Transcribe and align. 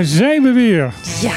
daar 0.00 0.08
zijn 0.08 0.42
we 0.42 0.52
weer. 0.52 0.92
Ja, 1.20 1.32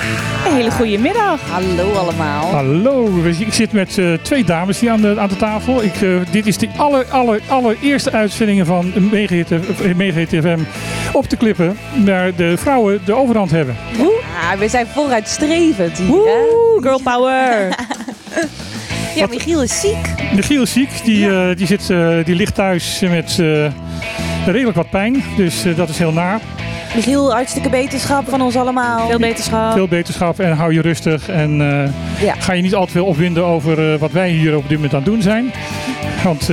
een 0.46 0.56
hele 0.56 0.72
goede 0.72 0.98
middag. 0.98 1.42
Hallo 1.50 1.94
allemaal. 1.94 2.46
Hallo, 2.46 3.24
ik 3.40 3.54
zit 3.54 3.72
met 3.72 3.98
uh, 3.98 4.14
twee 4.14 4.44
dames 4.44 4.80
hier 4.80 4.92
aan 4.92 5.02
de, 5.02 5.16
aan 5.20 5.28
de 5.28 5.36
tafel. 5.36 5.84
Ik, 5.84 6.02
uh, 6.02 6.20
dit 6.32 6.48
is 6.48 6.58
de 6.58 6.70
aller, 6.78 7.06
aller, 7.06 7.42
allereerste 7.48 8.12
uitzendingen 8.12 8.66
van 8.66 8.94
Megahit 9.96 10.28
FM 10.28 10.60
op 11.14 11.30
de 11.30 11.38
klippen 11.38 11.78
waar 12.06 12.36
de 12.36 12.58
vrouwen 12.58 13.02
de 13.06 13.14
overhand 13.14 13.52
hebben. 13.52 13.76
Ja, 13.98 14.58
we 14.58 14.68
zijn 14.68 14.88
vooruitstrevend 14.88 15.98
hier. 15.98 16.08
Woe, 16.08 16.78
girl 16.82 17.02
power. 17.04 17.76
ja, 19.16 19.28
Michiel 19.30 19.64
is 19.64 19.80
ziek. 19.80 20.32
Michiel 20.36 20.62
is 20.62 20.72
ziek. 20.72 20.90
Die, 21.04 21.20
ja. 21.20 21.50
uh, 21.50 21.56
die, 21.56 21.68
zit, 21.68 21.88
die 22.26 22.36
ligt 22.36 22.56
thuis 22.56 23.00
met 23.00 23.42
redelijk 24.46 24.76
wat 24.76 24.90
pijn. 24.90 25.24
Dus 25.38 25.64
dat 25.76 25.90
is 25.90 25.98
heel 25.98 26.14
naar. 26.14 26.40
Michiel, 26.96 27.32
hartstikke 27.32 27.70
beterschap 27.70 28.30
van 28.30 28.42
ons 28.42 28.56
allemaal. 28.56 29.08
Veel 29.08 29.20
beterschap. 29.20 29.74
Veel 29.74 29.88
beterschap 29.88 30.40
en 30.40 30.52
hou 30.52 30.74
je 30.74 30.82
rustig. 30.82 31.30
En 31.30 31.60
uh, 31.60 32.26
ja. 32.26 32.36
ga 32.40 32.54
je 32.54 32.62
niet 32.62 32.76
al 32.76 32.86
te 32.86 32.92
veel 32.92 33.06
opwinden 33.06 33.46
over 33.46 33.94
uh, 33.94 34.00
wat 34.00 34.12
wij 34.12 34.30
hier 34.30 34.56
op 34.56 34.62
dit 34.62 34.72
moment 34.72 34.94
aan 34.94 35.02
het 35.02 35.10
doen 35.10 35.22
zijn. 35.22 35.54
Want, 36.24 36.42
uh, 36.42 36.48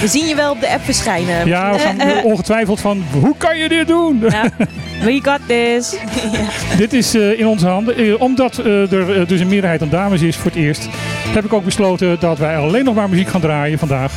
We 0.00 0.08
zien 0.08 0.26
je 0.26 0.34
wel 0.34 0.50
op 0.50 0.60
de 0.60 0.68
app 0.68 0.84
verschijnen. 0.84 1.46
Ja, 1.46 1.72
we 1.72 1.78
gaan 1.78 2.22
ongetwijfeld 2.32 2.80
van 2.80 3.04
hoe 3.20 3.34
kan 3.36 3.58
je 3.58 3.68
dit 3.68 3.86
doen? 3.86 4.24
Ja. 4.28 4.50
We 5.04 5.20
got 5.22 5.40
this. 5.46 5.96
ja. 6.32 6.76
Dit 6.76 6.92
is 6.92 7.14
in 7.14 7.46
onze 7.46 7.66
handen. 7.66 8.20
omdat 8.20 8.56
er 8.56 9.26
dus 9.26 9.40
een 9.40 9.48
meerderheid 9.48 9.82
aan 9.82 9.88
dames 9.88 10.22
is 10.22 10.36
voor 10.36 10.50
het 10.50 10.60
eerst, 10.60 10.88
heb 11.34 11.44
ik 11.44 11.52
ook 11.52 11.64
besloten 11.64 12.16
dat 12.20 12.38
wij 12.38 12.56
alleen 12.56 12.84
nog 12.84 12.94
maar 12.94 13.08
muziek 13.08 13.28
gaan 13.28 13.40
draaien 13.40 13.78
vandaag. 13.78 14.12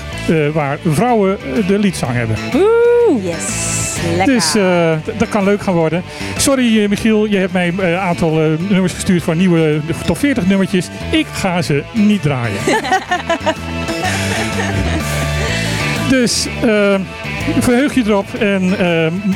waar 0.54 0.78
vrouwen 0.86 1.38
de 1.68 1.80
liedzang 1.80 2.14
hebben. 2.14 2.36
Woe! 2.52 3.22
Yes. 3.24 3.71
Lekker. 4.16 4.34
Dus 4.34 4.56
uh, 4.56 4.92
dat 5.18 5.30
kan 5.30 5.44
leuk 5.44 5.62
gaan 5.62 5.74
worden. 5.74 6.04
Sorry 6.38 6.78
uh, 6.78 6.90
Michiel, 6.90 7.26
je 7.26 7.38
hebt 7.38 7.54
mij 7.54 7.68
een 7.68 7.80
uh, 7.80 8.04
aantal 8.04 8.32
nummers 8.70 8.94
gestuurd 8.94 9.24
voor 9.24 9.36
nieuwe 9.36 9.80
top 10.06 10.18
40 10.18 10.48
nummertjes. 10.48 10.88
Ik 11.12 11.26
ga 11.34 11.62
ze 11.62 11.84
niet 11.94 12.22
draaien. 12.22 12.58
dus 16.10 16.48
verheug 17.60 17.94
je 17.94 18.04
erop 18.06 18.34
en 18.34 18.70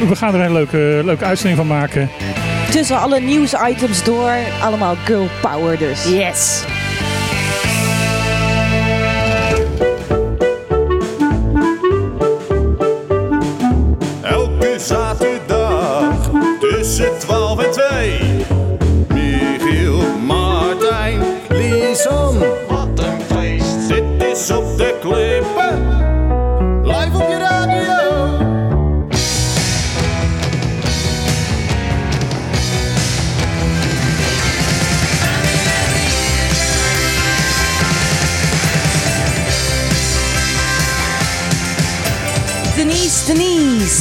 we 0.07 0.15
gaan 0.15 0.35
er 0.35 0.41
een 0.41 0.53
leuke, 0.53 1.01
leuke 1.05 1.25
uitzending 1.25 1.57
van 1.57 1.67
maken. 1.67 2.09
Tussen 2.69 2.99
alle 2.99 3.19
nieuwsitems 3.19 4.03
door, 4.03 4.35
allemaal 4.61 4.95
girl 5.05 5.27
power 5.41 5.77
dus. 5.77 6.03
Yes. 6.03 6.63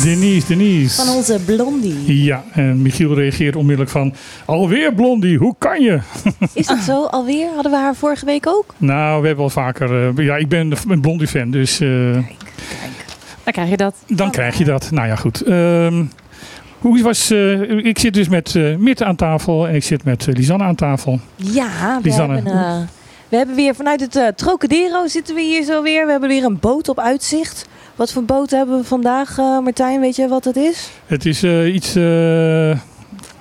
Denise. 0.04 0.47
Denise. 0.47 1.04
Van 1.04 1.15
onze 1.15 1.41
Blondie. 1.44 2.25
Ja, 2.25 2.44
en 2.53 2.82
Michiel 2.82 3.15
reageert 3.15 3.56
onmiddellijk 3.56 3.91
van... 3.91 4.15
Alweer 4.44 4.94
Blondie, 4.94 5.38
hoe 5.38 5.54
kan 5.59 5.81
je? 5.81 6.00
Is 6.53 6.66
dat 6.66 6.78
zo? 6.78 7.04
Alweer? 7.04 7.48
Hadden 7.54 7.72
we 7.72 7.78
haar 7.78 7.94
vorige 7.94 8.25
week 8.25 8.47
ook? 8.47 8.75
Nou, 8.76 9.20
we 9.20 9.26
hebben 9.26 9.44
al 9.44 9.50
vaker... 9.50 10.16
Uh, 10.19 10.26
ja, 10.26 10.37
ik 10.37 10.48
ben 10.48 10.72
een 10.88 11.00
Blondie-fan, 11.00 11.50
dus... 11.50 11.81
Uh, 11.81 12.12
kijk, 12.12 12.25
kijk. 12.81 13.04
Dan 13.44 13.53
krijg 13.53 13.70
je 13.70 13.76
dat. 13.76 13.94
Dan 14.06 14.26
oh. 14.26 14.32
krijg 14.32 14.59
je 14.59 14.65
dat. 14.65 14.91
Nou 14.91 15.06
ja, 15.06 15.16
goed. 15.16 15.48
Um, 15.48 16.10
hoe 16.78 17.03
was, 17.03 17.31
uh, 17.31 17.86
ik 17.86 17.98
zit 17.98 18.15
dus 18.15 18.28
met 18.28 18.54
uh, 18.54 18.76
Mitte 18.76 19.04
aan 19.04 19.16
tafel 19.16 19.69
en 19.69 19.75
ik 19.75 19.84
zit 19.84 20.04
met 20.04 20.26
uh, 20.26 20.34
Lisanne 20.34 20.65
aan 20.65 20.75
tafel. 20.75 21.21
Ja, 21.36 21.98
we 22.03 22.09
Lisanne. 22.09 22.34
hebben... 22.34 22.88
We 23.28 23.36
hebben 23.36 23.56
weer 23.56 23.75
vanuit 23.75 24.00
het 24.00 24.36
Trocadero 24.36 25.06
zitten 25.06 25.34
we 25.34 25.41
hier 25.41 25.65
zo 25.65 25.82
weer. 25.82 26.04
We 26.04 26.10
hebben 26.10 26.28
weer 26.28 26.44
een 26.44 26.59
boot 26.59 26.88
op 26.88 26.98
uitzicht. 26.98 27.66
Wat 27.97 28.12
voor 28.12 28.25
boot 28.25 28.50
hebben 28.50 28.78
we 28.78 28.84
vandaag, 28.84 29.38
uh, 29.38 29.59
Martijn? 29.59 30.00
Weet 30.00 30.16
je 30.16 30.28
wat 30.28 30.44
het 30.44 30.56
is? 30.56 30.91
Het 31.06 31.27
is 31.27 31.44
uh, 31.44 31.75
iets, 31.75 31.97
uh, 31.97 32.78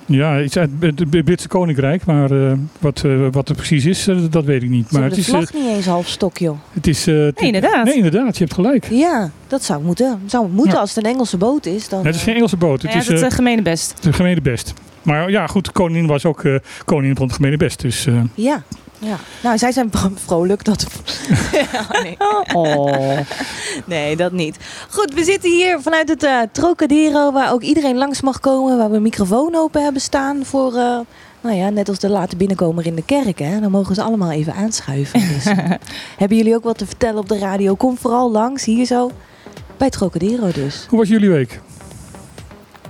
ja, 0.06 0.40
iets 0.40 0.56
uit 0.56 0.70
het 0.80 1.24
Britse 1.24 1.48
Koninkrijk. 1.48 2.04
Maar 2.04 2.30
wat, 2.78 3.04
wat 3.30 3.48
het 3.48 3.56
precies 3.56 3.84
is, 3.84 4.08
dat 4.30 4.44
weet 4.44 4.62
ik 4.62 4.68
niet. 4.68 4.90
maar 4.90 5.02
het 5.02 5.16
is 5.16 5.26
vlag 5.26 5.52
niet 5.52 5.66
eens 5.66 5.86
half 5.86 6.08
stok, 6.08 6.38
joh. 6.38 6.58
Het 6.72 6.86
is, 6.86 7.04
nee, 7.04 7.32
inderdaad. 7.34 7.84
Nee, 7.84 7.94
inderdaad. 7.94 8.36
Je 8.36 8.44
hebt 8.44 8.54
gelijk. 8.54 8.86
Ja, 8.90 9.30
dat 9.46 9.64
zou 9.64 9.82
moeten. 9.82 10.20
Zou 10.26 10.48
moeten 10.48 10.74
ja. 10.74 10.80
als 10.80 10.94
het 10.94 11.04
een 11.04 11.10
Engelse 11.10 11.36
boot 11.36 11.66
is. 11.66 11.88
Dan, 11.88 11.98
nee, 11.98 12.06
het 12.06 12.16
is 12.16 12.22
geen 12.22 12.34
Engelse 12.34 12.56
boot. 12.56 12.82
Het 12.82 12.92
ja, 12.92 12.98
is 12.98 13.06
het 13.06 13.34
gemene 13.34 13.62
best. 13.62 14.02
De 14.02 14.12
gemene 14.12 14.40
best. 14.40 14.72
Maar 15.02 15.30
ja, 15.30 15.46
goed, 15.46 15.64
de 15.64 15.72
koningin 15.72 16.06
was 16.06 16.24
ook 16.24 16.42
koningin 16.84 17.16
van 17.16 17.26
het 17.26 17.34
gemene 17.34 17.56
best. 17.56 17.80
Dus, 17.80 18.06
ja. 18.34 18.62
Ja, 18.98 19.16
nou, 19.42 19.58
zij 19.58 19.72
zijn 19.72 19.90
vrolijk. 20.14 20.64
Dat... 20.64 20.86
oh, 21.74 22.02
nee. 22.02 22.16
Oh. 22.54 23.18
nee, 23.84 24.16
dat 24.16 24.32
niet. 24.32 24.56
Goed, 24.90 25.14
we 25.14 25.24
zitten 25.24 25.50
hier 25.50 25.80
vanuit 25.80 26.08
het 26.08 26.22
uh, 26.22 26.40
Trocadero, 26.52 27.32
waar 27.32 27.52
ook 27.52 27.62
iedereen 27.62 27.96
langs 27.96 28.20
mag 28.20 28.40
komen. 28.40 28.78
Waar 28.78 28.90
we 28.90 28.96
een 28.96 29.02
microfoon 29.02 29.54
open 29.54 29.82
hebben 29.82 30.02
staan 30.02 30.44
voor, 30.44 30.72
uh, 30.72 30.98
nou 31.40 31.56
ja, 31.56 31.68
net 31.68 31.88
als 31.88 31.98
de 31.98 32.08
late 32.08 32.36
binnenkomer 32.36 32.86
in 32.86 32.94
de 32.94 33.04
kerk. 33.04 33.38
Hè? 33.38 33.60
Dan 33.60 33.70
mogen 33.70 33.94
ze 33.94 34.02
allemaal 34.02 34.30
even 34.30 34.54
aanschuiven. 34.54 35.20
Dus, 35.20 35.44
hebben 36.18 36.36
jullie 36.36 36.54
ook 36.54 36.64
wat 36.64 36.78
te 36.78 36.86
vertellen 36.86 37.18
op 37.18 37.28
de 37.28 37.38
radio? 37.38 37.74
Kom 37.74 37.98
vooral 37.98 38.30
langs, 38.30 38.64
hier 38.64 38.86
zo, 38.86 39.10
bij 39.76 39.90
Trocadero 39.90 40.50
dus. 40.52 40.86
Hoe 40.88 40.98
was 40.98 41.08
jullie 41.08 41.30
week? 41.30 41.60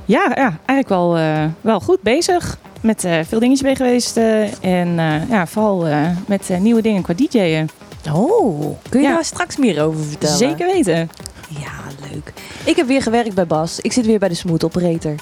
Ja, 0.05 0.33
ja 0.35 0.59
eigenlijk 0.67 0.89
wel, 0.89 1.19
wel 1.61 1.81
goed 1.81 2.03
bezig 2.03 2.59
met 2.85 3.05
uh, 3.05 3.19
veel 3.27 3.39
dingetjes 3.39 3.63
mee 3.63 3.77
geweest. 3.77 4.17
Uh, 4.17 4.65
en 4.65 4.89
uh, 4.89 5.29
ja, 5.29 5.47
vooral 5.47 5.87
met 6.27 6.51
nieuwe 6.61 6.83
dingen 6.83 7.03
qua 7.03 7.15
DJ'en. 7.15 7.69
Oh, 8.13 8.77
kun 8.89 9.01
je 9.01 9.07
ja. 9.07 9.15
daar 9.15 9.25
straks 9.25 9.57
meer 9.57 9.83
over 9.83 10.05
vertellen? 10.05 10.37
Zeker 10.37 10.67
weten. 10.67 11.11
Ja, 11.49 11.73
leuk. 12.13 12.33
Ik 12.65 12.77
heb 12.77 12.87
weer 12.87 13.03
gewerkt 13.03 13.35
bij 13.35 13.47
Bas. 13.47 13.81
Ik 13.81 13.93
zit 13.93 14.07
weer 14.07 14.19
bij 14.19 14.29
de 14.29 14.35
Smooth 14.35 14.65
Operator. 14.65 15.15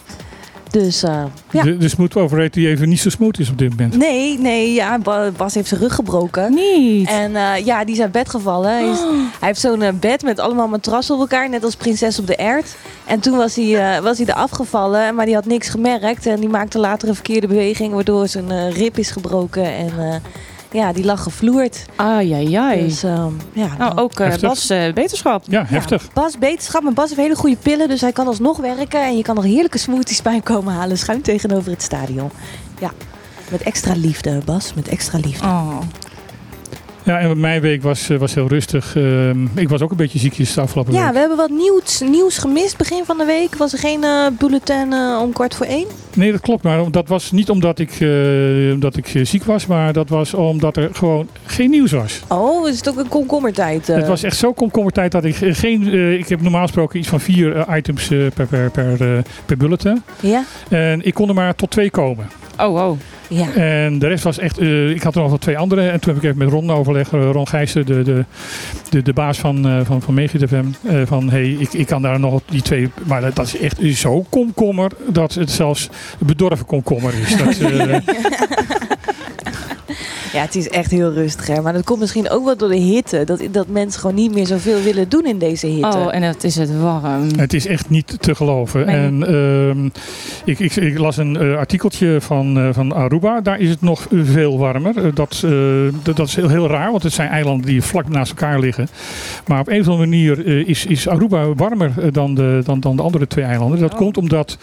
Dus 0.72 1.04
uh, 1.04 1.24
ja. 1.50 1.62
De, 1.62 1.76
de 1.76 1.88
smooth 1.88 2.16
operator 2.16 2.50
die 2.50 2.68
even 2.68 2.88
niet 2.88 3.00
zo 3.00 3.10
smooth 3.10 3.38
is 3.38 3.50
op 3.50 3.58
dit 3.58 3.70
moment. 3.70 3.96
Nee, 3.96 4.38
nee, 4.38 4.72
ja, 4.72 4.98
Bas 5.36 5.54
heeft 5.54 5.68
zijn 5.68 5.80
rug 5.80 5.94
gebroken. 5.94 6.54
Niet. 6.54 7.08
En 7.08 7.30
uh, 7.30 7.56
ja, 7.64 7.84
die 7.84 7.94
is 7.94 8.00
uit 8.00 8.12
bed 8.12 8.28
gevallen. 8.28 8.70
Hij, 8.70 8.88
is, 8.88 8.98
hij 9.38 9.48
heeft 9.48 9.60
zo'n 9.60 9.80
uh, 9.80 9.88
bed 10.00 10.22
met 10.22 10.38
allemaal 10.38 10.68
matrassen 10.68 11.14
op 11.14 11.20
elkaar, 11.20 11.48
net 11.48 11.64
als 11.64 11.76
prinses 11.76 12.18
op 12.18 12.26
de 12.26 12.36
ert. 12.36 12.76
En 13.04 13.20
toen 13.20 13.36
was 13.36 13.54
hij, 13.54 14.02
was 14.02 14.18
hij 14.18 14.26
er 14.26 14.34
afgevallen, 14.34 15.14
maar 15.14 15.26
die 15.26 15.34
had 15.34 15.46
niks 15.46 15.68
gemerkt. 15.68 16.26
En 16.26 16.40
die 16.40 16.48
maakte 16.48 16.78
later 16.78 17.08
een 17.08 17.14
verkeerde 17.14 17.46
beweging, 17.46 17.92
waardoor 17.92 18.28
zijn 18.28 18.70
rib 18.70 18.98
is 18.98 19.10
gebroken. 19.10 19.64
En 19.64 19.92
ja, 20.72 20.92
die 20.92 21.04
lag 21.04 21.22
gevloerd. 21.22 21.84
Ai, 21.96 22.32
ai, 22.32 22.54
ai. 22.54 22.82
Dus, 22.82 23.02
um, 23.02 23.36
ja, 23.52 23.68
nou, 23.78 23.96
ook 23.96 24.20
uh, 24.20 24.36
Bas 24.40 24.70
uh, 24.70 24.92
beterschap. 24.92 25.44
Ja, 25.48 25.64
heftig. 25.66 26.02
Ja, 26.02 26.08
Bas 26.12 26.38
beterschap. 26.38 26.82
Maar 26.82 26.92
Bas 26.92 27.08
heeft 27.08 27.20
hele 27.20 27.34
goede 27.34 27.56
pillen, 27.56 27.88
dus 27.88 28.00
hij 28.00 28.12
kan 28.12 28.26
alsnog 28.26 28.58
werken. 28.58 29.02
En 29.02 29.16
je 29.16 29.22
kan 29.22 29.34
nog 29.34 29.44
heerlijke 29.44 29.78
smoothies 29.78 30.22
bij 30.22 30.32
hem 30.32 30.42
komen 30.42 30.74
halen, 30.74 30.98
schuin 30.98 31.22
tegenover 31.22 31.70
het 31.70 31.82
stadion. 31.82 32.30
Ja, 32.80 32.90
met 33.50 33.62
extra 33.62 33.94
liefde, 33.94 34.40
Bas. 34.44 34.74
Met 34.74 34.88
extra 34.88 35.18
liefde. 35.18 35.46
Oh. 35.46 35.78
Ja, 37.04 37.18
en 37.18 37.40
mijn 37.40 37.60
week 37.60 37.82
was, 37.82 38.08
was 38.18 38.34
heel 38.34 38.48
rustig. 38.48 38.94
Uh, 38.96 39.30
ik 39.54 39.68
was 39.68 39.80
ook 39.80 39.90
een 39.90 39.96
beetje 39.96 40.18
ziekjes 40.18 40.54
de 40.54 40.60
afgelopen 40.60 40.92
ja, 40.92 40.98
week. 40.98 41.06
Ja, 41.06 41.12
we 41.12 41.18
hebben 41.18 41.36
wat 41.36 41.50
nieuws, 41.50 42.00
nieuws 42.00 42.38
gemist 42.38 42.76
begin 42.76 43.04
van 43.04 43.18
de 43.18 43.24
week. 43.24 43.56
Was 43.56 43.72
er 43.72 43.78
geen 43.78 44.02
uh, 44.02 44.26
bulletin 44.38 44.92
uh, 44.92 45.18
om 45.22 45.32
kwart 45.32 45.54
voor 45.54 45.66
één? 45.66 45.86
Nee, 46.14 46.32
dat 46.32 46.40
klopt. 46.40 46.62
Maar 46.62 46.90
dat 46.90 47.08
was 47.08 47.30
niet 47.30 47.50
omdat 47.50 47.78
ik, 47.78 48.00
uh, 48.00 48.72
omdat 48.72 48.96
ik 48.96 49.20
ziek 49.22 49.44
was. 49.44 49.66
Maar 49.66 49.92
dat 49.92 50.08
was 50.08 50.34
omdat 50.34 50.76
er 50.76 50.88
gewoon 50.92 51.28
geen 51.44 51.70
nieuws 51.70 51.92
was. 51.92 52.20
Oh, 52.28 52.68
is 52.68 52.76
het 52.76 52.88
ook 52.88 52.96
een 52.96 53.08
komkommertijd? 53.08 53.86
Het 53.86 54.06
was 54.06 54.22
echt 54.22 54.36
zo 54.36 54.52
komkommertijd 54.52 55.12
dat 55.12 55.24
ik 55.24 55.36
geen... 55.36 55.94
ik 56.18 56.28
heb 56.28 56.42
normaal 56.42 56.62
gesproken 56.62 56.98
iets 56.98 57.08
van 57.08 57.20
vier 57.20 57.76
items 57.76 58.08
per, 58.08 58.46
per, 58.46 58.70
per, 58.70 59.22
per 59.46 59.56
bulletin. 59.56 60.02
Ja. 60.20 60.44
En 60.68 61.04
ik 61.06 61.14
kon 61.14 61.28
er 61.28 61.34
maar 61.34 61.54
tot 61.54 61.70
twee 61.70 61.90
komen. 61.90 62.28
Oh, 62.58 62.74
oh. 62.74 62.98
Ja. 63.28 63.52
En 63.52 63.98
de 63.98 64.06
rest 64.06 64.24
was 64.24 64.38
echt. 64.38 64.60
Uh, 64.60 64.90
ik 64.90 65.02
had 65.02 65.14
er 65.14 65.20
nog 65.20 65.28
wel 65.28 65.38
twee 65.38 65.58
andere. 65.58 65.88
En 65.88 66.00
toen 66.00 66.14
heb 66.14 66.22
ik 66.22 66.28
even 66.28 66.44
met 66.44 66.52
Ron 66.52 66.70
overlegd. 66.70 67.10
Ron 67.10 67.48
Gijssen, 67.48 67.86
de, 67.86 68.02
de, 68.02 68.24
de, 68.90 69.02
de 69.02 69.12
baas 69.12 69.38
van, 69.38 69.66
uh, 69.66 69.80
van, 69.84 70.02
van 70.02 70.28
FM. 70.28 70.64
Uh, 70.82 71.02
van 71.04 71.30
hey, 71.30 71.50
ik, 71.50 71.72
ik 71.72 71.86
kan 71.86 72.02
daar 72.02 72.20
nog 72.20 72.40
die 72.50 72.62
twee. 72.62 72.90
Maar 73.04 73.20
dat, 73.20 73.36
dat 73.36 73.46
is 73.46 73.58
echt 73.58 73.78
zo 73.98 74.26
komkommer. 74.28 74.90
Dat 75.06 75.34
het 75.34 75.50
zelfs 75.50 75.88
bedorven 76.18 76.66
komkommer 76.66 77.14
is. 77.14 77.36
Dat, 77.36 77.56
Ja, 80.32 80.40
het 80.40 80.54
is 80.54 80.68
echt 80.68 80.90
heel 80.90 81.12
rustig. 81.12 81.46
Hè? 81.46 81.60
Maar 81.60 81.72
dat 81.72 81.84
komt 81.84 82.00
misschien 82.00 82.30
ook 82.30 82.44
wel 82.44 82.56
door 82.56 82.68
de 82.68 82.76
hitte. 82.76 83.24
Dat, 83.24 83.42
dat 83.50 83.66
mensen 83.68 84.00
gewoon 84.00 84.16
niet 84.16 84.34
meer 84.34 84.46
zoveel 84.46 84.82
willen 84.82 85.08
doen 85.08 85.26
in 85.26 85.38
deze 85.38 85.66
hitte. 85.66 85.98
Oh, 85.98 86.14
en 86.14 86.22
het 86.22 86.44
is 86.44 86.56
het 86.56 86.78
warm. 86.80 87.28
Het 87.36 87.52
is 87.52 87.66
echt 87.66 87.90
niet 87.90 88.16
te 88.20 88.34
geloven. 88.34 88.86
Nee. 88.86 88.96
En 88.96 89.26
ehm, 89.26 89.86
ik, 90.44 90.58
ik, 90.58 90.76
ik 90.76 90.98
las 90.98 91.16
een 91.16 91.36
eh, 91.36 91.56
artikeltje 91.56 92.20
van, 92.20 92.58
eh, 92.58 92.68
van 92.72 92.92
Aruba. 92.94 93.40
Daar 93.40 93.60
is 93.60 93.68
het 93.70 93.80
nog 93.80 94.06
veel 94.10 94.58
warmer. 94.58 94.96
Eh, 94.96 95.04
dat, 95.14 95.42
eh, 95.44 95.50
dat, 96.02 96.16
dat 96.16 96.26
is 96.28 96.34
heel, 96.36 96.48
heel 96.48 96.68
raar, 96.68 96.90
want 96.90 97.02
het 97.02 97.12
zijn 97.12 97.28
eilanden 97.28 97.66
die 97.66 97.82
vlak 97.82 98.08
naast 98.08 98.30
elkaar 98.30 98.60
liggen. 98.60 98.88
Maar 99.46 99.60
op 99.60 99.68
een 99.68 99.80
of 99.80 99.88
andere 99.88 100.08
manier 100.08 100.46
eh, 100.46 100.68
is, 100.68 100.86
is 100.86 101.08
Aruba 101.08 101.54
warmer 101.54 102.12
dan 102.12 102.34
de, 102.34 102.60
dan, 102.64 102.80
dan 102.80 102.96
de 102.96 103.02
andere 103.02 103.26
twee 103.26 103.44
eilanden. 103.44 103.78
Dat 103.80 103.90
Oh. 103.92 103.98
komt 103.98 104.16
omdat, 104.16 104.58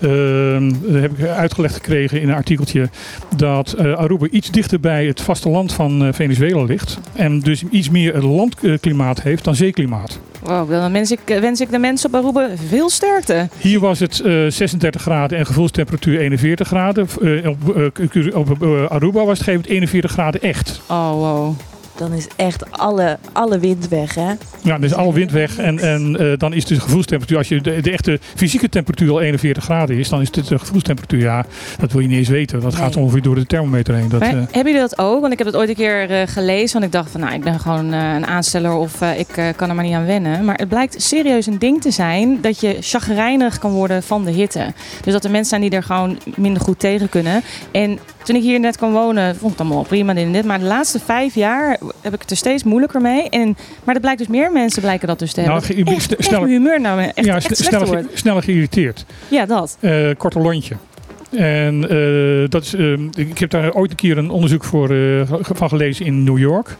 ehm, 0.00 0.72
dat 0.82 1.00
heb 1.02 1.18
ik 1.18 1.26
uitgelegd 1.26 1.74
gekregen 1.74 2.20
in 2.20 2.28
een 2.28 2.34
artikeltje, 2.34 2.88
dat 3.36 3.72
eh, 3.72 3.92
Aruba 3.92 4.26
iets 4.30 4.50
dichter 4.50 4.80
bij 5.06 5.14
het 5.14 5.24
vasteland 5.24 5.72
van 5.72 6.04
eh, 6.04 6.12
Venezuela 6.12 6.62
ligt. 6.62 6.98
En 7.12 7.40
dus 7.40 7.62
iets 7.70 7.90
meer 7.90 8.14
het 8.14 8.22
landklimaat 8.22 9.22
heeft 9.22 9.44
dan 9.44 9.54
zeeklimaat. 9.54 10.18
Wow, 10.42 10.70
dan 10.70 10.92
wens 10.92 11.10
ik, 11.10 11.20
wens 11.26 11.60
ik 11.60 11.70
de 11.70 11.78
mensen 11.78 12.08
op 12.08 12.14
Aruba 12.14 12.48
veel 12.68 12.90
sterkte. 12.90 13.48
Hier 13.58 13.80
was 13.80 13.98
het 13.98 14.20
eh, 14.20 14.46
36 14.48 15.02
graden 15.02 15.38
en 15.38 15.46
gevoelstemperatuur 15.46 16.20
41 16.20 16.66
graden. 16.66 17.06
Eh, 17.22 17.48
op 17.48 17.76
eh, 17.76 18.36
op 18.36 18.62
eh, 18.62 18.86
Aruba 18.86 19.24
was 19.24 19.38
het 19.38 19.46
gegeven 19.46 19.52
moment 19.52 19.66
41 19.66 20.10
graden 20.10 20.42
echt. 20.42 20.80
Oh, 20.88 21.10
wow. 21.10 21.54
Dan 21.98 22.12
is 22.12 22.26
echt 22.36 22.70
alle, 22.70 23.18
alle 23.32 23.58
wind 23.58 23.88
weg, 23.88 24.14
hè? 24.14 24.28
Ja, 24.62 24.72
dan 24.72 24.84
is 24.84 24.94
alle 24.94 25.12
wind 25.12 25.30
weg 25.30 25.58
en, 25.58 25.78
en 25.78 26.16
eh, 26.16 26.38
dan 26.38 26.52
is 26.52 26.64
de 26.64 26.80
gevoelstemperatuur, 26.80 27.38
als 27.38 27.48
je 27.48 27.60
de, 27.60 27.80
de 27.80 27.90
echte 27.90 28.18
fysieke 28.34 28.68
temperatuur 28.68 29.10
al 29.10 29.20
41 29.20 29.64
graden 29.64 29.96
is, 29.98 30.08
dan 30.08 30.20
is 30.20 30.28
het 30.32 30.46
de 30.48 30.58
gevoelstemperatuur, 30.58 31.20
ja, 31.20 31.44
dat 31.78 31.92
wil 31.92 32.00
je 32.00 32.08
niet 32.08 32.18
eens 32.18 32.28
weten. 32.28 32.60
Dat 32.60 32.74
gaat 32.74 32.94
Nee. 32.94 33.04
ongeveer 33.04 33.22
door 33.22 33.34
de 33.34 33.46
thermometer 33.46 33.94
heen. 33.94 34.08
Dat, 34.08 34.20
Maar 34.20 34.28
eh, 34.28 34.34
hebben 34.34 34.72
jullie 34.72 34.88
dat 34.88 34.98
ook? 34.98 35.20
Want 35.20 35.32
ik 35.32 35.38
heb 35.38 35.46
het 35.46 35.56
ooit 35.56 35.68
een 35.68 35.74
keer 35.74 36.10
eh, 36.10 36.26
gelezen. 36.26 36.72
Want 36.72 36.84
ik 36.84 36.92
dacht 36.92 37.10
van, 37.10 37.20
nou, 37.20 37.34
ik 37.34 37.42
ben 37.42 37.60
gewoon 37.60 37.92
een 37.92 38.26
aansteller 38.26 38.72
of 38.72 39.00
eh, 39.00 39.18
ik 39.18 39.52
kan 39.56 39.68
er 39.68 39.74
maar 39.74 39.84
niet 39.84 39.94
aan 39.94 40.06
wennen. 40.06 40.44
Maar 40.44 40.56
het 40.56 40.68
blijkt 40.68 41.02
serieus 41.02 41.46
een 41.46 41.58
ding 41.58 41.80
te 41.82 41.90
zijn 41.90 42.40
dat 42.40 42.60
je 42.60 42.76
chagrijnig 42.80 43.58
kan 43.58 43.70
worden 43.72 44.02
van 44.02 44.24
de 44.24 44.30
hitte. 44.30 44.72
Dus 45.02 45.12
dat 45.12 45.24
er 45.24 45.30
mensen 45.30 45.48
zijn 45.48 45.60
die 45.60 45.70
er 45.70 45.82
gewoon 45.82 46.18
minder 46.36 46.62
goed 46.62 46.78
tegen 46.78 47.08
kunnen. 47.08 47.42
En 47.70 47.98
toen 48.26 48.36
ik 48.36 48.42
hier 48.42 48.60
net 48.60 48.76
kwam 48.76 48.92
wonen, 48.92 49.36
vond 49.36 49.52
ik 49.52 49.58
het 49.58 49.66
allemaal 49.66 49.84
prima 49.84 50.14
dit 50.14 50.24
en 50.24 50.32
dit. 50.32 50.44
Maar 50.44 50.58
de 50.58 50.64
laatste 50.64 50.98
vijf 51.00 51.34
jaar 51.34 51.78
heb 52.00 52.14
ik 52.14 52.20
het 52.20 52.30
er 52.30 52.36
steeds 52.36 52.64
moeilijker 52.64 53.00
mee. 53.00 53.28
En, 53.28 53.56
maar 53.84 53.94
dat 53.94 54.02
blijkt 54.02 54.18
dus 54.18 54.28
meer 54.28 54.52
mensen 54.52 54.82
blijken 54.82 55.08
dat 55.08 55.18
dus 55.18 55.32
te 55.32 55.40
Nou, 55.40 55.62
hebben. 55.64 55.94
echt, 55.94 56.16
echt 56.16 56.30
mijn 56.30 56.46
humeur 56.46 56.80
nou 56.80 57.00
echt, 57.00 57.24
ja, 57.26 57.34
echt 57.34 57.56
sneller, 58.14 58.42
geïrriteerd. 58.42 59.04
Ja, 59.28 59.46
dat. 59.46 59.76
Eh, 59.80 60.10
korte 60.16 60.38
lontje. 60.40 60.76
En 61.30 61.88
eh, 61.90 62.48
dat 62.48 62.62
is, 62.62 62.74
ehm, 62.74 63.00
ik 63.16 63.38
heb 63.38 63.50
daar 63.50 63.72
ooit 63.72 63.90
een 63.90 63.96
keer 63.96 64.18
een 64.18 64.30
onderzoek 64.30 64.64
voor, 64.64 64.90
eh, 64.90 65.20
van 65.40 65.68
gelezen 65.68 66.06
in 66.06 66.24
New 66.24 66.38
York. 66.38 66.76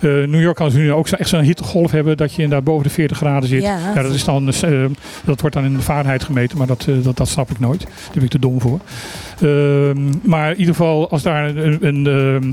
Eh, 0.00 0.10
New 0.10 0.40
York 0.40 0.56
kan 0.56 0.70
ze 0.70 0.78
nu 0.78 0.92
ook 0.92 1.08
zo- 1.08 1.16
echt 1.16 1.28
zo'n 1.28 1.40
hittegolf 1.40 1.90
hebben 1.90 2.16
dat 2.16 2.34
je 2.34 2.42
inderdaad 2.42 2.64
boven 2.66 2.82
de 2.82 2.90
40 2.90 3.16
graden 3.16 3.48
zit. 3.48 3.62
Ja. 3.62 3.78
Ja, 3.94 4.02
dat, 4.02 4.14
is 4.14 4.24
dan, 4.24 4.48
eh, 4.52 4.84
dat 5.24 5.40
wordt 5.40 5.56
dan 5.56 5.64
in 5.64 5.74
de 5.76 5.82
Fahrenheit 5.82 6.24
gemeten, 6.24 6.58
maar 6.58 6.66
dat, 6.66 6.86
eh, 6.88 6.94
dat, 7.02 7.16
dat 7.16 7.28
snap 7.28 7.50
ik 7.50 7.58
nooit. 7.60 7.80
Daar 7.80 7.90
ben 8.14 8.22
ik 8.22 8.30
te 8.30 8.38
dom 8.38 8.60
voor. 8.60 8.80
Ehm, 9.40 9.98
maar 10.22 10.50
in 10.50 10.58
ieder 10.58 10.74
geval, 10.74 11.10
als 11.10 11.22
daar 11.22 11.56
een, 11.56 11.86
een, 11.86 12.06
ehm, 12.06 12.52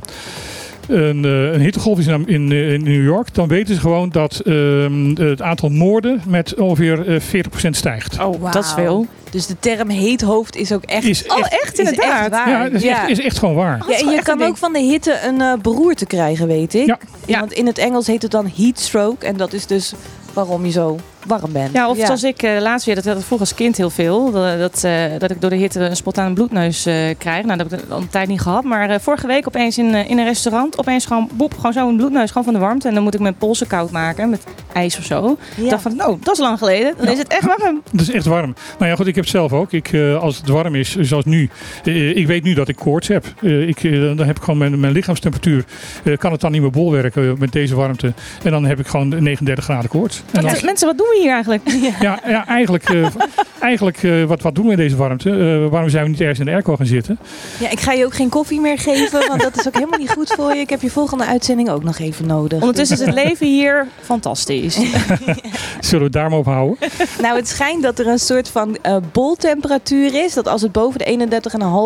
een, 0.87 1.25
eh, 1.25 1.51
een 1.53 1.59
hittegolf 1.61 1.99
is 1.99 2.07
in, 2.07 2.27
in, 2.27 2.51
eh, 2.51 2.73
in 2.73 2.83
New 2.83 3.03
York, 3.03 3.33
dan 3.33 3.47
weten 3.47 3.75
ze 3.75 3.81
gewoon 3.81 4.09
dat 4.09 4.39
ehm, 4.39 5.15
het 5.15 5.41
aantal 5.41 5.69
moorden 5.69 6.21
met 6.27 6.55
ongeveer 6.55 7.07
eh, 7.07 7.19
40% 7.19 7.75
stijgt. 7.75 8.13
Oh, 8.19 8.39
Wauw. 8.39 8.51
dat 8.51 8.63
is 8.63 8.71
veel. 8.73 9.05
Dus 9.31 9.47
de 9.47 9.55
term 9.59 9.89
heet 9.89 10.21
hoofd 10.21 10.55
is 10.55 10.71
ook 10.71 10.83
echt... 10.83 11.03
Is 11.05 11.27
Oh, 11.27 11.37
echt, 11.39 11.61
echt 11.63 11.79
is 11.79 11.89
inderdaad. 11.89 12.19
echt 12.21 12.29
waar. 12.29 12.49
ja, 12.49 12.63
dat 12.63 12.73
is, 12.81 12.83
Echt, 12.83 13.09
is 13.09 13.19
echt 13.19 13.37
gewoon 13.39 13.55
waar. 13.55 13.83
Ja, 13.87 13.95
is 13.95 14.01
en 14.01 14.09
je 14.09 14.21
kan 14.21 14.41
ook 14.41 14.57
van 14.57 14.73
de 14.73 14.79
hitte 14.79 15.19
een 15.27 15.41
eh, 15.41 15.53
beroerte 15.61 16.05
krijgen, 16.05 16.47
weet 16.47 16.73
ik. 16.73 16.85
Ja. 16.85 16.97
Ja. 17.25 17.39
Want 17.39 17.51
in 17.53 17.65
het 17.65 17.77
Engels 17.77 18.07
heet 18.07 18.21
het 18.21 18.31
dan 18.31 18.51
heat 18.55 18.79
stroke. 18.79 19.25
En 19.25 19.37
dat 19.37 19.53
is 19.53 19.65
dus 19.65 19.93
waarom 20.33 20.65
je 20.65 20.71
zo 20.71 20.99
warm 21.27 21.51
bent. 21.51 21.73
Ja, 21.73 21.89
of 21.89 21.97
zoals 21.97 22.23
ik 22.23 22.43
eh, 22.43 22.61
laatst 22.61 22.85
weer, 22.85 22.95
dat 22.95 23.05
had 23.05 23.17
ik 23.17 23.23
vroeger 23.23 23.47
als 23.47 23.55
kind 23.55 23.77
heel 23.77 23.89
veel. 23.89 24.31
Dat, 24.31 24.59
dat, 24.59 24.83
eh, 24.83 24.93
dat 25.17 25.31
ik 25.31 25.41
door 25.41 25.49
de 25.49 25.55
hitte 25.55 25.79
een 25.79 25.95
spontane 25.95 26.33
bloedneus 26.33 26.85
eh, 26.85 26.93
krijg. 27.17 27.45
Nou, 27.45 27.57
dat 27.57 27.71
heb 27.71 27.81
ik 27.83 27.89
al 27.89 27.97
een 28.01 28.09
tijd 28.09 28.27
niet 28.27 28.41
gehad. 28.41 28.63
Maar 28.63 28.89
eh, 28.89 28.99
vorige 28.99 29.27
week 29.27 29.47
opeens 29.47 29.77
in, 29.77 29.93
eh, 29.95 30.09
in 30.09 30.17
een 30.19 30.25
restaurant, 30.25 30.77
opeens 30.77 31.05
gewoon, 31.05 31.29
boep, 31.33 31.53
gewoon 31.55 31.73
zo'n 31.73 31.97
bloedneus, 31.97 32.27
gewoon 32.29 32.43
van 32.43 32.53
de 32.53 32.59
warmte. 32.59 32.87
En 32.87 32.93
dan 32.93 33.03
moet 33.03 33.13
ik 33.13 33.19
mijn 33.19 33.35
polsen 33.35 33.67
koud 33.67 33.91
maken 33.91 34.29
met 34.29 34.43
ijs 34.73 34.97
of 34.97 35.03
zo. 35.03 35.37
Ik 35.55 35.69
dacht 35.69 35.81
van, 35.81 35.95
nou, 35.95 36.17
dat 36.23 36.33
is 36.33 36.39
lang 36.39 36.57
geleden. 36.57 36.93
Dan 36.97 37.05
Ja. 37.05 37.11
is 37.11 37.17
het 37.17 37.27
echt 37.27 37.45
warm. 37.45 37.81
Het 37.91 38.01
is 38.01 38.11
echt 38.11 38.25
warm. 38.25 38.53
Nou 38.79 38.89
ja, 38.91 38.95
goed, 38.95 39.07
ik 39.07 39.15
heb 39.15 39.23
het 39.23 39.33
zelf 39.33 39.53
ook. 39.53 39.71
Ik, 39.71 39.93
eh, 39.93 40.21
als 40.21 40.37
het 40.37 40.47
warm 40.47 40.75
is, 40.75 40.95
zoals 40.99 41.25
nu. 41.25 41.49
eh, 41.83 42.15
ik 42.17 42.27
weet 42.27 42.43
nu 42.43 42.53
dat 42.53 42.67
ik 42.67 42.75
koorts 42.75 43.07
heb. 43.07 43.25
Eh, 43.41 43.67
ik, 43.67 43.83
eh, 43.83 43.91
dan 44.01 44.17
heb 44.27 44.37
ik 44.37 44.43
gewoon 44.43 44.59
mijn, 44.59 44.79
mijn 44.79 44.93
lichaamstemperatuur. 44.93 45.65
eh, 46.03 46.17
kan 46.17 46.31
het 46.31 46.41
dan 46.41 46.51
niet 46.51 46.61
meer 46.61 46.69
bolwerken 46.71 47.23
eh, 47.29 47.33
met 47.37 47.51
deze 47.51 47.75
warmte. 47.75 48.13
En 48.43 48.51
dan 48.51 48.65
heb 48.65 48.79
ik 48.79 48.87
gewoon 48.87 49.07
39 49.23 49.63
graden 49.63 49.89
koorts. 49.89 50.17
En 50.31 50.41
dan, 50.41 50.51
Wat- 50.51 50.61
Mensen, 50.63 50.87
wat 50.87 50.97
doen 50.97 51.07
we 51.09 51.12
hier 51.21 51.31
eigenlijk? 51.31 51.61
ja, 51.99 52.19
ja, 52.27 52.47
eigenlijk, 52.47 52.89
eh, 52.89 53.05
eigenlijk 53.59 54.03
eh, 54.03 54.23
wat, 54.23 54.41
wat 54.41 54.55
doen 54.55 54.65
we 54.65 54.71
in 54.71 54.77
deze 54.77 54.95
warmte? 54.95 55.29
Eh, 55.29 55.69
waarom 55.69 55.89
zijn 55.89 56.03
we 56.03 56.09
niet 56.09 56.19
ergens 56.21 56.39
in 56.39 56.45
de 56.45 56.51
airco 56.51 56.75
gaan 56.75 56.85
zitten? 56.85 57.19
Ja, 57.59 57.69
ik 57.69 57.79
ga 57.79 57.91
je 57.91 58.05
ook 58.05 58.13
geen 58.13 58.29
koffie 58.29 58.61
meer 58.61 58.79
geven, 58.79 59.27
want 59.27 59.41
dat 59.41 59.57
is 59.59 59.67
ook 59.67 59.73
helemaal 59.73 59.99
niet 59.99 60.11
goed 60.11 60.33
voor 60.33 60.53
je. 60.53 60.59
Ik 60.59 60.69
heb 60.69 60.81
je 60.81 60.89
volgende 60.91 61.25
uitzending 61.25 61.69
ook 61.69 61.83
nog 61.83 61.99
even 61.99 62.27
nodig. 62.27 62.59
Ondertussen 62.59 62.99
is 62.99 63.05
het 63.05 63.13
leven 63.13 63.47
hier 63.47 63.87
fantastisch. 64.01 64.75
Zullen 65.79 65.99
we 65.99 66.03
het 66.03 66.13
daar 66.13 66.29
maar 66.29 66.39
op 66.39 66.45
houden? 66.45 66.77
Nou, 67.21 67.35
het 67.35 67.47
schijnt 67.47 67.83
dat 67.83 67.99
er 67.99 68.07
een 68.07 68.19
soort 68.19 68.49
van 68.49 68.77
eh, 68.81 68.97
boltemperatuur 69.11 70.23
is. 70.23 70.33
Dat 70.33 70.47
als 70.47 70.61
het 70.61 70.71
boven 70.71 70.99
de 70.99 71.29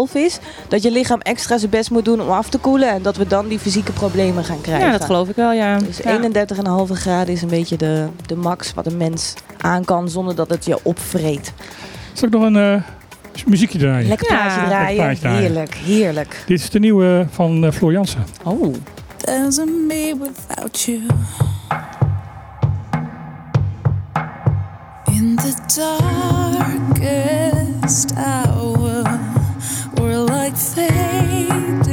31,5 0.10 0.16
is, 0.22 0.40
dat 0.68 0.84
je 0.84 0.92
lichaam 0.92 1.20
extra 1.22 1.58
zijn 1.58 1.72
best 1.72 1.92
moet 1.92 2.06
doen 2.06 2.22
om 2.22 2.30
af 2.30 2.50
te 2.50 2.58
koelen. 2.58 2.90
En 2.90 3.02
dat 3.02 3.18
we 3.18 3.28
dan 3.28 3.48
die 3.48 3.60
fysieke 3.60 3.92
problemen 3.92 4.44
gaan 4.44 4.62
krijgen. 4.62 4.86
Ja, 4.86 4.92
dat 4.92 5.06
geloof 5.06 5.30
ik 5.30 5.36
wel, 5.36 5.52
ja. 5.52 5.78
Dus 5.78 5.98
Ja. 5.98 6.20
31,5 6.88 6.92
graden 6.94 7.34
is 7.34 7.42
een 7.42 7.48
beetje 7.48 7.78
de, 7.78 8.06
de 8.26 8.36
max 8.36 8.74
wat 8.74 8.86
een 8.86 8.98
mens 8.98 9.17
aan 9.58 9.86
kan 9.86 10.10
zonder 10.10 10.36
dat 10.36 10.50
het 10.50 10.66
je 10.66 10.80
opvreet. 10.84 11.54
Zal 12.14 12.28
ik 12.28 12.34
nog 12.34 12.44
een 12.44 12.56
eh, 12.56 12.82
muziekje 13.46 13.78
draaien? 13.78 14.08
Lekker 14.08 14.32
Ja. 14.32 14.38
plaatje 14.38 14.66
draaien. 14.66 15.38
Heerlijk, 15.38 15.74
heerlijk. 15.76 16.44
Dit 16.46 16.60
is 16.60 16.70
de 16.70 16.80
nieuwe 16.80 17.28
van 17.32 17.66
eh, 17.66 17.72
Floor 17.72 17.92
Jansen. 17.92 18.26
Oh. 18.44 18.76
There's 19.18 19.60
a 19.60 19.66
me 19.66 20.16
without 20.20 20.82
you. 20.82 21.02
In 25.12 25.36
the 25.36 25.54
darkest 27.00 28.12
hour, 28.16 29.04
we're 29.96 30.20
like 30.20 30.56
fading 30.56 31.86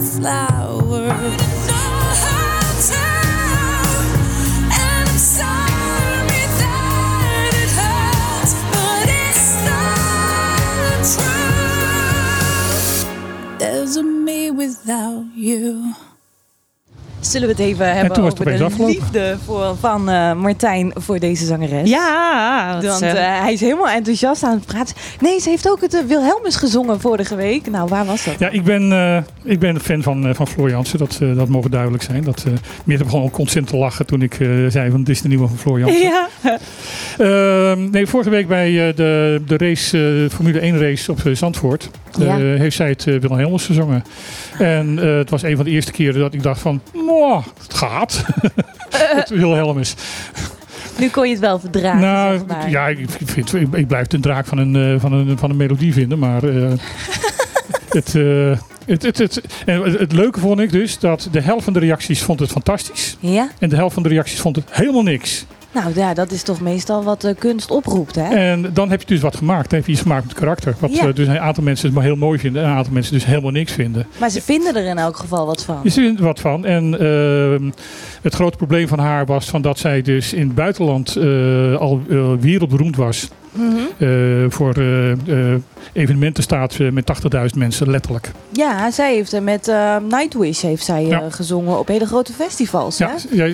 flowers. 0.00 1.51
Me 14.00 14.50
without 14.50 15.26
you. 15.34 15.94
Zullen 17.22 17.46
we 17.48 17.54
het 17.54 17.62
even 17.62 17.94
hebben 17.94 18.12
toen 18.12 18.24
over 18.24 18.44
de 18.44 18.64
afgelopen. 18.64 18.86
liefde 18.94 19.36
voor, 19.44 19.76
van 19.80 20.08
eh, 20.08 20.34
Martijn 20.34 20.92
voor 20.94 21.18
deze 21.18 21.44
zangeres? 21.46 21.88
Ja, 21.90 22.78
Want 22.82 23.02
eh, 23.02 23.10
eh, 23.10 23.42
hij 23.42 23.52
is 23.52 23.60
helemaal 23.60 23.88
enthousiast 23.88 24.42
aan 24.42 24.54
het 24.54 24.66
praten. 24.66 24.94
Nee, 25.20 25.40
ze 25.40 25.48
heeft 25.48 25.68
ook 25.70 25.80
het 25.80 25.94
uh, 25.94 26.00
Wilhelmus 26.06 26.56
gezongen 26.56 27.00
vorige 27.00 27.34
week. 27.34 27.70
Nou, 27.70 27.88
waar 27.88 28.04
was 28.04 28.24
dat? 28.24 28.34
Ja, 28.38 28.48
ik 28.48 28.64
ben, 28.64 28.92
eh, 28.92 29.16
ik 29.42 29.58
ben 29.58 29.74
een 29.74 29.80
fan 29.80 30.02
van, 30.02 30.26
eh, 30.26 30.34
van 30.34 30.46
Floor 30.48 30.70
Jansen. 30.70 30.98
Dat, 30.98 31.18
eh, 31.22 31.36
dat 31.36 31.48
mogen 31.48 31.70
duidelijk 31.70 32.02
zijn. 32.02 32.24
Dat, 32.24 32.44
uh, 32.48 32.52
meer 32.84 32.98
heb 32.98 33.08
gewoon 33.08 33.30
constant 33.30 33.66
te 33.66 33.76
lachen 33.76 34.06
toen 34.06 34.22
ik 34.22 34.40
eh, 34.40 34.48
zei 34.68 34.90
van 34.90 34.98
dit 35.04 35.08
is 35.16 35.22
de 35.22 35.28
nieuwe 35.28 35.48
van 35.48 35.56
Floor 35.58 35.78
Jansen. 35.78 36.00
ja. 36.00 36.28
Ehm, 37.18 37.90
nee, 37.90 38.06
vorige 38.06 38.30
week 38.30 38.48
bij 38.48 38.88
eh, 38.88 38.96
de, 38.96 39.42
de 39.46 39.56
race, 39.56 40.22
eh, 40.28 40.34
Formule 40.34 40.58
1 40.60 40.78
race 40.78 41.10
op 41.10 41.18
Zandvoort 41.32 41.90
Ja. 42.18 42.36
heeft 42.36 42.76
zij 42.76 42.88
het 42.88 43.06
uh, 43.06 43.20
Wilhelmus 43.20 43.66
gezongen. 43.66 44.04
En 44.58 44.98
eh, 44.98 45.16
het 45.16 45.30
was 45.30 45.42
een 45.42 45.56
van 45.56 45.64
de 45.64 45.70
eerste 45.70 45.92
keren 45.92 46.20
dat 46.20 46.34
ik 46.34 46.42
dacht 46.42 46.60
van, 46.60 46.80
"Mwah, 47.18 47.44
het 47.62 47.74
gaat. 47.74 48.24
het 49.18 49.28
Wilhelmus. 49.28 49.94
Nu 50.98 51.08
kon 51.08 51.24
je 51.24 51.30
het 51.30 51.40
wel 51.40 51.58
verdragen, 51.58 52.00
nou, 52.00 52.38
zeg 52.38 52.46
maar. 52.46 52.70
ja, 52.70 52.88
ik, 52.88 53.10
vind, 53.24 53.54
ik, 53.54 53.74
ik 53.74 53.86
blijf 53.86 54.06
de 54.06 54.20
draak 54.20 54.46
van 54.46 54.58
een, 54.58 54.76
eh, 54.76 55.00
van 55.00 55.12
een, 55.12 55.38
van 55.38 55.50
een 55.50 55.56
melodie 55.56 55.92
vinden, 55.92 56.18
maar 56.18 56.44
eh, 56.44 56.72
het, 57.88 58.14
eh, 58.14 58.58
het, 58.86 59.02
het, 59.02 59.18
het, 59.18 59.42
en 59.66 59.82
het, 59.82 59.98
het 59.98 60.12
leuke 60.12 60.40
vond 60.40 60.60
ik 60.60 60.70
dus 60.70 60.98
dat 60.98 61.28
de 61.30 61.40
helft 61.40 61.64
van 61.64 61.72
de 61.72 61.78
reacties 61.78 62.22
vond 62.22 62.40
het 62.40 62.50
fantastisch 62.50 63.16
Ja? 63.20 63.48
en 63.58 63.68
de 63.68 63.76
helft 63.76 63.94
van 63.94 64.02
de 64.02 64.08
reacties 64.08 64.40
vond 64.40 64.56
het 64.56 64.64
helemaal 64.70 65.02
niks. 65.02 65.44
Nou 65.72 65.92
ja, 65.94 66.14
dat 66.14 66.30
is 66.30 66.42
toch 66.42 66.60
meestal 66.60 67.02
wat 67.02 67.20
de 67.20 67.34
kunst 67.38 67.70
oproept, 67.70 68.14
hè? 68.14 68.34
En 68.34 68.70
dan 68.72 68.90
heb 68.90 69.00
je 69.00 69.06
dus 69.06 69.20
wat 69.20 69.36
gemaakt. 69.36 69.68
Dan 69.70 69.78
heb 69.78 69.86
je 69.86 69.92
iets 69.92 70.02
gemaakt 70.02 70.24
met 70.26 70.34
karakter. 70.34 70.74
Wat 70.78 70.94
Ja. 70.96 71.06
eh, 71.08 71.14
dus 71.14 71.26
een 71.26 71.38
aantal 71.40 71.64
mensen 71.64 71.86
het 71.86 71.94
maar 71.94 72.04
heel 72.04 72.16
mooi 72.16 72.38
vinden. 72.38 72.62
En 72.62 72.68
een 72.68 72.76
aantal 72.76 72.92
mensen 72.92 73.12
dus 73.12 73.24
helemaal 73.24 73.50
niks 73.50 73.72
vinden. 73.72 74.06
Maar 74.20 74.30
ze 74.30 74.42
vinden 74.42 74.76
er 74.76 74.84
in 74.84 74.98
elk 74.98 75.16
geval 75.16 75.46
wat 75.46 75.64
van. 75.64 75.80
Je 75.82 75.90
ziet 75.90 76.18
er 76.18 76.24
wat 76.24 76.40
van. 76.40 76.64
En 76.64 76.98
ehm, 77.00 77.70
het 78.22 78.34
grote 78.34 78.56
probleem 78.56 78.88
van 78.88 78.98
haar 78.98 79.26
was 79.26 79.48
van 79.50 79.62
dat 79.62 79.78
zij 79.78 80.02
dus 80.02 80.32
in 80.32 80.46
het 80.46 80.54
buitenland 80.54 81.16
eh, 81.16 81.76
al 81.76 82.00
eh, 82.10 82.32
wereldberoemd 82.40 82.96
was. 82.96 83.28
Mhm. 83.52 83.66
eh, 83.98 84.08
voor 84.48 84.74
eh, 84.74 85.10
eh, 85.52 85.60
evenementen 85.92 86.42
staat 86.42 86.76
eh, 86.80 86.90
met 86.90 87.04
80.000 87.06 87.56
mensen, 87.58 87.90
letterlijk. 87.90 88.30
Ja, 88.52 88.90
zij 88.90 89.14
heeft 89.14 89.32
er 89.32 89.42
met 89.42 89.68
eh, 89.68 89.96
Nightwish 90.10 90.62
heeft 90.62 90.84
zij, 90.84 91.02
eh, 91.02 91.08
Ja. 91.08 91.30
gezongen 91.30 91.78
op 91.78 91.88
hele 91.88 92.06
grote 92.06 92.32
festivals, 92.32 92.98
hè? 92.98 93.06
Ja, 93.30 93.44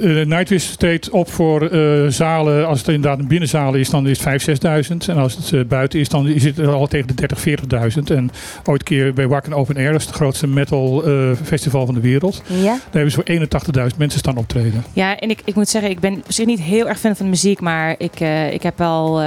eh, 0.00 0.26
Nightwish 0.26 0.74
treedt 0.74 1.10
op 1.10 1.30
voor 1.30 1.62
eh, 1.62 2.06
zalen. 2.08 2.66
Als 2.66 2.78
het 2.78 2.88
inderdaad 2.88 3.18
een 3.18 3.28
binnenzaal 3.28 3.74
is, 3.74 3.90
dan 3.90 4.06
is 4.06 4.24
het 4.24 4.42
5.000, 4.42 4.90
6.000. 4.90 4.96
En 5.06 5.16
als 5.16 5.36
het 5.36 5.52
eh, 5.52 5.60
buiten 5.64 6.00
is, 6.00 6.08
dan 6.08 6.28
is 6.28 6.44
het 6.44 6.66
al 6.66 6.86
tegen 6.86 7.16
de 7.16 7.28
30.000, 7.36 8.08
40.000. 8.10 8.16
En 8.16 8.30
ooit 8.64 8.82
keer 8.82 9.12
bij 9.12 9.28
Wacken 9.28 9.52
Open 9.52 9.76
Air, 9.76 9.92
dat 9.92 10.00
is 10.00 10.06
het 10.06 10.14
grootste 10.14 10.46
metal 10.46 11.02
festival 11.42 11.86
van 11.86 11.94
de 11.94 12.00
wereld. 12.00 12.42
Ja. 12.46 12.62
Daar 12.62 12.80
hebben 12.90 13.10
ze 13.10 13.22
voor 13.24 13.90
81.000 13.90 13.96
mensen 13.96 14.18
staan 14.18 14.36
optreden. 14.36 14.84
Ja, 14.92 15.18
en 15.18 15.30
ik, 15.30 15.40
ik 15.44 15.54
moet 15.54 15.68
zeggen, 15.68 15.90
ik 15.90 16.00
ben 16.00 16.14
op 16.14 16.32
zich 16.32 16.46
niet 16.46 16.60
heel 16.60 16.88
erg 16.88 16.98
fan 16.98 17.16
van 17.16 17.24
de 17.26 17.30
muziek, 17.30 17.60
maar 17.60 17.94
ik, 17.98 18.20
ik 18.52 18.62
heb 18.62 18.78
wel 18.78 19.22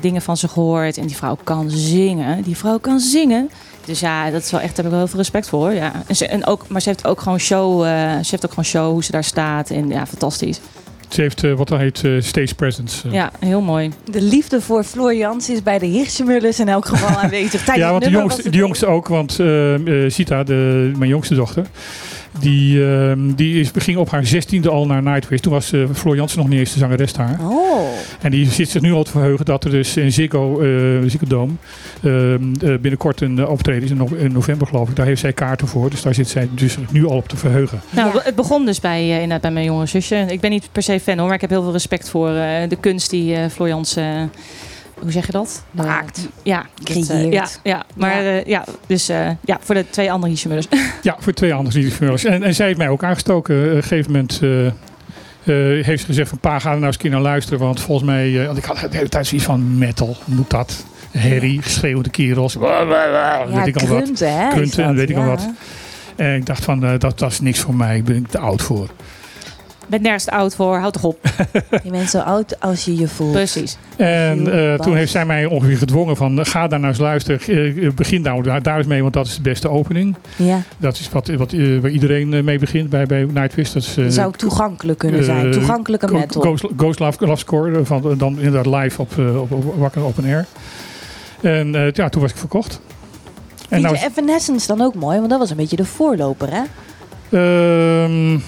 dingen 0.00 0.22
van 0.22 0.36
ze 0.36 0.48
gehoord. 0.48 0.98
En 0.98 1.06
die 1.06 1.16
vrouw 1.16 1.38
kan 1.44 1.70
zingen. 1.70 2.42
Die 2.42 2.56
vrouw 2.56 2.78
kan 2.78 3.00
zingen. 3.00 3.50
Dus 3.84 4.00
ja, 4.00 4.30
dat 4.30 4.42
is 4.42 4.50
wel 4.50 4.60
echt, 4.60 4.76
daar 4.76 4.84
heb 4.84 4.84
ik 4.84 4.90
wel 4.90 5.00
heel 5.00 5.08
veel 5.08 5.18
respect 5.18 5.48
voor. 5.48 5.72
Ja. 5.72 5.92
En 6.06 6.16
ze, 6.16 6.26
en 6.26 6.46
ook, 6.46 6.68
maar 6.68 6.80
ze 6.80 6.88
heeft 6.88 7.06
ook 7.06 7.20
gewoon 7.20 7.40
show, 7.40 7.84
eh, 7.84 7.88
ze 8.10 8.30
heeft 8.30 8.44
ook 8.44 8.50
gewoon 8.50 8.64
show 8.64 8.92
hoe 8.92 9.04
ze 9.04 9.12
daar 9.12 9.24
staat. 9.24 9.70
En 9.70 9.88
ja, 9.88 10.06
fantastisch. 10.06 10.60
Ze 11.14 11.20
heeft 11.20 11.44
eh, 11.44 11.52
wat 11.52 11.68
dan 11.68 11.78
heet 11.78 12.04
eh, 12.04 12.12
stage 12.18 12.54
presence. 12.54 13.10
Ja, 13.10 13.30
heel 13.38 13.60
mooi. 13.60 13.90
De 14.10 14.22
liefde 14.22 14.60
voor 14.60 14.84
Floor 14.84 15.14
Jans 15.14 15.50
is 15.50 15.62
bij 15.62 15.78
de 15.78 15.86
Hirschmullers 15.86 16.60
in 16.60 16.68
elk 16.68 16.86
geval 16.86 17.08
aanwezig. 17.22 17.76
Ja, 17.76 17.90
want 17.90 18.04
de 18.04 18.10
jongste, 18.10 18.50
de 18.50 18.56
jongste 18.56 18.86
ook, 18.86 19.08
want 19.08 19.40
eh, 19.40 20.04
eh, 20.04 20.10
Sita, 20.10 20.42
de, 20.44 20.92
mijn 20.96 21.10
jongste 21.10 21.34
dochter, 21.34 21.66
die, 22.40 22.84
ehm, 22.86 23.34
die 23.34 23.60
is, 23.60 23.70
ging 23.76 23.96
op 23.96 24.10
haar 24.10 24.26
zestiende 24.26 24.70
al 24.70 24.86
naar 24.86 25.02
Nightwish. 25.02 25.40
Toen 25.40 25.52
was 25.52 25.72
eh 25.72 25.84
Floor 25.92 26.16
Jansen 26.16 26.38
nog 26.38 26.48
niet 26.48 26.58
eens 26.58 26.72
de 26.72 26.78
zangeres 26.78 27.12
daar. 27.12 27.38
Oh, 27.40 27.88
En 28.20 28.30
die 28.30 28.50
zit 28.50 28.68
zich 28.68 28.82
nu 28.82 28.92
al 28.92 29.02
te 29.04 29.10
verheugen 29.10 29.44
dat 29.44 29.64
er 29.64 29.70
dus 29.70 29.96
in 29.96 30.12
Ziggo, 30.12 30.60
eh 30.60 30.68
Ziggo 31.10 31.26
Dome 31.26 31.52
ehm, 32.02 32.42
eh, 32.60 32.68
binnenkort 32.80 33.20
een 33.20 33.46
optreden 33.46 33.82
is 33.82 33.90
in, 33.90 33.96
no- 33.96 34.14
in 34.16 34.32
november 34.32 34.66
geloof 34.66 34.88
ik. 34.88 34.96
Daar 34.96 35.06
heeft 35.06 35.20
zij 35.20 35.32
kaarten 35.32 35.68
voor, 35.68 35.90
dus 35.90 36.02
daar 36.02 36.14
zit 36.14 36.28
zij 36.28 36.48
dus 36.54 36.76
nu 36.90 37.06
al 37.06 37.16
op 37.16 37.28
te 37.28 37.36
verheugen. 37.36 37.80
Nou, 37.90 38.14
Ja. 38.14 38.20
het 38.24 38.34
begon 38.34 38.64
dus 38.66 38.80
bij, 38.80 39.00
eh, 39.00 39.12
inderdaad 39.14 39.40
bij 39.40 39.50
mijn 39.50 39.64
jonge 39.66 39.86
zusje. 39.86 40.24
Ik 40.28 40.40
ben 40.40 40.50
niet 40.50 40.68
per 40.72 40.82
se 40.82 41.00
fan 41.00 41.16
hoor, 41.18 41.26
maar 41.26 41.34
ik 41.34 41.40
heb 41.40 41.50
heel 41.50 41.62
veel 41.62 41.72
respect 41.72 42.08
voor 42.10 42.28
eh, 42.28 42.68
de 42.68 42.76
kunst 42.80 43.10
die 43.10 43.34
eh 43.34 43.48
Florians, 43.50 43.96
eh, 43.96 44.04
hoe 44.98 45.10
zeg 45.12 45.26
je 45.26 45.32
dat? 45.32 45.64
Maakt. 45.70 46.28
Ja, 46.42 46.66
dat, 46.74 46.96
eh, 46.96 47.04
Creëert. 47.04 47.32
ja, 47.32 47.46
ja, 47.62 47.84
maar 47.96 48.22
Ja. 48.24 48.30
ja, 48.30 48.42
ja 48.46 48.64
dus 48.86 49.08
eh, 49.08 49.30
ja, 49.44 49.58
voor 49.62 49.74
de 49.74 49.84
twee 49.90 50.12
andere 50.12 50.32
Hiesjemullers. 50.32 50.66
Ja, 51.02 51.16
voor 51.18 51.32
twee 51.32 51.54
andere 51.54 51.78
liefhebbers. 51.80 52.24
En, 52.24 52.42
en 52.42 52.54
zij 52.54 52.66
heeft 52.66 52.78
mij 52.78 52.88
ook 52.88 53.04
aangestoken. 53.04 53.54
Eh, 53.64 53.70
Op 53.70 53.76
een 53.76 53.82
gegeven 53.82 54.12
moment 54.12 54.40
eh, 54.42 54.66
eh, 54.66 55.84
heeft 55.84 56.00
ze 56.00 56.06
gezegd 56.06 56.28
van 56.28 56.38
pa, 56.38 56.58
ga 56.58 56.68
er 56.68 56.74
nou 56.74 56.86
eens 56.86 56.94
een 56.94 57.00
keer 57.02 57.10
naar 57.10 57.20
luisteren. 57.20 57.58
Want 57.58 57.80
volgens 57.80 58.08
mij, 58.08 58.40
eh, 58.40 58.46
want 58.46 58.58
ik 58.58 58.64
had 58.64 58.78
de 58.80 58.88
hele 58.96 59.08
tijd 59.08 59.26
zoiets 59.26 59.46
van 59.46 59.78
metal, 59.78 60.16
moet 60.24 60.50
dat? 60.50 60.84
Herrie, 61.10 61.62
geschreeuwende 61.62 62.10
kerels. 62.10 62.56
ja, 62.60 63.46
weet 63.48 63.66
ik 63.66 63.76
al 63.82 63.86
wat. 63.86 64.18
hè? 64.18 64.48
Krunten 64.48 64.82
en 64.82 64.88
dat, 64.88 64.96
weet 64.96 65.10
ik 65.10 65.16
al 65.16 65.24
wat. 65.24 65.48
En 66.16 66.34
ik 66.34 66.46
dacht 66.46 66.64
van, 66.64 66.84
eh, 66.84 66.98
dat, 66.98 67.18
dat 67.18 67.30
is 67.30 67.40
niks 67.40 67.60
voor 67.60 67.74
mij. 67.74 67.96
Ik 67.96 68.04
ben 68.04 68.26
te 68.30 68.38
oud 68.38 68.62
voor. 68.62 68.88
Ben 69.86 70.02
nergens 70.02 70.28
oud 70.28 70.54
voor, 70.54 70.76
houd 70.76 70.92
toch 70.92 71.04
op. 71.04 71.18
Je 71.84 71.90
bent 71.90 72.10
zo 72.10 72.18
oud 72.18 72.60
als 72.60 72.84
je 72.84 72.96
je 72.96 73.08
voelt. 73.08 73.32
Precies. 73.32 73.76
En 73.96 74.52
eh, 74.52 74.74
toen 74.74 74.96
heeft 74.96 75.10
zij 75.10 75.26
mij 75.26 75.44
ongeveer 75.44 75.76
gedwongen 75.76 76.16
van, 76.16 76.38
eh, 76.38 76.44
ga 76.44 76.66
daar 76.66 76.78
nou 76.78 76.90
eens 76.90 77.00
luisteren. 77.00 77.40
Eh, 77.40 77.90
begin 77.90 78.22
nou 78.22 78.42
daar, 78.42 78.62
daar 78.62 78.78
eens 78.78 78.86
mee, 78.86 79.02
want 79.02 79.14
dat 79.14 79.26
is 79.26 79.36
de 79.36 79.42
beste 79.42 79.68
opening. 79.68 80.16
Ja, 80.36 80.62
Dat 80.78 80.98
is 80.98 81.10
wat, 81.10 81.28
wat, 81.28 81.52
eh, 81.52 81.80
waar 81.80 81.90
iedereen 81.90 82.44
mee 82.44 82.58
begint 82.58 82.90
bij, 82.90 83.06
bij 83.06 83.26
Nightwish. 83.32 83.72
Dat 83.72 83.82
is, 83.82 83.96
eh, 83.96 84.04
zou 84.08 84.32
toegankelijk 84.32 84.98
kunnen 84.98 85.24
zijn. 85.24 85.50
Toegankelijke 85.50 86.12
metal. 86.12 86.42
Ghost, 86.42 86.64
Ghost 86.76 86.98
Love, 86.98 87.26
Love 87.26 87.36
Score, 87.36 87.84
van, 87.84 88.14
dan 88.18 88.40
inderdaad 88.40 88.82
live 88.82 89.00
op, 89.00 89.18
op, 89.18 89.52
op 89.52 89.74
Wakker 89.76 90.02
Open 90.02 90.24
Air. 90.24 90.46
En 91.44 91.74
eh, 91.74 91.92
ja, 91.92 92.08
toen 92.08 92.20
was 92.20 92.30
ik 92.30 92.36
verkocht. 92.36 92.80
En 93.68 93.80
Vind 93.80 93.82
nou, 93.82 93.96
je 93.96 94.04
Evanescence 94.04 94.66
dan 94.66 94.80
ook 94.80 94.94
mooi? 94.94 95.18
Want 95.18 95.30
dat 95.30 95.38
was 95.38 95.50
een 95.50 95.56
beetje 95.56 95.76
de 95.76 95.84
voorloper, 95.84 96.48
hè? 96.50 96.62
ehm, 97.30 98.38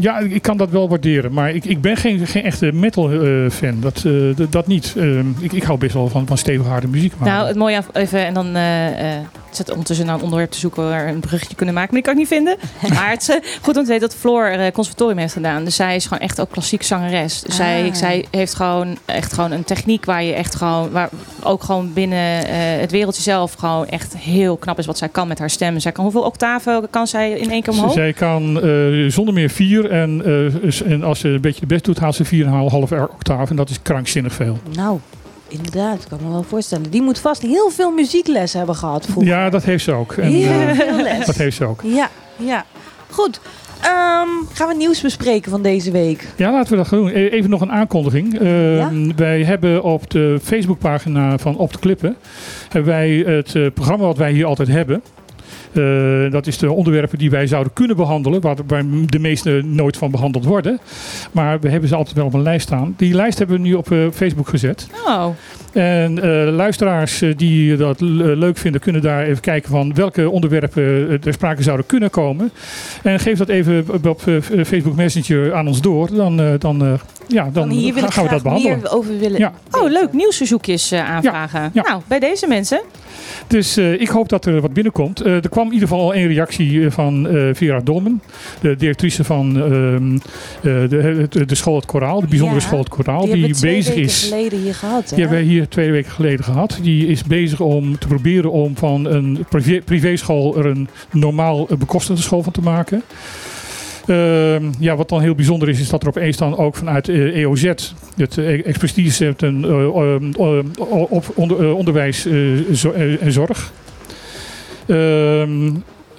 ja, 0.00 0.18
ik 0.18 0.42
kan 0.42 0.56
dat 0.56 0.70
wel 0.70 0.88
waarderen, 0.88 1.32
maar 1.32 1.50
ik, 1.50 1.64
ik 1.64 1.80
ben 1.80 1.96
geen, 1.96 2.26
geen 2.26 2.42
echte 2.42 2.72
metal 2.72 3.10
eh, 3.10 3.50
fan. 3.50 3.80
Dat, 3.80 4.04
eh, 4.06 4.46
dat, 4.50 4.66
niet. 4.66 4.94
Ehm, 4.96 5.26
ik, 5.40 5.52
ik 5.52 5.62
hou 5.62 5.78
best 5.78 5.94
wel 5.94 6.08
van, 6.08 6.26
van 6.26 6.38
stevige 6.38 6.68
harde 6.68 6.88
muziek. 6.88 7.12
Maar, 7.18 7.28
Nou, 7.28 7.46
het 7.46 7.56
mooie 7.56 7.76
af, 7.76 7.88
even 7.92 8.26
en 8.26 8.34
dan 8.34 8.56
eh, 8.56 9.16
ik 9.52 9.58
zit 9.58 9.70
ondertussen 9.70 10.06
naar 10.06 10.14
een 10.14 10.22
onderwerp 10.22 10.50
te 10.50 10.58
zoeken 10.58 10.88
waar 10.88 11.04
we 11.06 11.10
een 11.12 11.20
bruggetje 11.20 11.54
kunnen 11.56 11.74
maken, 11.74 11.94
maar 11.94 12.02
die 12.02 12.12
kan 12.12 12.20
ik 12.22 12.30
niet 12.30 12.38
vinden. 12.38 12.56
Maar 12.98 13.10
het 13.10 13.22
is 13.22 13.28
eh, 13.28 13.36
goed 13.62 13.76
om 13.76 13.82
te 13.82 13.88
weten 13.88 14.08
dat 14.08 14.18
Floor 14.18 14.46
eh, 14.46 14.72
conservatorium 14.72 15.18
heeft 15.18 15.32
gedaan. 15.32 15.64
Dus 15.64 15.76
zij 15.76 15.96
is 15.96 16.04
gewoon 16.06 16.22
echt 16.22 16.40
ook 16.40 16.50
klassiek 16.50 16.82
zangeres. 16.82 17.40
Dus 17.40 17.56
zij, 17.56 17.88
Ah. 17.88 17.94
zij 17.94 18.24
heeft 18.30 18.54
gewoon 18.54 18.98
echt 19.04 19.32
gewoon 19.32 19.50
een 19.50 19.64
techniek 19.64 20.04
waar 20.04 20.22
je 20.22 20.32
echt 20.32 20.54
gewoon, 20.54 20.90
waar 20.90 21.08
ook 21.42 21.62
gewoon 21.62 21.92
binnen 21.92 22.46
eh, 22.46 22.54
het 22.80 22.90
wereldje 22.90 23.22
zelf 23.22 23.52
gewoon 23.54 23.86
echt 23.88 24.16
heel 24.16 24.56
knap 24.56 24.78
is 24.78 24.86
wat 24.86 24.98
zij 24.98 25.08
kan 25.08 25.28
met 25.28 25.38
haar 25.38 25.50
stem. 25.50 25.78
Zij 25.80 25.92
kan 25.92 26.04
hoeveel 26.04 26.22
octaven 26.22 26.90
kan 26.90 27.06
zij 27.06 27.30
in 27.30 27.50
één 27.50 27.62
keer 27.62 27.72
omhoog? 27.72 27.92
zij 27.92 28.12
kan 28.12 28.62
eh, 28.62 29.10
zonder 29.10 29.34
meer 29.34 29.50
vier 29.50 29.90
en, 29.90 30.22
eh, 30.24 30.90
en 30.92 31.02
als 31.02 31.18
ze 31.20 31.28
een 31.28 31.40
beetje 31.40 31.60
de 31.60 31.66
best 31.66 31.84
doet, 31.84 31.98
haalt 31.98 32.14
ze 32.14 32.24
4,5 32.24 32.92
octaaf. 33.10 33.50
En 33.50 33.56
dat 33.56 33.70
is 33.70 33.82
krankzinnig 33.82 34.32
veel. 34.32 34.58
Nou, 34.76 34.98
inderdaad, 35.52 36.02
ik 36.02 36.08
kan 36.08 36.18
me 36.22 36.30
wel 36.30 36.42
voorstellen. 36.42 36.90
Die 36.90 37.02
moet 37.02 37.18
vast 37.18 37.42
heel 37.42 37.70
veel 37.70 37.90
muziekles 37.90 38.52
hebben 38.52 38.74
gehad 38.74 39.04
vroeger. 39.06 39.32
Ja, 39.32 39.50
dat 39.50 39.64
heeft 39.64 39.84
ze 39.84 39.92
ook. 39.92 40.12
En, 40.12 40.28
Heel 40.30 40.50
eh, 40.68 40.70
veel 40.74 40.96
les. 41.02 41.26
dat 41.26 41.36
heeft 41.36 41.56
ze 41.56 41.64
ook. 41.64 41.80
Ja, 41.84 42.08
ja. 42.36 42.64
Goed. 43.10 43.40
Ehm, 43.80 44.28
gaan 44.52 44.68
we 44.68 44.74
nieuws 44.76 45.00
bespreken 45.00 45.50
van 45.50 45.62
deze 45.62 45.90
week? 45.90 46.26
Ja, 46.36 46.52
laten 46.52 46.70
we 46.70 46.76
dat 46.76 46.88
gaan 46.88 46.98
doen. 46.98 47.08
E- 47.08 47.28
Even 47.28 47.50
nog 47.50 47.60
een 47.60 47.72
aankondiging. 47.72 48.34
Eh, 48.38 48.40
Wij 49.16 49.44
hebben 49.44 49.82
op 49.82 50.10
de 50.10 50.38
Facebookpagina 50.42 51.38
van 51.38 51.56
Op 51.56 51.72
de 51.72 51.78
Klippen... 51.78 52.16
hebben 52.68 52.92
wij 52.92 53.10
het 53.10 53.54
eh, 53.54 53.66
programma 53.74 54.04
wat 54.04 54.16
wij 54.16 54.32
hier 54.32 54.44
altijd 54.46 54.68
hebben... 54.68 55.02
Eh, 55.72 56.30
dat 56.30 56.46
is 56.46 56.58
de 56.58 56.72
onderwerpen 56.72 57.18
die 57.18 57.30
wij 57.30 57.46
zouden 57.46 57.72
kunnen 57.72 57.96
behandelen, 57.96 58.40
waar, 58.40 58.56
de 59.06 59.18
meeste 59.18 59.62
nooit 59.64 59.96
van 59.96 60.10
behandeld 60.10 60.44
worden. 60.44 60.78
Maar 61.32 61.60
we 61.60 61.68
hebben 61.68 61.88
ze 61.88 61.94
altijd 61.94 62.16
wel 62.16 62.26
op 62.26 62.34
een 62.34 62.42
lijst 62.42 62.66
staan. 62.66 62.94
Die 62.96 63.14
lijst 63.14 63.38
hebben 63.38 63.56
we 63.56 63.62
nu 63.62 63.74
op 63.74 63.90
eh, 63.92 63.98
Facebook 64.14 64.48
gezet. 64.48 64.86
Oh, 65.06 65.26
En 65.72 66.22
eh, 66.22 66.52
luisteraars 66.54 67.22
die 67.36 67.76
dat 67.76 68.00
leuk 68.00 68.56
vinden, 68.58 68.80
kunnen 68.80 69.02
daar 69.02 69.24
even 69.24 69.40
kijken 69.42 69.70
van 69.70 69.94
welke 69.94 70.30
onderwerpen 70.30 71.20
ter 71.20 71.32
sprake 71.32 71.62
zouden 71.62 71.86
kunnen 71.86 72.10
komen. 72.10 72.50
En 73.02 73.20
geef 73.20 73.38
dat 73.38 73.48
even 73.48 73.84
op- 74.08 74.22
Facebook 74.66 74.96
Messenger 74.96 75.54
aan 75.54 75.66
ons 75.68 75.80
door. 75.80 76.14
Dan, 76.14 76.56
dan, 76.58 76.98
ja, 77.28 77.42
dan 77.52 77.52
Van 77.52 77.70
hier 77.70 77.94
wil 77.94 78.08
gaan, 78.08 78.24
we 78.24 78.30
dat 78.30 78.42
behandelen. 78.42 78.78
meer 78.78 78.92
over 78.92 79.18
willen. 79.18 79.38
Ja. 79.38 79.52
oh 79.70 79.90
leuk, 79.90 80.12
nieuwsverzoekjes 80.12 80.92
aanvragen. 80.92 81.70
ja. 81.74 81.82
Nou, 81.82 82.02
bij 82.06 82.18
deze 82.18 82.46
mensen. 82.46 82.80
Dus 83.46 83.78
ik 83.78 84.08
hoop 84.08 84.28
dat 84.28 84.46
er 84.46 84.60
wat 84.60 84.72
binnenkomt. 84.72 85.24
Er 85.24 85.48
kwam 85.48 85.61
in 85.66 85.72
ieder 85.72 85.88
geval 85.88 86.04
al 86.04 86.14
één 86.14 86.26
reactie 86.26 86.84
eh, 86.84 86.90
van 86.90 87.28
eh 87.28 87.48
Vera 87.54 87.80
Dolmen, 87.80 88.22
de 88.60 88.76
directrice 88.76 89.24
van 89.24 89.56
ehm, 89.56 90.14
eh, 90.14 90.88
de, 90.88 91.28
de, 91.46 91.54
school 91.54 91.76
Het 91.76 91.86
Koraal, 91.86 92.20
de 92.20 92.26
bijzondere 92.26 92.60
Ja, 92.60 92.66
school 92.66 92.78
Het 92.78 92.88
Koraal, 92.88 93.24
Die, 93.24 93.32
die, 93.32 93.42
hebben 93.42 93.60
we 93.60 93.66
twee 93.66 93.74
bezig 93.74 93.94
weken 93.94 94.08
is. 94.08 94.22
geleden 94.28 94.58
hier 94.58 94.74
gehad. 94.74 95.02
Hè? 95.02 95.16
Die 95.16 95.24
hebben 95.24 95.44
wij 95.44 95.46
hier 95.46 95.68
twee 95.68 95.90
weken 95.90 96.10
geleden 96.10 96.44
gehad. 96.44 96.78
Die 96.82 97.06
is 97.06 97.24
bezig 97.24 97.60
om 97.60 97.98
te 97.98 98.06
proberen 98.06 98.50
om 98.50 98.76
van 98.76 99.04
een 99.04 99.44
privé, 99.48 99.80
privéschool 99.84 100.58
er 100.58 100.66
een 100.66 100.88
normaal 101.10 101.68
bekostigde 101.78 102.22
school 102.22 102.42
van 102.42 102.52
te 102.52 102.60
maken. 102.60 103.02
Ehm, 104.06 104.64
ja, 104.78 104.96
wat 104.96 105.08
dan 105.08 105.20
heel 105.20 105.34
bijzonder 105.34 105.68
is, 105.68 105.80
is 105.80 105.88
dat 105.88 106.02
er 106.02 106.08
opeens 106.08 106.36
dan 106.36 106.56
ook 106.56 106.76
vanuit 106.76 107.08
EOZ, 107.08 107.62
het 108.16 108.38
eh, 108.38 108.66
Expertise 108.66 109.34
eh, 109.36 109.52
onderwijs 111.74 112.26
en 113.20 113.32
zorg. 113.32 113.72
Ehm, 114.86 115.66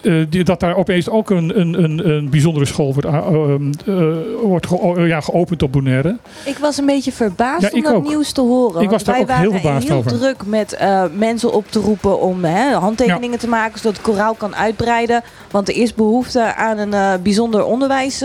eh, 0.02 0.14
die- 0.30 0.44
dat 0.44 0.60
daar 0.60 0.76
opeens 0.76 1.10
ook 1.10 1.30
een, 1.30 1.60
een, 1.60 1.84
een, 1.84 2.10
een 2.10 2.30
bijzondere 2.30 2.66
school 2.66 2.94
wordt, 2.94 3.08
ehm, 3.08 3.72
eh, 3.86 4.06
wordt 4.44 4.68
ge- 4.68 5.02
ja, 5.08 5.22
geopend 5.22 5.64
op 5.64 5.72
Bonaire. 5.72 6.18
Ik 6.46 6.58
was 6.58 6.78
een 6.78 6.86
beetje 6.86 7.12
verbaasd 7.12 7.62
Ja, 7.62 7.70
om 7.74 7.82
dat 7.82 7.94
ook. 7.94 8.08
nieuws 8.08 8.32
te 8.32 8.42
horen. 8.42 8.82
Ik 8.82 8.90
was 8.90 9.04
daar 9.04 9.20
ook 9.20 9.32
heel 9.32 9.52
verbaasd 9.52 9.88
heel 9.88 9.98
over. 9.98 10.12
druk 10.18 10.46
met 10.46 10.74
eh, 10.74 11.04
mensen 11.18 11.54
op 11.54 11.72
te 11.72 11.80
roepen 11.80 12.22
om 12.22 12.44
hè, 12.44 12.74
handtekeningen 12.74 13.40
te 13.40 13.48
maken, 13.48 13.80
zodat 13.80 13.94
het 13.98 14.06
koraal 14.06 14.34
kan 14.34 14.56
uitbreiden. 14.56 15.22
Want 15.52 15.68
er 15.70 15.76
is 15.76 15.94
behoefte 15.94 16.56
aan 16.56 16.78
een 16.78 17.22
bijzonder 17.22 17.66
onderwijs, 17.66 18.24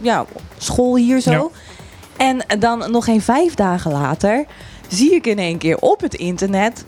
ja, 0.00 0.24
school 0.58 0.96
hier 0.96 1.20
zo. 1.20 1.50
En 2.16 2.38
dan 2.58 2.90
nog 2.90 3.04
geen 3.04 3.20
vijf 3.22 3.54
dagen 3.54 3.92
later 3.92 4.44
zie 4.88 5.14
ik 5.14 5.26
in 5.26 5.38
één 5.38 5.58
keer 5.58 5.76
op 5.78 6.00
het 6.00 6.14
internet 6.14 6.84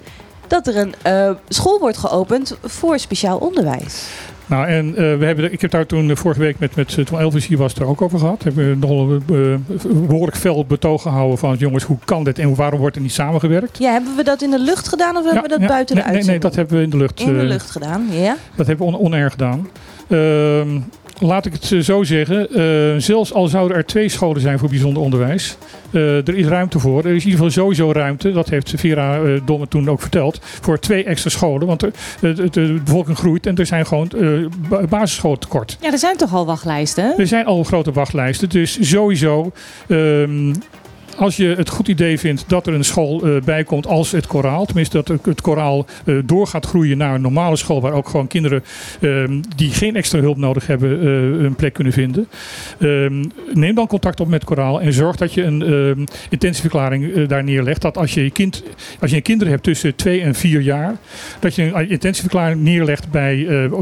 dat 0.49 0.67
er 0.67 0.77
een 0.77 0.95
eh, 1.03 1.31
school 1.49 1.79
wordt 1.79 1.97
geopend 1.97 2.57
voor 2.63 2.99
speciaal 2.99 3.39
onderwijs. 3.39 4.07
Nou, 4.49 4.67
en 4.67 4.89
eh, 4.89 5.19
we 5.19 5.25
hebben, 5.25 5.53
ik 5.53 5.61
heb 5.61 5.71
daar 5.71 5.87
toen 5.87 6.11
eh, 6.11 6.17
vorige 6.17 6.41
week 6.41 6.59
met, 6.59 6.77
met 6.77 7.07
toen 7.07 7.21
Elvis 7.21 7.47
hier 7.47 7.59
was, 7.59 7.75
er 7.75 7.87
ook 7.87 8.03
over 8.03 8.19
gehad. 8.19 8.43
Hebben 8.43 8.69
we 8.69 8.77
nogal 8.77 9.11
een 9.11 9.61
eh, 9.73 9.91
behoorlijk 10.07 10.37
fel 10.37 10.65
betoog 10.65 11.03
gehouden 11.03 11.39
van 11.39 11.57
jongens, 11.57 11.85
hoe 11.85 11.99
kan 12.05 12.25
dit 12.25 12.39
en 12.39 12.55
waarom 12.55 12.81
wordt 12.81 12.97
er 12.97 13.03
niet 13.03 13.13
samengewerkt? 13.13 13.79
Ja, 13.79 13.93
hebben 13.93 14.17
we 14.17 14.23
dat 14.23 14.43
in 14.43 14.51
de 14.51 14.59
lucht 14.59 14.89
gedaan 14.89 15.17
of 15.17 15.25
hebben 15.25 15.43
we 15.43 15.49
dat 15.49 15.61
ja, 15.61 15.67
buiten 15.67 15.95
nee, 15.95 16.05
de 16.05 16.11
nee, 16.11 16.21
nee, 16.21 16.31
uitzending? 16.31 16.43
dat 16.43 16.55
hebben 16.55 16.77
we 16.77 16.83
in 16.83 16.91
de 16.91 16.97
lucht. 16.97 17.21
In 17.21 17.39
de 17.39 17.45
lucht 17.45 17.71
gedaan, 17.71 18.07
ja. 18.11 18.37
Dat 18.55 18.67
hebben 18.67 18.87
we 18.87 18.93
on 18.93 19.01
onair 19.01 19.31
gedaan. 19.31 19.69
Ehm, 20.09 20.81
laat 21.21 21.47
ik 21.47 21.53
het 21.53 21.73
eh, 21.73 21.79
zo 21.81 22.03
zeggen. 22.03 22.49
eh, 22.51 23.01
zelfs 23.01 23.33
al 23.33 23.47
zouden 23.49 23.77
er 23.77 23.85
twee 23.87 24.09
scholen 24.09 24.41
zijn 24.41 24.59
voor 24.59 24.69
bijzonder 24.69 25.03
onderwijs. 25.03 25.57
eh, 25.91 26.29
er 26.29 26.35
is 26.37 26.47
ruimte 26.47 26.79
voor. 26.79 26.99
Er 26.99 27.15
is 27.15 27.25
in 27.25 27.31
ieder 27.31 27.31
geval 27.31 27.51
sowieso 27.51 27.93
ruimte. 27.93 28.33
Dat 28.33 28.49
heeft 28.49 28.73
Vera 28.77 29.21
eh, 29.23 29.41
Domme 29.45 29.69
toen 29.69 29.89
ook 29.91 30.01
verteld. 30.01 30.39
Voor 30.43 30.79
twee 30.81 31.05
extra 31.05 31.31
scholen. 31.31 31.67
Want 31.67 31.83
er- 31.83 31.93
de, 32.21 32.33
de, 32.35 32.51
de 32.51 32.81
bevolking 32.85 33.17
groeit. 33.17 33.47
En 33.47 33.57
er 33.57 33.67
zijn 33.67 33.87
gewoon 33.87 34.11
ba- 34.69 34.87
basisscholen 34.89 35.39
tekort. 35.39 35.77
Ja, 35.81 35.93
er 35.93 35.99
zijn 35.99 36.17
toch 36.17 36.35
al 36.35 36.47
wachtlijsten? 36.47 37.15
Er 37.19 37.27
zijn 37.27 37.47
al 37.47 37.65
grote 37.65 37.93
wachtlijsten. 37.93 38.49
Dus 38.49 38.79
sowieso, 38.81 39.53
ehm, 39.89 40.55
als 41.19 41.37
je 41.37 41.55
het 41.57 41.69
goed 41.69 41.89
idee 41.89 42.19
vindt 42.19 42.45
dat 42.47 42.67
er 42.67 42.75
een 42.75 42.85
school 42.85 43.23
eh, 43.23 43.43
bij 43.43 43.65
komt 43.65 43.87
als 43.87 44.11
het 44.11 44.27
koraal. 44.27 44.65
Tenminste, 44.67 45.03
dat 45.03 45.09
het- 45.25 45.41
koraal 45.41 45.87
eh, 46.05 46.15
door 46.25 46.47
gaat 46.47 46.67
groeien 46.67 46.99
naar 46.99 47.15
een 47.15 47.21
normale 47.21 47.57
school. 47.57 47.81
Waar 47.81 47.93
ook 47.93 48.09
gewoon 48.09 48.27
kinderen 48.27 48.65
ehm, 49.01 49.41
die 49.57 49.71
geen 49.71 49.97
extra 49.97 50.21
hulp 50.21 50.37
nodig 50.37 50.67
hebben 50.67 51.01
eh, 51.01 51.45
een 51.45 51.55
plek 51.55 51.73
kunnen 51.73 51.93
vinden. 51.93 52.29
Ehm, 52.79 53.25
neem 53.53 53.75
dan 53.75 53.87
contact 53.87 54.21
op 54.21 54.29
met 54.29 54.45
koraal 54.45 54.81
en 54.81 54.93
zorg 54.93 55.17
dat 55.17 55.35
je 55.35 55.43
een 55.43 55.63
ehm, 55.63 56.05
intentieverklaring 56.31 57.27
daar 57.27 57.45
neerlegt. 57.45 57.83
Dat 57.83 57.97
als 57.99 58.15
je, 58.15 58.23
je 58.25 58.31
kind, 58.31 58.63
als 59.01 59.11
je 59.11 59.21
kinderen 59.21 59.53
hebt 59.53 59.65
tussen 59.65 59.95
2 59.95 60.21
en 60.21 60.35
4 60.35 60.61
jaar. 60.61 60.97
Dat 61.41 61.55
je 61.55 61.63
een 61.63 61.91
intentieverklaring 61.91 62.61
neerlegt 62.61 63.11
bij 63.11 63.37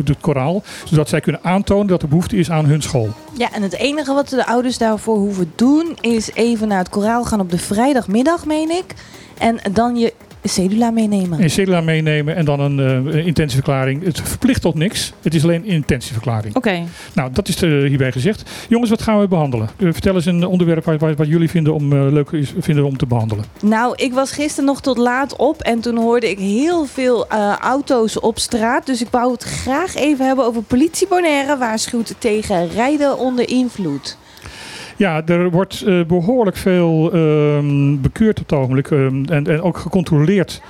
het 0.05 0.21
koraal. 0.21 0.63
Zodat 0.85 1.09
zij 1.09 1.21
kunnen 1.21 1.45
aantonen 1.45 1.87
dat 1.87 2.03
er 2.03 2.09
behoefte 2.09 2.37
is 2.37 2.51
aan 2.51 2.67
hun 2.67 2.83
school. 2.83 3.15
Ja, 3.39 3.53
en 3.53 3.63
het 3.63 3.75
enige 3.75 4.13
wat 4.13 4.29
de 4.29 4.47
ouders 4.47 4.79
daarvoor 4.79 5.17
hoeven 5.17 5.53
doen 5.55 5.97
is 6.01 6.33
even 6.33 6.69
naar 6.69 6.79
het 6.79 6.89
koraal 6.89 7.25
gaan 7.25 7.41
op 7.41 7.51
de 7.51 7.59
vrijdagmiddag, 7.59 8.47
meen 8.47 8.71
ik. 8.71 8.95
En 9.39 9.59
dan 9.73 9.97
je 9.97 10.13
cedula 10.49 10.91
meenemen. 10.91 11.43
Een 11.43 11.51
cedula 11.51 11.81
meenemen 11.81 12.37
en 12.37 12.45
dan 12.45 12.61
een 12.61 13.09
eh, 13.11 13.27
intentieverklaring. 13.27 14.05
Het 14.05 14.21
verplicht 14.21 14.61
tot 14.61 14.75
niks. 14.75 15.13
Het 15.23 15.35
is 15.35 15.43
alleen 15.43 15.63
een 15.63 15.71
intentieverklaring. 15.71 16.55
Oké. 16.57 16.83
Nou, 17.15 17.31
dat 17.33 17.49
is 17.49 17.63
er 17.63 17.85
hierbij 17.85 18.13
gezegd. 18.13 18.51
Jongens, 18.69 18.91
wat 18.91 19.03
gaan 19.03 19.21
we 19.21 19.29
behandelen? 19.29 19.69
Eh, 19.77 19.89
vertel 19.93 20.15
eens 20.15 20.27
een 20.27 20.47
onderwerp 20.47 20.85
wat, 20.85 21.01
wat, 21.01 21.17
wat 21.17 21.27
jullie 21.27 21.51
vinden 21.51 21.75
om, 21.75 21.93
eh, 21.93 22.13
leuk 22.13 22.31
is, 22.31 22.53
vinden 22.59 22.85
om 22.85 22.97
te 22.97 23.07
behandelen. 23.07 23.45
Nou, 23.63 23.95
ik 23.97 24.13
was 24.13 24.33
gisteren 24.33 24.65
nog 24.65 24.81
tot 24.81 24.99
laat 24.99 25.37
op 25.37 25.61
en 25.61 25.81
toen 25.81 25.97
hoorde 25.97 26.31
ik 26.31 26.39
heel 26.39 26.85
veel 26.85 27.29
eh, 27.29 27.57
auto's 27.61 28.21
op 28.21 28.39
straat. 28.39 28.87
Dus 28.87 29.01
ik 29.01 29.09
wou 29.11 29.33
het 29.33 29.43
graag 29.43 29.95
even 29.95 30.27
hebben 30.27 30.45
over 30.45 30.63
politie 30.63 31.09
Bonaire 31.09 31.57
waarschuwt 31.57 32.15
tegen 32.19 32.69
rijden 32.69 33.19
onder 33.19 33.49
invloed. 33.49 34.17
Ja, 34.97 35.27
er 35.27 35.51
wordt 35.51 35.83
eh, 35.83 36.05
behoorlijk 36.05 36.57
veel 36.57 37.13
ehm, 37.13 38.01
bekeurd 38.01 38.41
op 38.41 38.51
het 38.51 38.59
ogenblik. 38.59 38.91
ehm, 38.91 39.25
en, 39.25 39.47
en 39.47 39.63
ook 39.63 39.79
gecontroleerd 39.79 40.61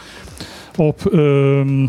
op, 0.77 1.07
ehm, 1.07 1.85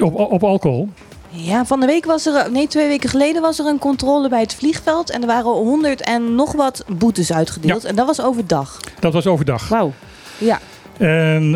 op, 0.00 0.14
op 0.14 0.44
alcohol. 0.44 0.88
Ja, 1.28 1.64
van 1.64 1.80
de 1.80 1.86
week 1.86 2.04
was 2.04 2.26
er, 2.26 2.50
nee, 2.50 2.66
twee 2.66 2.88
weken 2.88 3.08
geleden 3.08 3.42
was 3.42 3.58
er 3.58 3.66
een 3.66 3.78
controle 3.78 4.28
bij 4.28 4.40
het 4.40 4.54
vliegveld. 4.54 5.10
En 5.10 5.20
er 5.20 5.26
waren 5.26 5.50
honderd 5.50 6.00
en 6.00 6.34
nog 6.34 6.52
wat 6.52 6.84
boetes 6.88 7.32
uitgedeeld. 7.32 7.84
En 7.84 7.94
dat 7.94 8.06
was 8.06 8.22
overdag. 8.22 8.80
Dat 9.00 9.12
was 9.12 9.26
overdag. 9.26 9.68
Wauw. 9.68 9.92
Ja. 10.38 10.58
En 10.98 11.52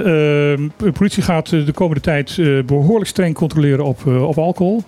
de 0.76 0.92
politie 0.92 1.22
gaat 1.22 1.52
eh, 1.52 1.66
de 1.66 1.72
komende 1.72 2.00
tijd 2.00 2.38
eh, 2.38 2.62
behoorlijk 2.64 3.08
streng 3.08 3.34
controleren 3.34 3.84
op, 3.84 4.06
eh, 4.06 4.28
op 4.28 4.38
alcohol. 4.38 4.82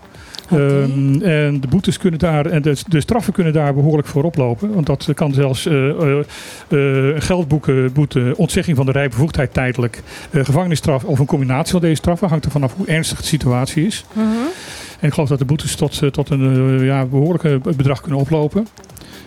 Ehm, 0.50 1.23
en 1.23 1.61
de 1.61 1.69
boetes 1.69 1.99
kunnen 1.99 2.19
daar 2.19 2.47
en 2.47 2.62
de, 2.62 2.76
de 2.88 3.00
straffen 3.00 3.33
kunnen 3.33 3.52
daar 3.52 3.75
behoorlijk 3.75 4.09
voor 4.09 4.25
oplopen. 4.25 4.75
Want 4.75 4.87
dat 4.87 5.09
kan 5.14 5.33
zelfs 5.33 5.67
eh, 5.67 6.19
geldboete, 7.17 7.90
boete, 7.93 8.35
ontzegging 8.37 8.76
van 8.76 8.87
de 8.87 8.93
rijbevoegdheid 8.93 9.55
tijdelijk, 9.55 10.02
eh, 10.31 10.45
gevangenisstraf 10.45 11.05
of 11.05 11.19
een 11.19 11.26
combinatie 11.26 11.73
van 11.73 11.81
deze 11.81 11.95
straffen. 11.95 12.28
Hangt 12.28 12.45
er 12.45 12.50
vanaf 12.50 12.75
hoe 12.76 12.87
ernstig 12.87 13.19
de 13.19 13.26
situatie 13.26 13.87
is. 13.87 14.05
Mhm. 14.12 14.26
En 15.00 15.07
ik 15.07 15.12
geloof 15.12 15.28
dat 15.28 15.38
de 15.38 15.45
boetes 15.45 15.75
tot, 15.75 16.02
eh, 16.02 16.09
tot 16.09 16.31
een 16.31 16.78
eh, 16.78 16.87
ja, 16.87 17.05
behoorlijke 17.05 17.61
bedrag 17.76 18.00
kunnen 18.00 18.21
oplopen. 18.21 18.67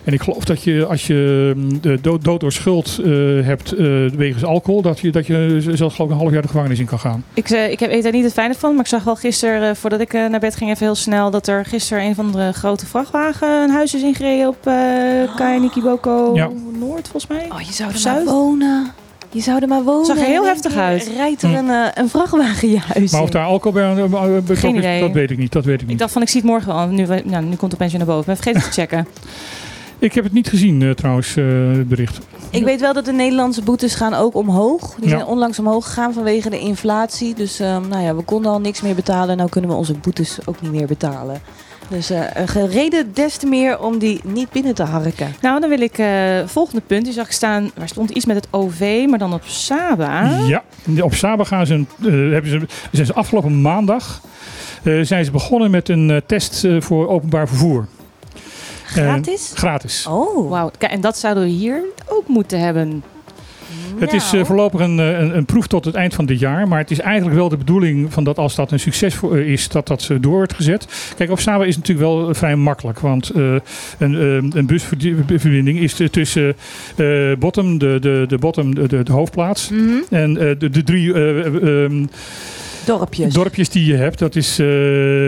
En 0.04 0.12
ik 0.12 0.22
geloof 0.22 0.44
dat 0.44 0.62
je 0.62 0.86
als 0.86 1.06
je 1.06 1.52
mm, 1.56 1.80
de 1.80 1.98
dood, 2.00 2.24
dood 2.24 2.40
door 2.40 2.52
schuld 2.52 2.98
eh, 3.04 3.10
hebt 3.46 3.72
eh, 3.72 3.86
wegens 4.16 4.44
alcohol, 4.44 4.82
dat 4.82 4.98
je, 5.00 5.10
dat 5.10 5.26
je 5.26 5.58
zelfs 5.60 5.94
geloof 5.94 6.10
ik 6.10 6.14
een 6.14 6.20
half 6.20 6.32
jaar 6.32 6.42
de 6.42 6.48
gevangenis 6.48 6.78
in 6.78 6.86
kan 6.86 6.98
gaan. 6.98 7.24
Ik, 7.34 7.50
eh, 7.50 7.70
ik 7.70 7.80
heb- 7.80 7.90
weet 7.90 8.02
daar 8.02 8.12
niet 8.12 8.24
het 8.24 8.32
fijne 8.32 8.54
van, 8.54 8.70
maar 8.70 8.80
ik 8.80 8.86
zag 8.86 9.04
wel 9.04 9.16
gisteren, 9.16 9.68
eh, 9.70 9.74
voordat 9.74 10.00
ik 10.00 10.12
eh, 10.14 10.26
naar 10.26 10.40
bed 10.40 10.56
ging, 10.56 10.70
even 10.70 10.86
heel 10.86 10.94
snel, 10.94 11.30
dat 11.30 11.46
er 11.46 11.64
gisteren 11.64 12.04
een 12.04 12.14
van 12.14 12.32
de 12.32 12.52
grote 12.52 12.86
vrachtwagen 12.86 13.48
een 13.62 13.70
huis 13.70 13.94
is 13.94 14.02
ingereden 14.02 14.48
op 14.48 14.66
uh, 14.68 14.74
Kainikiboko 15.36 16.30
Ja. 16.34 16.48
Noord, 16.78 17.08
volgens 17.08 17.26
mij. 17.26 17.46
Oh, 17.52 17.60
je 17.60 17.72
zou 17.72 17.90
er 17.90 17.98
Zuid? 17.98 18.24
maar 18.24 18.34
wonen. 18.34 18.90
Je 19.30 19.40
zou 19.40 19.60
er 19.62 19.68
maar 19.68 19.82
wonen. 19.82 20.06
Zag 20.06 20.16
er 20.18 20.24
heel 20.24 20.44
heftig 20.44 20.76
uit. 20.76 21.10
Rijdt 21.16 21.42
er 21.42 21.48
Hm. 21.48 21.54
een, 21.68 21.90
een 21.94 22.08
vrachtwagen 22.08 22.70
je 22.70 22.78
huis 22.78 23.12
Maar 23.12 23.22
of 23.22 23.30
daar 23.30 23.44
alcohol 23.46 23.72
bij 23.82 23.94
betrokken 24.42 24.68
is, 24.74 24.78
idee. 24.78 25.00
dat 25.00 25.12
weet 25.12 25.30
ik 25.30 25.38
niet. 25.38 25.52
Dat 25.52 25.64
weet 25.64 25.74
ik 25.74 25.80
Ik 25.82 25.86
niet. 25.88 25.98
dacht 25.98 26.12
van, 26.12 26.22
ik 26.22 26.28
zie 26.28 26.40
het 26.40 26.50
morgen 26.50 26.72
al. 26.72 26.86
Nu, 26.86 27.04
nou, 27.06 27.44
nu 27.44 27.56
komt 27.56 27.60
het 27.60 27.74
opeens 27.74 27.92
weer 27.92 28.06
naar 28.06 28.14
boven. 28.14 28.20
Ik 28.20 28.26
ben 28.26 28.36
vergeten 28.36 28.62
te 28.62 28.70
checken. 28.80 29.06
Ik 30.02 30.14
heb 30.14 30.24
het 30.24 30.32
niet 30.32 30.48
gezien 30.48 30.82
eh, 30.82 30.90
trouwens, 30.90 31.36
eh, 31.36 31.44
het 31.72 31.88
bericht. 31.88 32.18
Ik 32.50 32.64
weet 32.64 32.80
wel 32.80 32.92
dat 32.92 33.04
de 33.04 33.12
Nederlandse 33.12 33.62
boetes 33.62 33.94
gaan 33.94 34.14
ook 34.14 34.34
omhoog. 34.34 34.94
Die 34.94 35.08
Ja. 35.08 35.16
zijn 35.16 35.26
onlangs 35.26 35.58
omhoog 35.58 35.84
gegaan 35.84 36.12
vanwege 36.12 36.50
de 36.50 36.58
inflatie. 36.58 37.34
Dus 37.34 37.60
ehm, 37.60 37.88
nou 37.88 38.02
ja, 38.02 38.14
we 38.14 38.22
konden 38.22 38.50
al 38.52 38.60
niks 38.60 38.80
meer 38.82 38.94
betalen. 38.94 39.36
Nou 39.36 39.48
kunnen 39.48 39.70
we 39.70 39.76
onze 39.76 39.94
boetes 39.94 40.38
ook 40.44 40.60
niet 40.60 40.70
meer 40.72 40.86
betalen. 40.86 41.40
Dus 41.88 42.10
eh, 42.10 42.20
een 42.54 42.68
reden 42.68 43.10
des 43.14 43.36
te 43.36 43.46
meer 43.46 43.78
om 43.80 43.98
die 43.98 44.20
niet 44.24 44.50
binnen 44.50 44.74
te 44.74 44.82
harken. 44.82 45.34
Nou, 45.40 45.60
dan 45.60 45.68
wil 45.68 45.80
ik 45.80 45.98
eh 45.98 46.08
volgende 46.46 46.82
punt. 46.86 47.04
Die 47.04 47.12
zag 47.12 47.26
ik 47.26 47.32
staan, 47.32 47.70
waar 47.76 47.88
stond 47.88 48.10
iets 48.10 48.24
met 48.26 48.36
het 48.36 48.46
OV, 48.50 49.04
maar 49.08 49.18
dan 49.18 49.32
op 49.34 49.42
Saba. 49.44 50.38
Ja, 50.46 50.62
op 51.02 51.14
Saba 51.14 51.44
gaan 51.44 51.66
ze, 51.66 51.74
een, 51.74 51.86
eh, 51.98 52.04
hebben 52.32 52.50
ze, 52.50 52.60
zijn 52.92 53.06
ze 53.06 53.14
afgelopen 53.14 53.60
maandag 53.60 54.20
eh, 54.82 55.00
zijn 55.02 55.24
ze 55.24 55.30
begonnen 55.30 55.70
met 55.70 55.88
een 55.88 56.10
eh, 56.10 56.16
test 56.26 56.64
eh, 56.64 56.80
voor 56.80 57.08
openbaar 57.08 57.48
vervoer. 57.48 57.86
Gratis? 58.92 59.52
Gratis. 59.54 60.06
Oh. 60.06 60.50
Wauw, 60.50 60.70
kijk, 60.78 60.92
en 60.92 61.00
dat 61.00 61.18
zouden 61.18 61.42
we 61.42 61.48
hier 61.48 61.82
ook 62.06 62.28
moeten 62.28 62.60
hebben. 62.60 63.02
Het 63.98 64.12
is 64.12 64.24
Nou. 64.24 64.38
eh, 64.38 64.44
voorlopig 64.46 64.80
een, 64.80 64.98
eh, 65.00 65.18
een, 65.20 65.36
een 65.36 65.44
proef 65.44 65.66
tot 65.66 65.84
het 65.84 65.94
eind 65.94 66.14
van 66.14 66.26
dit 66.26 66.38
jaar. 66.38 66.68
Maar 66.68 66.78
het 66.78 66.90
is 66.90 67.00
eigenlijk 67.00 67.36
wel 67.36 67.48
de 67.48 67.56
bedoeling 67.56 68.12
van 68.12 68.24
dat 68.24 68.38
als 68.38 68.54
dat 68.54 68.70
een 68.70 68.80
succes 68.80 69.14
voor, 69.14 69.36
eh, 69.36 69.48
is, 69.52 69.68
dat 69.68 69.86
dat 69.86 70.10
door 70.20 70.32
wordt 70.32 70.54
gezet. 70.54 71.12
Kijk, 71.16 71.30
op 71.30 71.40
Saba 71.40 71.64
is 71.64 71.76
het 71.76 71.86
natuurlijk 71.86 72.16
wel 72.16 72.34
vrij 72.34 72.56
makkelijk. 72.56 72.98
Want 73.00 73.30
eh, 73.30 73.54
een, 73.98 74.52
een 74.56 74.66
busverbinding 75.26 75.78
is 75.78 76.00
tussen 76.10 76.56
eh 76.96 77.32
Bottom, 77.38 77.78
de, 77.78 77.98
de, 78.00 78.24
de, 78.28 78.38
bottom 78.38 78.74
de, 78.74 78.88
de, 78.88 79.02
de 79.02 79.12
hoofdplaats. 79.12 79.68
Mhm. 79.70 79.90
En 80.10 80.36
eh, 80.38 80.58
de, 80.58 80.70
de 80.70 80.82
drie 80.82 81.14
eh, 81.14 81.38
eh, 81.46 81.84
ehm, 81.84 82.04
Dorpjes. 82.84 83.34
dorpjes 83.34 83.68
die 83.68 83.84
je 83.86 83.94
hebt, 83.96 84.18
dat 84.18 84.36
is 84.36 84.58
eh 84.58 84.66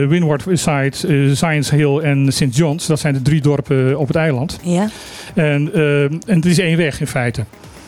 Windward 0.09 0.43
Side, 0.53 0.93
eh, 1.09 1.35
Science 1.35 1.75
Hill 1.75 1.99
en 1.99 2.33
St. 2.33 2.47
John's. 2.57 2.87
Dat 2.87 3.01
zijn 3.01 3.15
de 3.15 3.23
drie 3.23 3.41
dorpen 3.41 3.99
op 3.99 4.07
het 4.07 4.17
eiland. 4.17 4.59
ja. 4.63 4.89
En, 5.35 5.71
eh, 5.75 6.03
en 6.03 6.21
het 6.27 6.47
is 6.47 6.59
één 6.59 6.77
weg 6.77 7.01
in 7.01 7.07
feite. 7.07 7.41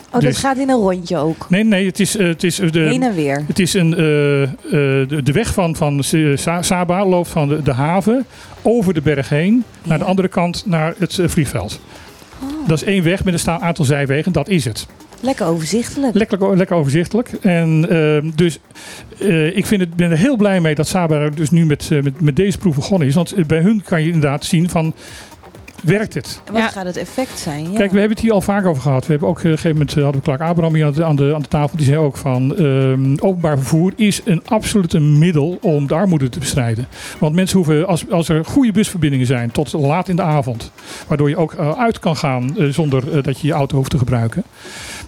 Oh, 0.07 0.13
dat 0.13 0.21
Dus- 0.21 0.37
gaat 0.37 0.57
in 0.57 0.69
een 0.69 0.75
rondje 0.79 1.17
ook. 1.17 1.45
Nee, 1.49 1.63
nee, 1.63 1.85
het 1.85 1.99
is, 1.99 2.17
eh, 2.17 2.27
het 2.27 2.43
is 2.43 2.55
de, 2.55 2.79
Heen 2.79 3.03
en 3.03 3.15
weer. 3.15 3.43
Het 3.47 3.59
is 3.59 3.73
een, 3.73 3.95
eh, 3.95 4.43
eh, 4.43 4.49
de, 5.07 5.19
de 5.23 5.31
weg 5.31 5.53
van, 5.53 5.75
van 5.75 6.03
Sa- 6.35 6.61
Saba 6.61 7.05
loopt 7.05 7.27
van 7.29 7.47
de, 7.47 7.61
de 7.61 7.71
haven 7.73 8.25
over 8.61 8.93
de 8.93 9.01
berg 9.01 9.29
heen 9.29 9.63
naar 9.83 9.97
de 9.97 10.03
andere 10.03 10.27
kant 10.27 10.63
naar 10.65 10.93
het 10.97 11.19
eh, 11.19 11.27
vliegveld. 11.27 11.79
Oh, 12.43 12.67
Dat 12.67 12.81
is 12.81 12.87
één 12.87 13.03
weg 13.03 13.23
met 13.23 13.45
een 13.47 13.51
aantal 13.59 13.85
zijwegen, 13.85 14.31
dat 14.31 14.47
is 14.49 14.65
het. 14.65 14.87
Lekker 15.21 15.45
overzichtelijk. 15.45 16.15
Lekker, 16.15 16.57
lekker 16.57 16.75
overzichtelijk. 16.75 17.29
En 17.41 17.85
eh, 17.89 18.31
dus 18.35 18.59
eh, 19.19 19.57
ik 19.57 19.65
vind 19.65 19.81
het, 19.81 19.95
ben 19.95 20.11
er 20.11 20.17
heel 20.17 20.35
blij 20.35 20.61
mee 20.61 20.75
dat 20.75 20.87
Saba 20.87 21.15
er 21.15 21.35
dus 21.35 21.49
nu 21.49 21.65
met, 21.65 21.87
eh, 21.91 22.01
met, 22.03 22.21
met 22.21 22.35
deze 22.35 22.57
proef 22.57 22.75
begonnen 22.75 23.07
is. 23.07 23.15
Want 23.15 23.31
eh, 23.31 23.45
bij 23.45 23.59
hun 23.61 23.81
kan 23.85 24.01
je 24.01 24.07
inderdaad 24.07 24.45
zien 24.45 24.69
van, 24.69 24.93
werkt 25.83 26.13
het? 26.13 26.41
En 26.45 26.53
wat 26.53 26.61
Ja. 26.61 26.67
gaat 26.67 26.85
het 26.85 26.97
effect 26.97 27.39
zijn? 27.39 27.71
Ja. 27.71 27.77
Kijk, 27.77 27.91
we 27.91 27.99
hebben 27.99 28.15
het 28.15 28.25
hier 28.25 28.33
al 28.33 28.41
vaak 28.41 28.65
over 28.65 28.81
gehad. 28.81 29.05
We 29.05 29.11
hebben 29.11 29.29
ook 29.29 29.37
eh, 29.37 29.43
op 29.45 29.51
een 29.51 29.57
gegeven 29.57 29.77
moment 29.77 29.93
hadden 29.95 30.15
we 30.15 30.21
Clark 30.21 30.41
Abraham 30.41 30.75
hier 30.75 30.85
aan 30.85 30.93
de, 30.93 31.03
aan 31.03 31.15
de, 31.15 31.31
aan 31.35 31.41
de 31.41 31.47
tafel. 31.47 31.77
Die 31.77 31.85
zei 31.85 31.97
ook 31.97 32.17
van 32.17 32.55
ehm, 32.55 33.15
openbaar 33.19 33.57
vervoer 33.57 33.93
is 33.95 34.21
een 34.25 34.41
absolute 34.45 34.99
middel 34.99 35.57
om 35.61 35.87
de 35.87 35.93
armoede 35.93 36.29
te 36.29 36.39
bestrijden. 36.39 36.87
Want 37.19 37.35
mensen 37.35 37.57
hoeven, 37.57 37.87
als, 37.87 38.09
als 38.09 38.29
er 38.29 38.45
goede 38.45 38.71
busverbindingen 38.71 39.25
zijn 39.25 39.51
tot 39.51 39.73
laat 39.73 40.07
in 40.09 40.15
de 40.15 40.21
avond, 40.21 40.71
waardoor 41.07 41.29
je 41.29 41.37
ook 41.37 41.55
uit 41.57 41.99
kan 41.99 42.15
gaan 42.17 42.55
zonder 42.69 43.23
dat 43.23 43.39
je 43.39 43.47
je 43.47 43.53
auto 43.53 43.75
hoeft 43.77 43.89
te 43.91 43.97
gebruiken, 43.97 44.43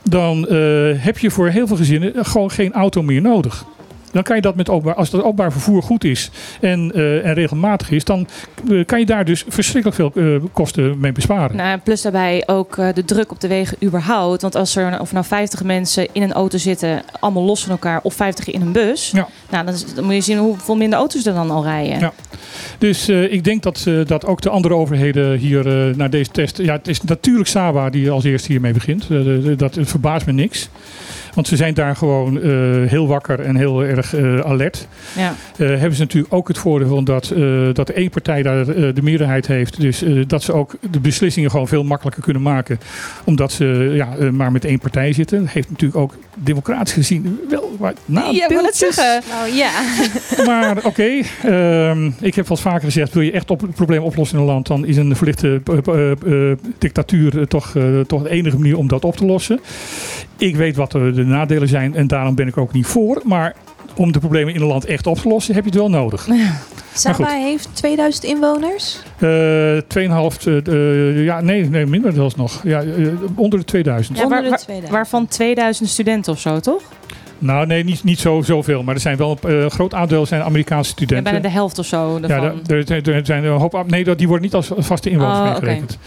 dan 0.03 0.47
eh, 0.47 0.57
heb 0.95 1.17
je 1.17 1.31
voor 1.31 1.47
heel 1.47 1.67
veel 1.67 1.77
gezinnen 1.77 2.25
gewoon 2.25 2.51
geen 2.51 2.73
auto 2.73 3.01
meer 3.01 3.21
nodig. 3.21 3.65
Dan 4.11 4.23
kan 4.23 4.35
je 4.35 4.41
dat 4.41 4.55
met 4.55 4.69
openbaar, 4.69 4.95
als 4.95 5.09
dat 5.09 5.21
openbaar 5.21 5.51
vervoer 5.51 5.83
goed 5.83 6.03
is 6.03 6.29
en, 6.61 6.91
eh, 6.95 7.25
en 7.25 7.33
regelmatig 7.33 7.91
is, 7.91 8.03
dan 8.03 8.27
eh, 8.69 8.85
kan 8.85 8.99
je 8.99 9.05
daar 9.05 9.25
dus 9.25 9.45
verschrikkelijk 9.47 9.95
veel 9.95 10.11
eh, 10.15 10.43
kosten 10.53 10.99
mee 10.99 11.11
besparen. 11.11 11.55
Nou, 11.55 11.77
plus 11.77 12.01
daarbij 12.01 12.43
ook 12.45 12.75
de 12.75 13.05
druk 13.05 13.31
op 13.31 13.39
de 13.39 13.47
wegen 13.47 13.77
überhaupt. 13.83 14.41
Want 14.41 14.55
als 14.55 14.75
er 14.75 14.99
of 14.99 15.11
nou 15.11 15.25
50 15.25 15.63
mensen 15.63 16.07
in 16.11 16.21
een 16.21 16.33
auto 16.33 16.57
zitten, 16.57 17.01
allemaal 17.19 17.43
los 17.43 17.61
van 17.61 17.71
elkaar, 17.71 17.99
of 18.03 18.13
50 18.13 18.49
in 18.49 18.61
een 18.61 18.71
bus. 18.71 19.11
Ja. 19.11 19.27
Nou, 19.49 19.65
dan, 19.65 19.75
dan 19.95 20.03
moet 20.03 20.13
je 20.13 20.21
zien 20.21 20.37
hoeveel 20.37 20.75
minder 20.75 20.99
auto's 20.99 21.25
er 21.25 21.33
dan 21.33 21.51
al 21.51 21.63
rijden. 21.63 21.99
Ja. 21.99 22.13
Dus 22.77 23.09
ik 23.09 23.43
denk 23.43 23.63
dat, 23.63 23.85
dat 24.05 24.25
ook 24.25 24.41
de 24.41 24.49
andere 24.49 24.73
overheden 24.73 25.37
hier 25.37 25.93
naar 25.97 26.09
deze 26.09 26.31
test. 26.31 26.57
Ja, 26.57 26.73
het 26.73 26.87
is 26.87 27.01
natuurlijk 27.01 27.47
Saba 27.47 27.89
die 27.89 28.11
als 28.11 28.23
eerste 28.23 28.51
hiermee 28.51 28.73
begint. 28.73 29.07
Dat 29.57 29.75
het 29.75 29.89
verbaast 29.89 30.25
me 30.25 30.31
niks. 30.31 30.69
Want 31.33 31.47
ze 31.47 31.55
zijn 31.55 31.73
daar 31.73 31.95
gewoon 31.95 32.41
eh, 32.41 32.49
heel 32.89 33.07
wakker 33.07 33.39
en 33.39 33.55
heel 33.55 33.83
erg 33.83 34.15
eh, 34.15 34.39
alert. 34.39 34.87
Ja. 35.15 35.33
Eh, 35.57 35.67
hebben 35.67 35.93
ze 35.93 36.01
natuurlijk 36.01 36.33
ook 36.33 36.47
het 36.47 36.57
voordeel 36.57 37.03
dat, 37.03 37.29
eh 37.29 37.73
dat 37.73 37.89
één 37.89 38.09
partij 38.09 38.41
daar 38.41 38.67
eh, 38.67 38.95
de 38.95 39.01
meerderheid 39.01 39.47
heeft. 39.47 39.81
Dus 39.81 40.03
eh, 40.03 40.23
dat 40.27 40.43
ze 40.43 40.53
ook 40.53 40.75
de 40.91 40.99
beslissingen 40.99 41.51
gewoon 41.51 41.67
veel 41.67 41.83
makkelijker 41.83 42.23
kunnen 42.23 42.41
maken. 42.41 42.79
Omdat 43.23 43.51
ze 43.51 43.91
ja, 43.93 44.31
maar 44.31 44.51
met 44.51 44.65
één 44.65 44.79
partij 44.79 45.13
zitten. 45.13 45.47
Heeft 45.47 45.69
natuurlijk 45.69 45.99
ook 45.99 46.17
democratisch 46.35 46.93
gezien 46.93 47.39
wel 47.49 47.75
wat 47.79 47.97
Ja, 48.05 48.25
ik 48.29 48.31
wil 48.31 48.39
het 48.39 48.49
nadeeltjes. 48.49 48.95
zeggen. 48.95 49.29
Nou 49.29 49.53
ja. 49.55 49.71
Maar 50.51 50.85
oké, 50.85 51.09
ehm, 51.43 52.05
ik 52.05 52.35
heb 52.35 52.47
wel 52.47 52.57
eens 52.57 52.61
vaker 52.61 52.81
gezegd, 52.83 53.13
wil 53.13 53.23
je 53.23 53.31
echt 53.31 53.51
op 53.51 53.61
het 53.61 53.73
probleem 53.75 54.01
oplossen 54.03 54.37
in 54.37 54.43
een 54.43 54.49
land, 54.49 54.67
dan 54.67 54.85
is 54.85 54.97
een 54.97 55.15
verlichte 55.15 55.61
eh, 55.65 55.77
eh, 55.87 56.11
eh, 56.51 56.57
dictatuur 56.77 57.47
toch, 57.47 57.75
eh, 57.75 57.99
toch 57.99 58.23
de 58.23 58.29
enige 58.29 58.57
manier 58.57 58.77
om 58.77 58.87
dat 58.87 59.05
op 59.05 59.15
te 59.15 59.25
lossen. 59.25 59.59
Ik 60.37 60.55
weet 60.55 60.75
wat 60.75 60.91
de, 60.91 61.18
de 61.19 61.25
nadelen 61.25 61.67
zijn 61.67 61.95
en 61.95 62.08
daarom 62.08 62.36
ben 62.36 62.47
ik 62.47 62.58
ook 62.58 62.73
niet 62.73 62.86
voor. 62.86 63.21
Maar 63.25 63.55
om 63.95 64.12
de 64.12 64.19
problemen 64.19 64.53
in 64.53 64.62
een 64.62 64.67
land 64.67 64.86
echt 64.86 65.08
op 65.08 65.17
te 65.17 65.27
lossen, 65.27 65.53
heb 65.53 65.63
je 65.63 65.69
het 65.69 65.79
wel 65.79 65.89
nodig. 65.89 66.27
Saba 66.93 67.15
goed. 67.15 67.27
heeft 67.27 67.69
2000 67.73 68.23
inwoners. 68.23 68.99
Eh 69.17 69.77
2,5, 69.88 70.45
eh, 70.47 70.67
eh, 70.67 71.23
ja 71.25 71.41
nee, 71.41 71.69
nee, 71.69 71.86
minder 71.86 72.13
zelfs 72.13 72.36
nog. 72.36 72.62
Ja, 72.63 72.82
eh, 72.82 73.08
onder 73.36 73.60
de 73.60 73.65
2000. 73.65 74.17
Ja, 74.17 74.23
Onder 74.23 74.38
waar- 74.38 74.43
de 74.49 74.49
waar- 74.55 74.63
2000. 74.63 74.91
Waarvan 74.97 75.27
2000 75.27 75.89
studenten 75.89 76.34
of 76.34 76.39
zo, 76.39 76.60
toch? 76.60 76.82
Nou 77.41 77.65
nee, 77.67 77.84
niet, 77.84 78.03
niet 78.03 78.19
zo, 78.19 78.41
zoveel. 78.41 78.84
Maar 78.84 78.95
er 78.95 79.01
zijn 79.01 79.17
wel 79.17 79.38
een 79.41 79.63
eh, 79.63 79.69
groot 79.69 79.93
aandeel 79.93 80.25
zijn 80.25 80.41
Amerikaanse 80.43 80.89
Ja, 80.89 80.95
studenten. 80.95 81.23
bijna 81.23 81.39
de 81.39 81.49
helft 81.53 81.79
of 81.79 81.86
zo 81.86 82.19
Ja, 82.27 82.53
er, 82.67 82.91
er- 82.91 83.13
er 83.15 83.25
zijn 83.25 83.43
een 83.43 83.51
hoop. 83.60 83.84
Nee, 83.88 84.03
dat- 84.03 84.17
die 84.17 84.27
worden 84.27 84.45
niet 84.45 84.55
als 84.55 84.71
vaste 84.77 85.10
inwoners 85.10 85.39
Oh, 85.39 85.45
meegerekend. 85.45 85.97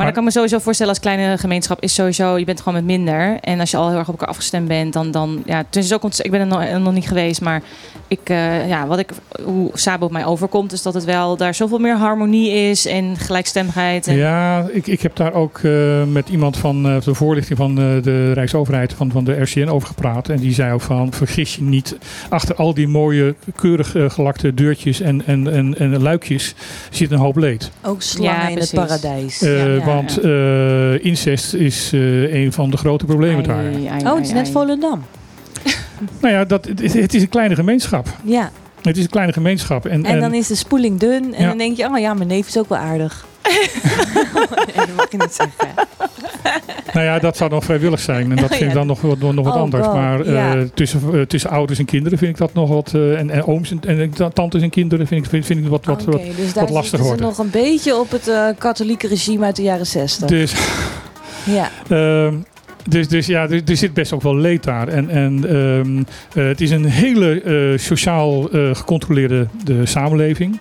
Maar 0.00 0.12
dan 0.12 0.18
kan 0.18 0.28
ik 0.28 0.34
me 0.34 0.40
sowieso 0.40 0.64
voorstellen 0.64 0.92
als 0.92 1.02
kleine 1.02 1.38
gemeenschap 1.38 1.80
is 1.82 1.94
sowieso, 1.94 2.38
je 2.38 2.44
bent 2.44 2.58
gewoon 2.58 2.74
met 2.74 2.84
minder. 2.84 3.38
En 3.40 3.60
als 3.60 3.70
je 3.70 3.76
al 3.76 3.88
heel 3.88 3.98
erg 3.98 4.08
op 4.08 4.14
elkaar 4.14 4.28
afgestemd 4.28 4.68
bent, 4.68 4.92
dan, 4.92 5.10
dan 5.10 5.42
ja, 5.46 5.56
het 5.56 5.76
is 5.76 5.92
ook 5.92 6.04
ik 6.16 6.30
ben 6.30 6.40
er 6.40 6.46
nog, 6.46 6.78
nog 6.78 6.92
niet 6.92 7.08
geweest, 7.08 7.40
maar 7.40 7.62
ik, 8.08 8.20
eh, 8.24 8.68
ja, 8.68 8.86
wat 8.86 8.98
ik, 8.98 9.10
hoe 9.44 9.70
Sabo 9.74 10.04
op 10.04 10.12
mij 10.12 10.24
overkomt, 10.24 10.72
is 10.72 10.82
dat 10.82 10.94
het 10.94 11.04
wel 11.04 11.36
daar 11.36 11.54
zoveel 11.54 11.78
meer 11.78 11.96
harmonie 11.96 12.50
is 12.50 12.86
en 12.86 13.16
gelijkstemmigheid. 13.16 14.06
En, 14.06 14.16
Ja, 14.16 14.66
ik, 14.72 14.86
ik 14.86 15.00
heb 15.00 15.16
daar 15.16 15.32
ook 15.32 15.58
eh, 15.58 16.04
met 16.04 16.28
iemand 16.28 16.56
van 16.56 16.88
eh, 16.88 17.00
de 17.00 17.14
voorlichting 17.14 17.58
van 17.58 17.70
eh, 17.70 18.02
de 18.02 18.32
Rijksoverheid, 18.32 18.92
van, 18.92 19.10
van 19.10 19.24
de 19.24 19.40
RCN, 19.40 19.68
over 19.68 19.88
gepraat. 19.88 20.28
En 20.28 20.36
die 20.36 20.54
zei 20.54 20.72
ook 20.72 20.80
van, 20.80 21.12
vergis 21.12 21.54
je 21.54 21.62
niet, 21.62 21.96
achter 22.28 22.54
al 22.54 22.74
die 22.74 22.88
mooie, 22.88 23.34
keurig 23.56 23.94
eh, 23.94 24.10
gelakte 24.10 24.54
deurtjes 24.54 25.00
en, 25.00 25.26
en, 25.26 25.52
en, 25.52 25.78
en 25.78 26.02
luikjes 26.02 26.54
zit 26.90 27.10
een 27.10 27.18
hoop 27.18 27.36
leed. 27.36 27.70
Ook 27.82 28.02
slangen 28.02 28.32
Ja, 28.32 28.48
in 28.48 28.58
het 28.58 28.70
paradijs. 28.74 29.42
Eh, 29.42 29.76
Ja. 29.76 29.84
Want 29.94 30.18
eh, 30.18 31.04
incest 31.04 31.54
is 31.54 31.90
eh, 31.92 32.34
een 32.34 32.52
van 32.52 32.70
de 32.70 32.76
grote 32.76 33.04
problemen 33.04 33.44
daar. 33.44 33.56
Ai, 33.56 33.86
ai, 33.86 34.04
Oh, 34.06 34.14
het 34.14 34.24
is 34.24 34.28
ai, 34.28 34.34
net 34.34 34.44
ai. 34.46 34.52
Volendam. 34.52 35.04
Nou 36.20 36.34
ja, 36.34 36.44
dat, 36.44 36.64
het, 36.64 36.92
het 36.94 37.14
is 37.14 37.22
een 37.22 37.28
kleine 37.28 37.54
gemeenschap. 37.54 38.06
Ja. 38.24 38.50
Het 38.82 38.96
is 38.96 39.02
een 39.02 39.10
kleine 39.10 39.32
gemeenschap. 39.32 39.86
En, 39.86 40.04
En 40.04 40.20
dan 40.20 40.34
is 40.34 40.46
de 40.46 40.54
spoeling 40.54 40.98
dun. 40.98 41.34
En 41.34 41.42
Ja. 41.42 41.48
dan 41.48 41.58
denk 41.58 41.76
je, 41.76 41.86
oh 41.88 41.98
ja, 41.98 42.14
mijn 42.14 42.28
neef 42.28 42.46
is 42.46 42.58
ook 42.58 42.68
wel 42.68 42.78
aardig. 42.78 43.26
Nee, 43.42 43.70
dat 44.86 44.96
mag 44.96 45.10
je 45.10 45.16
niet 45.16 45.32
zeggen. 45.32 45.88
Nou 46.92 47.06
ja, 47.06 47.18
dat 47.18 47.36
zou 47.36 47.50
dan 47.50 47.62
vrijwillig 47.62 48.00
zijn. 48.00 48.30
En 48.30 48.36
dat 48.36 48.48
vind 48.56 48.62
ik 48.62 48.72
dan 48.72 48.86
nog, 48.86 49.00
wat- 49.00 49.18
nog 49.18 49.34
wat 49.34 49.46
Oh, 49.54 49.60
anders. 49.60 49.84
God, 49.86 49.94
Maar 49.94 50.20
eh, 50.20 50.60
tussen, 50.74 51.00
eh, 51.14 51.20
tussen 51.20 51.50
ouders 51.50 51.78
en 51.78 51.84
kinderen 51.84 52.18
vind 52.18 52.30
ik 52.30 52.36
dat 52.38 52.54
nog 52.54 52.68
wat. 52.68 52.94
eh, 52.94 53.18
en, 53.18 53.30
en 53.30 53.44
ooms 53.44 53.70
en, 53.70 53.80
en 54.00 54.10
ta- 54.10 54.28
tantes 54.30 54.62
en 54.62 54.70
kinderen 54.70 55.06
vind 55.06 55.24
ik, 55.24 55.30
vind, 55.30 55.46
vind 55.46 55.60
ik 55.64 55.68
wat, 55.68 55.84
wat, 55.84 56.02
Oké, 56.02 56.10
wat. 56.10 56.20
dus 56.54 56.70
lastig 56.70 57.00
worden. 57.00 57.20
nog 57.26 57.38
een 57.38 57.50
beetje 57.50 57.96
op 57.96 58.10
het 58.10 58.30
katholieke 58.58 59.08
regime 59.08 59.44
uit 59.44 59.56
de 59.56 59.62
jaren 59.62 59.86
60. 59.86 60.28
Dus, 60.28 60.54
Ja. 61.44 61.70
ehm, 61.88 62.34
dus, 62.88 63.08
dus 63.08 63.26
ja, 63.26 63.42
er, 63.48 63.62
er 63.66 63.76
zit 63.76 63.94
best 63.94 64.12
ook 64.12 64.22
wel 64.22 64.36
leed 64.36 64.62
daar. 64.64 64.88
En, 64.88 65.10
en 65.10 65.44
ehm, 65.48 65.98
eh, 66.42 66.48
het 66.48 66.60
is 66.60 66.70
een 66.70 66.84
hele 66.84 67.74
sociaal 67.78 68.48
gecontroleerde 68.72 69.46
de 69.64 69.86
samenleving. 69.86 70.58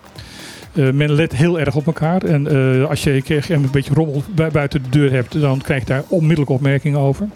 Eh, 0.80 0.90
men 0.92 1.12
let 1.12 1.36
heel 1.36 1.60
erg 1.60 1.76
op 1.76 1.86
elkaar. 1.86 2.24
En 2.24 2.48
eh, 2.82 2.90
als 2.90 3.04
je 3.04 3.14
een 3.14 3.24
keer 3.24 3.46
een 3.50 3.72
beetje 3.72 3.94
rommel 3.94 4.24
bui- 4.36 4.52
buiten 4.52 4.84
de 4.84 4.90
deur 4.90 5.12
hebt, 5.12 5.42
dan 5.42 5.62
krijg 5.62 5.80
je 5.80 5.88
daar 5.88 6.04
onmiddellijk 6.08 6.50
opmerkingen 6.50 7.00
over. 7.00 7.28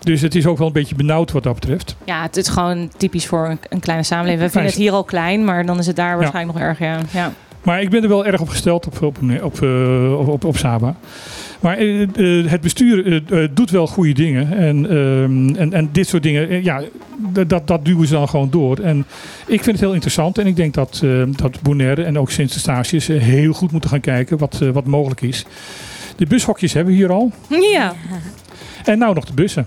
Dus 0.00 0.20
het 0.20 0.34
is 0.34 0.46
ook 0.46 0.58
wel 0.58 0.66
een 0.66 0.72
beetje 0.72 0.94
benauwd 0.94 1.32
wat 1.32 1.42
dat 1.42 1.54
betreft. 1.54 1.96
Ja, 2.04 2.22
het 2.22 2.36
is 2.36 2.48
gewoon 2.48 2.90
typisch 2.96 3.26
voor 3.26 3.48
een, 3.48 3.58
een 3.68 3.80
kleine 3.80 4.04
samenleving. 4.04 4.42
We 4.44 4.50
vinden 4.50 4.70
het 4.70 4.80
hier 4.80 4.92
al 4.92 5.04
klein, 5.04 5.44
maar 5.44 5.66
dan 5.66 5.78
is 5.78 5.86
het 5.86 5.96
daar 5.96 6.18
waarschijnlijk 6.18 6.58
nog 6.58 6.66
erg. 6.68 6.78
Ja. 6.78 6.98
Ja. 7.10 7.32
Maar 7.62 7.82
ik 7.82 7.90
ben 7.90 8.02
er 8.02 8.08
wel 8.08 8.26
erg 8.26 8.40
op 8.40 8.48
gesteld 8.48 8.86
op, 8.86 9.02
op, 9.02 9.18
op, 9.42 9.62
eh, 9.62 10.18
op, 10.18 10.28
op, 10.28 10.44
op 10.44 10.56
Saba. 10.56 10.94
Maar 11.60 11.76
eh, 11.76 12.02
eh, 12.02 12.50
het 12.50 12.60
bestuur 12.60 13.22
eh, 13.32 13.48
doet 13.54 13.70
wel 13.70 13.86
goede 13.86 14.12
dingen. 14.12 14.56
En, 14.56 14.90
ehm, 14.90 15.56
en, 15.56 15.72
en 15.72 15.88
dit 15.92 16.08
soort 16.08 16.22
dingen, 16.22 16.64
ja, 16.64 16.82
dat, 17.46 17.66
dat 17.66 17.84
duwen 17.84 18.06
ze 18.06 18.12
dan 18.14 18.28
gewoon 18.28 18.50
door. 18.50 18.78
En 18.78 18.98
ik 19.46 19.62
vind 19.62 19.66
het 19.76 19.80
heel 19.80 19.92
interessant. 19.92 20.38
En 20.38 20.46
ik 20.46 20.56
denk 20.56 20.74
dat, 20.74 21.00
eh, 21.04 21.22
dat 21.26 21.60
Bonaire 21.62 22.04
en 22.04 22.18
ook 22.18 22.30
sinds 22.30 22.54
de 22.54 22.60
stages 22.60 23.08
eh, 23.08 23.20
heel 23.20 23.52
goed 23.52 23.72
moeten 23.72 23.90
gaan 23.90 24.00
kijken 24.00 24.38
wat, 24.38 24.58
wat 24.72 24.86
mogelijk 24.86 25.20
is. 25.20 25.44
De 26.16 26.26
bushokjes 26.26 26.72
hebben 26.72 26.92
we 26.92 26.98
hier 26.98 27.10
al. 27.10 27.32
ja. 27.72 27.94
En 28.84 28.98
nou 28.98 29.14
nog 29.14 29.24
de 29.24 29.32
bussen. 29.32 29.66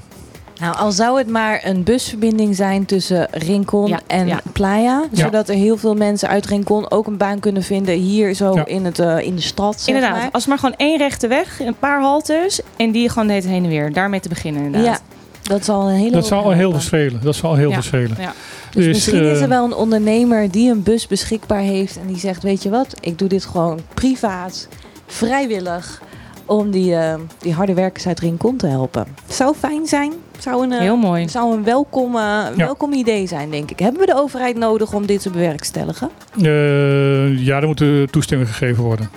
Nou, 0.61 0.75
al 0.75 0.91
zou 0.91 1.17
het 1.17 1.27
maar 1.27 1.61
een 1.65 1.83
busverbinding 1.83 2.55
zijn 2.55 2.85
tussen 2.85 3.27
Rincon 3.31 3.87
Ja, 3.87 3.99
en 4.07 4.27
ja. 4.27 4.39
Playa. 4.53 5.03
Ja. 5.11 5.23
Zodat 5.23 5.49
er 5.49 5.55
heel 5.55 5.77
veel 5.77 5.95
mensen 5.95 6.29
uit 6.29 6.45
Rincon 6.45 6.91
ook 6.91 7.07
een 7.07 7.17
baan 7.17 7.39
kunnen 7.39 7.63
vinden 7.63 7.95
hier 7.95 8.33
zo 8.33 8.53
Ja. 8.55 8.65
in, 8.65 8.85
het, 8.85 8.99
eh, 8.99 9.19
in 9.19 9.35
de 9.35 9.41
stad. 9.41 9.81
Zeg 9.81 9.95
Inderdaad, 9.95 10.21
maar. 10.21 10.31
als 10.31 10.45
maar 10.45 10.57
gewoon 10.59 10.75
één 10.77 10.97
rechte 10.97 11.27
weg, 11.27 11.59
een 11.59 11.77
paar 11.79 12.01
haltes 12.01 12.59
en 12.75 12.91
die 12.91 13.09
gewoon 13.09 13.27
de 13.27 13.33
hele 13.33 13.47
heen 13.47 13.63
en 13.63 13.69
weer. 13.69 13.93
Daarmee 13.93 14.19
te 14.19 14.29
beginnen 14.29 14.61
Ja, 14.61 14.67
inderdaad. 14.67 15.01
dat 15.41 15.65
zal 15.65 15.89
een 15.89 15.95
hele 15.95 16.11
Dat 16.11 16.27
zal 16.27 16.43
al 16.43 16.51
heel 16.51 16.71
verschillen. 16.71 17.19
Dat 17.23 17.35
zal 17.35 17.49
al 17.49 17.55
heel 17.55 17.69
Ja. 17.69 17.75
verschillen. 17.75 18.15
Ja. 18.19 18.33
Dus, 18.71 18.85
Dus, 18.85 18.93
misschien 18.93 19.23
is 19.23 19.37
eh, 19.37 19.41
er 19.43 19.49
wel 19.49 19.65
een 19.65 19.73
ondernemer 19.75 20.51
die 20.51 20.71
een 20.71 20.83
bus 20.83 21.07
beschikbaar 21.07 21.59
heeft 21.61 21.97
en 21.99 22.07
die 22.07 22.19
zegt, 22.19 22.43
weet 22.43 22.63
je 22.63 22.69
wat, 22.69 22.95
ik 22.99 23.19
doe 23.19 23.27
dit 23.27 23.45
gewoon 23.45 23.79
privaat, 23.93 24.67
vrijwillig, 25.07 26.01
om 26.45 26.71
die, 26.71 26.95
eh, 26.95 27.13
die 27.37 27.53
harde 27.53 27.73
werkers 27.73 28.07
uit 28.07 28.19
Rincon 28.19 28.55
te 28.57 28.67
helpen. 28.67 29.05
Zou 29.27 29.55
fijn 29.59 29.87
zijn. 29.87 30.11
Zou 30.41 30.63
een, 30.63 30.71
eh, 30.71 30.79
Heel 30.79 30.95
mooi. 30.97 31.29
zou 31.29 31.55
een 31.55 31.63
welkom, 31.63 32.15
eh, 32.15 32.47
welkom 32.55 32.93
idee 32.93 33.27
zijn, 33.27 33.49
denk 33.49 33.71
ik. 33.71 33.79
Hebben 33.79 33.99
we 34.01 34.05
de 34.07 34.15
overheid 34.15 34.57
nodig 34.57 34.93
om 34.93 35.05
dit 35.05 35.21
te 35.21 35.29
bewerkstelligen? 35.29 36.09
Eh, 36.41 37.45
ja, 37.45 37.61
er 37.61 37.67
moet 37.67 37.83
toestemming 38.11 38.49
gegeven 38.49 38.83
worden. 38.83 39.09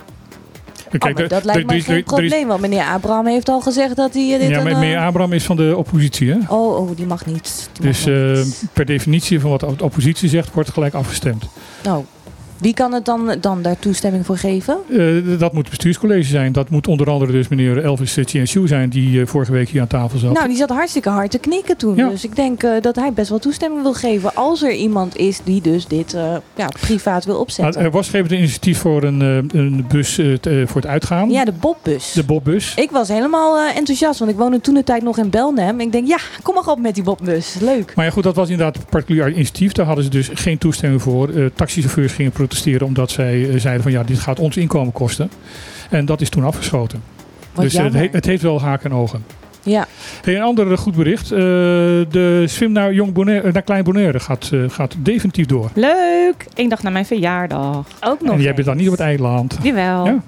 Kijk, 0.98 1.04
Oh, 1.14 1.20
maar 1.20 1.28
dat 1.28 1.44
lijkt 1.44 1.70
me 1.70 1.80
geen 1.80 2.04
probleem, 2.04 2.46
want 2.48 2.60
meneer 2.60 2.82
Abraham 2.84 3.26
heeft 3.26 3.48
al 3.48 3.60
gezegd 3.60 3.96
dat 3.96 4.14
hij 4.14 4.38
dit... 4.38 4.48
Ja, 4.48 4.62
maar 4.62 4.72
meneer 4.72 4.98
Abraham 4.98 5.32
is 5.32 5.44
van 5.44 5.56
de 5.56 5.74
oppositie, 5.76 6.30
hè? 6.30 6.38
Oh, 6.48 6.76
oh, 6.78 6.96
die 6.96 7.06
mag 7.06 7.26
niet. 7.26 7.68
Die 7.72 7.86
Dus 7.86 8.04
mag 8.04 8.14
eh, 8.14 8.44
niet. 8.44 8.64
per 8.72 8.84
definitie 8.84 9.40
van 9.40 9.50
wat 9.50 9.60
de 9.60 9.84
oppositie 9.84 10.28
zegt, 10.28 10.52
wordt 10.54 10.70
gelijk 10.70 10.94
afgestemd. 10.94 11.44
Nou, 11.82 12.04
wie 12.64 12.74
kan 12.74 12.92
het 12.92 13.04
dan, 13.04 13.34
dan 13.40 13.62
daar 13.62 13.78
toestemming 13.78 14.26
voor 14.26 14.36
geven? 14.36 14.76
Eh, 14.90 15.38
dat 15.38 15.52
moet 15.52 15.60
het 15.62 15.70
bestuurscollege 15.70 16.28
zijn. 16.28 16.52
Dat 16.52 16.70
moet 16.70 16.88
onder 16.88 17.10
andere 17.10 17.32
dus 17.32 17.48
meneer 17.48 17.84
Elvis 17.84 18.18
Chienshu 18.24 18.66
zijn, 18.66 18.88
die 18.88 19.20
eh, 19.20 19.26
vorige 19.26 19.52
week 19.52 19.68
hier 19.68 19.80
aan 19.80 19.86
tafel 19.86 20.18
zat. 20.18 20.32
Nou, 20.32 20.48
die 20.48 20.56
zat 20.56 20.68
hartstikke 20.68 21.08
hard 21.08 21.30
te 21.30 21.38
knikken 21.38 21.76
toen. 21.76 21.96
Ja. 21.96 22.08
Dus 22.08 22.24
ik 22.24 22.36
denk 22.36 22.62
eh, 22.62 22.70
dat 22.80 22.96
hij 22.96 23.12
best 23.12 23.28
wel 23.28 23.38
toestemming 23.38 23.82
wil 23.82 23.92
geven. 23.94 24.34
Als 24.34 24.62
er 24.62 24.72
iemand 24.72 25.16
is 25.16 25.40
die 25.44 25.60
dus 25.60 25.86
dit 25.86 26.16
ja, 26.56 26.68
privaat 26.80 27.24
wil 27.24 27.34
Nou, 27.34 27.46
opzetten. 27.46 27.82
er 27.82 27.90
was 27.90 28.08
gegeven 28.08 28.32
een 28.32 28.38
initiatief 28.38 28.78
voor 28.78 29.02
een, 29.02 29.20
een 29.20 29.84
bus 29.88 30.14
voor 30.42 30.80
het 30.80 30.86
uitgaan. 30.86 31.30
ja, 31.30 31.44
de 31.44 31.52
Bobbus. 31.52 32.12
De 32.12 32.24
Bobbus. 32.24 32.74
Ik 32.76 32.90
was 32.90 33.08
helemaal 33.08 33.58
enthousiast, 33.68 34.18
want 34.18 34.30
ik 34.30 34.36
woonde 34.36 34.60
toen 34.60 34.74
de 34.74 34.84
tijd 34.84 35.02
nog 35.02 35.18
in 35.18 35.30
Belnem. 35.30 35.80
Ik 35.80 35.92
denk, 35.92 36.06
ja, 36.06 36.18
kom 36.42 36.54
maar 36.54 36.66
op 36.66 36.78
met 36.78 36.94
die 36.94 37.04
Bobbus. 37.04 37.56
Leuk. 37.60 37.92
Maar 37.94 38.04
ja, 38.04 38.10
goed, 38.10 38.22
dat 38.22 38.34
was 38.34 38.48
inderdaad 38.48 38.76
een 38.76 38.82
particulier 38.90 39.28
initiatief. 39.32 39.72
Daar 39.72 39.86
hadden 39.86 40.04
ze 40.04 40.10
dus 40.10 40.30
geen 40.34 40.58
toestemming 40.58 41.02
voor. 41.02 41.30
Taxichauffeurs 41.54 42.12
gingen 42.12 42.32
protesteren 42.32 42.52
omdat 42.82 43.10
zij 43.10 43.48
eh, 43.50 43.60
zeiden 43.60 43.82
van 43.82 43.92
ja, 43.92 44.02
dit 44.02 44.18
gaat 44.18 44.38
ons 44.38 44.56
inkomen 44.56 44.92
kosten. 44.92 45.30
En 45.90 46.04
dat 46.06 46.20
is 46.20 46.28
toen 46.28 46.44
afgeschoten. 46.44 47.02
Wat 47.54 47.64
dus 47.64 47.74
eh, 47.74 47.84
het, 47.84 47.92
he- 47.94 48.08
het 48.12 48.24
heeft 48.26 48.42
wel 48.42 48.60
haken 48.60 48.90
en 48.90 48.96
ogen. 48.96 49.24
Ja, 49.62 49.86
Hey, 50.22 50.36
een 50.36 50.42
ander 50.42 50.72
eh, 50.72 50.78
goed 50.78 50.94
bericht. 50.96 51.32
Eh, 51.32 51.38
de 51.38 52.44
swim 52.48 52.72
naar, 52.72 52.92
Jong 52.92 53.12
Bonaire, 53.12 53.52
naar 53.52 53.62
Klein 53.62 53.84
Bonaire 53.84 54.20
gaat, 54.20 54.50
gaat 54.68 54.94
definitief 54.98 55.46
door. 55.46 55.70
Leuk! 55.74 56.46
Eén 56.54 56.68
dag 56.68 56.82
na 56.82 56.90
mijn 56.90 57.06
verjaardag. 57.06 57.84
ook 58.00 58.20
nog 58.20 58.34
en 58.34 58.40
jij 58.40 58.54
bent 58.54 58.66
dan 58.66 58.76
niet 58.76 58.86
op 58.86 58.92
het 58.92 59.00
eiland. 59.02 59.56
Jawel. 59.62 60.04
Ja. 60.06 60.22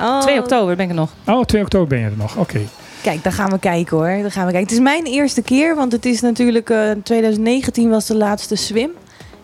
Oh. 0.00 0.20
2 0.20 0.38
oktober 0.38 0.76
ben 0.76 0.84
ik 0.84 0.90
er 0.90 0.96
nog. 0.96 1.10
Oh, 1.26 1.44
2 1.44 1.62
oktober 1.62 1.88
ben 1.88 1.98
je 1.98 2.04
er 2.04 2.12
nog. 2.16 2.36
Oké. 2.36 2.60
Kijk, 3.02 3.22
daar 3.22 3.32
gaan 3.32 3.50
we 3.50 3.58
kijken 3.58 3.96
hoor. 3.96 4.06
Daar 4.06 4.30
gaan 4.32 4.46
we 4.46 4.52
kijken. 4.52 4.60
Het 4.60 4.70
is 4.70 4.78
mijn 4.78 5.04
eerste 5.04 5.42
keer, 5.42 5.74
want 5.76 5.92
het 5.92 6.06
is 6.06 6.20
natuurlijk 6.20 6.70
eh 6.70 6.90
2019 7.04 7.88
was 7.90 8.06
de 8.06 8.16
laatste 8.16 8.56
swim. 8.56 8.90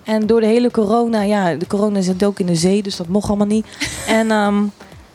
En 0.09 0.27
door 0.27 0.41
de 0.41 0.47
hele 0.47 0.71
corona, 0.71 1.23
ja, 1.23 1.55
de 1.55 1.67
corona 1.67 2.01
zit 2.01 2.25
ook 2.25 2.39
in 2.39 2.47
de 2.47 2.55
zee, 2.55 2.83
dus 2.83 2.97
dat 2.97 3.09
mocht 3.09 3.29
allemaal 3.29 3.47
niet. 3.47 3.67
En 4.07 4.31
ehm, 4.31 4.57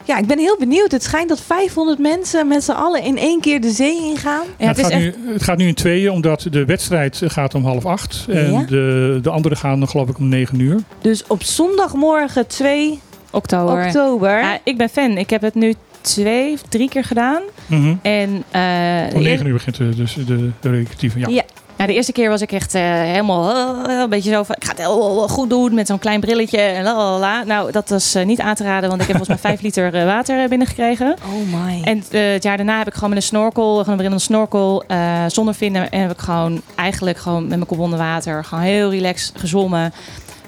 ja, 0.04 0.18
ik 0.18 0.26
ben 0.28 0.40
heel 0.40 0.56
benieuwd. 0.60 0.92
Het 0.92 1.04
schijnt 1.04 1.30
dat 1.30 1.42
500 1.42 2.00
mensen 2.00 2.48
met 2.48 2.64
z'n 2.64 2.72
allen 2.72 3.04
in 3.04 3.18
één 3.18 3.42
keer 3.42 3.62
de 3.62 3.72
zee 3.72 3.96
ingaan. 4.04 4.46
Ja, 4.58 4.68
het, 4.68 4.78
het 4.78 4.78
is 4.78 4.84
gaat 4.84 4.92
echt... 4.92 5.02
nu, 5.02 5.34
het 5.34 5.44
gaat 5.44 5.58
nu 5.58 5.68
in 5.68 5.74
tweeën, 5.74 6.12
omdat 6.12 6.48
de 6.52 6.66
wedstrijd 6.66 7.22
gaat 7.26 7.56
om 7.56 7.66
half 7.66 7.86
acht. 7.86 8.26
En 8.30 8.52
Ja? 8.52 8.64
de, 8.64 9.20
de 9.22 9.30
andere 9.30 9.56
gaan 9.56 9.88
geloof 9.88 10.10
ik 10.10 10.18
om 10.18 10.28
negen 10.28 10.60
uur. 10.60 10.80
Dus 11.02 11.24
op 11.28 11.44
zondagmorgen 11.44 12.48
2 12.48 13.00
Oktober. 13.32 13.86
oktober. 13.86 14.40
Ja, 14.40 14.60
ik 14.64 14.78
ben 14.78 14.90
fan. 14.90 15.18
Ik 15.18 15.30
heb 15.30 15.42
het 15.42 15.56
nu 15.56 15.74
twee, 16.02 16.58
drie 16.70 16.90
keer 16.90 17.04
gedaan. 17.04 17.42
Mhm. 17.66 17.96
En 18.02 18.44
eh, 18.52 19.16
Om 19.16 19.22
negen 19.22 19.46
uur 19.46 19.54
begint 19.54 19.78
de, 19.78 19.90
dus 19.96 20.14
de, 20.14 20.50
de 20.60 20.70
recreatieve. 20.70 21.20
Ja. 21.20 21.28
Ja. 21.30 21.44
Ja, 21.84 21.89
de 21.89 21.96
eerste 21.96 22.12
keer 22.12 22.30
was 22.30 22.41
ik 22.41 22.52
echt 22.52 22.74
eh, 22.74 22.82
helemaal 22.84 23.52
eh, 23.88 24.00
een 24.00 24.10
beetje 24.10 24.32
zo 24.32 24.43
van, 24.43 24.56
ik 24.56 24.63
ga 24.63 24.69
het 24.69 24.80
heel 24.80 25.28
goed 25.28 25.50
doen 25.50 25.74
met 25.74 25.88
zo'n 25.88 26.00
klein 26.00 26.19
brilletje 26.19 26.58
en 26.58 26.84
la 26.84 26.96
la 26.96 27.19
la. 27.19 27.43
Nou, 27.43 27.72
dat 27.72 27.89
was 27.89 28.15
eh, 28.15 28.26
niet 28.26 28.39
aan 28.39 28.56
te 28.56 28.63
raden, 28.63 28.89
want 28.89 29.02
ik 29.02 29.08
heb 29.08 29.17
volgens 29.17 29.41
mij 29.41 29.52
vijf 29.52 29.62
liter 29.67 30.06
water 30.06 30.50
binnengekregen. 30.50 31.15
Oh 31.26 31.62
my. 31.62 31.82
En 31.84 32.04
het 32.10 32.43
jaar 32.43 32.58
daarna 32.58 32.78
heb 32.78 32.88
ik 32.88 32.93
gewoon 32.93 33.10
met 33.10 33.17
een 33.17 33.24
snorkel, 33.24 33.69
gewoon 33.69 33.89
een 33.89 33.96
brillende 33.96 34.24
snorkel, 34.24 34.84
eh, 34.88 35.24
zonder 35.28 35.54
vinden. 35.54 35.89
En 35.89 36.02
heb 36.02 36.12
ik 36.12 36.19
gewoon 36.19 36.62
eigenlijk 36.76 37.17
gewoon 37.17 37.41
met 37.41 37.50
mijn 37.50 37.65
kop 37.65 37.80
onder 37.80 38.00
water, 38.00 38.43
gewoon 38.43 38.63
heel 38.63 38.89
relaxed 38.89 39.39
gezwommen. 39.39 39.93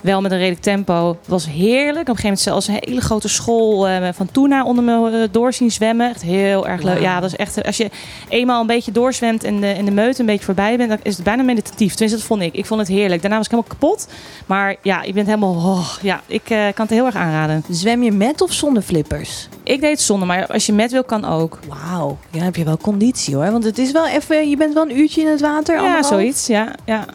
Wel 0.06 0.22
met 0.22 0.32
een 0.32 0.38
redelijk 0.38 0.62
tempo. 0.62 1.08
Het 1.08 1.28
was 1.28 1.46
heerlijk. 1.46 2.10
Op 2.10 2.16
een 2.16 2.16
gegeven 2.16 2.24
moment 2.24 2.40
zelfs 2.40 2.68
een 2.68 2.78
hele 2.80 3.02
grote 3.02 3.28
school 3.28 3.88
eh, 3.88 4.08
van 4.14 4.32
tuna 4.32 4.64
onder 4.64 4.84
me 4.84 5.22
eh, 5.22 5.28
door 5.32 5.54
zien 5.54 5.72
zwemmen. 5.72 6.10
Echt 6.10 6.22
heel 6.22 6.68
erg 6.68 6.82
leuk. 6.82 7.00
Ja, 7.00 7.20
dat 7.20 7.32
is 7.32 7.36
echt. 7.36 7.64
Als 7.64 7.78
je 7.78 7.90
eenmaal 8.30 8.62
een 8.62 8.68
beetje 8.68 8.92
doorzwemt 8.92 9.44
en 9.44 9.60
de, 9.60 9.68
en 9.68 9.86
de 9.86 9.92
meute 9.92 10.20
een 10.20 10.26
beetje 10.26 10.46
voorbij 10.46 10.78
bent, 10.78 10.90
dan 10.90 11.00
is 11.04 11.16
het 11.16 11.24
bijna 11.24 11.44
meditatief. 11.44 11.92
Tenminste, 11.92 12.18
dat 12.18 12.28
vond 12.28 12.42
ik. 12.42 12.54
Ik 12.54 12.66
vond 12.66 12.80
het 12.80 12.90
heerlijk. 12.90 13.22
Daarna 13.22 13.38
was 13.38 13.46
ik 13.46 13.52
helemaal 13.52 13.72
kapot. 13.78 14.08
Maar 14.46 14.76
ja, 14.82 15.04
je 15.04 15.14
bent 15.14 15.28
helemaal. 15.28 15.54
Oh, 15.54 15.90
ja, 16.02 16.22
ik 16.28 16.50
eh, 16.50 16.58
kan 16.74 16.86
het 16.86 16.90
heel 16.90 17.06
erg 17.06 17.16
aanraden. 17.16 17.64
Zwem 17.70 18.04
je 18.04 18.12
met 18.12 18.42
of 18.42 18.52
zonder 18.52 18.84
flippers? 18.84 19.48
Ik 19.64 19.82
deed 19.82 19.92
het 19.92 20.02
zonder, 20.02 20.28
maar 20.28 20.48
als 20.48 20.66
je 20.66 20.74
met 20.74 20.92
wil, 20.92 21.04
kan 21.04 21.26
ook. 21.26 21.60
Wauw, 21.68 22.18
ja, 22.30 22.38
dan 22.38 22.42
heb 22.42 22.56
je 22.56 22.64
wel 22.64 22.78
conditie 22.78 23.36
hoor. 23.36 23.52
Want 23.52 23.64
het 23.64 23.78
is 23.78 23.92
wel 23.92 24.08
even, 24.08 24.50
je 24.50 24.58
bent 24.58 24.74
wel 24.74 24.84
een 24.84 24.98
uurtje 24.98 25.22
in 25.22 25.28
het 25.28 25.42
water. 25.42 25.76
Ja, 25.76 25.82
anderhalf. 25.82 26.08
zoiets. 26.08 26.48
Ja, 26.48 26.76
ja. 26.86 27.06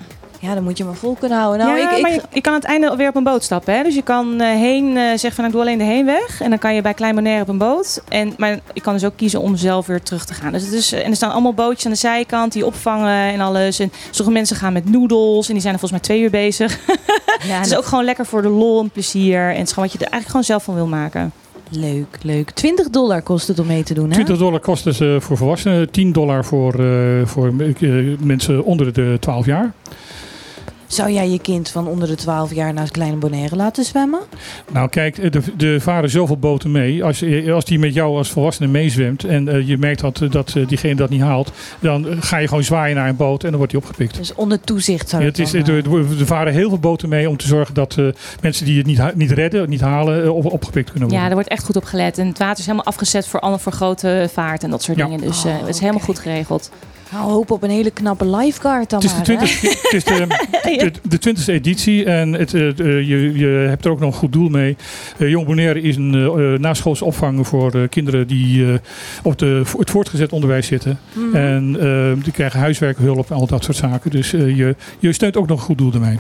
Ja, 0.40 0.54
dan 0.54 0.62
moet 0.62 0.78
je 0.78 0.84
maar 0.84 0.94
vol 0.94 1.16
kunnen 1.18 1.38
houden. 1.38 1.66
Nou, 1.66 1.78
ja, 1.78 1.96
ik, 1.96 2.02
maar 2.02 2.12
ik, 2.12 2.20
je, 2.20 2.26
je 2.32 2.40
kan 2.40 2.52
aan 2.52 2.58
het 2.58 2.68
einde 2.68 2.96
weer 2.96 3.08
op 3.08 3.16
een 3.16 3.22
boot 3.22 3.42
stappen. 3.42 3.74
Hè? 3.74 3.82
Dus 3.82 3.94
je 3.94 4.02
kan 4.02 4.40
eh, 4.40 4.48
heen 4.48 4.96
eh, 4.96 5.02
zeggen 5.02 5.32
van 5.32 5.44
ik 5.44 5.52
doe 5.52 5.60
alleen 5.60 5.78
de 5.78 5.84
heenweg. 5.84 6.40
En 6.40 6.50
dan 6.50 6.58
kan 6.58 6.74
je 6.74 6.82
bij 6.82 6.94
Klein 6.94 7.14
Bonaire 7.14 7.42
op 7.42 7.48
een 7.48 7.58
boot. 7.58 8.02
En, 8.08 8.34
maar 8.36 8.58
je 8.72 8.80
kan 8.80 8.92
dus 8.92 9.04
ook 9.04 9.16
kiezen 9.16 9.40
om 9.40 9.56
zelf 9.56 9.86
weer 9.86 10.02
terug 10.02 10.24
te 10.24 10.34
gaan. 10.34 10.52
Dus 10.52 10.64
het 10.64 10.72
is, 10.72 10.92
en 10.92 11.10
er 11.10 11.16
staan 11.16 11.32
allemaal 11.32 11.54
bootjes 11.54 11.84
aan 11.84 11.92
de 11.92 11.98
zijkant 11.98 12.52
die 12.52 12.66
opvangen 12.66 13.32
en 13.32 13.40
alles. 13.40 13.78
En 13.78 13.92
sommige 14.10 14.36
mensen 14.38 14.56
gaan 14.56 14.72
met 14.72 14.90
noedels 14.90 15.46
en 15.46 15.52
die 15.52 15.62
zijn 15.62 15.74
er 15.74 15.80
volgens 15.80 16.00
mij 16.00 16.10
twee 16.10 16.24
uur 16.24 16.30
bezig. 16.30 16.78
ja, 17.48 17.56
het 17.56 17.66
is 17.66 17.76
ook 17.76 17.84
gewoon 17.84 18.04
lekker 18.04 18.26
voor 18.26 18.42
de 18.42 18.48
lol 18.48 18.80
en 18.80 18.90
plezier. 18.90 19.40
En 19.40 19.56
het 19.58 19.66
is 19.66 19.72
gewoon 19.72 19.88
wat 19.88 19.98
je 19.98 20.04
er 20.04 20.12
eigenlijk 20.12 20.26
gewoon 20.26 20.44
zelf 20.44 20.64
van 20.64 20.74
wil 20.74 20.86
maken. 20.86 21.32
leuk, 21.70 22.18
leuk. 22.22 22.50
20 22.50 22.90
dollar 22.90 23.22
kost 23.22 23.48
het 23.48 23.58
om 23.58 23.66
mee 23.66 23.82
te 23.82 23.94
doen, 23.94 24.08
hè? 24.08 24.14
20 24.14 24.38
dollar 24.38 24.60
kost 24.60 24.84
het 24.84 25.00
eh, 25.00 25.20
voor 25.20 25.36
volwassenen, 25.36 25.90
10 25.90 26.12
dollar 26.12 26.44
voor, 26.44 26.74
eh, 26.74 27.26
voor 27.26 27.52
eh, 27.58 28.18
mensen 28.18 28.64
onder 28.64 28.92
de 28.92 29.16
12 29.20 29.46
jaar. 29.46 29.72
Zou 30.90 31.10
jij 31.12 31.28
je 31.30 31.38
kind 31.40 31.68
van 31.70 31.86
onder 31.86 32.08
de 32.08 32.14
12 32.14 32.54
jaar 32.54 32.72
naar 32.72 32.82
het 32.82 32.92
Kleine 32.92 33.16
Bonaire 33.16 33.56
laten 33.56 33.84
zwemmen? 33.84 34.20
Nou 34.72 34.88
kijk, 34.88 35.16
er 35.18 35.42
er 35.64 35.80
varen 35.80 36.10
zoveel 36.10 36.36
boten 36.38 36.70
mee. 36.70 37.04
Als, 37.04 37.18
je- 37.18 37.52
als 37.52 37.64
die 37.64 37.78
met 37.78 37.94
jou 37.94 38.16
als 38.16 38.30
volwassene 38.30 38.68
meezwemt 38.68 39.24
en 39.24 39.48
eh, 39.48 39.68
je 39.68 39.78
merkt 39.78 40.00
dat, 40.00 40.22
dat 40.30 40.54
eh, 40.56 40.66
diegene 40.68 40.94
dat 40.94 41.10
niet 41.10 41.20
haalt, 41.20 41.52
dan 41.80 42.08
eh, 42.08 42.16
ga 42.20 42.36
je 42.38 42.48
gewoon 42.48 42.64
zwaaien 42.64 42.96
naar 42.96 43.08
een 43.08 43.16
boot 43.16 43.42
en 43.42 43.48
dan 43.48 43.56
wordt 43.58 43.72
die 43.72 43.80
opgepikt. 43.82 44.16
Dus 44.16 44.34
onder 44.34 44.60
toezicht 44.60 45.08
zou 45.08 45.22
Ja, 45.22 45.28
het 45.28 45.38
is, 45.38 45.50
dan, 45.50 45.62
er, 45.64 46.26
varen 46.26 46.52
heel 46.52 46.68
veel 46.68 46.78
boten 46.78 47.08
mee 47.08 47.28
om 47.28 47.36
te 47.36 47.46
zorgen 47.46 47.74
dat 47.74 47.96
eh, 47.98 48.06
mensen 48.40 48.64
die 48.66 48.76
het 48.78 48.86
niet, 48.86 49.14
niet 49.14 49.30
redden, 49.30 49.68
niet 49.68 49.80
halen, 49.80 50.34
op, 50.34 50.44
opgepikt 50.52 50.90
kunnen 50.90 51.08
Ja, 51.08 51.14
worden. 51.14 51.28
er 51.28 51.34
wordt 51.34 51.48
echt 51.50 51.64
goed 51.64 51.76
op 51.76 51.84
gelet. 51.84 52.18
En 52.18 52.26
het 52.26 52.38
water 52.38 52.58
is 52.58 52.64
helemaal 52.66 52.86
afgezet 52.86 53.26
voor, 53.26 53.40
alle, 53.40 53.58
voor 53.58 53.72
grote 53.72 54.28
vaart 54.32 54.62
en 54.62 54.70
dat 54.70 54.82
soort 54.82 54.98
Ja. 54.98 55.04
dingen. 55.04 55.20
Dus 55.20 55.44
Oh, 55.44 55.50
eh, 55.52 55.58
het 55.58 55.68
is 55.68 55.80
helemaal 55.80 56.00
goed 56.04 56.18
geregeld. 56.18 56.70
Nou, 57.12 57.30
hoop 57.30 57.50
op 57.50 57.62
een 57.62 57.70
hele 57.70 57.90
knappe 57.90 58.26
lifeguard 58.26 58.90
dan 58.90 59.00
Het 59.00 59.10
is 59.10 59.24
de 59.24 59.34
maar, 59.34 59.46
20 59.46 59.82
het 59.82 59.92
is 59.92 60.04
de, 60.04 60.26
de, 61.08 61.18
de 61.18 61.34
20e 61.36 61.44
editie 61.44 62.04
en 62.04 62.32
het, 62.32 62.54
eh, 62.54 62.68
eh, 62.68 62.76
je, 63.08 63.38
je 63.38 63.46
hebt 63.46 63.84
er 63.84 63.90
ook 63.90 64.00
nog 64.00 64.12
een 64.12 64.18
goed 64.18 64.32
doel 64.32 64.48
mee. 64.48 64.76
Eh, 65.18 65.28
Jong 65.30 65.46
Bonaire 65.46 65.80
is 65.80 65.96
een 65.96 66.14
eh, 66.14 66.60
naschoolse 66.60 67.04
opvang 67.04 67.46
voor 67.46 67.88
kinderen 67.88 68.26
die 68.26 68.78
op 69.22 69.38
de, 69.38 69.62
het 69.78 69.90
voortgezet 69.90 70.32
onderwijs 70.32 70.66
zitten. 70.66 70.98
Mhm. 71.12 71.36
En 71.36 71.72
die 72.22 72.32
krijgen 72.32 72.60
huiswerkhulp 72.60 73.30
en 73.30 73.36
al 73.36 73.46
dat 73.46 73.64
soort 73.64 73.76
zaken. 73.76 74.10
Dus 74.10 74.30
je, 74.30 74.76
je 74.98 75.12
steunt 75.12 75.36
ook 75.36 75.46
nog 75.46 75.58
een 75.58 75.64
goed 75.64 75.78
doel 75.78 75.92
ermee. 75.92 76.18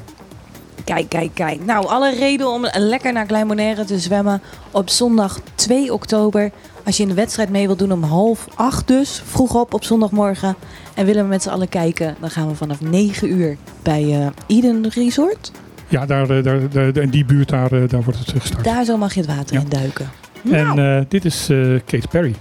Kijk, 0.84 1.08
kijk, 1.08 1.30
kijk. 1.34 1.64
Nou, 1.64 1.86
alle 1.86 2.14
reden 2.14 2.48
om 2.48 2.66
lekker 2.72 3.12
naar 3.12 3.26
Klein 3.26 3.46
Bonaire 3.46 3.84
te 3.84 3.98
zwemmen 3.98 4.42
op 4.70 4.90
zondag 4.90 5.40
2 5.54 5.92
oktober. 5.92 6.50
Als 6.90 6.98
je 6.98 7.04
in 7.04 7.14
de 7.14 7.20
wedstrijd 7.20 7.48
mee 7.50 7.66
wilt 7.66 7.78
doen 7.78 7.92
om 7.92 8.02
half 8.02 8.46
acht 8.54 8.86
dus, 8.88 9.22
vroeg 9.26 9.54
op 9.54 9.74
op 9.74 9.84
zondagmorgen. 9.84 10.54
En 10.94 11.06
willen 11.06 11.22
we 11.22 11.28
met 11.28 11.42
z'n 11.42 11.48
allen 11.48 11.68
kijken, 11.68 12.16
dan 12.20 12.30
gaan 12.30 12.48
we 12.48 12.54
vanaf 12.54 12.80
9 12.80 13.30
uur 13.32 13.56
bij 13.82 14.02
eh, 14.02 14.26
Eden 14.56 14.88
Resort. 14.88 15.52
Ja, 15.88 16.06
daar, 16.06 16.30
eh, 16.30 16.42
daar, 16.44 16.70
daar, 16.70 16.96
in 16.96 17.10
die 17.10 17.24
buurt 17.24 17.48
daar, 17.48 17.72
eh, 17.72 17.88
daar 17.88 18.02
wordt 18.02 18.18
het 18.18 18.30
gestart. 18.30 18.64
Daar 18.64 18.84
zo 18.84 18.96
mag 18.96 19.14
je 19.14 19.20
het 19.20 19.28
water 19.36 19.54
Ja. 19.56 19.60
in 19.60 19.68
duiken. 19.68 20.10
En 20.50 20.78
eh, 20.98 21.04
dit 21.08 21.24
is 21.24 21.48
eh, 21.48 21.58
Kate 21.86 22.08
Perry. 22.10 22.34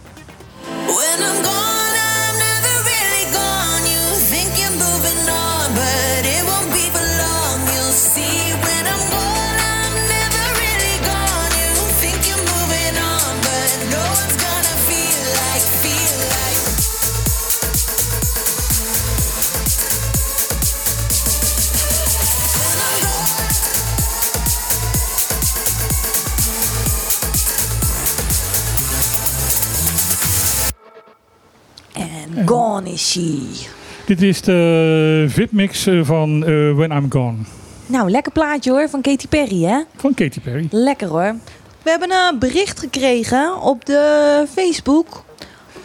Dit 34.06 34.22
is 34.22 34.42
de 34.42 35.26
VIP-mix 35.28 35.88
eh, 35.88 36.00
van 36.04 36.46
eh, 36.46 36.76
When 36.76 36.92
I'm 36.92 37.06
Gone. 37.10 37.38
Nou, 37.86 38.10
lekker 38.10 38.32
plaatje 38.32 38.72
hoor, 38.72 38.90
van 38.90 39.02
Katy 39.02 39.28
Perry 39.28 39.64
hè. 39.64 39.82
Van 39.96 40.14
Katy 40.14 40.40
Perry. 40.40 40.68
Lekker 40.72 41.08
hoor. 41.08 41.36
We 41.84 41.90
hebben 41.90 42.12
een 42.12 42.40
bericht 42.40 42.80
gekregen 42.80 43.62
op 43.62 43.86
de 43.86 44.46
Facebook. 44.54 45.24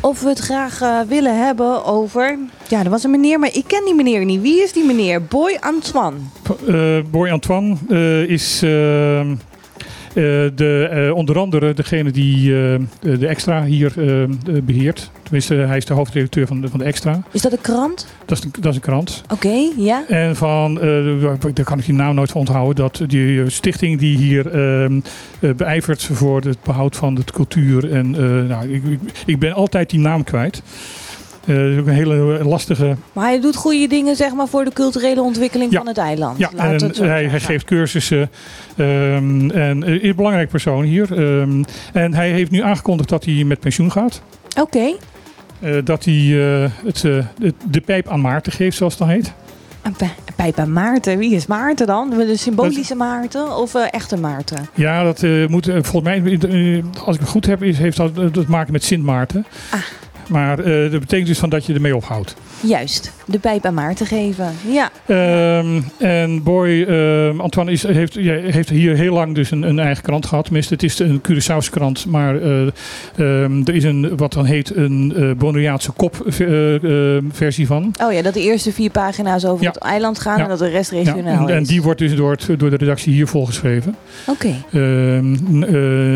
Of 0.05 0.21
we 0.21 0.29
het 0.29 0.39
graag 0.39 0.81
eh, 0.81 1.01
willen 1.09 1.45
hebben 1.45 1.85
over. 1.85 2.39
Ja, 2.69 2.85
er 2.85 2.91
was 2.91 3.05
een 3.05 3.11
meneer, 3.11 3.39
maar 3.39 3.55
ik 3.55 3.65
ken 3.67 3.85
die 3.85 3.95
meneer 3.95 4.25
niet. 4.25 4.41
Wie 4.41 4.63
is 4.63 4.73
die 4.73 4.85
meneer? 4.85 5.23
Boy 5.23 5.57
Antoine. 5.61 6.17
Boy 7.11 7.31
Antoine 7.31 7.77
is 8.27 8.63
eh, 8.63 9.21
eh, 9.21 9.27
de, 10.15 10.89
eh, 10.91 11.15
onder 11.15 11.39
andere 11.39 11.75
degene 11.75 12.11
die 12.11 12.55
eh, 12.57 12.81
de 13.01 13.27
extra 13.27 13.65
hier 13.65 13.93
eh, 13.97 14.23
eh, 14.23 14.29
beheert. 14.63 15.11
Tenminste, 15.23 15.55
hij 15.55 15.77
is 15.77 15.85
de 15.85 15.95
hoofdredacteur 15.95 16.47
van 16.47 16.61
de, 16.61 16.69
van 16.69 16.79
de 16.79 16.85
extra. 16.85 17.23
Is 17.31 17.43
dat 17.43 17.53
een 17.53 17.61
krant? 17.61 18.07
Dat 18.25 18.39
is, 18.39 18.45
een, 18.45 18.51
dat 18.61 18.71
is 18.71 18.77
een 18.77 18.83
krant. 18.83 19.23
Oké, 19.33 19.71
ja. 19.77 20.05
En 20.09 20.37
van, 20.37 20.81
eh, 20.81 21.23
daar 21.55 21.65
kan 21.65 21.79
ik 21.79 21.85
die 21.85 21.95
naam 21.95 22.15
nooit 22.15 22.31
van 22.31 22.41
onthouden, 22.41 22.75
dat 22.75 23.03
die 23.07 23.43
eh, 23.43 23.49
stichting 23.49 23.99
die 23.99 24.17
hier 24.17 24.51
eh, 24.51 25.51
beijvert 25.57 26.03
voor 26.03 26.41
het 26.41 26.63
behoud 26.63 26.97
van 26.97 27.15
de 27.15 27.25
cultuur. 27.25 27.93
En 27.93 28.15
eh, 28.15 28.49
nou, 28.49 28.73
ik, 28.73 28.83
ik 29.27 29.39
ben 29.39 29.53
altijd 29.53 29.91
die 29.91 30.01
naam 30.01 30.25
kwijt. 30.25 30.63
Eh, 31.47 31.55
dat 31.57 31.65
is 31.73 31.79
ook 31.79 31.87
een 31.87 31.93
hele 31.93 32.45
lastige. 32.45 32.97
Maar 33.13 33.25
hij 33.25 33.41
doet 33.41 33.57
goede 33.57 33.87
dingen 33.87 34.17
zeg 34.17 34.35
maar, 34.35 34.49
voor 34.49 34.65
de 34.65 34.73
culturele 34.73 35.23
ontwikkeling 35.23 35.71
Ja. 35.73 35.79
van 35.79 35.87
het 35.87 35.99
eiland. 35.99 36.39
Ja, 36.39 36.51
en 36.57 36.93
hij, 36.97 37.25
hij 37.27 37.41
geeft 37.41 37.65
cursussen. 37.65 38.31
ehm, 38.77 39.51
en 39.51 39.83
eh, 39.85 39.95
is 39.95 40.03
een 40.09 40.17
belangrijk 40.17 40.49
persoon 40.49 40.83
hier. 40.85 41.13
Ehm, 41.13 41.63
en 41.93 42.15
hij 42.15 42.31
heeft 42.31 42.51
nu 42.51 42.63
aangekondigd 42.63 43.09
dat 43.09 43.25
hij 43.25 43.45
met 43.45 43.61
pensioen 43.61 43.93
gaat. 43.93 44.23
Oké. 44.61 44.95
Eh, 45.61 45.77
dat 45.85 46.05
hij 46.05 46.15
eh, 46.65 46.71
het, 46.85 47.05
eh, 47.05 47.25
de 47.71 47.81
pijp 47.81 48.09
aan 48.09 48.21
Maarten 48.21 48.53
geeft, 48.53 48.77
zoals 48.77 48.93
het 48.99 49.03
dan 49.03 49.11
heet. 49.17 49.33
Een 49.83 49.93
pij- 49.97 50.15
een 50.27 50.35
pijp 50.37 50.59
aan 50.59 50.73
Maarten. 50.73 51.19
Wie 51.19 51.35
is 51.35 51.47
Maarten 51.47 51.87
dan? 51.87 52.11
De 52.11 52.37
symbolische 52.37 52.95
Maarten 52.95 53.57
of 53.57 53.75
eh, 53.75 53.83
echte 53.91 54.17
Maarten? 54.17 54.69
Ja, 54.75 55.03
dat 55.03 55.23
eh, 55.23 55.47
moet 55.47 55.69
eh, 55.69 55.75
volgens 55.83 56.03
mij, 56.23 56.39
eh, 56.51 56.83
als 57.05 57.15
ik 57.15 57.21
het 57.21 57.31
goed 57.31 57.47
heb, 57.47 57.63
is, 57.63 57.79
heeft 57.79 57.97
dat 57.97 58.19
eh, 58.19 58.27
te 58.27 58.45
maken 58.49 58.73
met 58.73 58.85
Sint 58.85 59.03
Maarten. 59.05 59.47
Ah. 59.71 59.81
Maar 60.29 60.59
eh, 60.59 60.91
dat 60.91 61.01
betekent 61.01 61.27
dus 61.29 61.39
van 61.39 61.49
dat 61.49 61.67
je 61.67 61.75
ermee 61.75 61.97
ophoudt. 61.97 62.35
Juist, 62.61 63.13
de 63.27 63.39
pijp 63.39 63.65
aan 63.67 63.75
Maarten 63.75 64.07
geven. 64.07 64.53
Ja, 64.69 64.91
Ehm, 65.07 65.81
en 65.99 66.43
Boy, 66.43 66.83
ehm, 66.83 67.41
Antoine 67.41 67.73
is, 67.73 67.83
heeft, 67.83 68.15
ja, 68.15 68.35
heeft 68.35 68.69
hier 68.69 68.97
heel 68.97 69.13
lang 69.15 69.35
dus 69.35 69.51
een, 69.51 69.63
een 69.63 69.79
eigen 69.79 70.03
krant 70.03 70.27
gehad. 70.27 70.45
Tenminste, 70.45 70.73
het 70.75 70.83
is 70.83 70.99
een 70.99 71.21
Curaçaose 71.29 71.71
krant. 71.71 72.07
Maar 72.07 72.41
eh, 72.43 72.61
ehm, 73.17 73.61
er 73.65 73.75
is 73.75 73.85
een, 73.85 74.17
wat 74.17 74.33
dan 74.33 74.45
heet, 74.45 74.77
een 74.77 75.13
eh 75.17 75.31
Bonaireaanse 75.37 75.93
kopversie 75.93 77.67
van. 77.67 77.95
oh 78.03 78.13
ja, 78.13 78.23
dat 78.23 78.35
de 78.35 78.41
eerste 78.41 78.73
vier 78.73 78.91
pagina's 78.91 79.45
over 79.45 79.63
Ja. 79.65 79.71
het 79.71 79.79
eiland 79.83 80.19
gaan 80.19 80.37
Ja. 80.37 80.43
en 80.43 80.49
dat 80.49 80.59
de 80.59 80.69
rest 80.69 80.91
regionaal 80.91 81.49
en, 81.49 81.55
en 81.55 81.61
is. 81.63 81.69
die 81.69 81.83
wordt 81.83 81.99
dus 81.99 82.15
door, 82.17 82.31
het, 82.31 82.59
door 82.59 82.71
de 82.71 82.77
redactie 82.77 83.13
hier 83.13 83.27
volgeschreven. 83.27 83.95
Oké, 84.27 84.55
eh, 84.71 84.81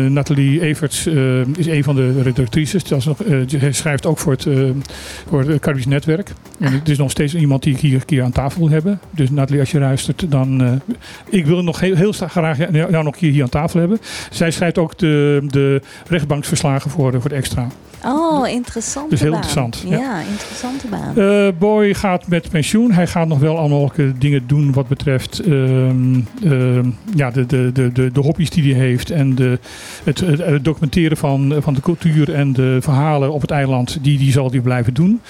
Nathalie 0.09 0.61
Everts 0.61 1.05
eh, 1.05 1.41
is 1.57 1.67
een 1.67 1.83
van 1.83 1.95
de 1.95 2.21
redactrices. 2.21 2.83
Dat 2.83 2.99
is 2.99 3.05
nog, 3.05 3.23
eh, 3.23 3.37
ook 4.05 4.17
voor 4.17 4.31
het, 4.31 4.45
eh, 4.45 4.69
voor 5.27 5.43
het 5.43 5.61
Caribisch 5.61 5.85
Netwerk. 5.85 6.31
En 6.59 6.73
het 6.73 6.89
is 6.89 6.97
nog 6.97 7.11
steeds 7.11 7.35
iemand 7.35 7.63
die 7.63 7.73
ik 7.73 7.79
hier, 7.79 8.03
hier 8.05 8.23
aan 8.23 8.31
tafel 8.31 8.59
wil 8.59 8.69
hebben. 8.69 8.99
Dus 9.11 9.29
Nathalie, 9.29 9.59
als 9.59 9.71
je 9.71 9.79
luistert, 9.79 10.25
dan... 10.31 10.63
eh, 10.63 10.71
ik 11.29 11.45
wil 11.45 11.63
nog 11.63 11.79
heel, 11.79 11.95
heel 11.95 12.11
graag 12.11 12.57
jou 12.71 13.03
nog 13.03 13.19
hier, 13.19 13.43
aan 13.43 13.49
tafel 13.49 13.79
hebben. 13.79 13.99
Zij 14.29 14.51
schrijft 14.51 14.77
ook 14.77 14.97
de, 14.97 15.45
de 15.47 15.81
rechtbanksverslagen 16.07 16.91
voor, 16.91 17.21
voor 17.21 17.29
de 17.29 17.35
extra. 17.35 17.67
Oh, 18.05 18.47
interessante 18.47 19.09
Dus 19.09 19.19
heel 19.19 19.31
baan. 19.31 19.41
interessant, 19.41 19.83
Ja, 19.87 19.97
ja. 19.97 20.19
interessante 20.19 20.87
baan. 20.87 21.17
Eh, 21.17 21.47
Boy 21.57 21.93
gaat 21.93 22.27
met 22.27 22.49
pensioen. 22.49 22.91
Hij 22.91 23.07
gaat 23.07 23.27
nog 23.27 23.39
wel 23.39 23.57
allemaal 23.57 23.91
dingen 24.17 24.43
doen 24.47 24.73
wat 24.73 24.87
betreft 24.87 25.39
ehm, 25.39 26.19
ehm, 26.43 26.89
ja, 27.15 27.31
de, 27.31 27.45
de, 27.45 27.71
de, 27.73 27.91
de, 27.91 28.11
de 28.11 28.19
hobby's 28.19 28.49
die 28.49 28.73
hij 28.73 28.81
heeft. 28.81 29.11
En 29.11 29.35
de, 29.35 29.59
het, 30.03 30.23
documenteren 30.61 31.17
van, 31.17 31.55
van 31.59 31.73
de 31.73 31.81
cultuur 31.81 32.33
en 32.33 32.53
de 32.53 32.77
verhalen 32.81 33.31
op 33.31 33.41
het 33.41 33.51
eiland. 33.51 33.97
Die, 34.01 34.17
die 34.17 34.31
zal 34.31 34.49
hij 34.49 34.59
blijven 34.59 34.93
doen. 34.93 35.21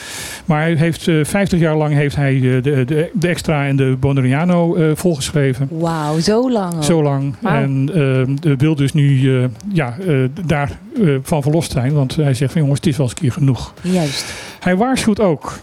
Maar 0.45 0.62
hij 0.62 0.75
heeft 0.75 1.08
eh 1.08 1.15
50 1.23 1.60
jaar 1.60 1.75
lang 1.75 1.93
heeft 1.93 2.15
hij 2.15 2.39
de, 2.39 2.60
de, 2.62 2.86
de, 2.86 3.10
de 3.13 3.27
extra 3.27 3.65
en 3.65 3.75
de 3.75 3.97
Bonariano 3.99 4.75
eh 4.75 4.91
volgeschreven. 4.95 5.67
Wauw, 5.71 6.19
zo 6.19 6.51
lang. 6.51 6.84
Zo 6.84 7.03
lang. 7.03 7.36
Wauw. 7.39 7.62
En 7.62 7.89
ehm, 7.93 8.58
wil 8.58 8.75
dus 8.75 8.93
nu 8.93 9.38
eh, 9.38 9.45
ja, 9.73 9.97
eh, 10.08 10.15
daar 10.45 10.79
eh, 11.03 11.15
van 11.21 11.41
verlost 11.41 11.71
zijn. 11.71 11.93
Want 11.93 12.15
hij 12.15 12.34
zegt 12.34 12.53
van 12.59 12.67
jongens, 12.67 12.79
het 12.79 12.87
is 12.87 12.97
wel 12.97 13.05
eens 13.05 13.15
een 13.15 13.21
keer 13.21 13.31
genoeg. 13.31 13.73
Juist. 13.81 14.33
Hij 14.59 14.75
waarschuwt 14.75 15.19
ook. 15.19 15.59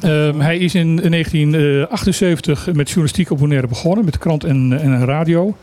Ehm, 0.00 0.40
hij 0.40 0.58
is 0.58 0.74
in 0.74 0.96
1978 0.96 2.66
met 2.72 2.86
journalistiek 2.86 3.30
op 3.30 3.38
Bonaire 3.38 3.66
begonnen, 3.66 4.04
met 4.04 4.18
krant 4.18 4.44
en, 4.44 4.80
en 4.80 5.04
radio. 5.04 5.56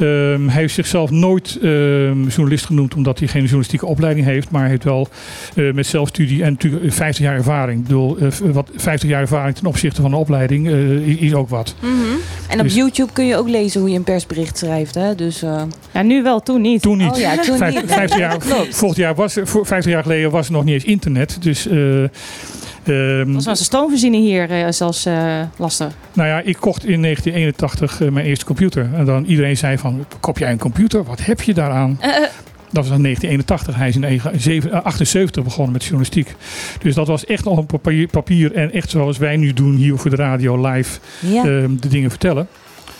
Ehm, 0.00 0.48
hij 0.48 0.60
heeft 0.60 0.74
zichzelf 0.74 1.10
nooit 1.10 1.58
ehm, 1.62 2.26
journalist 2.28 2.64
genoemd 2.66 2.94
omdat 2.94 3.18
hij 3.18 3.28
geen 3.28 3.40
journalistieke 3.40 3.86
opleiding 3.86 4.26
heeft. 4.26 4.50
Maar 4.50 4.60
hij 4.60 4.70
heeft 4.70 4.84
wel 4.84 5.08
eh, 5.54 5.72
met 5.72 5.86
zelfstudie 5.86 6.42
en 6.42 6.52
natuurlijk 6.52 6.92
50 6.92 7.24
jaar 7.24 7.34
ervaring. 7.34 7.78
Ik 7.80 7.86
bedoel, 7.86 8.16
eh, 8.18 8.28
wat 8.52 8.68
50 8.76 9.08
jaar 9.08 9.20
ervaring 9.20 9.56
ten 9.56 9.66
opzichte 9.66 10.02
van 10.02 10.12
een 10.12 10.18
opleiding 10.18 10.68
eh, 10.68 11.22
is, 11.22 11.34
ook 11.34 11.48
wat. 11.48 11.74
Mhm. 11.80 11.90
En 12.48 12.58
op 12.58 12.64
Dus- 12.64 12.74
YouTube 12.74 13.12
kun 13.12 13.26
je 13.26 13.36
ook 13.36 13.48
lezen 13.48 13.80
hoe 13.80 13.90
je 13.90 13.96
een 13.96 14.04
persbericht 14.04 14.58
schrijft. 14.58 14.94
Hè? 14.94 15.14
Dus, 15.14 15.42
eh, 15.42 15.62
Ja, 15.92 16.02
nu 16.02 16.22
wel, 16.22 16.40
toen 16.42 16.60
niet. 16.60 16.82
Toen 16.82 16.98
niet. 16.98 17.10
Oh 17.12 17.18
ja, 17.18 17.36
toen 17.38 17.56
Vijf- 17.56 17.74
niet. 17.74 17.92
50 17.92 18.18
jaar, 18.18 18.36
volgend 18.70 18.96
jaar 18.98 19.14
was, 19.14 19.36
er- 19.36 19.46
voor 19.46 19.66
50 19.66 19.92
jaar 19.92 20.02
geleden 20.02 20.30
was 20.30 20.46
er 20.46 20.52
nog 20.52 20.64
niet 20.64 20.74
eens 20.74 20.84
internet. 20.84 21.36
Dus 21.40 21.66
ehm, 22.84 23.32
Was 23.32 23.46
een 23.46 23.56
stoomvoorziening 23.56 24.24
hier 24.24 24.50
eh, 24.50 24.70
zelfs 24.70 25.04
eh, 25.04 25.40
lastig. 25.56 25.92
Nou 26.12 26.28
ja, 26.28 26.40
ik 26.40 26.56
kocht 26.56 26.84
in 26.84 27.02
1981 27.02 28.00
eh, 28.00 28.08
mijn 28.08 28.26
eerste 28.26 28.44
computer. 28.44 28.88
En 28.94 29.04
dan 29.04 29.24
iedereen 29.24 29.56
zei 29.56 29.78
van, 29.78 30.04
koop 30.20 30.38
jij 30.38 30.50
een 30.50 30.58
computer? 30.58 31.04
Wat 31.04 31.24
heb 31.24 31.40
je 31.40 31.54
daaraan? 31.54 31.98
Dat 32.72 32.88
was 32.88 32.96
in 32.96 33.02
1981. 33.02 33.76
Hij 33.76 33.88
is 33.88 33.94
in 33.94 34.00
1978 34.00 35.44
begonnen 35.44 35.72
met 35.72 35.82
journalistiek. 35.82 36.34
Dus 36.82 36.94
dat 36.94 37.06
was 37.06 37.24
echt 37.24 37.44
nog 37.44 37.58
een 37.58 38.06
papier, 38.10 38.54
en 38.54 38.72
echt 38.72 38.90
zoals 38.90 39.18
wij 39.18 39.36
nu 39.36 39.52
doen 39.52 39.74
hier 39.74 39.96
voor 39.96 40.10
de 40.10 40.16
radio 40.16 40.70
live 40.70 40.98
ja. 41.20 41.44
ehm, 41.44 41.76
de 41.76 41.88
dingen 41.88 42.10
vertellen. 42.10 42.48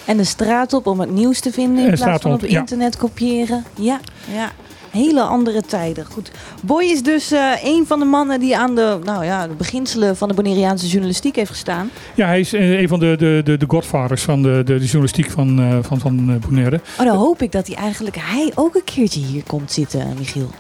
en 0.04 0.16
de 0.16 0.24
straat 0.24 0.72
op 0.72 0.86
om 0.86 1.00
het 1.00 1.10
nieuws 1.10 1.40
te 1.40 1.52
vinden 1.52 1.84
in 1.84 1.90
En 1.90 1.98
plaats 1.98 2.22
van 2.22 2.32
op, 2.32 2.42
op 2.42 2.48
ja. 2.48 2.58
internet 2.58 2.96
kopiëren. 2.96 3.64
Ja, 3.74 4.00
ja. 4.32 4.52
Hele 4.90 5.20
andere 5.22 5.62
tijden. 5.62 6.06
Goed. 6.06 6.30
Boy 6.62 6.84
is 6.84 7.02
dus 7.02 7.30
eh, 7.32 7.52
een 7.62 7.84
van 7.86 7.98
de 7.98 8.04
mannen 8.04 8.40
die 8.40 8.56
aan 8.56 8.74
de, 8.74 8.98
nou 9.04 9.24
ja, 9.24 9.46
de 9.46 9.54
beginselen 9.54 10.16
van 10.16 10.28
de 10.28 10.34
Bonaireaanse 10.34 10.86
journalistiek 10.86 11.36
heeft 11.36 11.50
gestaan. 11.50 11.90
Ja, 12.14 12.26
hij 12.26 12.40
is 12.40 12.52
eh, 12.52 12.80
een 12.80 12.88
van 12.88 12.98
de, 12.98 13.14
de, 13.18 13.40
de, 13.44 13.56
de 13.56 13.64
godfathers 13.68 14.22
van 14.22 14.42
de, 14.42 14.48
de, 14.64 14.78
de 14.78 14.84
journalistiek 14.84 15.30
van, 15.30 15.60
eh, 15.60 15.78
van, 15.82 15.98
van 16.00 16.38
Bonaire. 16.40 16.80
Oh, 16.98 17.06
dan 17.06 17.16
hoop 17.16 17.42
ik 17.42 17.52
dat 17.52 17.66
hij 17.66 17.76
eigenlijk 17.76 18.16
hij 18.20 18.52
ook 18.54 18.74
een 18.74 18.84
keertje 18.84 19.20
hier 19.20 19.42
komt 19.46 19.72
zitten, 19.72 20.14
Michiel. 20.18 20.50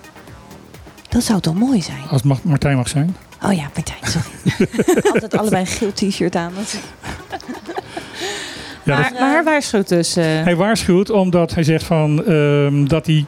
Dat 1.08 1.22
zou 1.22 1.40
toch 1.40 1.54
mooi 1.54 1.82
zijn? 1.82 2.02
Als 2.10 2.22
mag, 2.22 2.42
Martijn 2.42 2.76
mag 2.76 2.88
zijn. 2.88 3.16
Oh 3.44 3.52
ja, 3.52 3.70
Martijn, 3.74 3.98
sorry. 4.02 4.68
Altijd 5.12 5.36
allebei 5.36 5.60
een 5.60 5.66
geel 5.66 5.92
t-shirt 5.92 6.36
aan. 6.36 6.52
Ja, 8.84 8.96
dat- 8.96 9.10
Maar, 9.10 9.20
maar 9.20 9.30
hij 9.32 9.42
waarschuwt 9.44 9.88
dus. 9.88 10.16
eh, 10.16 10.24
Hij 10.24 10.56
waarschuwt 10.56 11.10
omdat 11.10 11.54
hij 11.54 11.62
zegt 11.62 11.84
van, 11.84 12.24
ehm, 12.24 12.84
dat 12.84 13.06
hij 13.06 13.24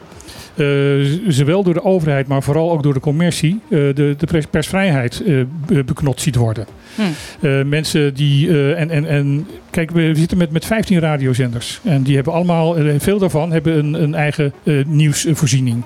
zowel 1.28 1.62
door 1.62 1.74
de 1.74 1.84
overheid, 1.84 2.26
maar 2.26 2.42
vooral 2.42 2.70
ook 2.72 2.82
door 2.82 2.94
de 2.94 3.00
commercie, 3.00 3.60
eh, 3.64 3.68
de, 3.70 4.14
de 4.18 4.26
pers- 4.26 4.46
persvrijheid 4.46 5.22
eh, 5.26 5.40
be- 5.66 5.84
beknot 5.84 6.20
ziet 6.20 6.36
worden. 6.36 6.66
hm. 6.94 7.02
Eh, 7.46 7.62
mensen 7.64 8.14
die. 8.14 8.48
eh, 8.48 8.80
en, 8.80 8.90
en, 8.90 9.06
en 9.06 9.46
kijk, 9.70 9.90
we 9.90 10.10
zitten 10.14 10.38
met, 10.38 10.50
met 10.50 10.64
15 10.64 10.98
radiozenders. 11.00 11.80
En 11.84 12.02
die 12.02 12.14
hebben 12.14 12.32
allemaal, 12.32 12.76
eh, 12.76 12.94
veel 12.98 13.18
daarvan 13.18 13.52
hebben 13.52 13.78
een, 13.78 14.02
een 14.02 14.14
eigen 14.14 14.52
eh, 14.62 14.74
nieuwsvoorziening. 14.86 15.84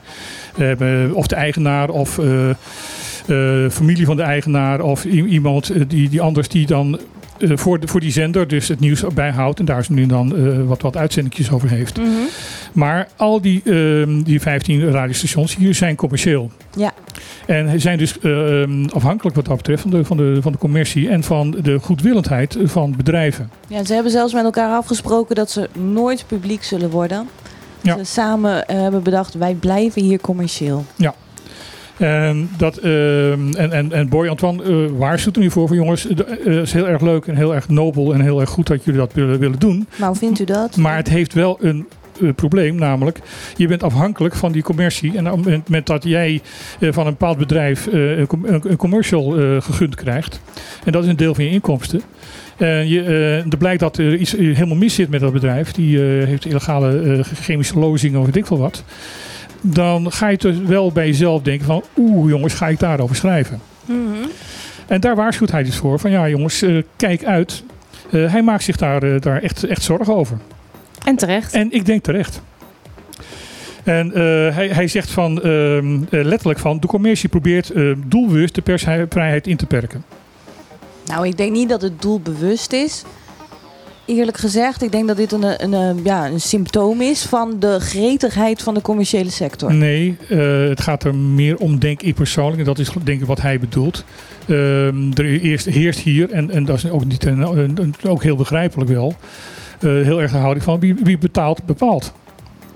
Of 1.12 1.26
de 1.26 1.34
eigenaar 1.34 1.88
of. 1.88 2.18
eh, 2.18 2.48
eh, 3.26 3.70
familie 3.70 4.04
van 4.06 4.16
de 4.16 4.22
eigenaar 4.22 4.80
of 4.80 5.04
iemand 5.04 5.70
eh, 5.70 5.80
die, 5.88 6.08
die 6.08 6.20
anders 6.20 6.48
die 6.48 6.66
dan 6.66 6.98
eh, 7.38 7.50
voor, 7.54 7.80
de, 7.80 7.88
voor 7.88 8.00
die 8.00 8.12
zender 8.12 8.48
dus 8.48 8.68
het 8.68 8.80
nieuws 8.80 9.04
bijhoudt 9.14 9.58
en 9.58 9.64
daar 9.64 9.84
ze 9.84 9.92
nu 9.92 10.06
dan 10.06 10.36
eh, 10.36 10.66
wat, 10.66 10.82
wat 10.82 10.96
uitzendingjes 10.96 11.50
over 11.50 11.68
heeft. 11.68 11.96
Mhm. 11.96 12.08
Maar 12.72 13.08
al 13.16 13.40
die, 13.40 13.62
ehm, 13.64 14.22
die 14.22 14.40
15 14.40 14.90
radiostations 14.90 15.56
hier 15.56 15.74
zijn 15.74 15.96
commercieel. 15.96 16.50
Ja. 16.76 16.92
En 17.46 17.80
zijn 17.80 17.98
dus 17.98 18.18
ehm, 18.18 18.84
afhankelijk 18.84 19.36
wat 19.36 19.44
dat 19.44 19.56
betreft 19.56 19.82
van 19.82 19.90
de, 19.90 20.04
van, 20.04 20.16
de, 20.16 20.38
van 20.40 20.52
de 20.52 20.58
commercie 20.58 21.08
en 21.08 21.22
van 21.22 21.50
de 21.62 21.78
goedwillendheid 21.78 22.56
van 22.64 22.94
bedrijven. 22.96 23.50
Ja, 23.68 23.84
ze 23.84 23.94
hebben 23.94 24.12
zelfs 24.12 24.32
met 24.32 24.44
elkaar 24.44 24.76
afgesproken 24.76 25.34
dat 25.34 25.50
ze 25.50 25.68
nooit 25.72 26.24
publiek 26.26 26.62
zullen 26.62 26.90
worden. 26.90 27.28
Ja. 27.80 27.96
Ze 27.96 28.04
samen 28.04 28.66
eh, 28.66 28.80
hebben 28.80 29.02
bedacht, 29.02 29.34
wij 29.34 29.54
blijven 29.54 30.02
hier 30.02 30.20
commercieel. 30.20 30.84
En, 31.98 32.50
dat, 32.56 32.76
ehm, 32.76 33.54
en, 33.54 33.72
en, 33.72 33.92
en 33.92 34.08
Boy 34.08 34.28
Antoine 34.28 34.62
eh 34.62 34.98
waarschuwt 34.98 35.36
er 35.36 35.42
nu 35.42 35.50
voor 35.50 35.68
van 35.68 35.76
jongens, 35.76 36.06
eh, 36.06 36.16
het 36.16 36.46
is 36.46 36.72
heel 36.72 36.88
erg 36.88 37.00
leuk 37.02 37.26
en 37.26 37.36
heel 37.36 37.54
erg 37.54 37.68
nobel 37.68 38.14
en 38.14 38.20
heel 38.20 38.40
erg 38.40 38.50
goed 38.50 38.66
dat 38.66 38.84
jullie 38.84 39.00
dat 39.00 39.12
willen, 39.12 39.38
willen 39.38 39.58
doen. 39.58 39.88
Maar 39.96 40.08
hoe 40.08 40.16
vindt 40.16 40.40
u 40.40 40.44
dat? 40.44 40.76
Maar 40.76 40.96
het 40.96 41.08
heeft 41.08 41.32
wel 41.32 41.58
een 41.60 41.86
eh, 42.22 42.28
probleem, 42.34 42.74
namelijk 42.74 43.18
je 43.56 43.66
bent 43.66 43.82
afhankelijk 43.82 44.34
van 44.34 44.52
die 44.52 44.62
commercie. 44.62 45.16
En 45.16 45.30
op 45.30 45.44
het 45.44 45.68
moment- 45.68 45.86
dat 45.86 46.04
jij 46.04 46.40
van 46.80 47.06
een 47.06 47.12
bepaald 47.12 47.38
bedrijf 47.38 47.86
een, 47.86 48.28
een, 48.42 48.76
commercial 48.76 49.30
gegund 49.60 49.94
krijgt, 49.94 50.40
en 50.84 50.92
dat 50.92 51.02
is 51.02 51.08
een 51.08 51.16
deel 51.16 51.34
van 51.34 51.44
je 51.44 51.50
inkomsten. 51.50 52.02
En 52.56 52.88
je, 52.88 53.02
er 53.50 53.56
blijkt 53.56 53.80
dat 53.80 53.98
er 53.98 54.16
iets 54.16 54.32
helemaal 54.32 54.76
mis 54.76 54.94
zit 54.94 55.08
met 55.10 55.20
dat 55.20 55.32
bedrijf. 55.32 55.72
Die 55.72 55.98
heeft 56.00 56.44
illegale 56.44 57.20
chemische 57.42 57.78
lozingen 57.78 58.20
of 58.20 58.26
weet 58.26 58.36
ik 58.36 58.46
veel 58.46 58.58
wat. 58.58 58.84
Dan 59.60 60.12
ga 60.12 60.28
je 60.28 60.36
dus 60.36 60.58
wel 60.58 60.92
bij 60.92 61.06
jezelf 61.06 61.42
denken 61.42 61.66
van... 61.66 61.82
Oeh 61.96 62.30
jongens, 62.30 62.54
ga 62.54 62.68
ik 62.68 62.78
daarover 62.78 63.16
schrijven? 63.16 63.60
Mhm. 63.84 64.28
En 64.86 65.00
daar 65.00 65.16
waarschuwt 65.16 65.50
hij 65.50 65.62
dus 65.62 65.76
voor. 65.76 65.98
Van 65.98 66.10
ja 66.10 66.28
jongens, 66.28 66.62
eh, 66.62 66.82
kijk 66.96 67.24
uit. 67.24 67.62
Eh, 68.10 68.32
hij 68.32 68.42
maakt 68.42 68.62
zich 68.62 68.76
daar, 68.76 69.02
eh, 69.02 69.20
daar 69.20 69.42
echt, 69.42 69.64
echt 69.64 69.82
zorgen 69.82 70.16
over. 70.16 70.38
En 71.04 71.16
terecht. 71.16 71.52
En 71.52 71.72
ik 71.72 71.86
denk 71.86 72.02
terecht. 72.02 72.42
En 73.86 74.12
eh, 74.12 74.54
hij, 74.54 74.68
hij 74.68 74.88
zegt 74.88 75.10
van, 75.10 75.42
ehm, 75.42 75.94
eh, 76.10 76.24
letterlijk 76.24 76.58
van, 76.58 76.80
de 76.80 76.86
commercie 76.86 77.28
probeert 77.28 77.70
eh, 77.70 77.92
doelbewust 78.06 78.54
de 78.54 78.62
persvrijheid 78.62 79.46
in 79.46 79.56
te 79.56 79.66
perken. 79.66 80.04
Nou, 81.04 81.26
ik 81.26 81.36
denk 81.36 81.52
niet 81.52 81.68
dat 81.68 81.82
het 81.82 82.02
doel 82.02 82.20
bewust 82.20 82.72
is. 82.72 83.04
Eerlijk 84.06 84.36
gezegd, 84.36 84.82
ik 84.82 84.92
denk 84.92 85.08
dat 85.08 85.16
dit 85.16 85.32
een, 85.32 85.62
een, 85.64 85.72
een, 85.72 86.00
ja, 86.04 86.26
een 86.26 86.40
symptoom 86.40 87.00
is 87.00 87.22
van 87.24 87.56
de 87.58 87.80
gretigheid 87.80 88.62
van 88.62 88.74
de 88.74 88.80
commerciële 88.82 89.30
sector. 89.30 89.74
Nee, 89.74 90.16
eh, 90.28 90.38
het 90.68 90.80
gaat 90.80 91.04
er 91.04 91.14
meer 91.14 91.56
om, 91.56 91.78
denk 91.78 92.02
ik 92.02 92.14
persoonlijk, 92.14 92.58
en 92.58 92.64
dat 92.64 92.78
is 92.78 92.90
denk 93.04 93.20
ik 93.20 93.26
wat 93.26 93.40
hij 93.40 93.58
bedoelt. 93.58 94.04
Ehm, 94.48 95.10
er 95.14 95.40
eerst, 95.40 95.66
heerst 95.66 96.00
hier, 96.00 96.30
en, 96.30 96.50
en 96.50 96.64
dat 96.64 96.76
is 96.76 96.90
ook, 96.90 97.04
niet, 97.04 97.24
een- 97.24 97.40
een- 97.78 97.94
ook 98.06 98.22
heel 98.22 98.36
begrijpelijk 98.36 98.90
wel, 98.90 99.14
eh, 99.80 99.90
heel 99.90 100.20
erg 100.20 100.30
de 100.32 100.38
houding 100.38 100.64
van 100.64 100.80
wie, 100.80 100.94
wie 100.94 101.18
betaalt, 101.18 101.64
bepaalt. 101.64 102.12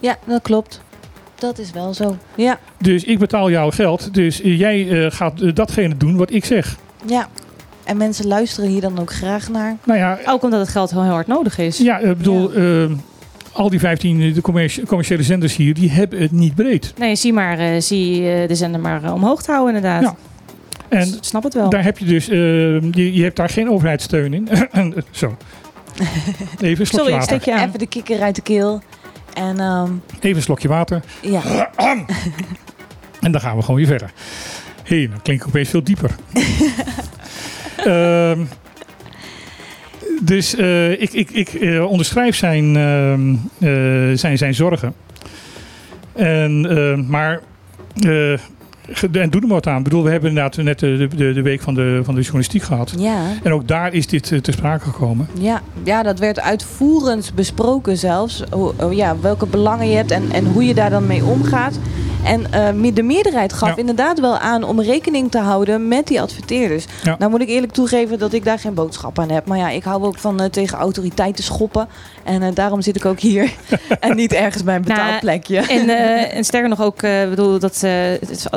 Ja, 0.00 0.16
dat 0.26 0.42
klopt. 0.42 0.80
Dat 1.34 1.58
is 1.58 1.70
wel 1.70 1.94
zo. 1.94 2.16
Ja, 2.34 2.58
Dus 2.78 3.04
ik 3.04 3.18
betaal 3.18 3.50
jouw 3.50 3.70
geld, 3.70 4.14
dus 4.14 4.40
eh, 4.42 4.58
jij 4.58 5.04
eh, 5.04 5.10
gaat 5.10 5.40
eh, 5.40 5.54
datgene 5.54 5.96
doen 5.96 6.16
wat 6.16 6.32
ik 6.32 6.44
zeg. 6.44 6.76
ja. 7.06 7.28
En 7.84 7.96
mensen 7.96 8.26
luisteren 8.26 8.70
hier 8.70 8.80
dan 8.80 8.98
ook 8.98 9.12
graag 9.12 9.48
naar. 9.48 9.76
Nou 9.84 9.98
ja, 9.98 10.18
Ook 10.26 10.42
omdat 10.42 10.60
het 10.60 10.68
geld 10.68 10.90
heel, 10.90 11.02
heel 11.02 11.12
hard 11.12 11.26
nodig 11.26 11.58
is. 11.58 11.78
Ja, 11.78 11.98
ik 11.98 12.16
bedoel, 12.16 12.52
eh, 12.52 12.84
al 13.52 13.70
die 13.70 13.78
15 13.80 14.20
eh, 14.20 14.34
de 14.34 14.40
commerci- 14.40 14.82
commerciële 14.86 15.22
zenders 15.22 15.56
hier, 15.56 15.74
die 15.74 15.90
hebben 15.90 16.20
het 16.20 16.32
niet 16.32 16.54
breed. 16.54 16.92
Nee, 16.98 17.16
zie 17.16 17.32
maar, 17.32 17.58
eh, 17.58 17.80
zie 17.80 18.30
eh, 18.32 18.48
de 18.48 18.54
zender 18.54 18.80
maar 18.80 19.04
eh, 19.04 19.14
omhoog 19.14 19.42
te 19.42 19.52
houden 19.52 19.74
inderdaad. 19.74 20.02
Ja. 20.02 20.14
En 20.88 21.06
S- 21.06 21.18
snap 21.20 21.42
het 21.42 21.54
wel. 21.54 21.70
daar 21.70 21.84
heb 21.84 21.98
je 21.98 22.04
dus, 22.04 22.28
eh, 22.28 22.36
je, 22.92 23.14
je 23.14 23.22
hebt 23.22 23.36
daar 23.36 23.48
geen 23.48 23.70
overheidssteun 23.70 24.34
in. 24.34 24.48
Zo. 25.10 25.36
Even 26.60 26.80
een 26.80 26.86
slokje 26.86 26.86
Sorry, 26.86 27.06
ik 27.06 27.10
water. 27.10 27.22
steek 27.22 27.42
je 27.44 27.54
aan. 27.60 27.66
Even 27.68 27.78
de 27.78 27.86
kikker 27.86 28.20
uit 28.22 28.34
de 28.34 28.42
keel. 28.42 28.82
En 29.34 29.58
ehm, 29.60 29.90
Even 30.20 30.36
een 30.36 30.42
slokje 30.42 30.68
water. 30.68 31.02
ja, 31.22 31.42
En 33.20 33.32
dan 33.32 33.40
gaan 33.40 33.56
we 33.56 33.62
gewoon 33.62 33.76
weer 33.76 33.86
verder. 33.86 34.12
Hé, 34.84 34.96
hey, 34.96 35.08
dan 35.08 35.22
klink 35.22 35.40
ik 35.40 35.46
opeens 35.46 35.68
veel 35.68 35.82
dieper. 35.84 36.10
Ehm, 37.84 38.40
dus 40.22 40.54
eh, 40.54 40.90
ik, 40.90 41.12
ik, 41.12 41.30
ik 41.30 41.48
eh, 41.48 41.84
onderschrijf 41.90 42.36
zijn, 42.36 42.76
ehm, 42.76 43.34
eh, 43.58 44.16
zijn, 44.18 44.38
zijn 44.38 44.54
zorgen. 44.54 44.94
En, 46.12 46.60
maar, 47.08 47.40
en 49.12 49.30
doe 49.30 49.40
er 49.42 49.46
wat 49.48 49.66
aan. 49.66 49.78
Ik 49.78 49.84
bedoel, 49.84 50.02
we 50.04 50.10
hebben 50.10 50.28
inderdaad 50.28 50.56
net 50.56 50.78
de, 50.78 51.08
de, 51.16 51.32
de 51.32 51.42
week 51.42 51.60
van 51.60 51.74
de, 51.74 52.00
van 52.04 52.14
de 52.14 52.20
journalistiek 52.20 52.62
gehad. 52.62 52.94
ja, 52.98 53.22
En 53.42 53.52
ook 53.52 53.68
daar 53.68 53.92
is 53.94 54.06
dit 54.06 54.26
ter 54.42 54.52
sprake 54.52 54.84
gekomen. 54.84 55.28
ja, 55.38 55.62
ja, 55.84 56.02
dat 56.02 56.18
werd 56.18 56.40
uitvoerend 56.40 57.32
besproken 57.34 57.96
zelfs. 57.96 58.42
Hoe- 58.50 58.72
oh 58.80 58.92
ja, 58.92 59.16
welke 59.20 59.46
belangen 59.46 59.88
je 59.88 59.96
hebt 59.96 60.10
en, 60.10 60.22
en 60.32 60.44
hoe 60.46 60.64
je 60.64 60.74
daar 60.74 60.90
dan 60.90 61.06
mee 61.06 61.24
omgaat. 61.24 61.78
En 62.24 62.52
eh, 62.52 62.94
de 62.94 63.02
meerderheid 63.02 63.52
gaf 63.52 63.68
Ja. 63.68 63.76
inderdaad 63.76 64.20
wel 64.20 64.38
aan 64.38 64.62
om 64.64 64.80
rekening 64.80 65.30
te 65.30 65.38
houden 65.38 65.88
met 65.88 66.06
die 66.06 66.20
adverteerders. 66.20 66.84
Ja. 67.02 67.16
Nou 67.18 67.30
moet 67.30 67.40
ik 67.40 67.48
eerlijk 67.48 67.72
toegeven 67.72 68.18
dat 68.18 68.32
ik 68.32 68.44
daar 68.44 68.58
geen 68.58 68.74
boodschap 68.74 69.18
aan 69.18 69.30
heb. 69.30 69.46
Maar 69.46 69.58
ja, 69.58 69.68
ik 69.70 69.84
hou 69.84 70.04
ook 70.04 70.18
van 70.18 70.40
eh, 70.40 70.46
tegen 70.46 70.78
autoriteiten 70.78 71.44
schoppen. 71.44 71.88
En 72.24 72.42
eh, 72.42 72.54
daarom 72.54 72.82
zit 72.82 72.96
ik 72.96 73.04
ook 73.04 73.20
hier. 73.20 73.52
en 74.00 74.16
niet 74.16 74.32
ergens 74.32 74.64
bij 74.64 74.74
een 74.74 74.82
betaald 74.82 75.08
Nou, 75.08 75.20
plekje. 75.20 75.56
En, 75.58 75.88
eh, 75.88 76.34
en 76.36 76.44
sterker 76.44 76.68
nog 76.68 76.82
ook, 76.82 77.02
eh, 77.02 77.28
bedoel, 77.28 77.58
dat, 77.58 77.82
eh, 77.82 77.92
het 77.92 78.48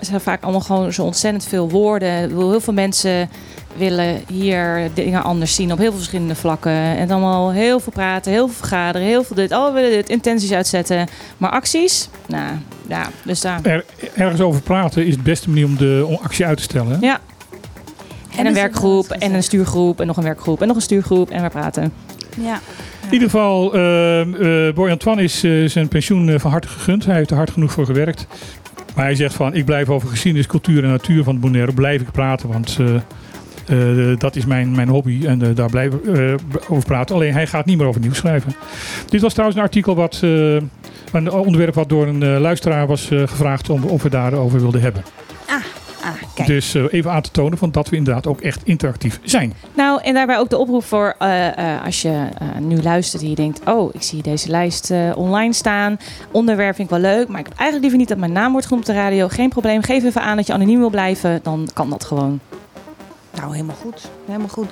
zijn 0.00 0.20
vaak 0.20 0.42
allemaal 0.42 0.60
gewoon 0.60 0.92
zo 0.92 1.02
ontzettend 1.02 1.44
veel 1.44 1.70
woorden. 1.70 2.22
Ik 2.22 2.28
bedoel, 2.28 2.50
heel 2.50 2.60
veel 2.60 2.72
mensen 2.72 3.30
willen 3.78 4.22
hier 4.32 4.90
dingen 4.94 5.22
anders 5.22 5.54
zien 5.54 5.72
op 5.72 5.78
heel 5.78 5.88
veel 5.88 5.96
verschillende 5.96 6.34
vlakken. 6.34 6.72
En 6.72 7.08
dan 7.08 7.22
allemaal 7.22 7.52
heel 7.52 7.80
veel 7.80 7.92
praten, 7.92 8.32
heel 8.32 8.46
veel 8.46 8.56
vergaderen, 8.56 9.06
heel 9.06 9.24
veel 9.24 9.36
dit. 9.36 9.52
Oh, 9.52 9.66
we 9.66 9.72
willen 9.72 9.90
dit, 9.90 10.08
intenties 10.08 10.52
uitzetten. 10.52 11.06
Maar 11.36 11.50
acties? 11.50 12.08
Nou, 12.26 12.52
ja, 12.88 13.10
dus 13.24 13.40
daar. 13.40 13.60
Er, 13.62 13.84
ergens 14.14 14.40
over 14.40 14.60
praten 14.60 15.06
is 15.06 15.16
de 15.16 15.22
beste 15.22 15.48
manier 15.48 15.64
om 15.64 15.76
de 15.76 16.04
om 16.08 16.18
actie 16.22 16.46
uit 16.46 16.56
te 16.56 16.62
stellen. 16.62 16.92
hè? 16.92 17.06
Ja. 17.06 17.20
En 18.36 18.46
een 18.46 18.54
werkgroep, 18.54 19.10
en 19.10 19.34
een 19.34 19.42
stuurgroep, 19.42 20.00
en 20.00 20.06
nog 20.06 20.16
een 20.16 20.22
werkgroep, 20.22 20.60
en 20.60 20.66
nog 20.66 20.76
een 20.76 20.82
stuurgroep, 20.82 21.30
en 21.30 21.42
we 21.42 21.48
praten. 21.48 21.92
Ja. 22.40 22.60
In 23.06 23.12
ieder 23.12 23.30
geval, 23.30 23.76
uh, 23.76 24.26
uh, 24.26 24.74
Boy 24.74 24.90
Antoine 24.90 25.22
is 25.22 25.44
uh, 25.44 25.68
zijn 25.68 25.88
pensioen 25.88 26.28
uh, 26.28 26.38
van 26.38 26.50
harte 26.50 26.68
gegund. 26.68 27.04
Hij 27.04 27.16
heeft 27.16 27.30
er 27.30 27.36
hard 27.36 27.50
genoeg 27.50 27.72
voor 27.72 27.86
gewerkt. 27.86 28.26
Maar 28.94 29.04
hij 29.04 29.14
zegt 29.14 29.34
van, 29.34 29.54
ik 29.54 29.64
blijf 29.64 29.88
over 29.88 30.08
geschiedenis, 30.08 30.46
cultuur 30.46 30.84
en 30.84 30.90
natuur 30.90 31.24
van 31.24 31.32
het 31.32 31.42
Bonaire 31.42 31.72
blijf 31.72 32.00
ik 32.00 32.10
praten. 32.10 32.48
Want 32.48 32.78
uh, 33.70 34.18
dat 34.18 34.36
is 34.36 34.46
mijn, 34.46 34.74
mijn 34.74 34.88
hobby 34.88 35.26
en 35.26 35.54
daar 35.54 35.70
blijf 35.70 35.92
ik 35.94 36.38
over 36.68 36.84
praten. 36.84 37.14
Alleen 37.14 37.32
hij 37.32 37.46
gaat 37.46 37.64
niet 37.64 37.78
meer 37.78 37.86
over 37.86 38.00
nieuws 38.00 38.16
schrijven. 38.16 38.54
Dit 39.08 39.20
was 39.20 39.32
trouwens 39.32 39.58
een 39.58 39.64
artikel 39.64 39.94
wat, 39.94 40.20
een 41.12 41.30
onderwerp 41.30 41.74
wat 41.74 41.88
door 41.88 42.06
een 42.06 42.38
luisteraar 42.38 42.86
was 42.86 43.06
gevraagd 43.10 43.70
om, 43.70 43.84
of 43.84 44.02
we 44.02 44.10
daarover 44.10 44.60
wilden 44.60 44.80
hebben. 44.80 45.02
Ah. 45.46 45.54
Ah, 46.02 46.14
kijk. 46.34 46.48
Dus 46.48 46.74
even 46.74 47.10
aan 47.10 47.22
te 47.22 47.30
tonen 47.30 47.58
van 47.58 47.70
dat 47.70 47.88
we 47.88 47.96
inderdaad 47.96 48.26
ook 48.26 48.40
echt 48.40 48.60
interactief 48.64 49.20
zijn. 49.22 49.52
Nou, 49.74 50.02
en 50.02 50.14
daarbij 50.14 50.38
ook 50.38 50.50
de 50.50 50.56
oproep 50.58 50.84
voor 50.84 51.16
als 51.84 52.02
je 52.02 52.28
nu 52.60 52.82
luistert 52.82 53.22
en 53.22 53.28
je 53.28 53.34
denkt... 53.34 53.60
oh, 53.64 53.94
ik 53.94 54.02
zie 54.02 54.22
deze 54.22 54.48
lijst 54.48 54.92
online 55.14 55.52
staan. 55.52 55.96
Onderwerp 56.30 56.74
vind 56.74 56.90
ik 56.90 57.00
wel 57.00 57.12
leuk, 57.12 57.28
maar 57.28 57.40
ik 57.40 57.46
heb 57.46 57.56
eigenlijk 57.56 57.80
liever 57.80 57.98
niet 57.98 58.08
dat 58.08 58.18
mijn 58.18 58.32
naam 58.32 58.52
wordt 58.52 58.66
genoemd 58.66 58.88
op 58.88 58.94
de 58.94 59.00
radio. 59.00 59.28
Geen 59.28 59.48
probleem, 59.48 59.82
geef 59.82 60.04
even 60.04 60.22
aan 60.22 60.36
dat 60.36 60.46
je 60.46 60.52
anoniem 60.52 60.78
wil 60.78 60.90
blijven. 60.90 61.40
Dan 61.42 61.68
kan 61.74 61.90
dat 61.90 62.04
gewoon. 62.04 62.40
Nou, 63.40 63.52
helemaal 63.52 63.76
goed. 63.76 64.10
Helemaal 64.26 64.48
goed. 64.48 64.68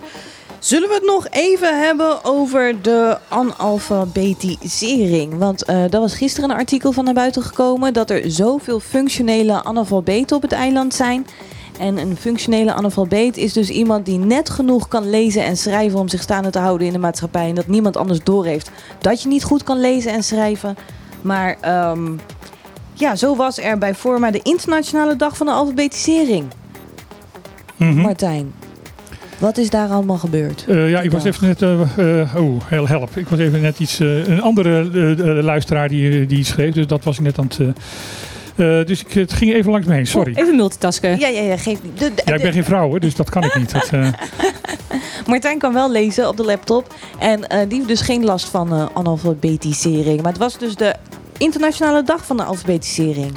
Zullen 0.59 0.89
we 0.89 0.95
het 0.95 1.05
nog 1.05 1.27
even 1.31 1.81
hebben 1.81 2.25
over 2.25 2.83
de 2.83 3.19
analfabetisering? 3.29 5.39
Want 5.39 5.71
uh, 5.71 5.95
er 5.95 6.01
was 6.01 6.14
gisteren 6.14 6.51
een 6.51 6.57
artikel 6.57 6.93
van 6.93 7.05
naar 7.05 7.14
buiten 7.14 7.43
gekomen 7.43 7.93
dat 7.93 8.11
er 8.11 8.31
zoveel 8.31 8.81
functionele 8.81 9.64
analfabeten 9.64 10.37
op 10.37 10.43
het 10.43 10.53
eiland 10.53 10.95
zijn. 10.95 11.27
En 11.79 11.99
een 11.99 12.17
functionele 12.17 12.73
analfabeet 12.73 13.37
is 13.37 13.53
dus 13.53 13.69
iemand 13.69 14.07
die 14.07 14.19
net 14.19 14.51
genoeg 14.51 14.89
kan 14.89 15.11
lezen 15.11 15.45
en 15.45 15.57
schrijven 15.57 15.99
om 15.99 16.09
zich 16.09 16.23
staande 16.23 16.51
te 16.51 16.59
houden 16.59 16.87
in 16.87 16.93
de 16.93 16.99
maatschappij. 16.99 17.49
En 17.49 17.55
dat 17.55 17.67
niemand 17.67 17.97
anders 17.97 18.23
doorheeft 18.23 18.71
dat 18.99 19.23
je 19.23 19.29
niet 19.29 19.45
goed 19.45 19.62
kan 19.62 19.81
lezen 19.81 20.12
en 20.12 20.23
schrijven. 20.23 20.77
Maar 21.23 21.57
um, 21.91 22.21
ja, 22.93 23.17
zo 23.17 23.37
was 23.37 23.59
er 23.59 23.79
bij 23.79 23.95
Forma 23.95 24.31
de 24.31 24.41
internationale 24.43 25.17
dag 25.17 25.37
van 25.37 25.47
de 25.47 25.53
alfabetisering. 25.53 26.47
Mm 27.77 27.91
-hmm. 27.91 28.01
Martijn. 28.01 28.53
Wat 29.39 29.59
is 29.59 29.70
daar 29.70 29.89
allemaal 29.89 30.16
gebeurd? 30.16 30.64
Uh, 30.68 30.91
ja, 30.91 31.01
ik 31.01 31.11
was 31.11 31.24
even 31.24 31.47
net. 31.47 31.62
Uh, 31.62 31.81
uh, 31.99 32.35
oh, 32.37 32.62
heel 32.66 32.89
help. 32.89 33.16
Ik 33.16 33.29
was 33.29 33.39
even 33.39 33.61
net 33.61 33.79
iets. 33.79 33.99
een 33.99 34.43
andere 34.43 35.43
luisteraar 35.43 35.89
die, 35.89 36.27
die 36.27 36.39
iets 36.39 36.49
schreef, 36.49 36.74
dus 36.74 36.87
dat 36.87 37.05
was 37.05 37.16
ik 37.18 37.22
net 37.22 37.39
aan 37.39 37.49
het. 37.57 38.87
dus 38.87 39.05
ik, 39.05 39.12
het 39.12 39.33
ging 39.33 39.53
even 39.55 39.70
langs 39.70 39.87
me 39.87 39.95
heen, 39.95 40.07
sorry. 40.07 40.33
Oh, 40.33 40.43
even 40.43 40.57
multitasken. 40.57 41.18
Ja, 41.18 41.29
ja, 41.29 41.41
ja, 41.41 41.57
geef 41.57 41.83
niet. 41.83 41.99
De, 41.99 42.14
de, 42.14 42.22
ja, 42.24 42.35
ik 42.35 42.43
ben 42.43 42.53
geen 42.53 42.64
vrouw, 42.64 42.89
hoor, 42.89 43.01
dus 43.01 43.14
dat 43.14 43.31
kan 43.31 43.45
ik 43.45 43.57
niet. 43.57 43.72
Dat, 43.72 43.91
Martijn 45.27 45.59
kan 45.59 45.72
wel 45.72 45.91
lezen 45.91 46.29
op 46.29 46.37
de 46.37 46.45
laptop. 46.45 46.95
En 47.18 47.41
die 47.68 47.77
heeft 47.77 47.89
dus 47.89 48.01
geen 48.01 48.24
last 48.24 48.49
van 48.49 48.91
analfabetisering. 48.95 50.22
Maar 50.22 50.33
het 50.33 50.41
was 50.41 50.59
dus 50.59 50.74
de 50.74 50.95
internationale 51.37 52.03
dag 52.03 52.27
van 52.27 52.37
de 52.37 52.43
alfabetisering. 52.43 53.33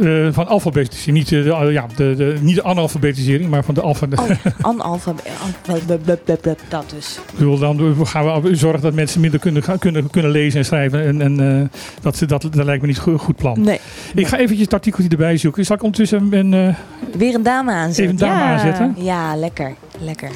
Uh, 0.00 0.28
van 0.32 0.46
alfabetisering. 0.46 1.18
Niet, 1.18 1.30
uh, 1.30 1.44
de, 1.44 1.72
ja, 1.72 1.86
de, 1.96 2.14
de, 2.16 2.36
niet 2.40 2.54
de 2.54 2.64
analfabetisering, 2.64 3.50
maar 3.50 3.64
van 3.64 3.74
de 3.74 3.80
alfa. 3.80 4.06
Oh, 4.14 4.30
analfabetisering. 4.72 6.56
Dat 6.68 6.90
dus. 6.94 7.20
Ik 7.32 7.38
bedoel, 7.38 7.58
dan 7.58 8.06
gaan 8.06 8.42
we 8.42 8.54
zorgen 8.56 8.82
dat 8.82 8.94
mensen 8.94 9.20
minder 9.20 9.40
kunnen, 9.40 9.62
kunnen, 9.78 10.10
kunnen 10.10 10.30
lezen 10.30 10.58
en 10.58 10.64
schrijven. 10.64 11.04
En, 11.04 11.22
en 11.22 11.40
uh, 11.40 11.68
dat, 12.00 12.22
dat, 12.26 12.42
dat 12.42 12.64
lijkt 12.64 12.82
me 12.82 12.88
niet 12.88 13.06
een 13.06 13.18
goed 13.18 13.36
plan. 13.36 13.60
Nee. 13.60 13.80
Ik 14.14 14.26
ga 14.26 14.36
eventjes 14.36 14.64
het 14.64 14.74
artikeltje 14.74 15.10
erbij 15.10 15.36
zoeken. 15.36 15.64
Zal 15.64 15.76
ik 15.76 15.82
ondertussen 15.82 16.32
een, 16.32 16.76
Weer 17.16 17.34
een 17.34 17.42
dame 17.42 17.72
aanzetten? 17.72 18.04
Even 18.04 18.26
een 18.26 18.34
dame 18.34 18.40
ja. 18.40 18.52
aanzetten? 18.52 18.94
Ja, 18.98 19.36
lekker. 19.36 19.74
Lekker. 20.00 20.30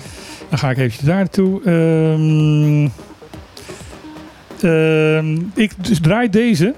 Dan 0.48 0.58
ga 0.58 0.70
ik 0.70 0.76
eventjes 0.76 1.04
daar 1.04 1.16
naartoe. 1.16 1.70
Um, 1.70 2.92
um, 4.62 5.52
ik 5.54 5.72
dus 5.76 6.00
draai 6.00 6.30
deze 6.30 6.74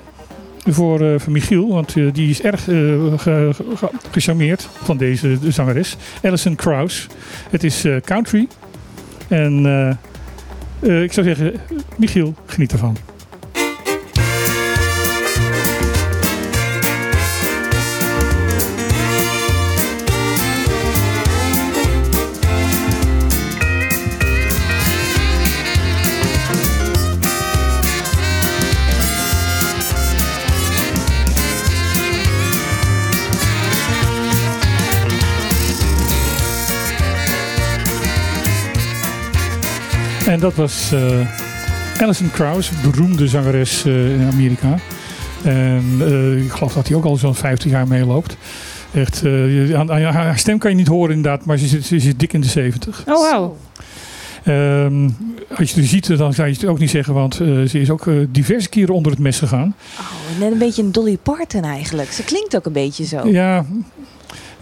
voor, 0.67 1.01
uh, 1.01 1.19
voor 1.19 1.33
Michiel, 1.33 1.69
want 1.69 1.97
uh, 1.97 2.13
die 2.13 2.31
is 2.31 2.43
erg 2.43 2.69
uh, 2.69 3.13
ge, 3.19 3.51
ge, 3.75 3.91
gecharmeerd 4.11 4.69
van 4.83 4.97
deze 4.97 5.39
de 5.39 5.51
zangeres. 5.51 5.97
Alison 6.23 6.55
Krauss. 6.55 7.07
Het 7.51 7.65
is 7.65 7.87
country. 8.05 8.49
En 9.29 9.67
ik 10.81 11.13
zou 11.13 11.27
zeggen, 11.27 11.53
Michiel, 11.97 12.35
geniet 12.47 12.73
ervan. 12.73 13.14
En 40.27 40.41
dat 40.41 40.55
was 40.55 40.91
uh, 40.93 42.01
Alison 42.01 42.31
Krauss, 42.31 42.71
beroemde 42.83 43.29
zangeres 43.29 43.85
uh, 43.87 44.21
in 44.21 44.29
Amerika. 44.33 44.79
En 45.43 45.85
uh, 45.99 46.45
ik 46.45 46.51
geloof 46.51 46.73
dat 46.73 46.89
hij 46.89 46.97
ook 46.97 47.05
al 47.05 47.17
zo'n 47.17 47.35
50 47.35 47.71
jaar 47.71 47.89
meeloopt. 47.89 48.37
Echt, 48.95 49.25
aan, 49.75 49.93
aan, 49.93 50.03
haar 50.03 50.39
stem 50.39 50.59
kan 50.59 50.71
je 50.71 50.77
niet 50.77 50.87
horen 50.87 51.15
inderdaad, 51.15 51.45
maar 51.45 51.57
ze 51.57 51.67
zit, 51.67 51.85
ze 51.85 51.99
zit 51.99 52.21
dik 52.21 52.33
in 52.33 52.41
de 52.41 52.47
70. 52.47 53.05
Oh, 53.09 53.31
wauw. 53.31 53.57
Um, 54.49 55.17
als 55.57 55.71
je 55.71 55.81
het 55.81 55.91
ziet, 55.91 56.17
dan 56.17 56.33
zou 56.33 56.49
je 56.49 56.55
het 56.55 56.67
ook 56.67 56.79
niet 56.79 56.91
zeggen, 56.91 57.15
want 57.15 57.41
uh, 57.41 57.69
ze 57.69 57.81
is 57.81 57.91
ook 57.91 58.07
uh, 58.07 58.27
diverse 58.31 58.69
keren 58.69 58.95
onder 58.95 59.13
het 59.13 59.21
mes 59.21 59.39
gegaan. 59.39 59.75
Oh, 59.99 60.41
net 60.41 60.53
een 60.53 60.59
beetje 60.59 60.83
een 60.83 60.93
Dolly 60.93 61.19
Parton 61.23 61.63
eigenlijk. 61.63 62.13
Ze 62.13 62.23
klinkt 62.23 62.57
ook 62.57 62.67
een 62.67 62.73
beetje 62.73 63.05
zo. 63.05 63.29
Ja, 63.29 63.67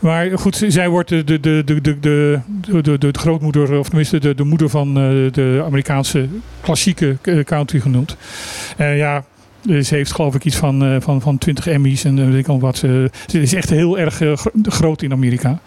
maar 0.02 0.38
goed, 0.38 0.64
zij 0.68 0.88
wordt 0.88 1.08
de, 1.08 1.24
de, 1.24 1.40
de, 1.40 1.62
de, 1.64 1.80
de, 1.80 1.98
de, 2.00 2.82
de, 2.82 2.98
de 2.98 3.18
grootmoeder, 3.18 3.78
of 3.78 3.86
tenminste 3.88 4.20
de, 4.20 4.34
de 4.34 4.44
moeder 4.44 4.68
van 4.68 4.88
uh, 4.88 5.32
de 5.32 5.62
Amerikaanse 5.64 6.28
klassieke 6.60 7.16
country 7.44 7.80
genoemd. 7.80 8.16
En 8.76 8.92
uh, 8.92 8.96
ja, 8.96 9.24
ze 9.66 9.94
heeft 9.94 10.12
geloof 10.12 10.34
ik 10.34 10.44
iets 10.44 10.56
van, 10.56 11.02
van, 11.02 11.20
van 11.20 11.38
20 11.38 11.66
Emmys 11.66 12.04
en 12.04 12.30
weet 12.30 12.38
ik 12.38 12.48
al 12.48 12.60
wat. 12.60 12.76
ze 12.76 13.10
is 13.26 13.54
echt 13.54 13.70
heel 13.70 13.98
erg 13.98 14.20
groot 14.62 15.02
in 15.02 15.12
Amerika. 15.12 15.60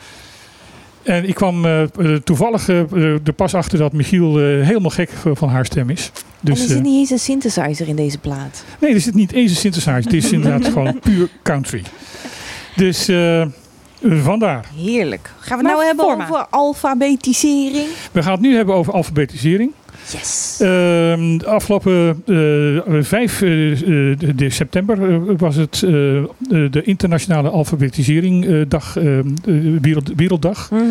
En 1.06 1.28
ik 1.28 1.36
kwam 1.36 1.66
eh, 1.66 1.82
eh, 1.82 1.90
toevallig 2.24 2.70
eh, 2.70 2.80
eh, 2.80 3.28
er 3.28 3.34
pas 3.36 3.54
achter 3.54 3.78
dat 3.78 3.94
Michiel 3.94 4.40
eh, 4.40 4.44
helemaal 4.44 4.90
gek 4.90 5.10
van 5.34 5.50
haar 5.50 5.66
stem 5.66 5.90
is. 5.90 6.12
Dus, 6.40 6.60
en 6.60 6.64
er 6.64 6.70
eh, 6.70 6.76
zit 6.76 6.84
niet 6.84 7.00
eens 7.00 7.10
een 7.10 7.20
synthesizer 7.20 7.88
in 7.88 7.96
deze 7.96 8.18
plaat. 8.18 8.64
nee, 8.80 8.94
er 8.94 9.02
zit 9.02 9.14
niet 9.14 9.32
eens 9.32 9.52
een 9.52 9.58
synthesizer. 9.58 9.96
Het 9.96 10.14
is 10.14 10.32
inderdaad 10.38 10.68
gewoon 10.68 11.00
puur 11.00 11.30
country. 11.44 11.82
Dus 12.76 13.08
eh, 13.08 13.46
vandaar. 14.10 14.66
Heerlijk. 14.76 15.32
Gaan 15.40 15.58
we 15.58 15.64
Maar 15.64 15.74
nou 15.74 15.86
hebben 15.86 16.06
forma. 16.06 16.24
over 16.24 16.46
alfabetisering? 16.50 17.88
We 18.12 18.24
gaan 18.24 18.32
het 18.32 18.42
nu 18.42 18.56
hebben 18.56 18.76
over 18.76 18.94
alfabetisering. 18.94 19.72
Yes. 20.12 20.58
Ehm, 20.62 21.38
de 21.38 21.46
afgelopen 21.46 22.24
eh 22.26 23.04
5 23.04 23.42
eh, 23.42 23.72
eh, 23.72 24.18
de 24.36 24.50
september 24.50 25.12
eh, 25.12 25.18
was 25.38 25.56
het 25.56 25.82
eh, 25.86 26.18
eh, 26.18 26.24
de 26.72 26.82
internationale 26.84 27.50
alfabetisering 27.50 28.46
eh, 28.46 28.62
dag, 28.68 28.98
eh, 28.98 29.20
eh, 29.20 29.26
wereld, 29.82 30.12
werelddag. 30.16 30.72
Mhm. 30.72 30.84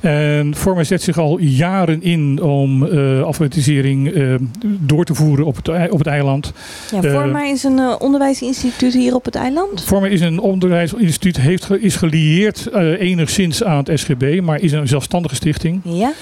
En 0.00 0.54
Forma 0.54 0.84
zet 0.84 1.02
zich 1.02 1.18
al 1.18 1.38
jaren 1.38 2.02
in 2.02 2.42
om 2.42 2.86
eh, 2.86 3.22
alfabetisering 3.22 4.12
eh, 4.12 4.34
door 4.64 5.04
te 5.04 5.14
voeren 5.14 5.44
op 5.46 5.56
het, 5.56 5.90
op 5.90 5.98
het 5.98 6.06
eiland. 6.06 6.52
Ja, 6.90 7.02
Eh, 7.02 7.12
Forma 7.12 7.44
is 7.44 7.62
een 7.64 7.78
eh, 7.78 7.94
onderwijsinstituut 7.98 8.92
hier 8.94 9.14
op 9.14 9.24
het 9.24 9.34
eiland. 9.34 9.84
Forma 9.84 10.06
is 10.06 10.20
een 10.20 10.40
onderwijsinstituut, 10.40 11.36
heeft, 11.40 11.70
is 11.80 11.96
gelieerd 11.96 12.66
eh, 12.66 13.00
enigszins 13.00 13.64
aan 13.64 13.84
het 13.84 14.00
SGB, 14.00 14.40
maar 14.42 14.60
is 14.60 14.72
een 14.72 14.88
zelfstandige 14.88 15.34
stichting. 15.34 15.80
Ja. 15.84 16.12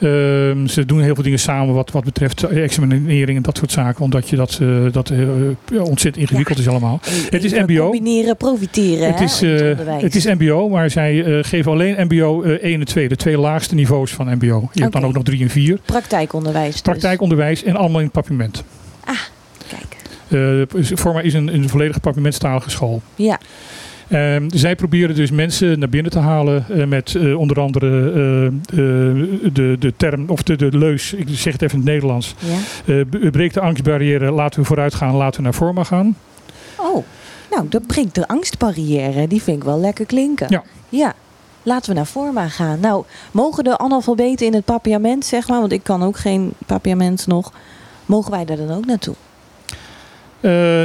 Ehm, 0.00 0.66
ze 0.66 0.84
doen 0.84 1.00
heel 1.00 1.14
veel 1.14 1.22
dingen 1.22 1.38
samen 1.38 1.74
wat, 1.74 1.90
wat 1.90 2.04
betreft 2.04 2.42
examinering 2.42 3.36
en 3.36 3.42
dat 3.42 3.56
soort 3.56 3.72
zaken. 3.72 4.04
Omdat 4.04 4.28
je 4.28 4.36
dat, 4.36 4.58
eh, 4.62 4.92
dat 4.92 5.10
eh, 5.10 5.82
ontzettend 5.82 6.16
ingewikkeld 6.16 6.58
is 6.58 6.68
allemaal. 6.68 7.00
Het 7.30 7.44
is 7.44 7.52
MBO. 7.52 7.90
Combineren, 7.90 8.36
profiteren. 8.36 9.12
Het 9.12 9.20
is, 9.20 9.40
het 9.40 9.80
eh, 9.80 10.00
het 10.00 10.14
is 10.14 10.24
MBO, 10.24 10.68
maar 10.68 10.90
zij 10.90 11.42
geven 11.42 11.72
alleen 11.72 12.06
MBO 12.08 12.42
eh 12.42 12.50
1 12.50 12.80
en 12.80 12.86
2. 12.86 13.08
De 13.08 13.16
twee 13.16 13.38
laagste 13.38 13.74
niveaus 13.74 14.12
van 14.12 14.26
MBO. 14.26 14.68
Je 14.72 14.80
hebt 14.80 14.92
dan 14.92 15.04
ook 15.04 15.12
nog 15.12 15.22
3 15.22 15.42
en 15.42 15.50
4. 15.50 15.78
praktijkonderwijs. 15.84 16.72
Dus. 16.72 16.80
Praktijkonderwijs 16.80 17.62
en 17.62 17.76
allemaal 17.76 17.98
in 17.98 18.04
het 18.04 18.14
papiment. 18.14 18.64
Kijk. 19.68 19.96
Eh 20.28 20.96
Forma 20.96 21.20
is 21.20 21.34
een, 21.34 21.54
een 21.54 21.68
volledig 21.68 22.00
papimentstalige 22.00 22.70
school. 22.70 23.02
Ja. 23.14 23.38
Ehm, 24.08 24.48
zij 24.48 24.76
proberen 24.76 25.14
dus 25.14 25.30
mensen 25.30 25.78
naar 25.78 25.88
binnen 25.88 26.12
te 26.12 26.18
halen 26.18 26.64
eh, 26.68 26.86
met 26.86 27.14
eh, 27.14 27.38
onder 27.38 27.60
andere 27.60 28.10
eh, 28.10 28.74
de, 29.52 29.76
de 29.78 29.92
term, 29.96 30.28
of 30.28 30.42
de, 30.42 30.56
de 30.56 30.78
leus, 30.78 31.12
ik 31.12 31.28
zeg 31.28 31.52
het 31.52 31.62
even 31.62 31.78
in 31.78 31.84
het 31.84 31.92
Nederlands. 31.92 32.34
ja. 32.84 33.04
Breek 33.30 33.52
de 33.52 33.60
angstbarrière, 33.60 34.30
laten 34.30 34.60
we 34.60 34.66
vooruit 34.66 34.94
gaan, 34.94 35.14
laten 35.14 35.36
we 35.36 35.42
naar 35.42 35.52
Forma 35.52 35.84
gaan. 35.84 36.16
Oh, 36.76 37.04
nou, 37.50 37.68
dat 37.68 37.86
breekt 37.86 38.14
de 38.14 38.28
angstbarrière. 38.28 39.26
Die 39.28 39.42
vind 39.42 39.56
ik 39.56 39.64
wel 39.64 39.80
lekker 39.80 40.06
klinken. 40.06 40.46
Ja. 40.50 40.62
Ja. 40.88 41.14
Laten 41.62 41.88
we 41.90 41.96
naar 41.96 42.06
Forma 42.06 42.48
gaan. 42.48 42.80
Nou, 42.80 43.04
mogen 43.32 43.64
de 43.64 43.78
analfabeten 43.78 44.46
in 44.46 44.54
het 44.54 44.64
papiament, 44.64 45.24
zeg 45.24 45.48
maar, 45.48 45.60
want 45.60 45.72
ik 45.72 45.82
kan 45.82 46.02
ook 46.02 46.16
geen 46.16 46.52
papiament 46.66 47.26
nog. 47.26 47.52
Mogen 48.06 48.30
wij 48.30 48.44
daar 48.44 48.56
dan 48.56 48.70
ook 48.70 48.86
naartoe? 48.86 49.14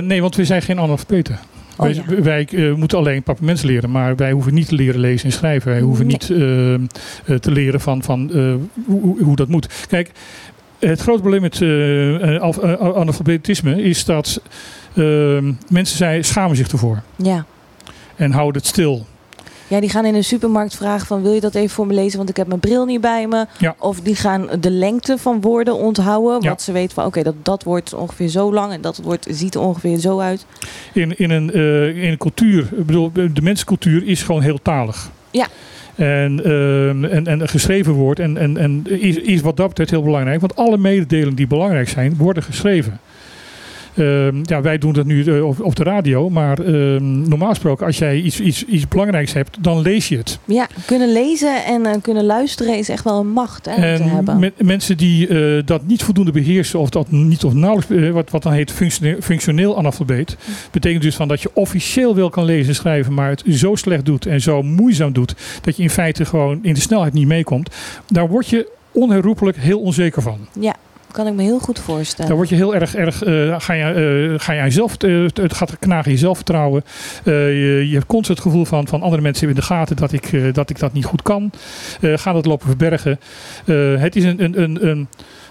Nee, 0.02 0.22
want 0.22 0.36
we 0.36 0.46
zijn 0.46 0.62
geen 0.62 0.80
analfabeten. 0.80 1.40
Oh, 1.78 1.86
wij 1.86 1.94
ja. 1.94 2.22
wij, 2.22 2.48
eh, 2.52 2.74
moeten 2.74 2.98
alleen 2.98 3.24
papiermens 3.24 3.62
leren, 3.62 3.92
maar 3.92 4.16
wij 4.16 4.32
hoeven 4.32 4.54
niet 4.54 4.68
te 4.68 4.76
leren 4.76 5.00
lezen 5.00 5.26
en 5.26 5.32
schrijven. 5.32 5.72
Wij 5.72 5.82
hoeven 5.82 6.08
Nee. 6.08 6.18
niet 6.20 6.30
eh, 6.30 6.74
eh, 6.74 7.40
te 7.40 7.52
leren 7.52 7.82
van, 7.82 8.04
van 8.04 8.32
eh, 8.34 8.54
hoe, 8.86 9.24
hoe- 9.24 9.36
dat 9.36 9.48
moet. 9.48 9.86
Kijk, 9.88 10.12
het 10.80 11.02
grote 11.02 11.22
probleem 11.22 11.42
met 11.42 11.62
alf- 12.42 12.62
analfabetisme 12.96 13.84
is 13.84 14.06
dat 14.06 14.42
eh, 14.94 15.04
mensen 15.70 15.98
zij, 15.98 16.22
schamen 16.22 16.56
zich 16.56 16.68
ervoor 16.72 17.02
Ja. 17.16 17.46
en 18.16 18.32
houden 18.32 18.62
het 18.62 18.70
stil. 18.70 19.06
Ja, 19.72 19.80
die 19.80 19.90
gaan 19.90 20.06
in 20.06 20.16
een 20.16 20.24
supermarkt 20.24 20.76
vragen 20.76 21.08
van 21.08 21.22
wil 21.22 21.32
je 21.32 21.40
dat 21.40 21.56
even 21.56 21.70
voor 21.70 21.88
me 21.88 21.94
lezen, 21.94 22.18
want 22.18 22.30
ik 22.30 22.38
heb 22.38 22.48
mijn 22.48 22.60
bril 22.60 22.86
niet 22.86 23.02
bij 23.02 23.28
me. 23.28 23.46
Ja. 23.58 23.76
Of 23.80 24.00
die 24.00 24.16
gaan 24.16 24.48
de 24.60 24.70
lengte 24.72 25.18
van 25.18 25.42
woorden 25.42 25.76
onthouden, 25.76 26.42
Ja. 26.42 26.48
want 26.48 26.62
ze 26.62 26.72
weten 26.72 26.94
van 26.94 27.06
oké, 27.06 27.24
dat, 27.24 27.36
dat 27.44 27.64
woord 27.64 27.86
is 27.86 27.94
ongeveer 27.94 28.28
zo 28.28 28.54
lang 28.54 28.74
en 28.74 28.82
dat 28.82 29.00
woord 29.04 29.28
ziet 29.30 29.56
er 29.56 29.62
ongeveer 29.62 29.98
zo 29.98 30.20
uit. 30.20 30.46
In, 30.94 31.18
in, 31.18 31.30
een, 31.30 31.52
eh, 31.54 32.04
in 32.04 32.12
een 32.12 32.18
cultuur, 32.18 32.70
ik 32.78 32.86
bedoel, 32.86 33.12
de 33.14 33.42
menscultuur 33.42 34.08
is 34.08 34.24
gewoon 34.24 34.42
heel 34.42 34.60
talig. 34.62 35.10
Ja. 35.32 35.48
En, 35.96 36.44
ehm, 36.44 37.06
en, 37.06 37.28
en 37.28 37.42
een 37.42 37.48
geschreven 37.48 37.94
woord 37.94 38.20
en, 38.20 38.38
en, 38.38 38.58
en 38.58 38.84
is, 38.88 39.16
is 39.18 39.42
wat 39.42 39.58
dat 39.58 39.68
betreft 39.68 39.90
heel 39.90 40.04
belangrijk. 40.04 40.40
Want 40.42 40.56
alle 40.56 40.78
mededelingen 40.78 41.36
die 41.36 41.48
belangrijk 41.48 41.90
zijn, 41.90 42.16
worden 42.18 42.44
geschreven. 42.44 43.00
Ehm, 43.96 44.36
ja, 44.44 44.62
wij 44.62 44.78
doen 44.78 44.94
dat 44.94 45.06
nu 45.06 45.24
eh, 45.24 45.46
op, 45.48 45.62
op 45.62 45.76
de 45.76 45.84
radio. 45.84 46.30
Maar 46.30 46.60
ehm, 46.60 47.30
normaal 47.30 47.50
gesproken, 47.50 47.86
als 47.86 47.98
jij 47.98 48.20
iets, 48.22 48.40
iets, 48.40 48.66
iets 48.66 48.88
belangrijks 48.88 49.34
hebt, 49.34 49.58
dan 49.64 49.82
lees 49.82 50.08
je 50.10 50.18
het. 50.18 50.40
Ja, 50.46 50.68
kunnen 50.86 51.12
lezen 51.12 51.66
en 51.66 51.86
eh, 51.86 52.02
kunnen 52.02 52.26
luisteren 52.26 52.78
is 52.78 52.90
echt 52.90 53.04
wel 53.04 53.20
een 53.20 53.32
macht 53.32 53.66
hè, 53.66 53.76
te 53.76 53.82
En 54.04 54.10
hebben. 54.10 54.40
me- 54.40 54.54
mensen 54.58 54.98
die 54.98 55.28
eh, 55.28 55.62
dat 55.66 55.86
niet 55.88 56.04
voldoende 56.04 56.32
beheersen, 56.32 56.80
of 56.80 56.90
dat 56.90 57.12
niet 57.12 57.44
of 57.44 57.54
nauwelijks, 57.54 58.10
wat, 58.12 58.30
wat 58.30 58.44
dan 58.44 58.54
heet 58.54 58.72
functioneel, 58.72 59.16
functioneel 59.22 59.78
analfabeet, 59.78 60.38
betekent 60.72 61.04
dus 61.04 61.16
van 61.16 61.28
dat 61.28 61.42
je 61.42 61.50
officieel 61.54 62.16
wel 62.16 62.30
kan 62.30 62.46
lezen 62.46 62.68
en 62.70 62.76
schrijven, 62.76 63.14
maar 63.14 63.30
het 63.30 63.44
zo 63.50 63.76
slecht 63.76 64.06
doet 64.06 64.26
en 64.26 64.42
zo 64.42 64.62
moeizaam 64.64 65.14
doet, 65.14 65.36
dat 65.62 65.78
je 65.78 65.84
in 65.84 65.90
feite 65.90 66.26
gewoon 66.26 66.60
in 66.62 66.74
de 66.74 66.80
snelheid 66.80 67.14
niet 67.14 67.28
meekomt. 67.28 67.76
Daar 68.08 68.28
word 68.30 68.48
je 68.48 68.68
onherroepelijk 68.92 69.58
heel 69.58 69.80
onzeker 69.80 70.22
van. 70.22 70.38
Ja, 70.60 70.76
kan 71.12 71.28
ik 71.28 71.34
me 71.34 71.42
heel 71.44 71.60
goed 71.60 71.80
voorstellen. 71.80 72.28
Daar 72.28 72.36
word 72.38 72.50
je 72.50 72.56
heel 72.56 72.76
erg, 72.76 72.96
erg 72.96 73.24
eh, 73.24 73.56
ga, 73.60 73.74
je, 73.74 73.84
eh, 74.34 74.40
ga 74.40 74.54
je 74.54 74.62
jezelf, 74.62 74.96
eh, 74.98 75.26
het 75.34 75.54
gaat 75.54 75.80
knagen 75.80 76.12
je 76.12 76.18
zelfvertrouwen. 76.18 76.84
Eh, 77.24 77.34
je, 77.34 77.86
je 77.88 77.94
hebt 77.94 78.06
constant 78.06 78.38
het 78.38 78.48
gevoel 78.48 78.66
van, 78.66 78.88
van 78.88 79.02
andere 79.02 79.22
mensen 79.22 79.50
in 79.50 79.56
de 79.56 79.62
gaten 79.62 79.96
dat 79.96 80.12
ik, 80.12 80.34
eh, 80.34 80.54
dat, 80.54 80.70
ik 80.70 80.80
dat 80.80 80.94
niet 80.94 81.06
goed 81.06 81.22
kan. 81.22 81.52
Eh 82.02 82.18
ga 82.18 82.34
dat 82.34 82.46
lopen 82.46 82.68
verbergen. 82.68 83.20
Eh, 83.66 83.76
het 84.02 84.16
is 84.16 84.24
een, 84.24 84.44
een, 84.44 84.62
een, 84.62 84.88
een, 84.88 85.08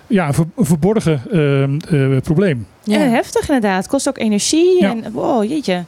ja, 0.07 0.27
een 0.27 0.35
ver- 0.35 0.47
een 0.57 0.65
verborgen 0.65 1.21
eh, 1.33 1.63
eh, 1.63 2.23
probleem. 2.23 2.67
ja. 2.85 2.99
En 2.99 3.11
heftig 3.11 3.47
inderdaad. 3.49 3.77
Het 3.77 3.87
kost 3.89 4.09
ook 4.09 4.19
energie. 4.19 4.81
Ja. 4.81 4.91
En 4.91 5.13
wow, 5.13 5.45
jeetje. 5.45 5.85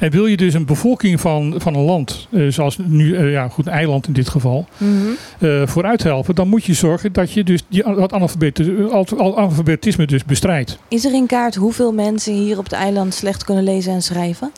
En 0.00 0.10
wil 0.10 0.26
je 0.26 0.36
dus 0.36 0.54
een 0.54 0.66
bevolking 0.66 1.20
van, 1.20 1.54
van 1.58 1.74
een 1.74 1.84
land, 1.84 2.28
eh, 2.30 2.46
zoals 2.48 2.78
nu, 2.78 3.16
eh, 3.16 3.32
ja, 3.32 3.48
goed, 3.48 3.66
een 3.66 3.72
eiland 3.72 4.06
in 4.06 4.12
dit 4.12 4.28
geval, 4.28 4.66
eh, 5.38 5.66
vooruit 5.66 6.02
helpen, 6.02 6.34
dan 6.34 6.48
moet 6.48 6.64
je 6.64 6.74
zorgen 6.74 7.12
dat 7.12 7.32
je 7.32 7.44
dus 7.44 7.62
die, 7.68 7.82
dat 7.82 8.12
analfabetisme 8.12 10.06
dus 10.06 10.24
bestrijdt. 10.24 10.78
Is 10.88 11.04
er 11.04 11.14
in 11.14 11.26
kaart 11.26 11.54
hoeveel 11.54 11.92
mensen 11.92 12.32
hier 12.32 12.58
op 12.58 12.64
het 12.64 12.72
eiland 12.72 13.14
slecht 13.14 13.44
kunnen 13.44 13.64
lezen 13.64 13.92
en 13.92 14.02
schrijven? 14.02 14.50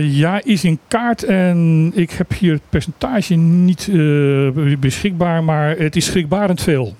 Ja, 0.00 0.40
is 0.44 0.64
in 0.64 0.78
kaart 0.88 1.22
en 1.22 1.90
ik 1.94 2.10
heb 2.10 2.32
hier 2.38 2.52
het 2.52 2.62
percentage 2.68 3.34
niet 3.34 3.88
beschikbaar, 4.80 5.44
maar 5.44 5.76
het 5.78 5.96
is 5.96 6.04
schrikbarend 6.04 6.62
veel. 6.62 6.94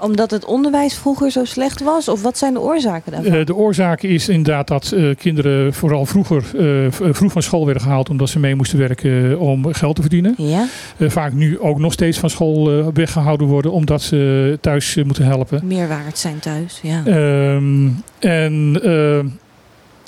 Omdat 0.00 0.30
het 0.30 0.44
onderwijs 0.44 0.94
vroeger 0.94 1.30
zo 1.30 1.44
slecht 1.44 1.82
was? 1.82 2.08
Of 2.08 2.22
wat 2.22 2.38
zijn 2.38 2.52
de 2.52 2.60
oorzaken 2.60 3.12
daarvan? 3.12 3.32
Eh, 3.32 3.46
de 3.46 3.54
oorzaak 3.54 4.02
is 4.02 4.28
inderdaad 4.28 4.68
dat 4.68 4.92
eh, 4.92 5.16
kinderen 5.16 5.74
vooral 5.74 6.06
vroeger 6.06 6.44
eh, 6.58 6.86
vroeg 7.12 7.32
van 7.32 7.42
school 7.42 7.64
werden 7.64 7.82
gehaald 7.82 8.10
omdat 8.10 8.28
ze 8.28 8.38
mee 8.38 8.54
moesten 8.54 8.78
werken 8.78 9.38
om 9.38 9.74
geld 9.74 9.94
te 9.96 10.00
verdienen. 10.00 10.34
ja, 10.36 10.66
vaak 10.98 11.32
nu 11.32 11.58
ook 11.60 11.78
nog 11.78 11.92
steeds 11.92 12.18
van 12.18 12.30
school 12.30 12.70
eh, 12.78 12.86
weggehouden 12.94 13.46
worden 13.46 13.72
omdat 13.72 14.02
ze 14.02 14.58
thuis 14.60 14.94
moeten 15.04 15.24
helpen. 15.24 15.60
meer 15.66 15.88
waard 15.88 16.18
zijn 16.18 16.38
thuis. 16.38 16.80
Ja. 16.82 17.02
Ehm, 17.06 17.88
en 18.18 18.80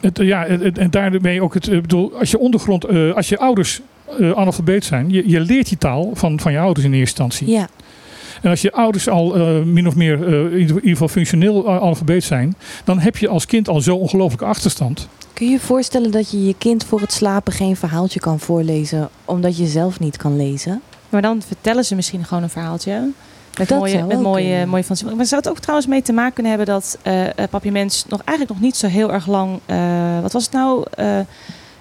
het, 0.01 0.19
ja, 0.23 0.47
het- 0.47 0.79
en 0.79 0.91
daarmee 0.91 1.43
ook 1.43 1.55
het, 1.55 1.69
bedoel, 1.69 2.13
als 2.19 2.31
je 2.31 2.39
ondergrond, 2.39 2.89
als 3.15 3.29
je 3.29 3.39
ouders 3.39 3.81
eh 4.19 4.31
analfabeet 4.33 4.85
zijn, 4.85 5.11
je, 5.11 5.23
je 5.29 5.41
leert 5.41 5.69
die 5.69 5.79
taal 5.79 6.11
van, 6.15 6.41
van 6.41 6.53
je 6.53 6.59
ouders 6.59 6.87
in 6.87 6.93
eerste 6.93 7.23
instantie. 7.23 7.51
ja. 7.51 7.69
En 8.41 8.51
als 8.51 8.61
je 8.61 8.73
ouders 8.73 9.09
al 9.09 9.35
eh, 9.35 9.63
min 9.63 9.87
of 9.87 9.97
meer 9.97 10.27
eh, 10.27 10.53
in 10.53 10.67
ieder 10.69 10.83
geval 10.83 11.09
functioneel 11.09 11.67
eh, 11.67 11.77
analfabeet 11.77 12.25
zijn, 12.25 12.57
dan 12.85 12.99
heb 12.99 13.17
je 13.17 13.29
als 13.29 13.47
kind 13.47 13.69
al 13.69 13.81
zo 13.81 13.97
ongelooflijke 13.97 14.45
achterstand. 14.45 15.09
Kun 15.33 15.47
je 15.47 15.53
je 15.53 15.61
voorstellen 15.61 16.11
dat 16.11 16.31
je 16.31 16.47
je 16.47 16.55
kind 16.59 16.85
voor 16.85 17.01
het 17.01 17.13
slapen 17.13 17.53
geen 17.53 17.77
verhaaltje 17.77 18.21
kan 18.21 18.41
voorlezen 18.41 19.09
omdat 19.25 19.57
je 19.57 19.67
zelf 19.67 20.01
niet 20.01 20.17
kan 20.17 20.37
lezen? 20.37 20.83
Maar 21.09 21.23
dan 21.23 21.43
vertellen 21.47 21.85
ze 21.85 21.95
misschien 21.95 22.25
gewoon 22.25 22.43
een 22.43 22.51
verhaaltje. 22.51 23.11
Met 23.59 23.69
Dat 23.69 23.79
mooie, 23.79 24.05
met 24.05 24.21
mooie, 24.21 24.67
mooie 24.67 24.85
fantasie. 24.85 25.17
Maar 25.17 25.27
zou 25.27 25.41
het 25.41 25.51
ook 25.51 25.59
trouwens 25.59 25.89
mee 25.89 26.03
te 26.03 26.13
maken 26.13 26.33
kunnen 26.33 26.53
hebben 26.53 26.75
dat 26.75 26.99
Papiermens 27.51 28.05
nog 28.09 28.23
eigenlijk 28.25 28.59
nog 28.59 28.69
niet 28.69 28.77
zo 28.77 28.87
heel 28.87 29.13
erg 29.13 29.27
lang. 29.27 29.61
eh, 30.21 30.23
wat 30.23 30.33
was 30.33 30.45
het 30.45 30.53
nou? 30.53 30.85
Eh, 30.95 31.19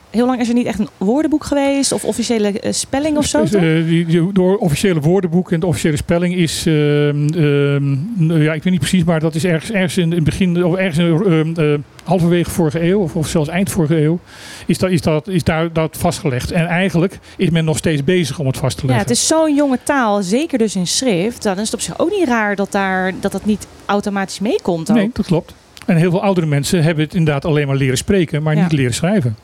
heel 0.10 0.26
lang 0.26 0.39
is 0.39 0.47
er 0.47 0.53
niet 0.53 0.66
echt 0.66 0.80
een 0.80 0.88
woordenboek 0.97 1.43
geweest 1.43 1.91
of 1.91 2.03
officiële 2.03 2.60
eh, 2.60 2.72
spelling 2.72 3.18
of 3.18 3.26
zo. 3.26 3.43
Eh, 3.43 3.51
die- 3.86 4.32
door 4.34 4.57
officiële 4.57 4.99
woordenboek 4.99 5.51
en 5.51 5.60
de 5.60 5.66
officiële 5.66 5.97
spelling 5.97 6.36
is, 6.36 6.66
ehm, 6.66 7.28
ehm, 7.28 7.89
nou 8.28 8.43
ja, 8.43 8.53
ik 8.53 8.64
weet 8.64 8.72
niet 8.74 8.80
precies, 8.80 9.03
maar 9.03 9.20
dat 9.20 9.36
is 9.36 9.45
ergens, 9.45 9.72
ergens 9.72 9.97
in 9.97 10.12
het 10.12 10.24
begin, 10.24 10.64
of 10.64 10.76
ergens 10.76 10.97
ehm, 11.26 11.53
eh, 11.60 11.80
halverwege 12.03 12.49
vorige 12.49 12.84
eeuw, 12.84 12.99
of, 12.99 13.16
of 13.16 13.28
zelfs 13.28 13.49
eind 13.49 13.70
vorige 13.72 14.01
eeuw, 14.03 14.20
is, 14.66 14.78
dat, 14.78 14.89
is, 14.89 15.01
dat, 15.01 15.28
is 15.28 15.43
daar 15.43 15.74
dat 15.74 15.97
vastgelegd. 15.99 16.51
En 16.51 16.66
eigenlijk 16.68 17.20
is 17.38 17.49
men 17.49 17.66
nog 17.66 17.78
steeds 17.78 18.03
bezig 18.03 18.39
om 18.39 18.45
het 18.47 18.57
vast 18.57 18.78
te 18.78 18.82
Ja, 18.82 18.88
leggen. 18.88 19.07
het 19.07 19.18
is 19.18 19.28
zo'n 19.28 19.55
jonge 19.55 19.80
taal, 19.84 20.22
zeker 20.24 20.57
dus 20.57 20.76
in 20.76 20.88
schrift. 20.88 21.43
Dan 21.43 21.57
is 21.60 21.66
het 21.66 21.74
op 21.74 21.82
zich 21.82 21.99
ook 21.99 22.10
niet 22.20 22.28
raar 22.28 22.55
dat 22.55 22.72
daar, 22.72 23.14
dat, 23.20 23.32
dat 23.32 23.45
niet 23.45 23.68
automatisch 23.86 24.39
meekomt. 24.39 24.88
Nee, 24.88 25.10
dat 25.14 25.26
klopt. 25.26 25.53
En 25.86 25.95
heel 25.97 26.10
veel 26.12 26.22
oudere 26.24 26.45
mensen 26.47 26.84
hebben 26.84 27.03
het 27.03 27.14
inderdaad 27.14 27.45
alleen 27.45 27.68
maar 27.68 27.76
leren 27.76 27.97
spreken, 27.97 28.43
maar 28.43 28.55
Ja. 28.55 28.62
niet 28.64 28.72
leren 28.72 28.93
schrijven. 28.93 29.36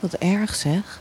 Wat 0.00 0.12
erg 0.14 0.54
zeg. 0.54 1.00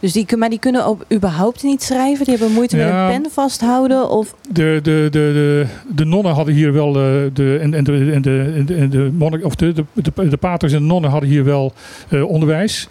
Dus 0.00 0.12
die, 0.12 0.36
maar 0.36 0.50
die 0.50 0.58
kunnen 0.58 0.84
ook 0.86 1.04
überhaupt 1.12 1.62
niet 1.62 1.82
schrijven. 1.82 2.24
Die 2.24 2.34
hebben 2.36 2.52
moeite 2.54 2.76
met 2.76 2.86
een 2.86 3.06
pen 3.22 3.30
vasthouden. 3.30 4.08
Of, 4.10 4.34
De, 4.52 4.78
de, 4.82 5.08
de, 5.10 5.10
de, 5.10 5.66
de 5.94 6.04
nonnen 6.04 6.32
hadden 6.34 6.54
hier 6.54 6.72
wel, 6.72 6.88
eh, 6.88 7.02
de, 7.32 7.58
en, 7.60 7.74
en, 7.74 7.84
de, 7.84 8.10
en, 8.12 8.22
de, 8.22 8.52
en 8.56 8.66
de, 8.66 8.74
en 8.74 8.90
de, 8.90 9.10
monnik, 9.18 9.44
of 9.44 9.54
de, 9.54 9.72
de, 9.72 9.84
de, 9.92 10.28
de 10.28 10.36
paters 10.36 10.72
en 10.72 10.78
de 10.78 10.84
nonnen 10.84 11.10
hadden 11.10 11.28
hier 11.28 11.44
wel 11.44 11.72
eh, 12.08 12.28
onderwijs. 12.28 12.88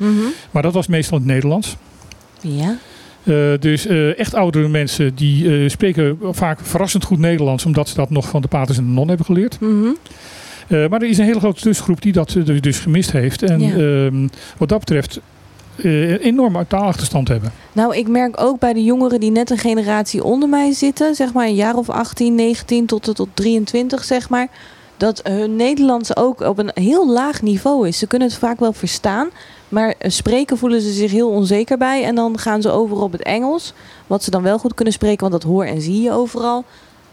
Maar 0.52 0.62
dat 0.62 0.74
was 0.74 0.88
meestal 0.88 1.18
in 1.18 1.24
het 1.24 1.34
Nederlands. 1.34 1.76
Ja. 2.42 2.78
Eh, 3.24 3.34
dus 3.60 3.86
echt 4.16 4.34
oudere 4.34 4.68
mensen 4.68 5.16
die 5.16 5.70
spreken 5.70 6.18
vaak 6.32 6.60
verrassend 6.62 7.04
goed 7.04 7.20
Nederlands, 7.20 7.66
omdat 7.66 7.90
ze 7.90 7.96
dat 7.96 8.10
nog 8.10 8.30
van 8.30 8.42
de 8.42 8.48
paters 8.48 8.78
en 8.78 8.84
de 8.84 8.90
nonnen 8.90 9.08
hebben 9.16 9.26
geleerd. 9.26 9.60
Mhm. 9.60 9.92
Maar 10.90 11.02
er 11.02 11.10
is 11.10 11.18
een 11.18 11.26
hele 11.26 11.40
grote 11.40 11.62
tussengroep 11.62 12.02
die 12.02 12.12
dat 12.14 12.38
dus, 12.62 12.80
gemist 12.80 13.12
heeft. 13.12 13.42
En 13.44 13.60
Ja. 13.60 13.76
ehm, 13.76 14.28
wat 14.58 14.70
dat 14.70 14.80
betreft 14.80 15.20
een 15.78 16.18
enorme 16.18 16.68
taalachterstand 16.68 17.28
hebben. 17.28 17.52
Nou, 17.72 17.96
ik 17.96 18.08
merk 18.08 18.42
ook 18.42 18.60
bij 18.60 18.74
de 18.74 18.84
jongeren 18.84 19.20
die 19.20 19.32
net 19.32 19.50
een 19.50 19.58
generatie 19.58 20.24
onder 20.24 20.50
mij 20.50 20.72
zitten, 20.72 21.16
zeg 21.16 21.34
maar 21.34 21.46
een 21.46 21.56
jaar 21.56 21.76
of 21.76 21.90
18, 21.90 22.36
19 22.36 22.86
tot, 22.86 23.16
tot 23.16 23.30
23, 23.34 24.04
zeg 24.04 24.30
maar, 24.30 24.48
dat 24.98 25.22
hun 25.24 25.56
Nederlands 25.56 26.16
ook 26.16 26.42
op 26.42 26.58
een 26.58 26.72
heel 26.74 27.10
laag 27.10 27.42
niveau 27.42 27.88
is. 27.88 27.98
Ze 27.98 28.08
kunnen 28.08 28.28
het 28.28 28.38
vaak 28.38 28.60
wel 28.60 28.74
verstaan, 28.74 29.30
maar 29.70 29.94
eh, 29.98 30.12
spreken 30.12 30.58
voelen 30.58 30.82
ze 30.82 30.92
zich 30.92 31.12
heel 31.12 31.30
onzeker 31.30 31.78
bij. 31.78 32.04
En 32.04 32.16
dan 32.16 32.38
gaan 32.38 32.62
ze 32.62 32.70
over 32.70 32.98
op 32.98 33.12
het 33.12 33.24
Engels, 33.24 33.74
wat 34.08 34.24
ze 34.24 34.32
dan 34.32 34.44
wel 34.44 34.60
goed 34.60 34.74
kunnen 34.74 34.94
spreken, 34.94 35.30
want 35.30 35.42
dat 35.42 35.52
hoor 35.52 35.66
en 35.66 35.82
zie 35.82 36.02
je 36.02 36.12
overal. 36.12 36.64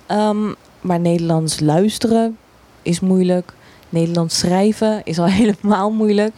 Ehm, 0.07 0.53
maar 0.81 1.01
Nederlands 1.01 1.61
luisteren 1.61 2.37
is 2.83 3.01
moeilijk. 3.01 3.53
Nederlands 3.89 4.39
schrijven 4.39 5.01
is 5.05 5.19
al 5.19 5.27
helemaal 5.41 5.91
moeilijk. 5.91 6.33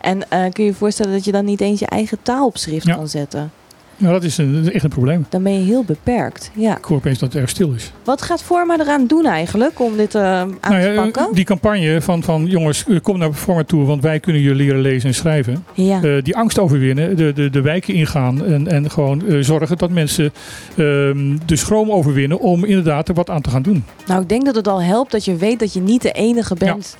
En 0.00 0.30
eh, 0.30 0.40
kun 0.52 0.64
je 0.64 0.70
je 0.70 0.76
voorstellen 0.76 1.12
dat 1.12 1.24
je 1.24 1.32
dan 1.32 1.44
niet 1.44 1.60
eens 1.60 1.78
je 1.80 1.86
eigen 1.86 2.18
taalopschrift 2.22 2.86
Ja. 2.86 2.94
kan 2.94 3.08
zetten? 3.08 3.50
Nou, 3.96 4.12
dat 4.12 4.24
is, 4.24 4.38
een, 4.38 4.54
dat 4.54 4.66
is 4.66 4.72
echt 4.72 4.84
een 4.84 4.90
probleem. 4.90 5.26
Dan 5.28 5.42
ben 5.42 5.52
je 5.52 5.64
heel 5.64 5.84
beperkt. 5.84 6.50
Ja. 6.54 6.76
Ik 6.76 6.84
hoor 6.84 6.96
opeens 6.96 7.18
dat 7.18 7.32
het 7.32 7.40
erg 7.42 7.50
stil 7.50 7.72
is. 7.72 7.92
Wat 8.04 8.22
gaat 8.22 8.42
Forma 8.42 8.78
eraan 8.78 9.06
doen 9.06 9.26
eigenlijk 9.26 9.80
om 9.80 9.96
dit 9.96 10.14
eh, 10.14 10.22
aan 10.40 10.58
Nou 10.60 10.82
te 10.82 10.88
ja, 10.88 11.02
pakken? 11.02 11.28
die 11.34 11.44
campagne 11.44 12.00
van, 12.00 12.22
van 12.22 12.46
jongens, 12.46 12.84
eh, 12.86 13.00
kom 13.02 13.18
naar 13.18 13.32
Forma 13.32 13.64
toe, 13.64 13.84
want 13.84 14.02
wij 14.02 14.20
kunnen 14.20 14.42
je 14.42 14.54
leren 14.54 14.80
lezen 14.80 15.08
en 15.08 15.14
schrijven. 15.14 15.64
Ja. 15.74 16.02
Eh, 16.02 16.22
die 16.22 16.36
angst 16.36 16.58
overwinnen, 16.58 17.16
de, 17.16 17.32
de, 17.32 17.50
de 17.50 17.60
wijken 17.60 17.94
ingaan 17.94 18.44
en, 18.44 18.66
en 18.68 18.90
gewoon 18.90 19.26
eh, 19.26 19.36
zorgen 19.40 19.78
dat 19.78 19.90
mensen 19.90 20.32
ehm, 20.76 21.36
de 21.46 21.56
schroom 21.56 21.90
overwinnen 21.90 22.40
om 22.40 22.64
inderdaad 22.64 23.08
er 23.08 23.14
wat 23.14 23.30
aan 23.30 23.42
te 23.42 23.50
gaan 23.50 23.62
doen. 23.62 23.84
Nou, 24.06 24.22
ik 24.22 24.28
denk 24.28 24.44
dat 24.44 24.54
het 24.54 24.68
al 24.68 24.82
helpt 24.82 25.10
dat 25.12 25.24
je 25.24 25.36
weet 25.36 25.58
dat 25.58 25.72
je 25.72 25.80
niet 25.80 26.02
de 26.02 26.12
enige 26.12 26.54
bent. 26.54 26.96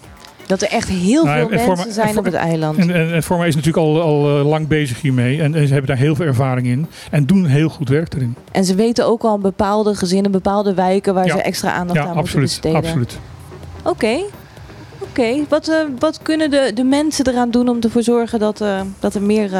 Dat 0.50 0.62
er 0.62 0.68
echt 0.68 0.88
heel 0.88 1.24
Nou, 1.24 1.58
veel 1.58 1.66
mensen 1.74 1.92
zijn 1.92 2.18
op 2.18 2.24
het 2.24 2.34
eiland. 2.34 2.78
En, 2.78 2.90
en, 2.90 3.12
en 3.14 3.22
Forma 3.22 3.44
is 3.44 3.54
natuurlijk 3.54 3.86
al, 3.86 4.00
al 4.02 4.38
eh, 4.38 4.46
lang 4.48 4.68
bezig 4.68 5.00
hiermee 5.00 5.42
en, 5.42 5.54
en 5.54 5.66
ze 5.66 5.72
hebben 5.72 5.86
daar 5.90 5.96
heel 6.04 6.14
veel 6.14 6.26
ervaring 6.26 6.66
in 6.66 6.86
en 7.10 7.26
doen 7.26 7.46
heel 7.46 7.68
goed 7.68 7.88
werk 7.88 8.14
erin. 8.14 8.34
En 8.52 8.64
ze 8.64 8.74
weten 8.74 9.06
ook 9.06 9.22
al 9.22 9.38
bepaalde 9.38 9.94
gezinnen, 9.94 10.30
bepaalde 10.30 10.74
wijken 10.74 11.14
waar 11.14 11.26
Ja. 11.26 11.36
ze 11.36 11.42
extra 11.42 11.72
aandacht 11.72 11.94
Ja, 11.98 12.00
aan 12.00 12.06
moeten 12.06 12.22
absoluut. 12.24 12.46
besteden. 12.48 12.76
absoluut. 12.78 13.18
Oké. 13.82 14.16
Oké. 14.98 15.34
Wat, 15.48 15.68
eh, 15.68 15.76
wat 15.98 16.18
kunnen 16.22 16.50
de, 16.50 16.70
de 16.74 16.84
mensen 16.84 17.28
eraan 17.28 17.50
doen 17.50 17.68
om 17.68 17.78
ervoor 17.80 18.02
zorgen 18.02 18.38
dat, 18.38 18.60
eh, 18.60 18.80
dat 18.98 19.14
er 19.14 19.22
meer 19.22 19.50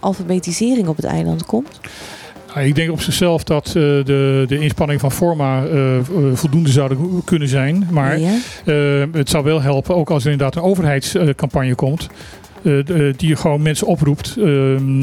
alfabetisering 0.00 0.88
op 0.88 0.96
het 0.96 1.04
eiland 1.04 1.46
komt? 1.46 1.80
Ik 2.60 2.74
denk 2.74 2.90
op 2.90 3.00
zichzelf 3.00 3.44
dat 3.44 3.66
eh, 3.66 3.72
de, 3.72 4.44
de 4.46 4.58
inspanning 4.58 5.00
van 5.00 5.12
Forma 5.12 5.64
eh, 5.64 5.96
eh, 5.96 6.02
voldoende 6.32 6.70
zouden 6.70 7.22
kunnen 7.24 7.48
zijn. 7.48 7.86
Maar 7.90 8.18
Ja. 8.18 8.30
het 9.12 9.28
zou 9.30 9.44
wel 9.44 9.62
helpen, 9.62 9.94
ook 9.96 10.10
als 10.10 10.24
er 10.24 10.30
inderdaad 10.30 10.56
een 10.56 10.68
overheidscampagne 10.68 11.74
komt. 11.74 12.08
die 13.16 13.36
gewoon 13.36 13.62
mensen 13.62 13.86
oproept 13.86 14.36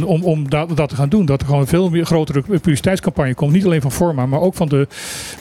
om, 0.05 0.23
om 0.23 0.49
dat, 0.49 0.77
dat 0.77 0.89
te 0.89 0.95
gaan 0.95 1.09
doen. 1.09 1.25
Dat 1.25 1.39
er 1.41 1.45
gewoon 1.45 1.61
een 1.61 1.67
veel 1.67 1.89
meer 1.89 2.05
grotere 2.05 2.41
publiciteitscampagne 2.41 3.33
komt. 3.33 3.51
Niet 3.53 3.65
alleen 3.65 3.81
van 3.81 3.91
Forma, 3.91 4.25
maar 4.25 4.39
ook 4.41 4.55
van 4.55 4.67
de, 4.69 4.87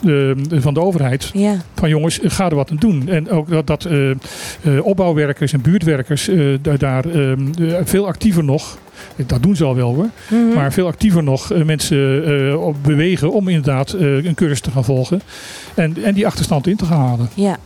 de, 0.03 0.35
van 0.61 0.75
de 0.75 0.81
overheid. 0.81 1.31
Ja. 1.35 1.55
Van 1.75 1.89
jongens, 1.89 2.19
ga 2.23 2.49
er 2.51 2.55
wat 2.57 2.71
aan 2.71 2.77
doen. 2.77 3.09
En 3.09 3.31
ook 3.31 3.49
dat, 3.51 3.67
dat 3.67 3.89
opbouwwerkers 4.83 5.53
en 5.53 5.61
buurtwerkers 5.61 6.31
da- 6.63 6.77
daar 6.77 7.05
veel 7.85 8.07
actiever 8.07 8.45
nog. 8.45 8.79
Dat 9.27 9.43
doen 9.43 9.57
ze 9.57 9.65
al 9.65 9.75
wel 9.75 9.95
hoor. 9.95 10.09
Mhm. 10.29 10.55
Maar 10.55 10.73
veel 10.73 10.87
actiever 10.87 11.23
nog 11.23 11.53
eh, 11.53 11.65
mensen 11.65 12.25
eh, 12.25 12.63
op 12.67 12.77
bewegen 12.83 13.33
om 13.33 13.49
inderdaad 13.49 13.93
eh, 13.93 14.25
een 14.25 14.35
cursus 14.35 14.61
te 14.61 14.71
gaan 14.71 14.85
volgen. 14.85 15.21
En, 15.75 15.97
en 16.05 16.15
die 16.15 16.27
achterstand 16.27 16.67
in 16.67 16.77
te 16.77 16.85
gaan 16.85 17.01
halen. 17.01 17.29
Ja. 17.35 17.57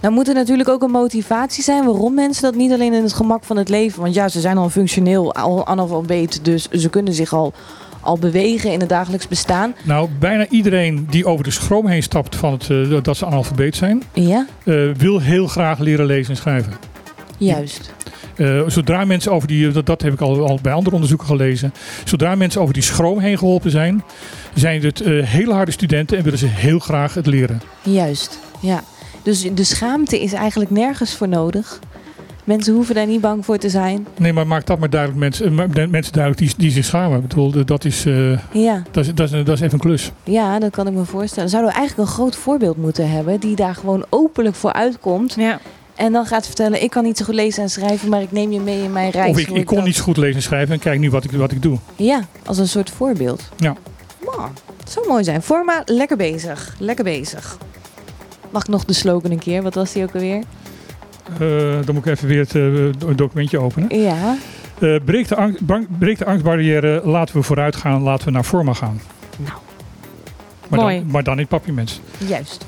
Nou 0.00 0.14
moet 0.14 0.28
er 0.28 0.34
natuurlijk 0.34 0.68
ook 0.68 0.82
een 0.82 0.90
motivatie 0.90 1.62
zijn 1.62 1.84
waarom 1.84 2.14
mensen 2.14 2.42
dat 2.42 2.54
niet 2.54 2.72
alleen 2.72 2.92
in 2.92 3.02
het 3.02 3.12
gemak 3.12 3.44
van 3.44 3.56
het 3.56 3.68
leven. 3.68 4.00
Want 4.00 4.14
ja, 4.14 4.28
ze 4.28 4.40
zijn 4.40 4.58
al 4.58 4.70
functioneel 4.70 5.34
al 5.34 5.66
analfabeet, 5.66 6.44
dus 6.44 6.68
ze 6.68 6.88
kunnen 6.90 7.14
zich 7.14 7.32
al, 7.32 7.52
al 8.00 8.18
bewegen 8.18 8.72
in 8.72 8.80
het 8.80 8.88
dagelijks 8.88 9.28
bestaan. 9.28 9.74
Nou, 9.84 10.08
bijna 10.18 10.46
iedereen 10.48 11.06
die 11.10 11.26
over 11.26 11.44
de 11.44 11.50
schroom 11.50 11.86
heen 11.86 12.02
stapt 12.02 12.36
van 12.36 12.52
het, 12.52 13.04
dat 13.04 13.16
ze 13.16 13.26
analfabeet 13.26 13.76
zijn, 13.76 14.02
Ja, 14.12 14.46
wil 14.96 15.20
heel 15.20 15.46
graag 15.46 15.78
leren 15.78 16.06
lezen 16.06 16.30
en 16.30 16.36
schrijven. 16.36 16.91
Juist. 17.44 17.92
Eh, 18.36 18.62
zodra 18.66 19.04
mensen 19.04 19.32
over 19.32 19.48
die, 19.48 19.70
dat, 19.70 19.86
dat 19.86 20.02
heb 20.02 20.12
ik 20.12 20.20
al, 20.20 20.46
al 20.46 20.58
bij 20.62 20.72
andere 20.72 20.94
onderzoeken 20.94 21.26
gelezen, 21.26 21.72
zodra 22.04 22.34
mensen 22.34 22.60
over 22.60 22.74
die 22.74 22.82
schroom 22.82 23.18
heen 23.18 23.38
geholpen 23.38 23.70
zijn, 23.70 24.02
zijn 24.54 24.82
het 24.82 25.00
eh, 25.00 25.24
hele 25.24 25.52
harde 25.52 25.70
studenten 25.70 26.16
en 26.18 26.24
willen 26.24 26.38
ze 26.38 26.46
heel 26.46 26.78
graag 26.78 27.14
het 27.14 27.26
leren. 27.26 27.62
Juist, 27.82 28.38
ja. 28.60 28.82
Dus 29.22 29.48
de 29.54 29.64
schaamte 29.64 30.22
is 30.22 30.32
eigenlijk 30.32 30.70
nergens 30.70 31.16
voor 31.16 31.28
nodig. 31.28 31.78
Mensen 32.44 32.74
hoeven 32.74 32.94
daar 32.94 33.06
niet 33.06 33.20
bang 33.20 33.44
voor 33.44 33.58
te 33.58 33.68
zijn. 33.70 34.06
Nee, 34.18 34.32
maar 34.32 34.46
maak 34.46 34.66
dat 34.66 34.78
maar 34.78 34.90
duidelijk 34.90 35.20
mensen, 35.20 35.46
eh, 35.58 35.88
mensen 35.88 36.12
duidelijk 36.12 36.38
die, 36.38 36.54
die 36.56 36.70
zich 36.70 36.84
schamen. 36.84 37.16
Ik 37.22 37.28
bedoel, 37.28 37.64
dat 37.64 37.84
is, 37.84 38.04
eh, 38.06 38.38
Ja, 38.52 38.82
dat, 38.90 39.04
is, 39.06 39.14
dat, 39.14 39.32
is, 39.32 39.44
dat 39.44 39.48
is 39.56 39.60
even 39.60 39.72
een 39.72 39.78
klus. 39.78 40.12
ja, 40.24 40.58
dat 40.58 40.70
kan 40.70 40.86
ik 40.86 40.92
me 40.92 41.04
voorstellen. 41.04 41.48
Zouden 41.48 41.72
we 41.72 41.78
eigenlijk 41.78 42.08
een 42.08 42.14
groot 42.14 42.36
voorbeeld 42.36 42.76
moeten 42.76 43.10
hebben 43.10 43.40
die 43.40 43.56
daar 43.56 43.74
gewoon 43.74 44.04
openlijk 44.08 44.54
voor 44.54 44.72
uitkomt. 44.72 45.34
Ja. 45.38 45.60
En 45.94 46.12
dan 46.12 46.26
gaat 46.26 46.46
vertellen, 46.46 46.82
ik 46.82 46.90
kan 46.90 47.04
niet 47.04 47.16
zo 47.18 47.24
goed 47.24 47.34
lezen 47.34 47.62
en 47.62 47.70
schrijven, 47.70 48.08
maar 48.08 48.22
ik 48.22 48.32
neem 48.32 48.52
je 48.52 48.60
mee 48.60 48.82
in 48.82 48.92
mijn 48.92 49.10
reis. 49.10 49.30
Of 49.30 49.38
ik, 49.38 49.66
kon 49.66 49.76
dat- 49.76 49.84
niet 49.86 49.96
zo 49.96 50.02
goed 50.02 50.16
lezen 50.16 50.36
en 50.36 50.42
schrijven 50.42 50.74
en 50.74 50.80
kijk 50.80 50.98
nu 51.00 51.10
wat 51.10 51.24
ik, 51.24 51.30
wat 51.30 51.52
ik 51.52 51.62
doe. 51.62 51.78
Ja, 51.96 52.20
als 52.46 52.58
een 52.58 52.68
soort 52.68 52.90
voorbeeld. 52.90 53.42
Ja. 53.56 53.76
Wow, 54.20 54.44
het 54.80 54.90
zou 54.90 55.08
mooi 55.08 55.24
zijn. 55.24 55.42
Forma, 55.42 55.82
lekker 55.84 56.16
bezig. 56.16 56.74
Lekker 56.78 57.04
bezig. 57.04 57.58
Mag 58.50 58.62
ik 58.62 58.68
nog 58.68 58.84
de 58.84 58.92
slogan 58.92 59.30
een 59.30 59.38
keer? 59.38 59.62
Wat 59.62 59.74
was 59.74 59.92
die 59.92 60.02
ook 60.02 60.14
alweer? 60.14 60.42
Eh, 61.32 61.38
dan 61.84 61.94
moet 61.94 62.06
ik 62.06 62.12
even 62.12 62.28
weer 62.28 62.40
het 62.40 62.54
eh, 62.54 63.16
documentje 63.16 63.58
openen. 63.58 63.98
Ja, 64.00 64.36
breek, 65.04 65.28
de 65.28 65.36
angst, 65.36 65.60
breek 65.98 66.18
de 66.18 66.24
angstbarrière, 66.24 67.00
laten 67.04 67.36
we 67.36 67.42
vooruit 67.42 67.76
gaan, 67.76 68.02
laten 68.02 68.24
we 68.26 68.30
naar 68.32 68.44
Forma 68.44 68.72
gaan. 68.72 69.00
Nou. 69.36 69.52
Maar 70.68 70.80
Mooi. 70.80 70.96
Dan, 70.98 71.06
maar 71.10 71.22
dan 71.22 71.38
in 71.38 71.46
papiermens. 71.46 72.00
juist. 72.18 72.64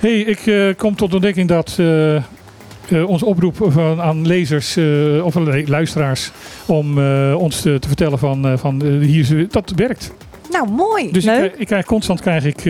Hey, 0.00 0.20
ik 0.20 0.46
eh, 0.46 0.68
kom 0.76 0.96
tot 0.96 1.08
de 1.08 1.14
ontdekking 1.14 1.48
dat 1.48 1.76
eh, 1.78 3.08
onze 3.08 3.24
oproep 3.24 3.56
van, 3.68 4.00
aan 4.00 4.26
lezers 4.26 4.78
of 5.22 5.34
luisteraars 5.68 6.30
om 6.66 6.98
ons 7.34 7.60
te, 7.60 7.78
te 7.78 7.88
vertellen 7.88 8.18
van, 8.18 8.58
van 8.58 8.82
hier, 8.84 9.46
dat 9.50 9.72
werkt. 9.76 10.12
Nou, 10.50 10.68
mooi. 10.70 11.12
Dus 11.12 11.24
ik, 11.24 11.30
Leuk. 11.30 11.38
krijg- 11.38 11.54
ik 11.60 11.66
krijg 11.66 11.84
constant 11.84 12.20
krijg 12.20 12.44
ik 12.44 12.62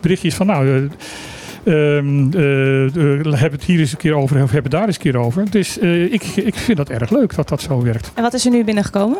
berichtjes 0.00 0.34
van 0.34 0.46
nou, 0.46 0.88
heb 3.36 3.52
het 3.52 3.64
hier 3.64 3.78
eens 3.80 3.92
een 3.92 3.98
keer 3.98 4.14
over 4.14 4.42
of 4.42 4.50
heb 4.50 4.62
het 4.62 4.72
daar 4.72 4.86
eens 4.86 4.96
een 4.96 5.02
keer 5.02 5.16
over. 5.16 5.50
Dus 5.50 5.78
ik, 5.78 6.22
ik 6.24 6.54
vind 6.54 6.76
dat 6.76 6.88
erg 6.88 7.10
leuk 7.10 7.34
dat 7.34 7.48
dat 7.48 7.60
zo 7.62 7.82
werkt. 7.82 8.10
En 8.14 8.22
wat 8.22 8.34
is 8.34 8.44
er 8.44 8.50
nu 8.50 8.64
binnengekomen? 8.64 9.18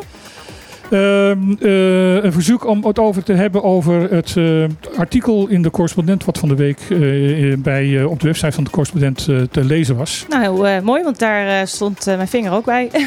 Ehm, 0.92 1.38
eh, 1.60 2.24
een 2.24 2.32
verzoek 2.32 2.66
om 2.66 2.84
het 2.84 2.98
over 2.98 3.22
te 3.22 3.32
hebben 3.32 3.62
over 3.62 4.12
het 4.12 4.36
eh, 4.36 4.64
artikel 4.96 5.48
in 5.48 5.62
de 5.62 5.70
correspondent 5.70 6.24
wat 6.24 6.38
van 6.38 6.48
de 6.48 6.54
week 6.54 6.78
eh, 6.90 7.56
bij, 7.58 8.04
op 8.04 8.20
de 8.20 8.26
website 8.26 8.52
van 8.52 8.64
de 8.64 8.70
correspondent 8.70 9.24
te 9.50 9.64
lezen 9.64 9.96
was. 9.96 10.24
Nou, 10.28 10.80
mooi, 10.82 11.02
want 11.02 11.18
daar 11.18 11.68
stond 11.68 12.06
mijn 12.06 12.28
vinger 12.28 12.52
ook 12.52 12.64
bij. 12.64 12.90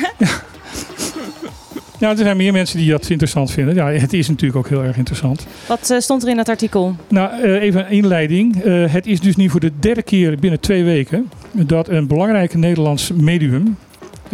Ja, 1.99 2.09
er 2.09 2.17
zijn 2.17 2.37
meer 2.37 2.53
mensen 2.53 2.77
die 2.77 2.91
dat 2.91 3.09
interessant 3.09 3.51
vinden. 3.51 3.75
Ja, 3.75 3.91
het 3.91 4.13
is 4.13 4.27
natuurlijk 4.27 4.57
ook 4.57 4.69
heel 4.69 4.83
erg 4.83 4.97
interessant. 4.97 5.47
wat 5.67 5.95
stond 5.97 6.23
er 6.23 6.29
in 6.29 6.35
dat 6.35 6.49
artikel? 6.49 6.95
Nou, 7.07 7.41
even 7.43 7.85
een 7.85 7.91
inleiding. 7.91 8.63
Het 8.91 9.07
is 9.07 9.19
dus 9.19 9.35
nu 9.35 9.49
voor 9.49 9.59
de 9.59 9.71
derde 9.79 10.03
keer 10.03 10.39
binnen 10.39 10.59
twee 10.59 10.83
weken 10.83 11.29
dat 11.51 11.89
een 11.89 12.07
belangrijke 12.07 12.57
Nederlands 12.57 13.11
medium. 13.11 13.77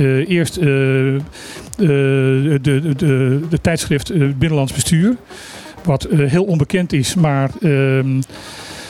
Eh, 0.02 0.30
eerst 0.30 0.58
eh, 0.58 1.16
eh, 1.16 1.22
de, 1.78 2.60
de, 2.62 2.96
de, 2.96 3.40
de 3.50 3.62
tijdschrift 3.62 4.14
Binnenlands 4.14 4.74
Bestuur. 4.74 5.16
Wat 5.84 6.08
heel 6.12 6.44
onbekend 6.44 6.94
is, 6.94 7.16
maar 7.16 7.52
ehm, 7.62 8.22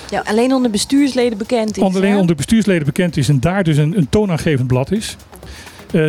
Ja, 0.09 0.23
alleen 0.25 0.53
onder 0.53 0.71
bestuursleden 0.71 1.37
bekend 1.37 1.77
is. 1.77 1.83
alleen 1.83 2.11
hè? 2.11 2.17
onder 2.17 2.35
bestuursleden 2.35 2.85
bekend 2.85 3.17
is 3.17 3.29
en 3.29 3.39
daar 3.39 3.63
dus 3.63 3.77
een, 3.77 3.97
een 3.97 4.09
toonaangevend 4.09 4.67
blad 4.67 4.91
is. 4.91 5.17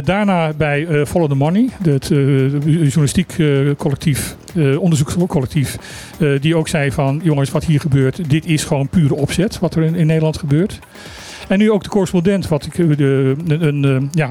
Daarna 0.04 0.52
bij 0.52 1.06
Follow 1.06 1.28
the 1.28 1.34
Money, 1.34 1.68
het 1.82 2.08
journalistiek 2.08 3.36
collectief, 3.76 4.36
onderzoekscollectief, 4.78 5.76
die 6.40 6.56
ook 6.56 6.68
zei 6.68 6.92
van 6.92 7.20
jongens, 7.22 7.50
wat 7.50 7.64
hier 7.64 7.80
gebeurt, 7.80 8.30
dit 8.30 8.46
is 8.46 8.64
gewoon 8.64 8.88
pure 8.88 9.14
opzet, 9.14 9.58
wat 9.58 9.74
er 9.74 9.82
in, 9.82 9.94
in 9.94 10.06
Nederland 10.06 10.38
gebeurt. 10.38 10.78
En 11.48 11.58
nu 11.58 11.70
ook 11.70 11.82
de 11.82 11.88
correspondent, 11.88 12.48
wat 12.48 12.66
ik 12.66 12.74
de, 12.98 13.34
een, 13.46 13.82
een, 13.82 14.08
ja, 14.12 14.30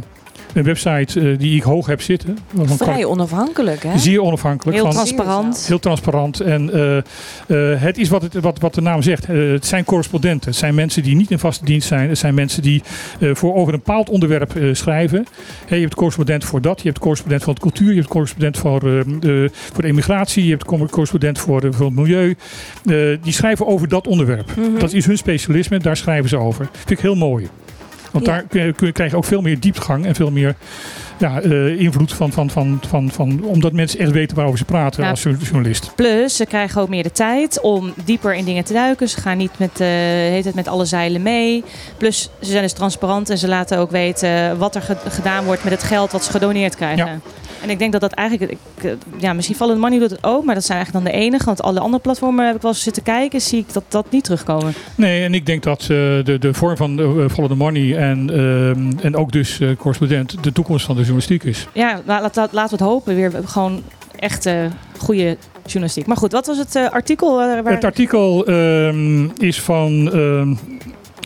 een 0.53 0.63
website 0.63 1.19
eh, 1.19 1.37
die 1.37 1.55
ik 1.55 1.63
hoog 1.63 1.85
heb 1.85 2.01
zitten. 2.01 2.37
Van 2.55 2.77
Vrij 2.77 3.05
onafhankelijk, 3.05 3.83
hè? 3.83 3.97
Zeer 3.97 4.21
onafhankelijk. 4.21 4.77
Heel 4.77 4.85
van, 4.85 4.95
transparant. 4.95 5.65
Heel 5.67 5.79
transparant. 5.79 6.39
En 6.39 6.73
eh, 6.73 6.97
eh, 6.97 7.81
het 7.81 7.97
is 7.97 8.09
wat, 8.09 8.21
het, 8.21 8.33
wat, 8.33 8.59
wat 8.59 8.73
de 8.73 8.81
naam 8.81 9.01
zegt. 9.01 9.27
Het 9.27 9.65
zijn 9.65 9.83
correspondenten. 9.83 10.49
Het 10.49 10.59
zijn 10.59 10.75
mensen 10.75 11.03
die 11.03 11.15
niet 11.15 11.31
in 11.31 11.39
vaste 11.39 11.65
dienst 11.65 11.87
zijn. 11.87 12.09
Het 12.09 12.17
zijn 12.17 12.33
mensen 12.33 12.61
die 12.61 12.83
voor 13.19 13.55
over 13.55 13.73
een 13.73 13.79
bepaald 13.85 14.09
onderwerp 14.09 14.53
schrijven. 14.71 15.25
Je 15.67 15.75
hebt 15.75 15.95
correspondent 15.95 16.45
voor 16.45 16.61
dat. 16.61 16.81
Je 16.81 16.87
hebt 16.87 16.99
correspondent 16.99 17.43
voor 17.43 17.53
de 17.53 17.59
cultuur. 17.59 17.89
Je 17.89 17.95
hebt 17.95 18.07
correspondent 18.07 18.57
voor, 18.57 18.79
de, 18.79 19.49
voor 19.73 19.81
de 19.81 19.87
immigratie. 19.87 20.43
Je 20.43 20.49
hebt 20.49 20.65
cor- 20.65 20.89
correspondent 20.89 21.39
voor, 21.39 21.73
voor 21.73 21.85
het 21.85 21.95
milieu. 21.95 22.35
Die 23.21 23.33
schrijven 23.33 23.67
over 23.67 23.87
dat 23.87 24.07
onderwerp. 24.07 24.55
Mhm. 24.55 24.79
Dat 24.79 24.93
is 24.93 25.05
hun 25.05 25.17
specialisme. 25.17 25.79
Daar 25.79 25.97
schrijven 25.97 26.29
ze 26.29 26.37
over. 26.37 26.69
Vind 26.71 26.89
ik 26.89 26.99
heel 26.99 27.15
mooi. 27.15 27.49
Want 28.11 28.25
Ja. 28.25 28.43
daar 28.49 28.73
krijg 28.91 29.11
je 29.11 29.17
ook 29.17 29.25
veel 29.25 29.41
meer 29.41 29.59
diepgang 29.59 30.05
en 30.05 30.15
veel 30.15 30.31
meer 30.31 30.55
ja, 31.17 31.41
eh, 31.41 31.79
invloed 31.79 32.13
van, 32.13 32.31
van, 32.31 32.49
van, 32.49 32.79
van, 32.87 33.11
van, 33.11 33.43
omdat 33.43 33.71
mensen 33.73 33.99
echt 33.99 34.11
weten 34.11 34.35
waarover 34.35 34.59
ze 34.59 34.65
praten 34.65 35.03
Ja. 35.03 35.09
als 35.09 35.23
journalist. 35.23 35.91
Plus, 35.95 36.35
ze 36.35 36.45
krijgen 36.45 36.81
ook 36.81 36.89
meer 36.89 37.03
de 37.03 37.11
tijd 37.11 37.61
om 37.61 37.93
dieper 38.05 38.33
in 38.35 38.45
dingen 38.45 38.63
te 38.63 38.73
duiken. 38.73 39.09
Ze 39.09 39.21
gaan 39.21 39.37
niet 39.37 39.51
met, 39.57 39.79
eh, 39.79 39.87
heet 39.87 40.45
het, 40.45 40.55
met 40.55 40.67
alle 40.67 40.85
zeilen 40.85 41.21
mee. 41.21 41.63
Plus, 41.97 42.29
ze 42.41 42.49
zijn 42.49 42.61
dus 42.63 42.73
transparant 42.73 43.29
en 43.29 43.37
ze 43.37 43.47
laten 43.47 43.77
ook 43.77 43.91
weten 43.91 44.57
wat 44.57 44.75
er 44.75 44.81
ge- 44.81 44.97
gedaan 45.09 45.45
wordt 45.45 45.63
met 45.63 45.73
het 45.73 45.83
geld 45.83 46.11
wat 46.11 46.23
ze 46.23 46.31
gedoneerd 46.31 46.75
krijgen. 46.75 47.05
Ja. 47.05 47.19
En 47.63 47.69
ik 47.69 47.79
denk 47.79 47.91
dat 47.91 48.01
dat 48.01 48.11
eigenlijk, 48.11 48.51
ik, 48.51 48.83
eh, 48.83 48.91
ja, 49.19 49.33
misschien 49.33 49.55
the 49.55 49.75
Money 49.75 49.99
doet 49.99 50.09
het 50.09 50.23
ook, 50.23 50.45
maar 50.45 50.55
dat 50.55 50.63
zijn 50.63 50.77
eigenlijk 50.77 51.05
dan 51.05 51.13
de 51.15 51.19
enige. 51.25 51.45
Want 51.45 51.61
alle 51.61 51.79
andere 51.79 52.01
platformen 52.03 52.45
heb 52.45 52.55
ik 52.55 52.61
wel 52.61 52.71
eens 52.71 52.83
zitten 52.83 53.03
kijken, 53.03 53.41
zie 53.41 53.59
ik 53.59 53.73
dat 53.73 53.83
dat 53.87 54.05
niet 54.11 54.23
terugkomen. 54.23 54.73
Nee, 54.95 55.23
en 55.23 55.33
ik 55.33 55.45
denk 55.45 55.63
dat 55.63 55.81
eh, 55.81 55.87
de, 55.87 56.37
de 56.39 56.53
vorm 56.53 56.77
van 56.77 56.97
Follow 57.31 57.49
the 57.49 57.55
Money 57.55 57.95
en, 57.97 58.29
ehm, 58.29 59.05
en 59.05 59.15
ook 59.15 59.31
dus 59.31 59.59
correspondent 59.77 60.43
de 60.43 60.51
toekomst 60.51 60.85
van 60.85 60.95
de 60.95 61.01
journalistiek 61.01 61.43
is. 61.43 61.67
Ja, 61.73 62.01
la- 62.05 62.21
laat, 62.21 62.35
laat- 62.35 62.51
laten 62.53 62.77
we 62.77 62.83
het 62.83 62.93
hopen. 62.93 63.15
Weer 63.15 63.31
gewoon 63.45 63.81
echt 64.19 64.49
goede 64.97 65.37
journalistiek. 65.65 66.05
Maar 66.05 66.17
goed, 66.17 66.31
wat 66.31 66.45
was 66.47 66.57
het 66.57 66.75
artikel? 66.91 67.35
waar... 67.35 67.73
Het 67.73 67.83
artikel 67.83 68.45
ehm, 68.45 69.25
is 69.37 69.61
van, 69.61 70.11
ehm, 70.13 70.53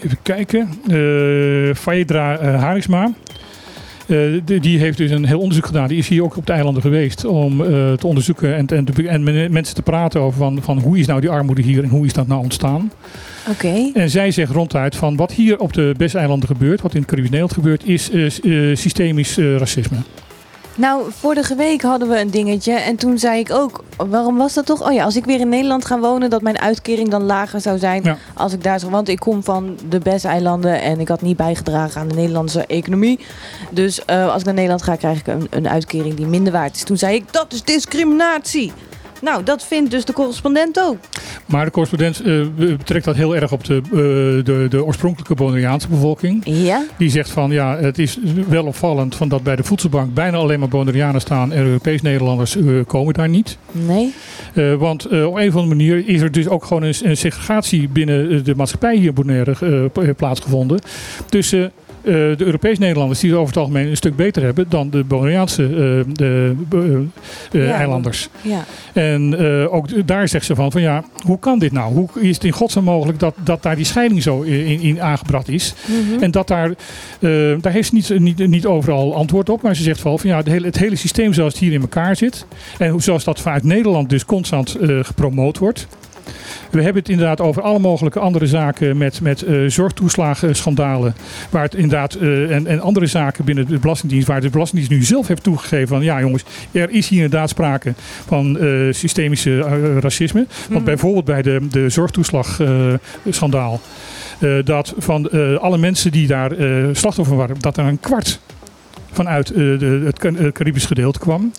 even 0.04 0.18
kijken, 0.22 0.70
Faedra 1.76 2.38
eh, 2.38 2.62
Eh, 4.08 4.18
die, 4.46 4.60
die 4.60 4.80
heeft 4.80 4.98
dus 4.98 5.12
een 5.12 5.26
heel 5.26 5.40
onderzoek 5.40 5.66
gedaan. 5.66 5.88
Die 5.88 5.98
is 5.98 6.08
hier 6.08 6.24
ook 6.24 6.38
op 6.38 6.46
de 6.46 6.54
eilanden 6.54 6.82
geweest 6.82 7.26
om 7.26 7.62
eh, 7.62 7.68
te 7.94 8.08
onderzoeken 8.08 8.56
en, 8.56 8.68
en, 8.68 8.86
te- 8.86 9.08
en 9.08 9.24
met 9.24 9.52
mensen 9.52 9.76
te 9.76 9.82
praten 9.82 10.22
over 10.22 10.38
van, 10.38 10.60
van 10.62 10.78
hoe 10.80 10.98
is 11.00 11.08
nou 11.08 11.22
die 11.22 11.30
armoede 11.30 11.62
hier 11.62 11.84
en 11.84 11.90
hoe 11.90 12.06
is 12.06 12.14
dat 12.14 12.28
nou 12.28 12.42
ontstaan. 12.44 12.92
Oké. 13.50 13.92
En 13.94 14.10
zij 14.10 14.32
zegt 14.32 14.52
ronduit 14.52 14.96
van 14.96 15.16
wat 15.16 15.32
hier 15.32 15.60
op 15.60 15.74
de 15.74 15.94
Besteilanden 15.98 16.48
gebeurt, 16.48 16.82
wat 16.82 16.94
in 16.94 17.00
het 17.00 17.10
Caribisch 17.10 17.32
Nederland 17.32 17.58
gebeurt, 17.58 17.86
is 17.88 18.10
eh, 18.12 18.30
systemisch 18.76 19.38
racisme. 19.38 19.98
Nou, 20.78 21.04
vorige 21.20 21.56
week 21.56 21.82
hadden 21.82 22.10
we 22.10 22.20
een 22.20 22.32
dingetje 22.32 22.74
en 22.74 22.96
toen 22.96 23.18
zei 23.18 23.40
ik 23.40 23.52
ook, 23.52 23.84
waarom 24.08 24.38
was 24.38 24.54
dat 24.54 24.66
toch? 24.66 24.88
Oh 24.88 24.94
ja, 24.94 25.04
als 25.04 25.16
ik 25.16 25.26
weer 25.26 25.40
in 25.40 25.50
Nederland 25.50 25.86
ga 25.86 26.00
wonen, 26.00 26.30
dat 26.30 26.42
mijn 26.42 26.60
uitkering 26.60 27.10
dan 27.10 27.24
lager 27.24 27.62
zou 27.62 27.78
zijn 27.78 28.04
Ja. 28.04 28.18
als 28.34 28.54
ik 28.54 28.64
daar 28.64 28.80
zou. 28.80 28.92
Want 28.92 29.08
ik 29.10 29.20
kom 29.20 29.44
van 29.44 29.78
de 29.90 30.00
Bes-eilanden 30.00 30.82
en 30.82 31.00
ik 31.00 31.08
had 31.08 31.22
niet 31.22 31.38
bijgedragen 31.38 32.02
aan 32.02 32.08
de 32.08 32.16
Nederlandse 32.16 32.66
economie. 32.66 33.20
Dus 33.72 34.06
eh, 34.06 34.28
als 34.32 34.40
ik 34.40 34.46
naar 34.46 34.54
Nederland 34.54 34.82
ga, 34.84 34.96
krijg 34.96 35.20
ik 35.20 35.28
een, 35.28 35.48
een 35.50 35.70
uitkering 35.70 36.14
die 36.16 36.26
minder 36.28 36.54
waard 36.54 36.76
is. 36.76 36.84
Toen 36.84 36.98
zei 36.98 37.16
ik, 37.16 37.34
dat 37.34 37.54
is 37.54 37.64
discriminatie. 37.64 38.72
Nou, 39.26 39.44
dat 39.44 39.64
vindt 39.64 39.92
dus 39.92 40.06
de 40.06 40.14
correspondent 40.14 40.80
ook. 40.80 40.98
Maar 41.46 41.66
de 41.66 41.72
correspondent 41.72 42.22
eh, 42.22 42.42
betrekt 42.58 43.06
dat 43.06 43.16
heel 43.16 43.36
erg 43.36 43.52
op 43.52 43.64
de, 43.64 43.82
eh, 43.84 43.92
de, 44.46 44.66
de 44.70 44.86
oorspronkelijke 44.86 45.36
Bonaireaanse 45.36 45.88
bevolking. 45.88 46.42
Ja? 46.46 46.84
Die 46.98 47.10
zegt 47.10 47.30
van 47.30 47.52
ja, 47.52 47.78
het 47.78 48.00
is 48.00 48.18
wel 48.48 48.66
opvallend 48.66 49.16
van 49.16 49.30
dat 49.30 49.44
bij 49.44 49.56
de 49.56 49.64
voedselbank 49.64 50.14
bijna 50.14 50.38
alleen 50.38 50.60
maar 50.60 50.68
Bonaireanen 50.68 51.22
staan 51.22 51.52
en 51.52 51.66
Europees 51.66 52.02
Nederlanders 52.02 52.56
eh, 52.56 52.66
komen 52.88 53.14
daar 53.14 53.30
niet. 53.30 53.58
Nee? 53.72 54.14
Want 54.78 55.06
op 55.06 55.12
een 55.12 55.48
of 55.48 55.56
andere 55.56 55.66
manier 55.66 56.08
is 56.08 56.22
er 56.22 56.32
dus 56.32 56.48
ook 56.48 56.66
gewoon 56.66 56.84
een, 56.84 56.96
een 57.02 57.18
segregatie 57.18 57.90
binnen 57.90 58.44
de 58.44 58.56
maatschappij 58.56 58.96
hier 58.96 59.08
in 59.08 59.14
Bonaire 59.14 60.14
plaatsgevonden. 60.16 60.80
Tussen 61.30 61.72
de 62.06 62.36
Europees 62.46 62.78
Nederlanders 62.80 63.20
die 63.20 63.30
het 63.30 63.40
over 63.40 63.54
het 63.54 63.64
algemeen 63.64 63.88
een 63.88 63.98
stuk 63.98 64.16
beter 64.16 64.44
hebben 64.44 64.66
dan 64.70 64.90
de 64.90 65.04
Bonaireaanse 65.04 65.64
eh, 65.64 66.14
de, 66.14 66.56
eh, 66.72 67.62
eh, 67.62 67.68
Ja, 67.68 67.74
eilanders. 67.74 68.30
Ja. 68.42 68.66
En 68.94 69.38
eh, 69.40 69.74
ook 69.74 70.08
daar 70.08 70.28
zegt 70.28 70.46
ze 70.46 70.56
van, 70.56 70.72
van 70.72 70.82
ja, 70.82 71.04
hoe 71.26 71.40
kan 71.40 71.60
dit 71.60 71.72
nou? 71.72 71.94
Hoe 71.94 72.10
is 72.20 72.36
het 72.36 72.44
in 72.44 72.52
godsnaam 72.52 72.84
mogelijk 72.84 73.20
dat, 73.20 73.36
dat 73.44 73.64
daar 73.64 73.76
die 73.76 73.86
scheiding 73.86 74.24
zo 74.24 74.42
in, 74.42 74.80
in 74.80 75.02
aangebracht 75.02 75.50
is? 75.50 75.74
Mhm. 75.86 76.24
En 76.24 76.32
dat 76.32 76.48
daar, 76.48 76.70
eh, 76.70 77.30
daar 77.62 77.72
heeft 77.72 77.88
ze 77.88 77.96
niet, 77.96 78.20
niet, 78.20 78.48
niet 78.48 78.66
overal 78.66 79.16
antwoord 79.16 79.50
op. 79.50 79.62
Maar 79.62 79.76
ze 79.76 79.84
zegt 79.84 80.04
wel 80.04 80.18
van 80.18 80.30
ja, 80.30 80.38
het 80.38 80.48
hele, 80.48 80.66
het 80.66 80.78
hele 80.78 80.96
systeem 80.96 81.34
zoals 81.34 81.54
het 81.54 81.62
hier 81.62 81.74
in 81.74 81.82
elkaar 81.82 82.16
zit. 82.16 82.46
En 82.78 83.02
zoals 83.02 83.24
dat 83.24 83.40
vanuit 83.40 83.64
Nederland 83.64 84.10
dus 84.10 84.26
constant 84.26 84.76
eh, 84.76 85.00
gepromoot 85.02 85.58
wordt. 85.58 85.88
We 86.72 86.82
hebben 86.82 87.02
het 87.02 87.12
inderdaad 87.12 87.42
over 87.42 87.62
alle 87.62 87.80
mogelijke 87.80 88.20
andere 88.20 88.48
zaken 88.48 88.98
met, 88.98 89.22
met 89.22 89.42
eh 89.42 89.56
zorgtoeslagenschandalen. 89.68 91.16
Waar 91.50 91.64
het 91.64 91.76
inderdaad, 91.76 92.14
eh, 92.14 92.56
en, 92.56 92.68
en 92.68 92.80
andere 92.80 93.06
zaken 93.06 93.46
binnen 93.46 93.68
de 93.68 93.80
Belastingdienst, 93.80 94.28
waar 94.28 94.42
de 94.42 94.50
Belastingdienst 94.50 94.98
nu 94.98 95.04
zelf 95.04 95.28
heeft 95.28 95.44
toegegeven 95.44 95.88
van 95.88 96.04
ja 96.04 96.20
jongens, 96.20 96.44
er 96.72 96.90
is 96.90 97.08
hier 97.08 97.24
inderdaad 97.24 97.50
sprake 97.50 97.94
van 98.26 98.60
eh, 98.60 98.70
systemische 98.90 99.60
racisme. 100.00 100.48
Want 100.70 100.84
bijvoorbeeld 100.84 101.26
bij 101.26 101.42
de, 101.42 101.68
de 101.70 101.90
zorgtoeslagschandaal. 101.90 103.80
dat 104.64 104.94
van 104.98 105.32
alle 105.60 105.78
mensen 105.78 106.12
die 106.12 106.28
daar 106.28 106.52
slachtoffer 106.92 107.36
waren, 107.36 107.56
dat 107.60 107.78
er 107.78 107.86
een 107.86 108.00
kwart 108.00 108.40
vanuit 109.16 109.50
eh, 109.50 109.56
de, 109.56 110.02
het 110.06 110.20
eh, 110.20 110.52
Caribisch 110.52 110.86
gedeelte 110.86 111.20
kwam. 111.20 111.52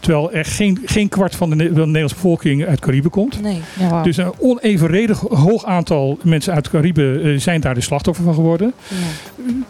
Terwijl 0.00 0.32
er 0.32 0.44
geen, 0.44 0.78
geen 0.84 1.08
kwart 1.08 1.36
van 1.36 1.50
de, 1.50 1.56
van 1.56 1.74
de 1.74 1.80
Nederlandse 1.80 2.14
bevolking 2.14 2.64
uit 2.66 2.80
Cariben 2.80 3.10
komt. 3.10 3.42
Nee. 3.42 3.60
Dus 4.02 4.16
een 4.16 4.32
onevenredig 4.38 5.20
hoog 5.20 5.64
aantal 5.64 6.18
mensen 6.22 6.54
uit 6.54 6.70
Cariben 6.70 7.22
eh, 7.22 7.38
zijn 7.38 7.60
daar 7.60 7.74
de 7.74 7.80
slachtoffer 7.80 8.24
van 8.24 8.34
geworden. 8.34 8.72
Ja. 8.88 8.96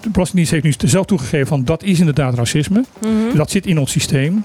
De 0.00 0.10
Belastingdienst 0.10 0.52
heeft 0.52 0.82
nu 0.82 0.88
zelf 0.88 1.06
toegegeven 1.06 1.46
van 1.46 1.64
dat 1.64 1.82
is 1.82 1.98
inderdaad 1.98 2.34
racisme. 2.34 2.84
Mhm. 3.00 3.36
Dat 3.36 3.50
zit 3.50 3.66
in 3.66 3.78
ons 3.78 3.90
systeem. 3.90 4.44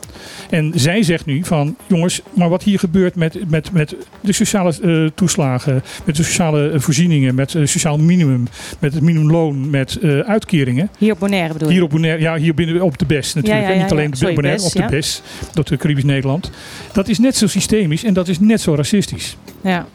En 0.50 0.72
zij 0.76 1.04
zegt 1.04 1.26
nu 1.26 1.44
van 1.44 1.76
jongens, 1.88 2.22
maar 2.34 2.50
wat 2.50 2.64
hier 2.64 2.80
gebeurt 2.80 3.16
met, 3.16 3.50
met, 3.50 3.72
met 3.72 3.96
de 4.22 4.34
sociale 4.34 5.12
toeslagen, 5.16 5.84
met 6.06 6.16
de 6.16 6.24
sociale 6.24 6.72
voorzieningen, 6.76 7.36
met 7.36 7.54
het 7.54 7.70
sociaal 7.70 7.98
minimum, 7.98 8.48
met 8.80 8.94
het 8.94 9.04
minimumloon, 9.04 9.70
met 9.70 10.00
uitkeringen. 10.26 10.90
Hier 10.98 11.14
op 11.14 11.20
Bonaire 11.20 11.54
bedoel 11.54 11.68
je? 11.68 11.74
Hier 11.74 11.84
op 11.84 11.90
Bonaire, 11.90 12.22
ja, 12.22 12.38
hier 12.38 12.54
binnen 12.54 12.77
op 12.84 12.98
de 12.98 13.06
BES 13.06 13.34
natuurlijk. 13.34 13.66
Ja, 13.66 13.74
ja, 13.74 13.82
niet 13.82 13.92
alleen 13.92 14.14
ja. 14.18 14.28
de 14.28 14.42
BES, 14.42 14.64
op 14.64 14.72
de. 14.72 14.86
BES, 14.90 15.22
dat 15.54 15.68
de 15.68 15.78
Caribisch 15.78 16.04
Nederland. 16.04 16.52
Dat 16.94 17.08
is 17.08 17.20
net 17.20 17.36
zo 17.36 17.48
systemisch 17.48 18.04
en 18.04 18.14
dat 18.14 18.28
is 18.28 18.40
net 18.40 18.62
zo 18.62 18.76
racistisch. 18.76 19.38
Ja. 19.62 19.88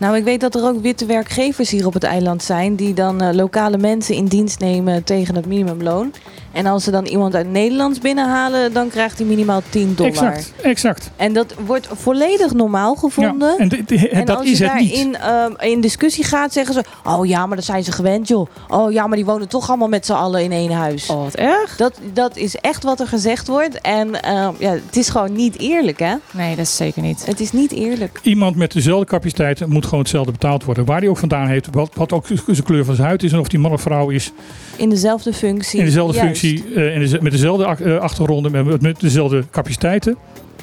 Nou, 0.00 0.16
ik 0.16 0.24
weet 0.24 0.40
dat 0.40 0.54
er 0.54 0.64
ook 0.64 0.82
witte 0.82 1.06
werkgevers 1.06 1.70
hier 1.70 1.86
op 1.86 1.94
het 1.94 2.02
eiland 2.04 2.42
zijn 2.42 2.74
die 2.76 2.94
dan 2.94 3.20
eh, 3.20 3.34
lokale 3.34 3.78
mensen 3.78 4.14
in 4.14 4.24
dienst 4.26 4.60
nemen 4.60 5.04
tegen 5.04 5.34
het 5.34 5.46
minimumloon. 5.46 6.12
En 6.52 6.66
als 6.66 6.84
ze 6.84 6.90
dan 6.90 7.04
iemand 7.06 7.34
uit 7.34 7.50
Nederlands 7.50 7.98
binnenhalen, 7.98 8.72
dan 8.72 8.88
krijgt 8.88 9.18
hij 9.18 9.26
minimaal 9.26 9.62
10 9.68 9.94
dollar. 9.94 10.10
Exact, 10.12 10.52
exact. 10.62 11.10
En 11.16 11.32
dat 11.32 11.54
wordt 11.66 11.88
volledig 11.92 12.52
normaal 12.52 12.94
gevonden. 12.94 13.48
Ja, 13.48 13.58
en 13.58 13.86
En 14.10 14.24
dat 14.24 14.36
als 14.38 14.46
is 14.46 14.58
je 14.58 14.64
het 14.64 14.80
niet. 14.80 14.90
daarin 14.92 15.16
ehm, 15.16 15.70
in 15.70 15.80
discussie 15.80 16.24
gaat, 16.24 16.52
zeggen 16.52 16.74
ze: 16.74 16.84
Oh 17.04 17.26
ja, 17.26 17.46
maar 17.46 17.56
dat 17.56 17.64
zijn 17.64 17.84
ze 17.84 17.92
gewend, 17.92 18.28
joh. 18.28 18.46
Oh 18.68 18.92
ja, 18.92 19.06
maar 19.06 19.16
die 19.16 19.24
wonen 19.24 19.48
toch 19.48 19.68
allemaal 19.68 19.88
met 19.88 20.06
z'n 20.06 20.12
allen 20.12 20.42
in 20.42 20.52
één 20.52 20.72
huis. 20.72 21.08
Oh, 21.10 21.22
wat 21.22 21.34
erg. 21.34 21.76
Dat, 21.76 21.98
dat 22.12 22.36
is 22.36 22.56
echt 22.56 22.82
wat 22.84 23.00
er 23.00 23.06
gezegd 23.06 23.46
wordt. 23.48 23.80
En 23.80 24.22
ehm, 24.22 24.52
ja, 24.58 24.70
het 24.70 24.96
is 24.96 25.08
gewoon 25.08 25.32
niet 25.32 25.58
eerlijk, 25.58 25.98
hè? 25.98 26.14
Nee, 26.30 26.56
dat 26.56 26.64
is 26.64 26.76
zeker 26.76 27.02
niet. 27.02 27.26
Het 27.26 27.40
is 27.40 27.52
niet 27.52 27.72
eerlijk. 27.72 28.18
Iemand 28.22 28.56
met 28.56 28.72
dezelfde 28.72 29.06
capaciteit 29.06 29.66
moet 29.66 29.86
gewoon 29.90 30.04
hetzelfde 30.04 30.32
betaald 30.32 30.64
worden. 30.64 30.84
Waar 30.84 30.98
hij 31.00 31.08
ook 31.08 31.16
vandaan 31.18 31.46
heeft, 31.46 31.68
wat, 31.72 31.90
wat 31.94 32.12
ook 32.12 32.26
zijn 32.46 32.62
kleur 32.62 32.84
van 32.84 32.94
zijn 32.94 33.06
huid 33.06 33.22
is 33.22 33.32
en 33.32 33.38
of 33.38 33.48
die 33.48 33.58
man 33.58 33.72
of 33.72 33.80
vrouw 33.82 34.08
is. 34.10 34.32
In 34.76 34.88
dezelfde 34.90 35.32
functie. 35.32 35.78
In 35.78 35.84
dezelfde 35.84 36.16
Juist. 36.16 36.40
functie, 36.40 36.74
eh, 36.74 36.94
in 36.94 37.22
met 37.22 37.32
dezelfde 37.32 37.64
eh, 37.64 37.98
achtergronden, 37.98 38.50
met, 38.66 38.80
met 38.82 39.00
dezelfde 39.00 39.44
capaciteiten. 39.50 40.16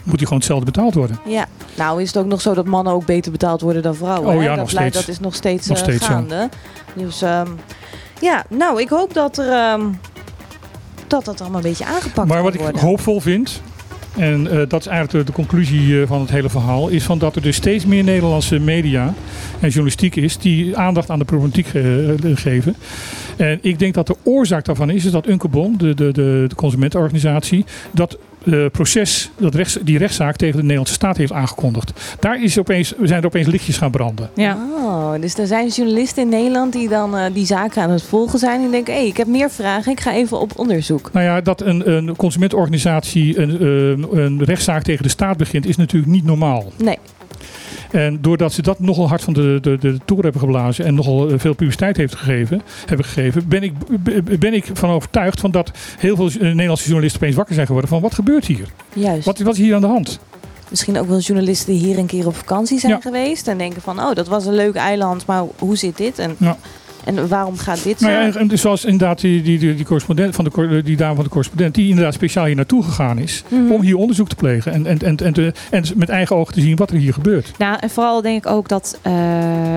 Moet 0.03 0.15
hij 0.15 0.23
gewoon 0.23 0.37
hetzelfde 0.37 0.65
betaald 0.65 0.93
worden. 0.93 1.19
Ja, 1.25 1.45
nou 1.75 2.01
is 2.01 2.07
het 2.07 2.17
ook 2.17 2.25
nog 2.25 2.41
zo 2.41 2.53
dat 2.53 2.65
mannen 2.65 2.93
ook 2.93 3.05
beter 3.05 3.31
betaald 3.31 3.61
worden 3.61 3.81
dan 3.81 3.95
vrouwen. 3.95 4.35
Oh 4.35 4.41
ja, 4.41 4.47
dat, 4.47 4.57
nog 4.57 4.69
blijft- 4.69 4.89
steeds. 4.95 5.05
dat 5.05 5.15
is 5.15 5.21
nog 5.21 5.35
steeds, 5.35 5.67
Nog 5.67 5.77
eh, 5.77 5.83
steeds 5.83 6.05
gaande. 6.05 6.49
Dus 6.93 7.21
ehm, 7.21 7.47
ja, 8.21 8.45
nou 8.49 8.81
ik 8.81 8.89
hoop 8.89 9.13
dat 9.13 9.37
er 9.37 9.49
ehm, 9.51 9.81
dat 11.07 11.25
dat 11.25 11.41
allemaal 11.41 11.57
een 11.63 11.69
beetje 11.69 11.85
aangepakt 11.85 12.27
Maar 12.27 12.43
wat 12.43 12.53
ik 12.53 12.59
worden. 12.59 12.81
hoopvol 12.81 13.19
vind, 13.19 13.61
en 14.17 14.47
eh, 14.51 14.61
dat 14.67 14.79
is 14.79 14.87
eigenlijk 14.87 15.27
de, 15.27 15.33
conclusie 15.33 16.01
eh, 16.01 16.07
van 16.07 16.21
het 16.21 16.29
hele 16.29 16.49
verhaal, 16.49 16.87
is 16.87 17.03
van 17.03 17.17
dat 17.17 17.35
er 17.35 17.41
dus 17.41 17.55
steeds 17.55 17.85
meer 17.85 18.03
Nederlandse 18.03 18.59
media 18.59 19.13
en 19.59 19.67
journalistiek 19.67 20.15
is 20.15 20.37
die 20.37 20.77
aandacht 20.77 21.09
aan 21.09 21.19
de 21.19 21.25
problematiek 21.25 21.67
eh, 21.73 21.83
geven. 22.35 22.75
En 23.37 23.59
ik 23.61 23.79
denk 23.79 23.93
dat 23.93 24.07
de 24.07 24.15
oorzaak 24.23 24.65
daarvan 24.65 24.89
is, 24.89 25.05
is 25.05 25.11
dat 25.11 25.27
Unkebon, 25.27 25.77
de, 25.77 25.93
de, 25.93 26.11
de, 26.11 26.45
de 26.47 26.55
consumentenorganisatie, 26.55 27.65
dat 27.91 28.17
eh, 28.51 28.65
proces, 28.71 29.31
dat 29.37 29.55
rechts, 29.55 29.77
die 29.81 29.97
rechtszaak 29.97 30.35
tegen 30.35 30.55
de 30.55 30.61
Nederlandse 30.61 30.93
staat 30.93 31.17
heeft 31.17 31.31
aangekondigd. 31.31 31.91
Daar 32.19 32.43
is 32.43 32.59
opeens, 32.59 32.93
zijn 33.01 33.19
er 33.19 33.25
opeens 33.25 33.47
lichtjes 33.47 33.77
gaan 33.77 33.91
branden. 33.91 34.29
Ja. 34.35 34.57
Oh, 34.75 35.13
dus 35.21 35.37
er 35.37 35.47
zijn 35.47 35.67
journalisten 35.67 36.23
in 36.23 36.29
Nederland 36.29 36.73
die 36.73 36.89
dan 36.89 37.17
eh, 37.17 37.33
die 37.33 37.45
zaken 37.45 37.81
aan 37.81 37.89
het 37.89 38.03
volgen 38.03 38.39
zijn. 38.39 38.61
En 38.61 38.71
denken, 38.71 38.93
hé, 38.93 38.99
ik 38.99 39.17
heb 39.17 39.27
meer 39.27 39.49
vragen, 39.49 39.91
ik 39.91 39.99
ga 39.99 40.13
even 40.13 40.39
op 40.39 40.59
onderzoek. 40.59 41.09
Nou 41.13 41.25
ja, 41.25 41.41
dat 41.41 41.61
een, 41.61 41.91
een 41.91 42.15
consumentenorganisatie 42.15 43.39
een, 43.39 43.63
een, 43.63 44.17
een 44.17 44.43
rechtszaak 44.43 44.83
tegen 44.83 45.03
de 45.03 45.09
staat 45.09 45.37
begint, 45.37 45.65
is 45.65 45.77
natuurlijk 45.77 46.11
niet 46.11 46.25
normaal. 46.25 46.71
Nee, 46.77 46.97
En 47.91 48.21
doordat 48.21 48.53
ze 48.53 48.61
dat 48.61 48.79
nogal 48.79 49.07
hard 49.07 49.21
van 49.21 49.33
de, 49.33 49.57
de, 49.61 49.77
de 49.77 49.97
toer 50.05 50.23
hebben 50.23 50.41
geblazen 50.41 50.85
en 50.85 50.93
nogal 50.95 51.29
eh, 51.29 51.39
veel 51.39 51.53
publiciteit 51.53 51.97
heeft 51.97 52.15
gegeven, 52.15 52.61
hebben 52.85 53.05
gegeven, 53.05 53.47
ben 53.47 53.63
ik, 53.63 53.73
ben 54.39 54.53
ik 54.53 54.65
van 54.73 54.89
overtuigd 54.89 55.39
van 55.39 55.51
dat 55.51 55.71
heel 55.99 56.15
veel 56.15 56.27
eh, 56.27 56.39
Nederlandse 56.41 56.85
journalisten 56.85 57.21
opeens 57.21 57.35
wakker 57.35 57.53
zijn 57.55 57.67
geworden 57.67 57.89
van 57.89 58.01
wat 58.01 58.13
gebeurt 58.13 58.45
hier? 58.45 58.67
juist. 58.93 59.25
Wat, 59.25 59.39
wat 59.39 59.53
is 59.53 59.59
hier 59.59 59.75
aan 59.75 59.81
de 59.81 59.87
hand? 59.87 60.19
Misschien 60.69 60.99
ook 60.99 61.07
wel 61.07 61.19
journalisten 61.19 61.73
die 61.73 61.83
hier 61.85 61.97
een 61.97 62.05
keer 62.05 62.27
op 62.27 62.35
vakantie 62.35 62.79
zijn 62.79 62.91
Ja. 62.91 62.99
geweest. 63.01 63.47
En 63.47 63.57
denken 63.57 63.81
van, 63.81 63.99
oh, 63.99 64.13
dat 64.13 64.27
was 64.27 64.45
een 64.45 64.55
leuk 64.55 64.75
eiland, 64.75 65.25
maar 65.25 65.43
hoe 65.59 65.75
zit 65.77 65.97
dit? 65.97 66.19
En, 66.19 66.35
Ja. 66.37 66.57
En 67.07 67.27
waarom 67.27 67.57
gaat 67.57 67.83
dit 67.83 67.99
zo? 67.99 68.07
Nou 68.07 68.31
ja, 68.39 68.43
dus 68.43 68.61
zoals 68.61 68.85
inderdaad 68.85 69.21
die, 69.21 69.41
die, 69.41 69.59
die, 69.59 69.75
die 69.75 69.85
correspondent 69.85 70.35
van 70.35 70.43
de, 70.45 70.81
die 70.83 70.97
dame 70.97 71.15
van 71.15 71.23
de 71.23 71.29
correspondent, 71.29 71.75
die 71.75 71.89
inderdaad 71.89 72.13
speciaal 72.13 72.45
hier 72.45 72.55
naartoe 72.55 72.83
gegaan 72.83 73.17
is 73.19 73.43
Mhm. 73.49 73.71
om 73.71 73.81
hier 73.81 73.95
onderzoek 73.97 74.29
te 74.29 74.35
plegen 74.35 74.73
en, 74.73 74.85
en, 74.85 74.99
en, 74.99 75.17
en, 75.17 75.33
te- 75.33 75.53
en 75.71 75.83
met 75.95 76.09
eigen 76.09 76.35
ogen 76.35 76.53
te 76.53 76.61
zien 76.61 76.75
wat 76.75 76.89
er 76.91 76.97
hier 76.97 77.13
gebeurt. 77.13 77.51
Nou, 77.57 77.77
en 77.79 77.89
vooral 77.89 78.21
denk 78.21 78.45
ik 78.45 78.51
ook 78.51 78.67
dat 78.67 78.99
eh, 79.01 79.13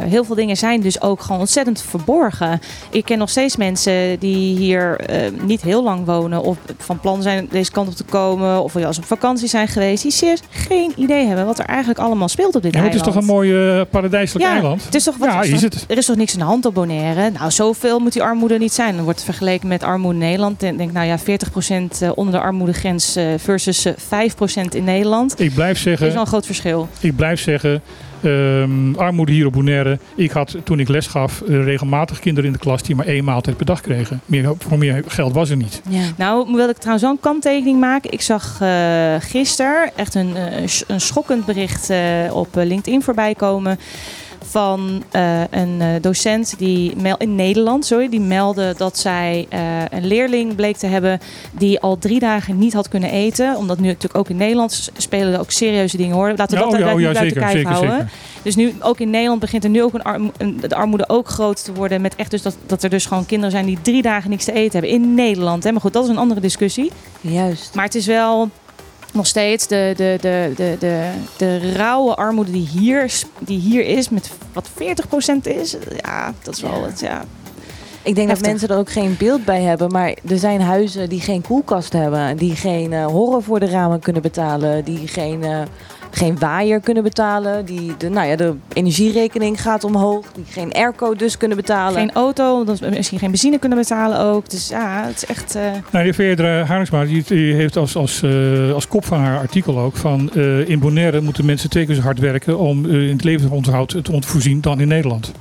heel 0.04 0.24
veel 0.24 0.34
dingen 0.34 0.56
zijn 0.56 0.80
dus 0.80 1.00
ook 1.02 1.20
gewoon 1.22 1.40
ontzettend 1.40 1.82
verborgen. 1.82 2.60
Ik 2.90 3.04
ken 3.04 3.18
nog 3.18 3.30
steeds 3.30 3.56
mensen 3.56 4.18
die 4.18 4.56
hier 4.56 4.96
eh, 5.00 5.30
niet 5.46 5.62
heel 5.62 5.82
lang 5.82 6.04
wonen 6.04 6.42
of 6.42 6.56
van 6.78 7.00
plan 7.00 7.22
zijn 7.22 7.48
deze 7.50 7.70
kant 7.70 7.88
op 7.88 7.94
te 7.94 8.04
komen 8.04 8.62
of 8.62 8.76
als 8.76 8.98
op 8.98 9.04
vakantie 9.04 9.48
zijn 9.48 9.68
geweest, 9.68 10.02
die 10.02 10.12
serieus 10.12 10.40
geen 10.50 10.92
idee 10.96 11.26
hebben 11.26 11.46
wat 11.46 11.58
er 11.58 11.64
eigenlijk 11.64 11.98
allemaal 11.98 12.28
speelt 12.28 12.54
op 12.56 12.62
dit 12.62 12.72
Ja, 12.74 12.80
maar 12.80 12.90
het 12.90 12.98
is 13.00 13.02
eiland. 13.06 13.26
toch 13.26 13.36
een 13.36 13.36
mooi 13.36 13.78
eh, 13.78 13.80
paradijselijk 13.90 14.44
Ja, 14.46 14.52
eiland? 14.52 14.84
Het 14.84 14.94
is 14.94 15.04
toch, 15.04 15.16
wat, 15.16 15.28
Ja, 15.28 15.42
is 15.42 15.62
het. 15.62 15.84
Er 15.88 15.96
is 15.98 16.06
toch 16.06 16.16
niks 16.16 16.32
aan 16.32 16.38
de 16.38 16.44
hand 16.44 16.66
op 16.66 16.74
Bonaire? 16.74 17.19
Nou, 17.28 17.50
zoveel 17.50 17.98
moet 17.98 18.12
die 18.12 18.22
armoede 18.22 18.58
niet 18.58 18.72
zijn. 18.72 18.94
Dan 18.96 19.04
wordt 19.04 19.24
vergeleken 19.24 19.68
met 19.68 19.82
armoede 19.82 20.18
in 20.18 20.24
Nederland. 20.24 20.62
En 20.62 20.76
denk, 20.76 20.92
nou 20.92 21.06
ja, 21.06 21.18
40% 21.18 21.22
eh, 22.00 22.10
onder 22.14 22.34
de 22.34 22.40
armoedegrens 22.40 23.16
eh, 23.16 23.24
versus 23.36 23.84
eh, 23.84 23.92
5% 23.92 23.94
in 24.70 24.84
Nederland. 24.84 25.40
Ik 25.40 25.54
blijf 25.54 25.82
Dat 25.82 25.92
is 25.92 25.98
wel 25.98 26.08
zeggen, 26.08 26.20
een 26.20 26.26
groot 26.26 26.46
verschil. 26.46 26.88
ik 27.00 27.16
blijf 27.16 27.40
zeggen 27.40 27.82
ehm, 28.22 28.94
armoede 28.94 29.32
hier 29.32 29.46
op 29.46 29.52
Bonaire. 29.52 29.98
Ik 30.14 30.30
had 30.30 30.56
toen 30.64 30.80
ik 30.80 30.88
les 30.88 31.06
gaf 31.06 31.40
eh, 31.40 31.64
regelmatig 31.64 32.18
kinderen 32.18 32.46
in 32.46 32.52
de 32.52 32.62
klas 32.62 32.82
die 32.82 32.96
maar 32.96 33.06
één 33.06 33.24
maaltijd 33.24 33.56
per 33.56 33.66
dag 33.66 33.80
kregen. 33.80 34.20
Meer, 34.26 34.52
voor 34.58 34.78
meer 34.78 35.04
geld 35.06 35.34
was 35.34 35.50
er 35.50 35.56
niet. 35.56 35.82
Ja. 35.88 36.02
Nou, 36.16 36.54
wil 36.54 36.68
ik 36.68 36.76
trouwens 36.76 37.04
wel 37.04 37.12
een 37.12 37.20
kanttekening 37.20 37.80
maken. 37.80 38.12
Ik 38.12 38.20
zag 38.20 38.58
eh 38.60 39.00
gisteren 39.20 39.90
echt 39.96 40.14
een, 40.14 40.36
eh, 40.36 40.62
een 40.86 41.00
schokkend 41.00 41.44
bericht 41.44 41.90
eh, 41.90 41.98
op 42.32 42.56
eh, 42.56 42.66
LinkedIn 42.66 43.02
voorbij 43.02 43.34
komen. 43.34 43.78
Van 44.50 45.02
eh, 45.10 45.40
een 45.50 45.80
eh, 45.80 45.88
docent 46.00 46.54
die 46.58 46.94
in 47.18 47.34
Nederland, 47.34 47.86
sorry, 47.86 48.08
die 48.08 48.20
meldde 48.20 48.74
dat 48.76 48.98
zij 48.98 49.46
eh, 49.48 49.60
een 49.90 50.06
leerling 50.06 50.54
bleek 50.54 50.76
te 50.76 50.86
hebben 50.86 51.20
die 51.52 51.80
al 51.80 51.98
drie 51.98 52.18
dagen 52.18 52.58
niet 52.58 52.72
had 52.72 52.88
kunnen 52.88 53.10
eten. 53.10 53.56
Omdat 53.56 53.78
nu 53.78 53.86
natuurlijk 53.86 54.16
ook 54.16 54.28
in 54.28 54.36
Nederland 54.36 54.90
spelen 54.96 55.32
er 55.32 55.40
ook 55.40 55.50
serieuze 55.50 55.96
dingen 55.96 56.14
hoor. 56.14 56.32
Laten 56.36 56.58
we 56.58 56.64
Ja, 56.64 56.70
dat 56.70 56.80
oh 56.80 56.86
ja, 56.86 56.94
oh 56.94 57.00
ja, 57.00 57.08
niet 57.08 57.16
uit 57.18 57.34
de 57.34 57.40
kijf 57.40 57.64
houden. 57.64 57.90
zeker. 57.90 58.10
Dus 58.42 58.56
nu 58.56 58.74
ook 58.80 59.00
in 59.00 59.10
Nederland 59.10 59.40
begint 59.40 59.64
er 59.64 59.70
nu 59.70 59.82
ook 59.82 59.92
een, 60.02 60.60
de 60.60 60.74
armoede 60.74 61.08
ook 61.08 61.28
groot 61.28 61.64
te 61.64 61.72
worden. 61.72 62.00
Met 62.00 62.16
echt 62.16 62.30
dus 62.30 62.42
dat, 62.42 62.56
dat 62.66 62.82
er 62.82 62.90
dus 62.90 63.06
gewoon 63.06 63.26
kinderen 63.26 63.50
zijn 63.50 63.66
die 63.66 63.78
drie 63.82 64.02
dagen 64.02 64.30
niks 64.30 64.44
te 64.44 64.52
eten 64.52 64.72
hebben. 64.72 64.90
In 64.90 65.14
Nederland. 65.14 65.64
Hè. 65.64 65.72
Maar 65.72 65.80
goed, 65.80 65.92
dat 65.92 66.04
is 66.04 66.10
een 66.10 66.18
andere 66.18 66.40
discussie. 66.40 66.90
Juist. 67.20 67.74
Maar 67.74 67.84
het 67.84 67.94
is 67.94 68.06
wel 68.06 68.50
nog 69.12 69.26
steeds 69.26 69.66
de, 69.66 69.92
de, 69.96 70.16
de, 70.20 70.52
de, 70.56 70.76
de, 70.78 71.10
de 71.36 71.72
rauwe 71.72 72.14
armoede 72.14 72.50
die 72.52 72.66
hier, 72.68 73.12
die 73.38 73.58
hier 73.58 73.84
is. 73.86 74.08
Met 74.08 74.30
wat 74.52 74.68
40% 74.68 74.74
is. 75.42 75.76
Ja, 75.96 76.34
dat 76.42 76.54
is 76.54 76.60
wel 76.60 76.80
Ja. 76.80 76.86
het. 76.86 77.00
Ja. 77.00 77.24
Ik 78.02 78.14
denk 78.14 78.28
dat 78.28 78.40
mensen 78.40 78.68
er 78.68 78.78
ook 78.78 78.90
geen 78.90 79.16
beeld 79.18 79.44
bij 79.44 79.62
hebben. 79.62 79.90
Maar 79.92 80.14
er 80.28 80.38
zijn 80.38 80.60
huizen 80.60 81.08
die 81.08 81.20
geen 81.20 81.42
koelkast 81.42 81.92
hebben. 81.92 82.36
Die 82.36 82.56
geen 82.56 82.92
eh 82.92 83.06
horror 83.06 83.42
voor 83.42 83.60
de 83.60 83.66
ramen 83.68 84.00
kunnen 84.00 84.22
betalen. 84.22 84.84
Die 84.84 85.08
geen, 85.08 85.42
eh, 85.44 85.60
geen 86.10 86.38
waaier 86.38 86.80
kunnen 86.80 87.02
betalen. 87.02 87.64
Die 87.64 87.92
de, 87.98 88.08
nou 88.08 88.28
ja, 88.28 88.36
de 88.36 88.54
energierekening 88.72 89.62
gaat 89.62 89.84
omhoog. 89.84 90.26
Die 90.34 90.44
geen 90.48 90.72
airco 90.72 91.14
dus 91.14 91.36
kunnen 91.36 91.56
betalen. 91.56 91.98
Geen 91.98 92.12
auto, 92.12 92.64
misschien 92.90 93.18
geen 93.18 93.30
benzine 93.30 93.58
kunnen 93.58 93.78
betalen 93.78 94.18
ook. 94.20 94.50
Dus 94.50 94.68
ja, 94.68 95.04
het 95.06 95.16
is 95.16 95.26
echt. 95.26 95.54
eh, 95.54 95.62
Nou, 95.90 96.04
de 96.06 96.12
Veerdere 96.12 96.64
Haringsma 96.64 97.04
die, 97.04 97.22
die 97.26 97.54
heeft 97.54 97.76
als, 97.76 97.96
als, 97.96 98.22
eh, 98.22 98.72
als 98.72 98.88
kop 98.88 99.04
van 99.04 99.18
haar 99.18 99.38
artikel 99.38 99.78
ook 99.78 99.96
van 99.96 100.30
eh, 100.34 100.68
in 100.68 100.78
Bonaire 100.78 101.20
moeten 101.20 101.44
mensen 101.44 101.70
twee 101.70 101.86
keer 101.86 101.94
zo 101.94 102.00
hard 102.02 102.18
werken 102.18 102.58
om 102.58 102.84
eh, 102.86 102.92
in 103.02 103.12
het 103.12 103.24
levensonderhoud 103.24 104.04
te 104.04 104.12
ontvoorzien 104.12 104.60
dan 104.60 104.80
in 104.80 104.88
Nederland. 104.88 105.32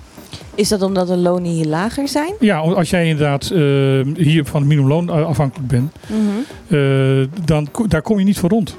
Is 0.55 0.69
dat 0.69 0.81
omdat 0.81 1.07
de 1.07 1.17
lonen 1.17 1.51
hier 1.51 1.65
lager 1.65 2.07
zijn? 2.07 2.33
Ja, 2.39 2.57
als 2.57 2.89
jij 2.89 3.07
inderdaad 3.07 3.43
eh, 3.43 3.59
hier 4.15 4.45
van 4.45 4.59
het 4.59 4.69
minimumloon 4.69 5.09
eh, 5.09 5.25
afhankelijk 5.25 5.67
bent, 5.67 5.91
eh, 6.67 6.79
dan 7.45 7.67
daar 7.87 8.01
kom 8.01 8.19
je 8.19 8.25
niet 8.25 8.39
voor 8.39 8.49
rond. 8.49 8.77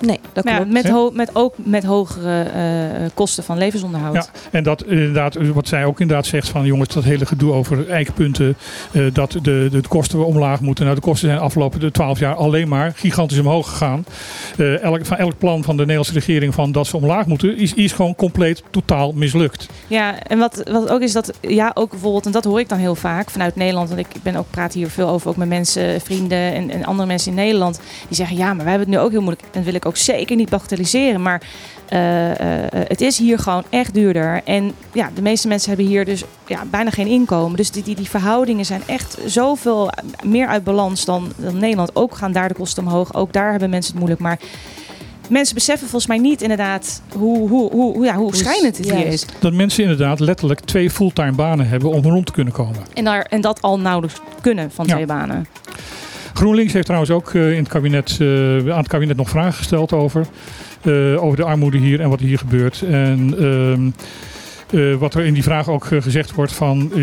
Nee, 0.00 0.20
dat 0.32 0.44
ja, 0.44 0.64
met, 0.64 0.88
ho- 0.88 1.10
met 1.12 1.30
ook 1.32 1.54
met 1.56 1.84
hogere 1.84 2.42
eh, 2.42 3.06
kosten 3.14 3.44
van 3.44 3.58
levensonderhoud. 3.58 4.14
Ja, 4.14 4.26
en 4.50 4.62
dat 4.62 4.84
inderdaad, 4.84 5.34
eh, 5.36 5.48
wat 5.48 5.68
zij 5.68 5.84
ook 5.84 6.00
inderdaad 6.00 6.26
zegt 6.26 6.48
van 6.48 6.64
jongens, 6.64 6.94
dat 6.94 7.04
hele 7.04 7.26
gedoe 7.26 7.52
over 7.52 7.90
eikpunten, 7.90 8.56
eh, 8.92 9.02
dat 9.12 9.32
de, 9.32 9.40
de, 9.40 9.68
de 9.70 9.88
kosten 9.88 10.26
omlaag 10.26 10.60
moeten. 10.60 10.84
Nou, 10.84 10.96
de 10.96 11.02
kosten 11.02 11.26
zijn 11.28 11.38
de 11.40 11.44
afgelopen 11.44 11.92
twaalf 11.92 12.18
jaar 12.18 12.34
alleen 12.34 12.68
maar 12.68 12.92
gigantisch 12.96 13.38
omhoog 13.38 13.68
gegaan. 13.68 14.04
Eh, 14.58 14.82
elk, 14.82 15.06
van 15.06 15.16
elk 15.16 15.38
plan 15.38 15.64
van 15.64 15.74
de 15.74 15.80
Nederlandse 15.82 16.12
regering 16.12 16.54
van 16.54 16.72
dat 16.72 16.86
ze 16.86 16.96
omlaag 16.96 17.26
moeten, 17.26 17.56
is, 17.56 17.74
is 17.74 17.92
gewoon 17.92 18.14
compleet 18.14 18.62
totaal 18.70 19.12
mislukt. 19.12 19.66
Ja, 19.86 20.22
en 20.22 20.38
wat, 20.38 20.62
wat 20.70 20.88
ook 20.88 21.00
is 21.00 21.12
dat, 21.12 21.32
ja, 21.40 21.70
ook 21.74 21.90
bijvoorbeeld, 21.90 22.26
en 22.26 22.32
dat 22.32 22.44
hoor 22.44 22.60
ik 22.60 22.68
dan 22.68 22.78
heel 22.78 22.94
vaak 22.94 23.30
vanuit 23.30 23.56
Nederland, 23.56 23.88
want 23.88 24.00
ik 24.00 24.22
ben 24.22 24.36
ook, 24.36 24.46
praat 24.50 24.72
hier 24.72 24.90
veel 24.90 25.08
over, 25.08 25.28
ook 25.28 25.36
met 25.36 25.48
mensen, 25.48 26.00
vrienden 26.00 26.52
en, 26.54 26.70
en 26.70 26.84
andere 26.84 27.08
mensen 27.08 27.30
in 27.30 27.36
Nederland, 27.36 27.80
die 28.08 28.16
zeggen, 28.16 28.36
ja, 28.36 28.46
maar 28.46 28.64
wij 28.64 28.72
hebben 28.74 28.88
het 28.88 28.96
nu 28.98 29.04
ook 29.04 29.10
heel 29.10 29.20
moeilijk. 29.20 29.42
En 29.44 29.48
dat 29.52 29.64
wil 29.64 29.74
ik 29.74 29.86
ook 29.88 29.96
zeker 29.96 30.36
niet 30.36 30.50
bagatelliseren, 30.50 31.22
maar 31.22 31.42
eh, 31.88 32.64
eh, 32.64 32.70
het 32.72 33.00
is 33.00 33.18
hier 33.18 33.38
gewoon 33.38 33.64
echt 33.70 33.94
duurder. 33.94 34.40
En 34.44 34.72
ja, 34.92 35.10
de 35.14 35.22
meeste 35.22 35.48
mensen 35.48 35.68
hebben 35.68 35.86
hier 35.86 36.04
dus 36.04 36.24
ja, 36.46 36.62
bijna 36.70 36.90
geen 36.90 37.06
inkomen. 37.06 37.56
Dus 37.56 37.70
die, 37.70 37.82
die, 37.82 37.94
die 37.96 38.08
verhoudingen 38.08 38.64
zijn 38.64 38.82
echt 38.86 39.18
zoveel 39.26 39.90
meer 40.24 40.46
uit 40.46 40.64
balans 40.64 41.04
dan, 41.04 41.32
dan 41.36 41.58
Nederland. 41.58 41.90
Ook 41.96 42.16
gaan 42.16 42.32
daar 42.32 42.48
de 42.48 42.54
kosten 42.54 42.86
omhoog, 42.86 43.14
ook 43.14 43.32
daar 43.32 43.50
hebben 43.50 43.70
mensen 43.70 43.90
het 43.90 43.98
moeilijk. 44.00 44.20
Maar 44.22 44.38
mensen 45.28 45.54
beseffen 45.54 45.88
volgens 45.88 46.06
mij 46.10 46.18
niet 46.18 46.42
inderdaad 46.42 47.02
hoe, 47.16 47.48
hoe, 47.48 47.70
hoe, 47.70 47.92
hoe, 47.92 48.04
ja, 48.04 48.14
hoe 48.14 48.36
schrijnend 48.36 48.76
het 48.76 48.90
hier 48.90 49.06
is. 49.06 49.24
Dat 49.40 49.52
mensen 49.52 49.82
inderdaad 49.82 50.20
letterlijk 50.20 50.60
twee 50.60 50.90
fulltime 50.90 51.32
banen 51.32 51.68
hebben 51.68 51.90
om 51.90 52.02
rond 52.02 52.26
te 52.26 52.32
kunnen 52.32 52.52
komen. 52.52 52.80
En, 52.94 53.04
daar, 53.04 53.22
en 53.22 53.40
dat 53.40 53.62
al 53.62 53.78
nauwelijks 53.78 54.20
kunnen 54.40 54.70
van 54.70 54.86
Ja. 54.86 54.92
twee 54.94 55.06
banen. 55.06 55.46
GroenLinks 56.38 56.72
heeft 56.72 56.84
trouwens 56.84 57.12
ook 57.12 57.34
eh, 57.34 57.52
in 57.52 57.58
het 57.58 57.68
kabinet, 57.68 58.16
eh, 58.20 58.28
aan 58.56 58.78
het 58.78 58.88
kabinet 58.88 59.16
nog 59.16 59.28
vragen 59.28 59.52
gesteld 59.52 59.92
over, 59.92 60.26
eh, 60.82 61.24
over 61.24 61.36
de 61.36 61.44
armoede 61.44 61.78
hier 61.78 62.00
en 62.00 62.08
wat 62.08 62.20
hier 62.20 62.38
gebeurt. 62.38 62.82
En 62.82 63.34
eh, 64.72 64.94
wat 64.94 65.14
er 65.14 65.24
in 65.24 65.34
die 65.34 65.42
vraag 65.42 65.68
ook 65.68 65.86
eh, 65.86 66.02
gezegd 66.02 66.34
wordt 66.34 66.52
van 66.52 66.90
eh, 66.96 67.02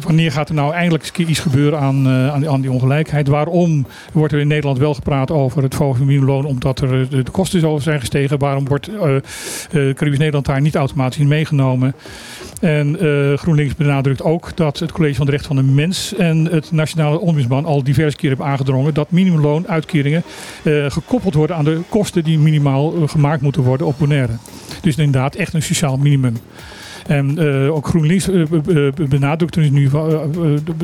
wanneer 0.00 0.32
gaat 0.32 0.48
er 0.48 0.54
nou 0.54 0.72
eindelijk 0.72 1.18
iets 1.18 1.38
gebeuren 1.38 1.78
aan, 1.78 2.08
aan, 2.08 2.60
die- 2.60 2.70
ongelijkheid? 2.70 3.28
Waarom 3.28 3.86
wordt 4.12 4.32
er 4.32 4.40
in 4.40 4.46
Nederland 4.48 4.78
wel 4.78 4.94
gepraat 4.94 5.30
over 5.30 5.62
het 5.62 5.78
minimumloon 5.98 6.44
omdat 6.44 6.80
er 6.80 7.08
de, 7.10 7.22
de 7.22 7.30
kosten 7.30 7.60
zo 7.60 7.78
zijn 7.78 8.00
gestegen? 8.00 8.38
Waarom 8.38 8.68
wordt 8.68 8.90
Caribisch 9.70 10.18
Nederland 10.18 10.46
daar 10.46 10.60
niet 10.60 10.74
automatisch 10.74 11.18
in 11.18 11.28
meegenomen? 11.28 11.94
En 12.60 12.96
GroenLinks 13.38 13.74
benadrukt 13.74 14.22
ook 14.22 14.56
dat 14.56 14.78
het 14.78 14.92
College 14.92 15.14
van 15.14 15.26
de 15.26 15.32
Rechten 15.32 15.54
van 15.56 15.66
de 15.66 15.72
Mens 15.72 16.14
en 16.14 16.44
het 16.50 16.72
Nationale 16.72 17.18
Ombudsman 17.20 17.64
al 17.64 17.82
diverse 17.82 18.16
keren 18.16 18.36
hebben 18.36 18.52
aangedrongen 18.52 18.94
dat 18.94 19.10
minimumloonuitkeringen 19.10 20.22
gekoppeld 20.88 21.34
worden 21.34 21.56
aan 21.56 21.64
de 21.64 21.80
kosten 21.88 22.24
die 22.24 22.38
minimaal 22.38 22.92
gemaakt 23.06 23.42
moeten 23.42 23.62
worden 23.62 23.86
op 23.86 23.94
Bonaire. 23.98 24.32
Dus 24.80 24.96
inderdaad 24.96 25.34
echt 25.34 25.54
een 25.54 25.62
sociaal 25.62 25.96
minimum. 25.96 26.36
En 27.06 27.38
eh, 27.38 27.74
ook 27.74 27.86
GroenLinks 27.86 28.28
eh, 28.28 28.46
be- 28.46 28.92
be- 28.94 29.06
benadrukt 29.08 29.56
er 29.56 29.70
nu 29.70 29.88
eh, 29.92 30.18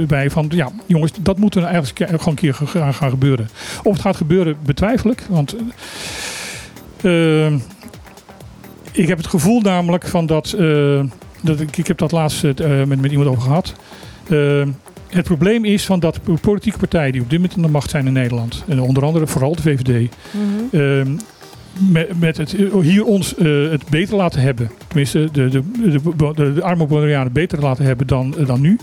bij 0.06 0.30
van 0.30 0.46
ja 0.48 0.70
jongens 0.86 1.12
dat 1.20 1.38
moet 1.38 1.54
er 1.54 1.62
eigenlijk 1.64 1.98
gewoon 2.10 2.20
een 2.28 2.34
keer 2.34 2.54
gaan, 2.54 2.94
gaan 2.94 3.10
gebeuren. 3.10 3.48
Of 3.82 3.92
het 3.92 4.02
gaat 4.02 4.16
gebeuren 4.16 4.56
betwijfel 4.64 5.10
ik, 5.10 5.22
want 5.28 5.56
ik 8.92 9.08
heb 9.08 9.16
het 9.18 9.26
gevoel 9.26 9.60
namelijk 9.60 10.06
van 10.06 10.26
dat, 10.26 10.56
dat 11.42 11.60
ik, 11.60 11.76
ik 11.76 11.86
heb 11.86 11.98
dat 11.98 12.12
laatst 12.12 12.42
met, 12.42 13.00
met 13.00 13.10
iemand 13.10 13.28
over 13.28 13.42
gehad. 13.42 13.74
Eh, 14.28 14.62
het 15.08 15.24
probleem 15.24 15.64
is 15.64 15.84
van 15.86 16.00
dat 16.00 16.20
politieke 16.40 16.78
partijen 16.78 17.12
die 17.12 17.20
op 17.22 17.30
dit 17.30 17.38
moment 17.38 17.56
aan 17.56 17.62
de 17.64 17.68
macht 17.68 17.90
zijn 17.90 18.06
in 18.06 18.12
Nederland, 18.12 18.64
en 18.68 18.80
onder 18.80 19.04
andere 19.04 19.26
vooral 19.26 19.54
de 19.56 19.62
VVD, 19.62 20.10
Mhm. 20.30 20.80
Ehm, 20.82 21.10
met, 22.18 22.36
het, 22.36 22.54
hier 22.82 23.04
ons 23.04 23.34
eh, 23.34 23.70
het 23.70 23.88
beter 23.88 24.16
laten 24.16 24.40
hebben. 24.40 24.70
Tenminste, 24.86 25.28
de, 25.32 25.48
de, 25.48 25.62
de, 26.16 26.52
de, 26.54 26.62
arme 26.62 27.30
beter 27.32 27.60
laten 27.60 27.84
hebben 27.84 28.06
dan, 28.06 28.38
eh, 28.38 28.46
dan 28.46 28.60
nu. 28.60 28.78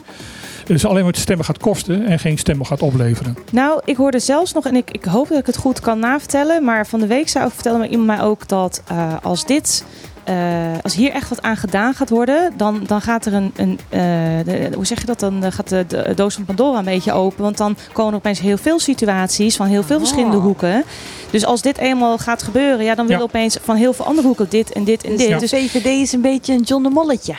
dus 0.65 0.85
alleen 0.85 1.03
maar 1.03 1.15
stemmen 1.15 1.45
gaat 1.45 1.57
kosten 1.57 2.05
en 2.05 2.19
geen 2.19 2.37
stemmen 2.37 2.65
gaat 2.65 2.81
opleveren. 2.81 3.37
Nou, 3.51 3.81
ik 3.85 3.95
hoorde 3.95 4.19
zelfs 4.19 4.53
nog, 4.53 4.65
en 4.65 4.75
ik, 4.75 4.91
ik 4.91 5.05
hoop 5.05 5.27
dat 5.27 5.39
ik 5.39 5.45
het 5.45 5.57
goed 5.57 5.79
kan 5.79 5.99
navertellen, 5.99 6.63
maar 6.63 6.87
van 6.87 6.99
de 6.99 7.07
week 7.07 7.29
zou 7.29 7.51
vertellen 7.51 7.79
me 7.79 7.87
iemand 7.87 8.07
mij 8.07 8.21
ook 8.21 8.47
dat 8.47 8.83
als 9.21 9.45
dit. 9.45 9.85
Eh, 10.27 10.35
als 10.83 10.95
hier 10.95 11.11
echt 11.11 11.29
wat 11.29 11.41
aan 11.41 11.57
gedaan 11.57 11.93
gaat 11.93 12.09
worden, 12.09 12.53
dan, 12.57 12.81
dan 12.87 13.01
gaat 13.01 13.25
er 13.25 13.33
een. 13.33 13.51
een 13.55 13.79
eh, 13.89 13.99
de- 14.45 14.69
hoe 14.75 14.85
zeg 14.85 14.99
je 14.99 15.05
dat? 15.05 15.19
Dan 15.19 15.43
eh, 15.43 15.51
gaat 15.51 15.69
de, 15.69 15.85
de 15.87 16.11
doos 16.15 16.33
van 16.33 16.45
Pandora 16.45 16.79
een 16.79 16.85
beetje 16.85 17.11
open. 17.13 17.43
Want 17.43 17.57
dan 17.57 17.75
komen 17.93 18.11
er 18.11 18.17
opeens 18.17 18.39
heel 18.39 18.57
veel 18.57 18.79
situaties 18.79 19.55
van 19.55 19.67
heel 19.67 19.83
veel 19.83 19.97
verschillende 19.99 20.37
Oh. 20.37 20.43
hoeken. 20.43 20.83
Dus 21.29 21.45
als 21.45 21.61
dit 21.61 21.77
eenmaal 21.77 22.17
gaat 22.17 22.43
gebeuren, 22.43 22.85
ja, 22.85 22.95
dan 22.95 23.05
willen 23.07 23.21
Ja. 23.21 23.27
opeens 23.27 23.57
van 23.61 23.75
heel 23.75 23.93
veel 23.93 24.05
andere 24.05 24.27
hoeken 24.27 24.45
dit 24.49 24.71
en 24.71 24.83
dit 24.83 25.03
en 25.03 25.09
Dus 25.09 25.19
dit. 25.19 25.29
de 25.29 25.39
Dus 25.39 25.49
VVD 25.49 25.85
is 25.85 26.11
een 26.13 26.21
beetje 26.21 26.53
een 26.53 26.61
John 26.61 26.83
de 26.83 26.89
Molletje. 26.89 27.33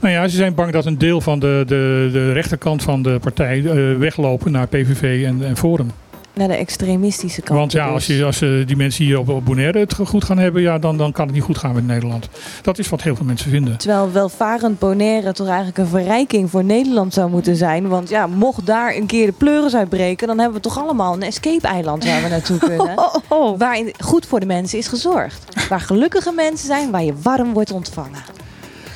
Nou 0.00 0.14
ja, 0.14 0.28
ze 0.28 0.36
zijn 0.36 0.54
bang 0.54 0.72
dat 0.72 0.86
een 0.86 0.98
deel 0.98 1.20
van 1.20 1.38
de, 1.38 1.62
de, 1.66 2.08
de 2.12 2.32
rechterkant 2.32 2.82
van 2.82 3.02
de 3.02 3.18
partij 3.20 3.58
eh, 3.64 3.98
weglopen 3.98 4.52
naar 4.52 4.66
PVV 4.66 5.24
en, 5.26 5.44
en 5.46 5.56
Forum. 5.56 5.90
Naar 6.34 6.48
de 6.48 6.54
extremistische 6.54 7.42
kant. 7.42 7.58
Want 7.58 7.72
ja, 7.72 7.86
als, 7.86 8.06
je, 8.06 8.24
als 8.24 8.40
eh, 8.42 8.66
die 8.66 8.76
mensen 8.76 9.04
hier 9.04 9.18
op, 9.18 9.28
op 9.28 9.44
Bonaire 9.44 9.78
het 9.78 9.94
goed 9.94 10.24
gaan 10.24 10.38
hebben, 10.38 10.62
ja, 10.62 10.78
dan, 10.78 10.96
dan 10.96 11.12
kan 11.12 11.26
het 11.26 11.34
niet 11.34 11.44
goed 11.44 11.58
gaan 11.58 11.74
met 11.74 11.86
Nederland. 11.86 12.28
Dat 12.62 12.78
is 12.78 12.88
wat 12.88 13.02
heel 13.02 13.16
veel 13.16 13.26
mensen 13.26 13.50
vinden. 13.50 13.76
Terwijl 13.78 14.12
welvarend 14.12 14.78
Bonaire 14.78 15.32
toch 15.32 15.46
eigenlijk 15.46 15.78
een 15.78 15.86
verrijking 15.86 16.50
voor 16.50 16.64
Nederland 16.64 17.14
zou 17.14 17.30
moeten 17.30 17.56
zijn. 17.56 17.88
Want 17.88 18.08
ja, 18.08 18.26
mocht 18.26 18.66
daar 18.66 18.94
een 18.94 19.06
keer 19.06 19.26
de 19.26 19.32
pleuris 19.32 19.74
uitbreken, 19.74 20.26
dan 20.26 20.38
hebben 20.38 20.56
we 20.56 20.68
toch 20.68 20.78
allemaal 20.78 21.14
een 21.14 21.22
escape-eiland 21.22 22.04
waar 22.04 22.22
we 22.22 22.28
naartoe 22.28 22.58
kunnen. 22.76 22.98
Oh, 22.98 23.14
oh. 23.28 23.58
Waarin 23.58 23.92
goed 23.98 24.26
voor 24.26 24.40
de 24.40 24.46
mensen 24.46 24.78
is 24.78 24.88
gezorgd. 24.88 25.68
Waar 25.68 25.80
gelukkige 25.80 26.32
mensen 26.32 26.66
zijn, 26.66 26.90
waar 26.90 27.04
je 27.04 27.14
warm 27.22 27.52
wordt 27.52 27.72
ontvangen. 27.72 28.20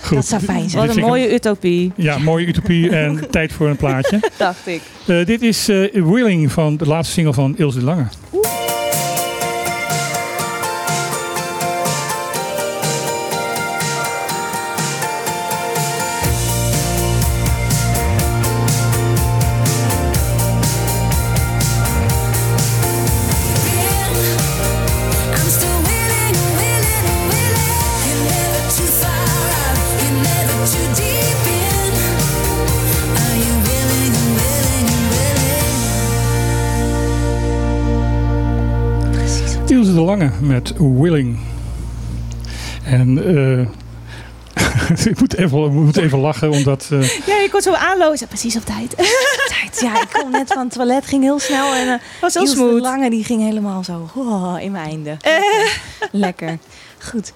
Goed. 0.07 0.17
Dat 0.17 0.27
zou 0.27 0.43
fijn 0.43 0.71
zijn. 0.71 0.87
Wat 0.87 0.97
een 0.97 1.03
mooie 1.03 1.35
utopie, 1.35 1.93
Ja, 1.97 2.19
mooie 2.19 2.47
utopie 2.47 2.91
en 2.91 3.21
tijd 3.31 3.53
voor 3.53 3.69
een 3.69 3.77
plaatje. 3.77 4.21
dacht 4.37 4.67
ik. 4.67 4.81
Eh, 5.07 5.27
dit 5.27 5.43
is 5.43 5.69
eh, 5.69 5.93
Willing 5.93 6.53
van 6.53 6.77
de 6.77 6.87
laatste 6.87 7.13
single 7.15 7.33
van 7.33 7.55
Ilse 7.57 7.79
de 7.79 7.85
Lange. 7.85 8.07
De 39.97 40.03
Lange 40.03 40.31
met 40.41 40.73
Willing. 40.79 41.39
En 42.85 43.19
eh, 43.25 43.61
ik 45.11 45.21
moet 45.21 45.37
even, 45.37 45.65
ik 45.65 45.71
moet 45.71 45.97
even 45.97 46.19
lachen, 46.19 46.51
omdat... 46.51 46.89
eh, 46.93 47.03
Ja, 47.27 47.41
ik 47.43 47.49
kon 47.51 47.61
zo 47.61 47.73
aanlozen. 47.73 48.29
Precies 48.29 48.57
op 48.57 48.65
tijd. 48.65 48.91
Tijd. 49.61 49.81
Ja, 49.81 50.01
ik 50.03 50.09
kom 50.13 50.31
net 50.31 50.53
van 50.53 50.65
het 50.65 50.73
toilet, 50.73 51.07
ging 51.07 51.23
heel 51.23 51.39
snel. 51.39 51.75
En 51.75 51.87
uh, 51.87 51.95
Was 52.21 52.35
heel 52.35 52.55
de. 52.55 52.81
Lange 52.81 53.11
die 53.11 53.25
ging 53.25 53.43
helemaal 53.43 53.85
zo 53.85 54.11
oh, 54.15 54.57
in 54.61 54.73
mijn 54.73 54.89
einde. 54.89 55.17
Lekker. 55.23 55.69
Lekker. 56.13 56.59
Goed. 56.99 57.33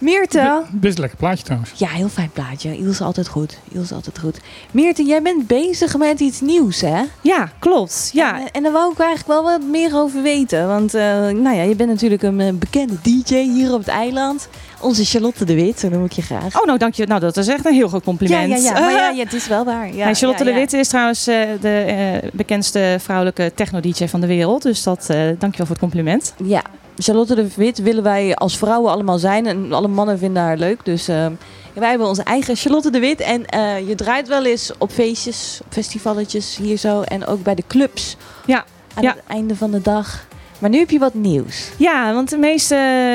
Meerte. 0.00 0.62
best 0.70 0.94
een 0.94 1.00
lekker 1.00 1.18
plaatje 1.18 1.44
trouwens. 1.44 1.72
Ja, 1.76 1.88
heel 1.88 2.08
fijn 2.08 2.30
plaatje. 2.32 2.76
Ilse 2.76 3.04
altijd 3.04 3.28
goed. 3.28 3.58
Ilse 3.72 3.94
altijd 3.94 4.18
goed. 4.18 4.40
Meerte, 4.70 5.04
jij 5.04 5.22
bent 5.22 5.46
bezig 5.46 5.96
met 5.96 6.20
iets 6.20 6.40
nieuws, 6.40 6.80
hè? 6.80 7.02
Ja, 7.20 7.52
klopt. 7.58 8.10
Ja, 8.12 8.40
En, 8.40 8.50
en 8.52 8.62
daar 8.62 8.72
wou 8.72 8.92
ik 8.92 8.98
eigenlijk 8.98 9.28
wel 9.28 9.42
wat 9.42 9.62
meer 9.62 9.96
over 9.96 10.22
weten. 10.22 10.66
Want 10.66 10.94
uh, 10.94 11.02
nou 11.28 11.56
ja, 11.56 11.62
je 11.62 11.76
bent 11.76 11.90
natuurlijk 11.90 12.22
een 12.22 12.40
uh, 12.40 12.52
bekende 12.52 12.94
DJ 13.02 13.34
hier 13.34 13.72
op 13.72 13.78
het 13.78 13.88
eiland. 13.88 14.48
Onze 14.80 15.04
Charlotte 15.04 15.44
de 15.44 15.54
Wit, 15.54 15.80
zo 15.80 15.88
noem 15.88 16.04
ik 16.04 16.12
je 16.12 16.22
graag. 16.22 16.60
Oh, 16.60 16.66
nou 16.66 16.78
dank 16.78 16.94
je. 16.94 17.06
Nou, 17.06 17.20
dat 17.20 17.36
is 17.36 17.48
echt 17.48 17.66
een 17.66 17.74
heel 17.74 17.88
groot 17.88 18.04
compliment. 18.04 18.48
Ja, 18.48 18.56
ja, 18.56 18.62
ja. 18.62 18.80
Maar 18.80 18.92
ja, 18.92 19.10
ja, 19.18 19.24
het 19.24 19.32
is 19.32 19.46
wel 19.46 19.64
waar. 19.64 19.94
Ja, 19.94 20.14
Charlotte 20.14 20.44
ja, 20.44 20.50
de 20.50 20.56
Witte 20.56 20.78
is 20.78 20.88
trouwens 20.88 21.28
uh, 21.28 21.42
de 21.60 21.84
uh, 22.22 22.30
bekendste 22.32 22.96
vrouwelijke 23.00 23.52
techno-dj 23.54 24.06
van 24.06 24.20
de 24.20 24.26
wereld. 24.26 24.62
Dus 24.62 24.82
dat, 24.82 25.06
dank 25.08 25.52
je 25.52 25.58
wel 25.58 25.66
voor 25.66 25.68
het 25.68 25.78
compliment. 25.78 26.34
Ja, 26.44 26.62
Charlotte 27.02 27.34
de 27.34 27.48
Wit 27.56 27.78
willen 27.78 28.02
wij 28.02 28.34
als 28.34 28.58
vrouwen 28.58 28.92
allemaal 28.92 29.18
zijn. 29.18 29.46
En 29.46 29.72
alle 29.72 29.88
mannen 29.88 30.18
vinden 30.18 30.42
haar 30.42 30.56
leuk. 30.56 30.84
Dus 30.84 31.08
uh, 31.08 31.26
wij 31.74 31.88
hebben 31.88 32.08
onze 32.08 32.22
eigen 32.22 32.56
Charlotte 32.56 32.90
de 32.90 32.98
Wit. 32.98 33.20
En 33.20 33.44
uh, 33.54 33.88
je 33.88 33.94
draait 33.94 34.28
wel 34.28 34.44
eens 34.44 34.72
op 34.78 34.90
feestjes, 34.90 35.60
op 35.64 35.72
festivaletjes 35.72 36.56
hier 36.56 36.76
zo. 36.76 37.02
En 37.02 37.26
ook 37.26 37.42
bij 37.42 37.54
de 37.54 37.64
clubs. 37.66 38.16
Ja. 38.46 38.64
Aan 38.94 39.02
ja. 39.02 39.10
het 39.10 39.22
einde 39.26 39.56
van 39.56 39.70
de 39.70 39.80
dag. 39.80 40.26
Maar 40.58 40.70
nu 40.70 40.78
heb 40.78 40.90
je 40.90 40.98
wat 40.98 41.14
nieuws. 41.14 41.70
Ja, 41.76 42.14
want 42.14 42.30
de 42.30 42.36
meeste 42.36 42.74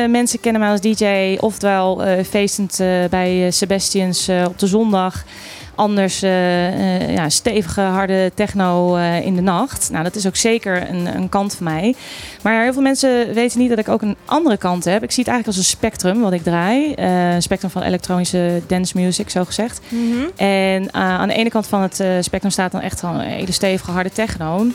mensen 0.09 0.39
kennen 0.39 0.61
mij 0.61 0.71
als 0.71 0.81
DJ. 0.81 1.37
Oftewel 1.39 2.07
uh, 2.07 2.23
feestend 2.23 2.79
uh, 2.79 3.05
bij 3.09 3.51
Sebastians 3.51 4.29
op 4.47 4.59
de 4.59 4.67
zondag. 4.67 5.23
Anders 5.75 6.23
uh, 6.23 7.13
ja, 7.13 7.29
stevige, 7.29 7.81
harde 7.81 8.31
techno 8.33 8.95
in 8.97 9.35
de 9.35 9.41
nacht. 9.41 9.89
Nou, 9.91 10.03
dat 10.03 10.15
is 10.15 10.27
ook 10.27 10.35
zeker 10.35 10.89
een, 10.89 11.15
een, 11.15 11.29
kant 11.29 11.55
van 11.55 11.63
mij. 11.63 11.95
Maar 12.41 12.63
heel 12.63 12.73
veel 12.73 12.81
mensen 12.81 13.33
weten 13.33 13.59
niet 13.59 13.69
dat 13.69 13.79
ik 13.79 13.89
ook 13.89 14.01
een 14.01 14.17
andere 14.25 14.57
kant 14.57 14.83
heb. 14.83 15.03
Ik 15.03 15.11
zie 15.11 15.23
het 15.23 15.33
eigenlijk 15.33 15.47
als 15.47 15.57
een 15.57 15.77
spectrum 15.77 16.21
wat 16.21 16.33
ik 16.33 16.43
draai. 16.43 16.93
Een 16.95 17.41
spectrum 17.41 17.71
van 17.71 17.81
elektronische 17.81 18.61
dance 18.67 18.97
music, 18.97 19.29
zo 19.29 19.45
gezegd. 19.45 19.79
Mm 19.89 20.11
-hmm. 20.11 20.29
En 20.35 20.93
aan 20.93 21.27
de 21.27 21.33
ene 21.33 21.49
kant 21.49 21.67
van 21.67 21.81
het 21.81 22.03
spectrum 22.19 22.51
staat 22.51 22.71
dan 22.71 22.81
echt 22.81 23.01
een 23.01 23.19
hele 23.19 23.51
stevige, 23.51 23.91
harde 23.91 24.11
techno. 24.11 24.65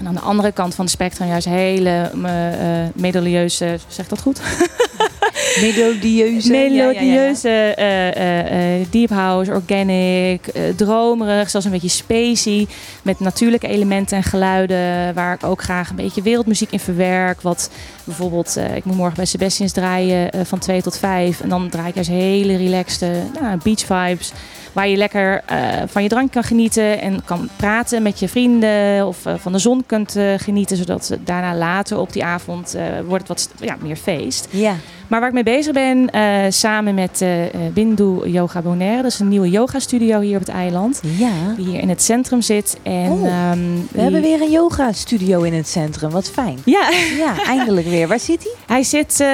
En 0.00 0.06
aan 0.06 0.14
de 0.14 0.20
andere 0.20 0.52
kant 0.52 0.74
van 0.74 0.84
het 0.84 0.94
spectrum 0.94 1.28
juist 1.28 1.46
hele 1.46 2.10
uh, 2.16 3.72
zeg 3.88 4.08
dat 4.08 4.20
goed? 4.20 4.40
melodieuze, 5.60 6.50
melodieuze 6.68 7.74
ja. 7.76 8.16
Uh, 8.16 8.80
uh, 8.80 8.86
deep 8.90 9.10
house, 9.10 9.52
organic, 9.52 10.42
dromerig, 10.76 11.50
zelfs 11.50 11.66
een 11.66 11.72
beetje 11.72 11.88
spacey, 11.88 12.66
met 13.02 13.20
natuurlijke 13.20 13.68
elementen 13.68 14.16
en 14.16 14.22
geluiden, 14.22 15.14
waar 15.14 15.34
ik 15.34 15.44
ook 15.44 15.62
graag 15.62 15.90
een 15.90 15.96
beetje 15.96 16.22
wereldmuziek 16.22 16.70
in 16.70 16.80
verwerk. 16.80 17.40
Wat 17.40 17.70
bijvoorbeeld, 18.04 18.56
eh, 18.56 18.76
ik 18.76 18.84
moet 18.84 18.96
morgen 18.96 19.16
bij 19.16 19.24
Sebastians 19.24 19.72
draaien 19.72 20.46
van 20.46 20.58
2 20.58 20.82
tot 20.82 20.98
5 20.98 21.40
en 21.40 21.48
dan 21.48 21.68
draai 21.68 21.88
ik 21.88 21.94
juist 21.94 22.10
hele 22.10 22.56
relaxte 22.56 23.10
nou, 23.40 23.58
beach 23.62 23.80
vibes. 23.80 24.32
Waar 24.72 24.88
je 24.88 24.96
lekker 24.96 25.42
uh, 25.52 25.58
van 25.86 26.02
je 26.02 26.08
drank 26.08 26.32
kan 26.32 26.42
genieten 26.42 27.00
en 27.00 27.24
kan 27.24 27.48
praten 27.56 28.02
met 28.02 28.18
je 28.18 28.28
vrienden 28.28 29.06
of 29.06 29.26
uh, 29.26 29.34
van 29.36 29.52
de 29.52 29.58
zon 29.58 29.86
kunt 29.86 30.16
uh, 30.16 30.32
genieten. 30.36 30.76
Zodat 30.76 31.16
daarna 31.24 31.54
later 31.54 31.98
op 31.98 32.12
die 32.12 32.24
avond 32.24 32.76
wordt 33.06 33.28
het 33.28 33.48
wat 33.58 33.68
ja, 33.68 33.76
meer 33.82 33.96
feest. 33.96 34.48
Ja. 34.50 34.74
Maar 35.08 35.20
waar 35.20 35.28
ik 35.28 35.34
mee 35.34 35.42
bezig 35.42 35.72
ben, 35.72 36.10
samen 36.52 36.94
met 36.94 37.24
Bindu 37.72 38.28
Yoga 38.28 38.62
Bonaire. 38.62 39.02
Dat 39.02 39.10
is 39.10 39.18
een 39.18 39.28
nieuwe 39.28 39.50
yoga 39.50 39.78
studio 39.78 40.20
hier 40.20 40.34
op 40.34 40.40
het 40.40 40.48
eiland. 40.48 41.00
Ja. 41.02 41.30
Die 41.56 41.66
hier 41.66 41.80
in 41.80 41.88
het 41.88 42.02
centrum 42.02 42.42
zit. 42.42 42.78
En, 42.82 43.10
oh, 43.10 43.50
um, 43.50 43.74
we 43.74 43.86
die... 43.92 44.02
hebben 44.02 44.22
weer 44.22 44.40
een 44.40 44.50
yoga 44.50 44.92
studio 44.92 45.42
in 45.42 45.54
het 45.54 45.68
centrum. 45.68 46.10
Wat 46.10 46.30
fijn. 46.30 46.58
Ja. 46.64 46.90
Ja, 47.16 47.44
eindelijk 47.56 47.86
weer. 47.86 48.08
Waar 48.08 48.20
zit 48.20 48.42
hij? 48.42 48.52
Hij 48.66 48.82
zit 48.82 49.24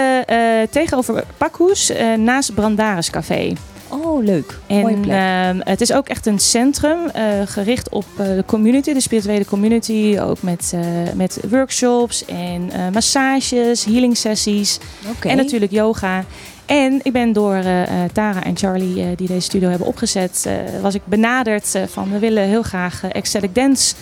tegenover 0.70 1.24
Pakhoes 1.36 1.92
naast 2.16 2.54
Brandaris 2.54 3.10
Café. 3.10 3.52
Oh, 3.88 4.24
leuk. 4.24 4.58
En 4.66 4.80
Mooie 4.80 4.96
plek. 4.96 5.16
Uh, 5.16 5.64
het 5.64 5.80
is 5.80 5.92
ook 5.92 6.08
echt 6.08 6.26
een 6.26 6.38
centrum 6.38 6.98
uh, 6.98 7.22
gericht 7.44 7.88
op 7.88 8.04
uh, 8.20 8.26
de 8.26 8.44
community, 8.46 8.92
de 8.92 9.00
spirituele 9.00 9.44
community. 9.44 10.18
Ook 10.20 10.42
met, 10.42 10.72
uh, 10.74 10.80
met 11.14 11.40
workshops 11.50 12.24
en 12.24 12.70
massages, 12.92 13.84
healing 13.84 14.16
sessies. 14.16 14.78
Okay. 15.16 15.30
En 15.30 15.36
natuurlijk 15.36 15.72
yoga. 15.72 16.24
En 16.66 17.00
ik 17.02 17.12
ben 17.12 17.32
door 17.32 17.62
Tara 18.12 18.44
en 18.44 18.56
Charlie, 18.56 19.14
die 19.14 19.26
deze 19.26 19.40
studio 19.40 19.68
hebben 19.68 19.86
opgezet, 19.86 20.48
was 20.82 20.94
ik 20.94 21.00
benaderd 21.04 21.78
van 21.86 22.10
we 22.10 22.18
willen 22.18 22.42
heel 22.42 22.62
graag 22.62 23.04
ecstatic 23.04 23.54
dance 23.54 23.94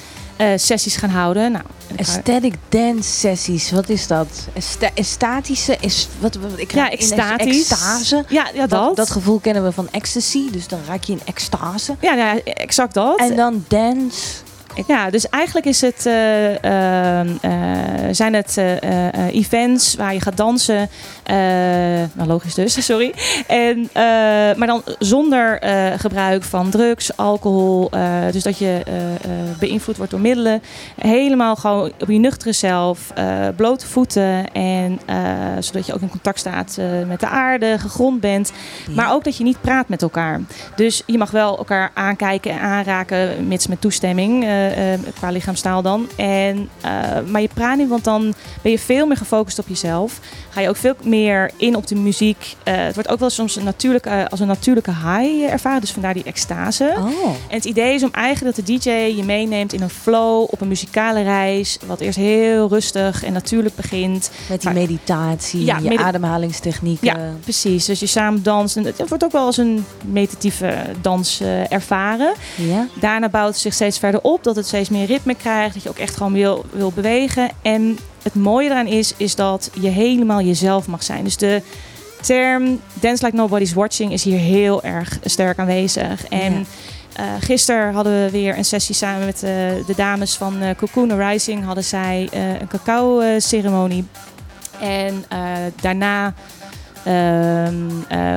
sessies 0.57 0.97
gaan 0.97 1.11
houden. 1.11 1.53
Nou, 1.53 1.65
Aesthetic 1.97 2.55
dance 2.69 3.11
sessies, 3.11 3.71
wat 3.71 3.89
is 3.89 4.07
dat? 4.07 4.29
Esta 4.53 4.91
estatische, 4.95 5.77
is, 5.81 6.09
wat, 6.19 6.35
wat, 6.35 6.51
ik 6.57 6.75
ja, 6.75 6.91
extatisch. 6.91 7.71
Extase. 7.71 8.25
Ja, 8.29 8.49
ja 8.55 8.61
dat. 8.61 8.71
dat. 8.71 8.97
dat. 8.97 9.11
gevoel 9.11 9.39
kennen 9.39 9.65
we 9.65 9.73
van 9.73 9.89
ecstasy, 9.91 10.51
dus 10.51 10.69
dan 10.69 10.81
raak 10.87 11.05
je 11.05 11.13
in 11.13 11.21
extase. 11.25 11.97
Ja, 12.01 12.15
ja 12.15 12.41
exact 12.45 12.95
dat. 12.95 13.19
En 13.19 13.37
dan 13.37 13.65
dance, 13.69 14.21
Ja, 14.87 15.11
dus 15.11 15.29
eigenlijk 15.29 15.67
is 15.67 15.81
het, 15.81 16.07
eh, 16.07 16.65
ehm, 16.65 17.29
eh, 17.41 17.51
zijn 18.11 18.35
het 18.35 18.57
eh, 18.57 19.09
eh, 19.09 19.35
events 19.35 19.95
waar 19.95 20.15
je 20.15 20.21
gaat 20.21 20.37
dansen. 20.37 20.89
Eh, 21.25 21.37
nou, 22.13 22.29
logisch 22.29 22.55
dus, 22.55 22.85
sorry. 22.87 23.15
En, 23.47 23.89
eh, 23.93 24.03
maar 24.57 24.67
dan 24.67 24.83
zonder 24.99 25.59
eh, 25.61 25.99
gebruik 25.99 26.43
van 26.43 26.71
drugs, 26.71 27.17
alcohol. 27.17 27.91
dus 28.31 28.43
dat 28.43 28.59
je 28.59 28.83
beïnvloed 29.59 29.97
wordt 29.97 30.11
door 30.11 30.21
middelen. 30.21 30.63
Helemaal 31.01 31.57
gewoon 31.57 31.93
op 32.01 32.09
je 32.09 32.19
nuchtere 32.19 32.53
zelf. 32.53 33.13
blote 33.57 33.87
voeten. 33.87 34.53
En 34.53 35.01
zodat 35.59 35.87
je 35.87 35.95
ook 35.95 36.01
in 36.01 36.09
contact 36.09 36.39
staat 36.39 36.79
met 37.07 37.21
de 37.21 37.29
aarde, 37.29 37.79
gegrond 37.79 38.21
bent. 38.21 38.53
Maar 38.95 39.13
ook 39.13 39.25
dat 39.25 39.37
je 39.37 39.45
niet 39.45 39.61
praat 39.61 39.89
met 39.89 40.03
elkaar. 40.03 40.41
Dus 40.77 41.03
je 41.07 41.19
mag 41.19 41.31
wel 41.31 41.59
elkaar 41.59 41.91
aankijken 41.95 42.51
en 42.51 42.61
aanraken, 42.61 43.49
mits 43.49 43.67
met 43.67 43.81
toestemming, 43.81 44.45
eh, 44.45 44.51
qua 45.15 45.31
lichaamstaal 45.31 45.83
dan. 45.83 46.09
En, 46.17 46.69
maar 47.27 47.41
je 47.41 47.49
praat 47.55 47.77
niet, 47.77 47.89
want 47.89 48.05
dan 48.05 48.35
ben 48.63 48.73
je 48.73 48.79
veel 48.79 49.07
meer 49.07 49.17
gefocust 49.17 49.59
op 49.59 49.69
jezelf. 49.69 50.21
Ga 50.55 50.61
je 50.61 50.69
ook 50.69 50.77
veel 50.77 50.95
meer 51.03 51.51
in 51.57 51.77
op 51.77 51.87
de 51.87 51.95
muziek. 51.95 52.57
Eh, 52.63 52.75
het 52.77 52.95
wordt 52.95 53.11
ook 53.11 53.19
wel 53.19 53.31
soms 53.31 53.57
een 53.57 53.65
natuurlijke, 53.65 54.31
als 54.31 54.41
een 54.41 54.47
natuurlijke 54.47 54.91
high 54.91 55.53
ervaren, 55.53 55.81
dus 55.81 55.91
vandaar 55.93 56.15
die 56.15 56.23
extase. 56.25 56.95
Oh. 56.97 57.07
En 57.49 57.57
het 57.57 57.65
idee 57.65 57.95
is 57.95 58.03
om 58.03 58.09
eigenlijk 58.13 58.57
dat 58.57 58.67
de 58.67 58.73
DJ 58.79 58.91
je 58.91 59.23
meeneemt 59.25 59.73
in 59.73 59.83
een 59.83 59.91
flow 59.91 60.43
op 60.51 60.61
een 60.61 60.69
muzikale 60.69 61.23
reis, 61.23 61.79
wat 61.87 62.01
eerst 62.01 62.19
heel 62.19 62.69
rustig 62.69 63.25
en 63.25 63.33
natuurlijk 63.33 63.75
begint. 63.75 64.31
Met 64.49 64.61
die 64.61 64.71
Maar- 64.71 64.81
meditatie, 64.81 65.65
Ja, 65.65 65.77
je 65.83 65.89
medi- 65.89 66.03
ademhalingstechnieken. 66.03 67.07
Ja, 67.07 67.19
precies. 67.43 67.85
Dus 67.85 68.01
je 68.01 68.07
samen 68.07 68.43
danst. 68.43 68.77
En 68.77 68.85
het 68.85 69.09
wordt 69.09 69.25
ook 69.25 69.33
wel 69.33 69.45
als 69.47 69.57
een 69.57 69.85
meditatieve 70.05 70.75
dans 71.01 71.41
eh, 71.41 71.73
ervaren. 71.73 72.33
Ja. 72.57 72.87
Daarna 73.01 73.29
bouwt 73.29 73.49
het 73.53 73.59
zich 73.63 73.75
steeds 73.75 73.99
verder 73.99 74.21
op, 74.21 74.45
dat 74.45 74.57
het 74.57 74.67
steeds 74.67 74.89
meer 74.89 75.07
ritme 75.07 75.35
krijgt, 75.35 75.75
dat 75.75 75.83
je 75.83 75.89
ook 75.89 75.99
echt 75.99 76.17
gewoon 76.17 76.33
wil, 76.33 76.65
wil 76.73 76.93
bewegen. 76.95 77.51
En 77.63 77.99
het 78.25 78.35
mooie 78.35 78.69
eraan 78.71 78.87
is, 78.87 79.15
is 79.17 79.35
dat 79.35 79.71
je 79.81 79.89
helemaal 79.89 80.41
jezelf 80.41 80.87
mag 80.87 81.03
zijn. 81.03 81.25
Dus 81.25 81.37
de 81.37 81.63
term 82.21 82.81
Dance 83.01 83.25
Like 83.25 83.37
Nobody's 83.37 83.73
Watching 83.73 84.13
is 84.13 84.25
hier 84.25 84.39
heel 84.39 84.83
erg 84.83 85.19
sterk 85.25 85.59
aanwezig. 85.59 86.25
En 86.29 86.53
Ja. 86.53 86.63
eh, 87.13 87.25
gisteren 87.41 87.95
hadden 87.95 88.25
we 88.25 88.31
weer 88.31 88.57
een 88.59 88.65
sessie 88.65 88.95
samen 88.95 89.25
met 89.27 89.43
eh, 89.43 89.51
de 89.87 89.93
dames 89.97 90.37
van 90.37 90.61
eh 90.61 90.69
Cocoon 90.77 91.29
Rising. 91.29 91.65
Hadden 91.65 91.85
zij 91.85 92.29
een 92.61 92.69
cacao 92.69 93.39
ceremonie. 93.39 94.05
En 94.81 95.25
daarna 95.81 96.35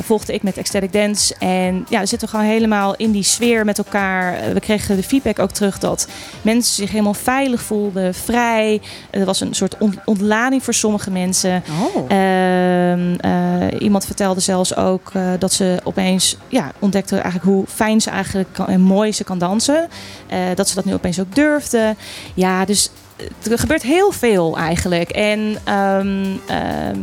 volgde 0.03 0.34
ik 0.34 0.43
met 0.43 0.57
Ecstatic 0.57 0.93
Dance. 0.93 1.36
En 1.39 1.86
ja, 1.89 1.99
we 1.99 2.05
zitten 2.05 2.28
gewoon 2.28 2.45
helemaal 2.45 2.95
in 2.95 3.11
die 3.11 3.24
sfeer 3.24 3.65
met 3.65 3.78
elkaar. 3.78 4.34
Eh, 4.34 4.51
we 4.51 4.59
kregen 4.59 4.95
de 4.95 5.03
feedback 5.03 5.39
ook 5.39 5.51
terug 5.51 5.80
dat 5.80 6.07
mensen 6.41 6.76
zich 6.76 6.91
helemaal 6.91 7.13
veilig 7.13 7.61
voelden, 7.61 8.13
vrij. 8.13 8.82
Er 9.09 9.26
was 9.26 9.39
een 9.41 9.53
soort 9.53 9.78
ont- 9.78 9.97
ontlading 10.05 10.63
voor 10.63 10.74
sommige 10.74 11.11
mensen. 11.11 11.63
Oh. 11.95 12.05
Ehm, 12.07 13.15
eh, 13.20 13.80
iemand 13.82 14.05
vertelde 14.05 14.39
zelfs 14.39 14.76
ook 14.76 15.11
eh, 15.13 15.22
dat 15.39 15.53
ze 15.53 15.80
opeens 15.84 16.38
ja, 16.47 16.72
ontdekte 16.80 17.15
eigenlijk 17.15 17.45
hoe 17.45 17.65
fijn 17.68 18.01
ze 18.01 18.09
eigenlijk 18.09 18.49
kan, 18.53 18.68
en 18.68 18.82
mooi 18.82 19.11
ze 19.13 19.24
kan 19.24 19.38
dansen. 19.38 19.88
Eh, 20.28 20.38
dat 20.55 20.70
ze 20.70 20.76
dat 20.76 20.86
nu 20.86 20.93
opeens 20.93 21.20
ook 21.20 21.36
durfde. 21.36 21.95
Ja, 22.34 22.65
dus 22.65 22.89
eh, 23.15 23.51
er 23.51 23.59
gebeurt 23.59 23.84
heel 23.84 24.11
veel 24.11 24.57
eigenlijk. 24.57 25.09
En 25.09 25.57
ehm, 25.63 26.26
ehm, 26.47 26.99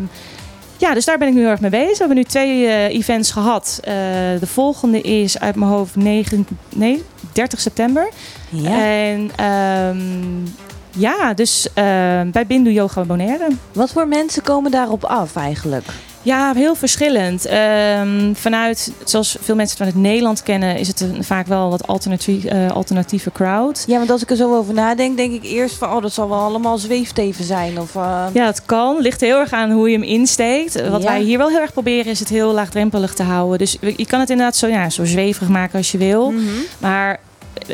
ja, 0.84 0.94
dus 0.94 1.04
daar 1.04 1.18
ben 1.18 1.28
ik 1.28 1.34
nu 1.34 1.40
heel 1.40 1.50
erg 1.50 1.60
mee 1.60 1.70
bezig. 1.70 1.90
We 1.90 1.98
hebben 1.98 2.16
nu 2.16 2.24
twee 2.24 2.66
eh, 2.66 2.94
events 2.94 3.30
gehad. 3.30 3.80
Eh, 3.82 3.92
de 4.40 4.46
volgende 4.46 5.00
is 5.00 5.38
uit 5.38 5.56
mijn 5.56 5.70
hoofd 5.70 5.96
9, 5.96 6.46
nee, 6.74 7.02
30 7.32 7.60
september. 7.60 8.08
ja. 8.48 8.84
En 8.84 9.30
ehm, 9.36 10.44
ja, 10.90 11.34
dus 11.34 11.68
ehm, 11.74 12.30
bij 12.30 12.46
Bindu 12.46 12.70
Yoga 12.70 13.04
Bonaire. 13.04 13.48
Wat 13.72 13.90
voor 13.90 14.08
mensen 14.08 14.42
komen 14.42 14.70
daarop 14.70 15.04
af 15.04 15.36
eigenlijk? 15.36 15.86
Ja, 16.24 16.52
heel 16.54 16.74
verschillend. 16.74 17.46
Ehm, 17.46 18.34
vanuit, 18.34 18.92
zoals 19.04 19.36
veel 19.40 19.54
mensen 19.54 19.76
vanuit 19.76 19.96
Nederland 19.96 20.42
kennen, 20.42 20.76
is 20.78 20.88
het 20.88 21.00
een, 21.00 21.24
vaak 21.24 21.46
wel 21.46 21.70
wat 21.70 21.86
alternatief, 21.86 22.44
eh, 22.44 22.70
alternatieve 22.70 23.32
crowd. 23.32 23.84
Ja, 23.86 23.98
want 23.98 24.10
als 24.10 24.22
ik 24.22 24.30
er 24.30 24.36
zo 24.36 24.56
over 24.56 24.74
nadenk, 24.74 25.16
denk 25.16 25.32
ik 25.32 25.44
eerst 25.44 25.74
van... 25.76 25.92
oh, 25.92 26.02
dat 26.02 26.12
zal 26.12 26.28
wel 26.28 26.38
allemaal 26.38 26.78
zweefteven 26.78 27.44
zijn. 27.44 27.80
Of, 27.80 27.94
eh, 27.96 28.24
Ja, 28.32 28.46
het 28.46 28.64
kan. 28.64 28.96
Ligt 29.00 29.20
heel 29.20 29.38
erg 29.38 29.50
aan 29.52 29.70
hoe 29.70 29.88
je 29.90 29.94
hem 29.98 30.06
insteekt. 30.06 30.88
Wat 30.88 31.02
Ja. 31.02 31.08
wij 31.08 31.20
hier 31.22 31.38
wel 31.38 31.48
heel 31.48 31.60
erg 31.60 31.72
proberen, 31.72 32.10
is 32.12 32.18
het 32.20 32.28
heel 32.28 32.52
laagdrempelig 32.52 33.14
te 33.14 33.22
houden. 33.22 33.58
Dus 33.58 33.76
je 33.96 34.06
kan 34.06 34.20
het 34.20 34.30
inderdaad 34.30 34.56
zo, 34.56 34.66
ja, 34.66 34.90
zo 34.90 35.04
zweverig 35.04 35.48
maken 35.48 35.78
als 35.78 35.92
je 35.92 35.98
wil. 35.98 36.30
mhm. 36.30 36.42
Maar 36.78 37.20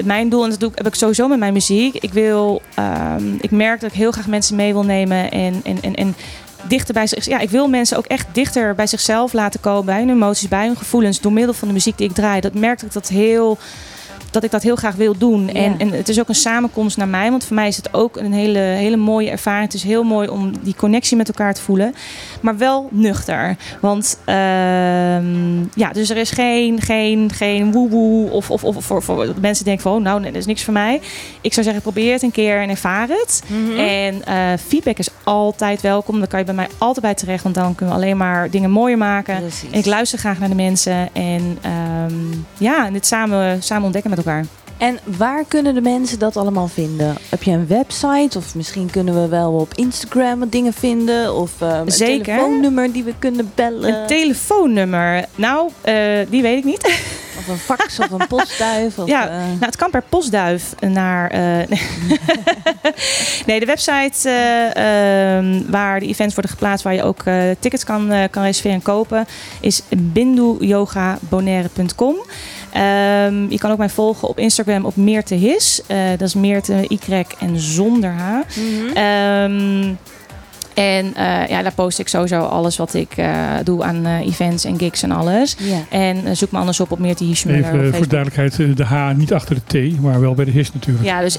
mijn 0.04 0.28
doel, 0.28 0.44
en 0.44 0.50
dat 0.50 0.60
doe 0.60 0.70
ik, 0.70 0.76
heb 0.76 0.86
ik 0.86 0.94
sowieso 0.94 1.28
met 1.28 1.38
mijn 1.38 1.52
muziek. 1.52 1.94
Ik 1.94 2.12
wil, 2.12 2.62
ehm, 2.74 3.34
ik 3.40 3.50
merk 3.50 3.80
dat 3.80 3.90
ik 3.90 3.96
heel 3.96 4.10
graag 4.10 4.26
mensen 4.26 4.56
mee 4.56 4.72
wil 4.72 4.82
nemen 4.84 5.30
en, 5.30 5.60
en, 5.64 5.78
en, 5.82 5.94
en 5.94 6.14
dichter 6.68 6.94
bij 6.94 7.06
zich. 7.06 7.24
Ja, 7.24 7.38
ik 7.38 7.50
wil 7.50 7.68
mensen 7.68 7.96
ook 7.96 8.06
echt 8.06 8.26
dichter 8.32 8.74
bij 8.74 8.86
zichzelf 8.86 9.32
laten 9.32 9.60
komen, 9.60 9.84
bij 9.84 9.98
hun 9.98 10.10
emoties, 10.10 10.48
bij 10.48 10.66
hun 10.66 10.76
gevoelens, 10.76 11.20
door 11.20 11.32
middel 11.32 11.54
van 11.54 11.68
de 11.68 11.74
muziek 11.74 11.98
die 11.98 12.08
ik 12.08 12.14
draai. 12.14 12.40
Dat 12.40 12.54
merk 12.54 12.82
ik 12.82 12.92
dat 12.92 13.08
heel. 13.08 13.58
Dat 14.30 14.44
ik 14.44 14.50
dat 14.50 14.62
heel 14.62 14.76
graag 14.76 14.94
wil 14.94 15.18
doen. 15.18 15.46
Ja. 15.46 15.52
En, 15.52 15.78
en 15.78 15.90
het 15.92 16.08
is 16.08 16.20
ook 16.20 16.28
een 16.28 16.34
samenkomst 16.34 16.96
naar 16.96 17.08
mij. 17.08 17.30
Want 17.30 17.44
voor 17.44 17.54
mij 17.54 17.68
is 17.68 17.76
het 17.76 17.94
ook 17.94 18.16
een 18.16 18.32
hele, 18.32 18.58
hele 18.58 18.96
mooie 18.96 19.30
ervaring. 19.30 19.64
Het 19.64 19.74
is 19.74 19.82
heel 19.82 20.02
mooi 20.02 20.28
om 20.28 20.52
die 20.62 20.74
connectie 20.74 21.16
met 21.16 21.28
elkaar 21.28 21.54
te 21.54 21.62
voelen. 21.62 21.94
Maar 22.40 22.56
wel 22.56 22.88
nuchter. 22.90 23.56
Want 23.80 24.18
ehm, 24.24 25.60
ja, 25.74 25.92
dus 25.92 26.10
er 26.10 26.16
is 26.16 26.30
geen, 26.30 26.80
geen, 26.80 27.30
geen 27.34 27.72
woe-woe. 27.72 28.30
Of, 28.30 28.50
of, 28.50 28.64
of 28.64 28.84
voor, 28.84 29.02
voor 29.02 29.34
mensen 29.40 29.64
denken 29.64 29.82
van, 29.82 29.92
oh, 29.92 30.02
nou, 30.02 30.20
nee, 30.20 30.30
dat 30.30 30.40
is 30.40 30.46
niks 30.46 30.64
voor 30.64 30.72
mij. 30.72 31.00
Ik 31.40 31.52
zou 31.52 31.64
zeggen, 31.64 31.82
probeer 31.82 32.12
het 32.12 32.22
een 32.22 32.30
keer 32.30 32.60
en 32.60 32.68
ervaar 32.68 33.08
het. 33.08 33.42
Mhm. 33.46 33.78
En 33.78 34.24
eh, 34.24 34.58
feedback 34.66 34.98
is 34.98 35.08
altijd 35.24 35.80
welkom. 35.80 36.18
Dan 36.18 36.28
kan 36.28 36.38
je 36.38 36.44
bij 36.44 36.54
mij 36.54 36.68
altijd 36.78 37.04
bij 37.04 37.14
terecht. 37.14 37.42
Want 37.42 37.54
dan 37.54 37.74
kunnen 37.74 37.94
we 37.96 38.02
alleen 38.02 38.16
maar 38.16 38.50
dingen 38.50 38.70
mooier 38.70 38.98
maken. 38.98 39.40
Precies. 39.40 39.70
En 39.70 39.78
ik 39.78 39.86
luister 39.86 40.18
graag 40.18 40.38
naar 40.38 40.48
de 40.48 40.54
mensen. 40.54 41.08
En 41.12 41.58
ehm, 41.60 42.14
ja, 42.58 42.86
en 42.86 42.92
dit 42.92 43.06
samen, 43.06 43.62
samen 43.62 43.84
ontdekken 43.84 44.10
met 44.10 44.18
elkaar. 44.24 44.44
En 44.76 44.98
waar 45.04 45.44
kunnen 45.48 45.74
de 45.74 45.80
mensen 45.80 46.18
dat 46.18 46.36
allemaal 46.36 46.68
vinden? 46.68 47.16
Heb 47.28 47.42
je 47.42 47.50
een 47.50 47.66
website? 47.66 48.38
Of 48.38 48.54
misschien 48.54 48.90
kunnen 48.90 49.22
we 49.22 49.28
wel 49.28 49.52
op 49.52 49.74
Instagram 49.74 50.48
dingen 50.48 50.72
vinden? 50.72 51.34
Of 51.34 51.50
eh, 51.60 51.80
een 51.84 51.92
Zeker. 51.92 52.24
telefoonnummer 52.24 52.92
die 52.92 53.04
we 53.04 53.14
kunnen 53.18 53.52
bellen? 53.54 53.94
Een 53.94 54.06
telefoonnummer. 54.06 55.24
Nou, 55.34 55.70
eh, 55.80 55.94
die 56.28 56.42
weet 56.42 56.58
ik 56.58 56.64
niet. 56.64 56.84
of 57.38 57.48
een 57.48 57.58
fax 57.58 57.98
of 57.98 58.10
een 58.10 58.26
postduif? 58.26 58.98
Of, 58.98 59.06
Ja, 59.16 59.28
eh, 59.28 59.34
Nou, 59.36 59.56
het 59.60 59.76
kan 59.76 59.90
per 59.90 60.02
postduif 60.08 60.74
naar. 60.80 61.30
nee, 63.46 63.60
de 63.60 63.66
website 63.66 64.28
eh, 64.28 65.36
ehm, 65.36 65.62
waar 65.70 66.00
de 66.00 66.06
events 66.06 66.34
worden 66.34 66.52
geplaatst, 66.52 66.84
waar 66.84 66.94
je 66.94 67.02
ook 67.02 67.22
tickets 67.58 67.84
kan, 67.84 68.12
kan 68.30 68.42
reserveren 68.42 68.76
en 68.76 68.82
kopen, 68.82 69.26
is 69.60 69.82
binduyogabonaire.com. 69.96 72.16
Ehm, 72.72 73.50
je 73.50 73.58
kan 73.58 73.70
ook 73.70 73.78
mij 73.78 73.88
volgen 73.88 74.28
op 74.28 74.38
Instagram 74.38 74.84
op 74.84 74.96
Meerte 74.96 75.34
His. 75.34 75.82
Eh, 75.86 75.98
dat 76.10 76.28
is 76.28 76.34
Meerte 76.34 76.84
Y 76.88 76.98
en 77.38 77.60
zonder 77.60 78.10
H. 78.10 78.40
Ehm, 78.94 79.94
en 80.80 81.14
eh, 81.14 81.48
ja, 81.48 81.62
daar 81.62 81.72
post 81.74 81.98
ik 81.98 82.08
sowieso 82.08 82.40
alles 82.40 82.76
wat 82.76 82.94
ik 82.94 83.12
eh, 83.16 83.28
doe 83.64 83.84
aan 83.84 84.06
eh, 84.06 84.26
events 84.26 84.64
en 84.64 84.78
gigs 84.78 85.02
en 85.02 85.10
alles. 85.12 85.56
ja. 85.58 85.78
En 85.88 86.36
zoek 86.36 86.50
me 86.50 86.58
anders 86.58 86.80
op 86.80 86.90
op 86.90 86.98
op 87.00 87.10
Even 87.10 87.94
voor 87.94 88.08
duidelijkheid, 88.08 88.76
de 88.76 88.84
H 88.84 89.10
niet 89.16 89.32
achter 89.32 89.56
de 89.66 89.90
T, 89.94 90.00
maar 90.00 90.20
wel 90.20 90.34
bij 90.34 90.44
de 90.44 90.50
HIS 90.50 90.72
natuurlijk. 90.72 91.04
Ja, 91.06 91.20
dus 91.20 91.38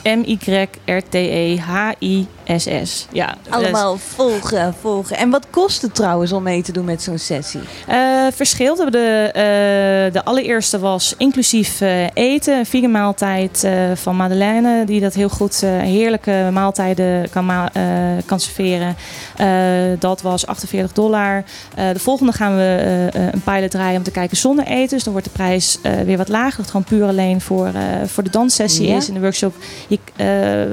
M-Y-R-T-E-H-I-S-S. 1.72 3.08
Ja, 3.12 3.36
Allemaal 3.50 3.98
volgen, 3.98 4.74
volgen. 4.82 5.18
En 5.18 5.30
wat 5.30 5.48
kost 5.50 5.82
het 5.82 5.96
trouwens 5.96 6.32
om 6.32 6.44
mee 6.44 6.62
te 6.62 6.72
doen 6.72 6.86
met 6.86 7.02
zo'n 7.02 7.18
sessie? 7.18 7.60
Dus, 7.60 7.70
eh, 7.96 8.26
verschilt. 8.34 8.78
De, 8.92 9.30
eh, 9.34 9.42
de 10.14 10.24
allereerste 10.24 10.80
was 10.80 11.14
inclusief 11.18 11.82
eh, 11.82 12.04
eten. 12.14 12.58
Een 12.58 12.66
vegan 12.66 12.92
maaltijd 12.92 13.64
eh, 13.64 13.74
van 13.96 14.16
Madeleine. 14.16 14.86
Die 14.86 15.00
dat 15.02 15.14
heel 15.14 15.30
goed, 15.30 15.64
eh, 15.64 15.70
heerlijke 15.80 16.50
maaltijden 16.52 17.30
kan, 17.30 17.46
ma- 17.46 17.70
eh, 17.74 17.84
kan 18.26 18.40
serveren. 18.40 18.96
Eh, 19.42 19.48
dat 20.00 20.22
was 20.22 20.46
48 20.46 20.92
dollar. 20.94 21.44
Eh, 21.76 21.90
de 21.94 22.00
volgende 22.00 22.32
gaan 22.32 22.56
we 22.56 23.10
eh, 23.14 23.24
een 23.32 23.42
pilot 23.44 23.72
draaien 23.72 23.98
om 23.98 24.04
te 24.04 24.12
kijken 24.12 24.38
zonder 24.38 24.66
eten. 24.66 24.90
Dus 24.90 25.04
dan 25.04 25.14
wordt 25.14 25.28
de 25.28 25.34
prijs 25.34 25.78
weer 26.06 26.18
wat 26.18 26.28
lager. 26.28 26.50
Dat 26.50 26.58
het 26.58 26.70
gewoon 26.70 26.84
puur 26.86 27.08
alleen 27.08 27.42
voor, 27.42 27.72
voor 28.06 28.24
de 28.24 28.30
danssessie 28.30 28.88
Ja. 28.88 28.96
is 28.96 29.08
in 29.08 29.14
de 29.14 29.20
workshop. 29.20 29.56
Je, 29.88 30.00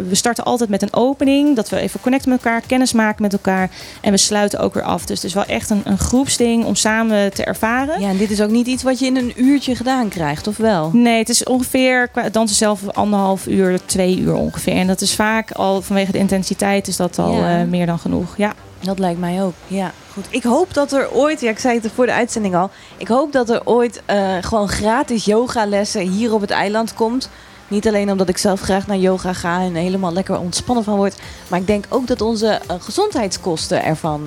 we 0.08 0.14
starten 0.14 0.44
altijd 0.44 0.70
met 0.70 0.82
een 0.82 0.94
opening. 0.94 1.56
Dat 1.56 1.68
we 1.68 1.78
even 1.78 2.00
connecten 2.00 2.30
met 2.30 2.44
elkaar, 2.44 2.62
kennis 2.66 2.92
maken 2.92 3.22
met 3.22 3.32
elkaar. 3.32 3.70
En 4.00 4.10
we 4.10 4.16
sluiten 4.16 4.58
ook 4.58 4.74
weer 4.74 4.82
af. 4.82 5.06
Dus 5.06 5.16
het 5.16 5.26
is 5.26 5.34
wel 5.34 5.44
echt 5.44 5.70
een, 5.70 5.80
een 5.84 5.98
groepsding 5.98 6.64
om 6.64 6.74
samen 6.74 7.32
te 7.34 7.44
ervaren. 7.44 8.00
Ja, 8.00 8.08
en 8.08 8.16
dit 8.16 8.30
is 8.30 8.40
ook 8.40 8.50
niet 8.50 8.66
iets 8.66 8.82
wat 8.82 8.98
je 8.98 9.06
in 9.06 9.16
een 9.16 9.32
uurtje 9.36 9.74
gedaan 9.76 10.08
krijgt, 10.08 10.46
of 10.46 10.56
wel? 10.56 10.90
Nee, 10.92 11.18
het 11.18 11.28
is 11.28 11.44
ongeveer 11.44 12.08
qua 12.08 12.28
dansen 12.28 12.56
zelf 12.56 12.80
anderhalf 12.92 13.46
uur, 13.46 13.78
twee 13.84 14.18
uur 14.18 14.34
ongeveer. 14.34 14.74
En 14.74 14.86
dat 14.86 15.00
is 15.00 15.14
vaak 15.14 15.50
al 15.50 15.82
vanwege 15.82 16.12
de 16.12 16.18
intensiteit 16.18 16.88
is 16.88 16.96
dat 16.96 17.18
al 17.18 17.32
Ja. 17.32 17.64
meer 17.64 17.86
dan 17.86 17.98
genoeg. 17.98 18.36
Ja. 18.36 18.54
Dat 18.80 18.98
lijkt 18.98 19.20
mij 19.20 19.42
ook, 19.42 19.52
ja. 19.66 19.92
Goed. 20.12 20.26
Ik 20.30 20.42
hoop 20.42 20.74
dat 20.74 20.92
er 20.92 21.11
ooit, 21.12 21.40
ja, 21.40 21.50
ik 21.50 21.59
zei 21.59 21.80
het 21.82 21.92
voor 21.94 22.06
de 22.06 22.12
uitzending 22.12 22.56
al, 22.56 22.70
ik 22.96 23.09
hoop 23.09 23.32
dat 23.32 23.50
er 23.50 23.61
ooit 23.64 24.02
eh, 24.06 24.36
gewoon 24.40 24.68
gratis 24.68 25.24
yogalessen 25.24 26.00
hier 26.00 26.32
op 26.34 26.40
het 26.40 26.50
eiland 26.50 26.94
komt. 26.94 27.28
Niet 27.68 27.88
alleen 27.88 28.11
omdat 28.11 28.28
ik 28.28 28.38
zelf 28.38 28.61
graag 28.61 28.86
naar 28.86 28.96
yoga 28.96 29.32
ga 29.32 29.61
en 29.61 29.74
helemaal 29.74 30.12
lekker 30.12 30.38
ontspannen 30.38 30.84
van 30.84 30.96
word. 30.96 31.18
Maar 31.48 31.59
ik 31.61 31.66
denk 31.66 31.84
ook 31.88 32.06
dat 32.06 32.20
onze 32.20 32.46
eh, 32.48 32.76
gezondheidskosten 32.78 33.84
ervan, 33.84 34.26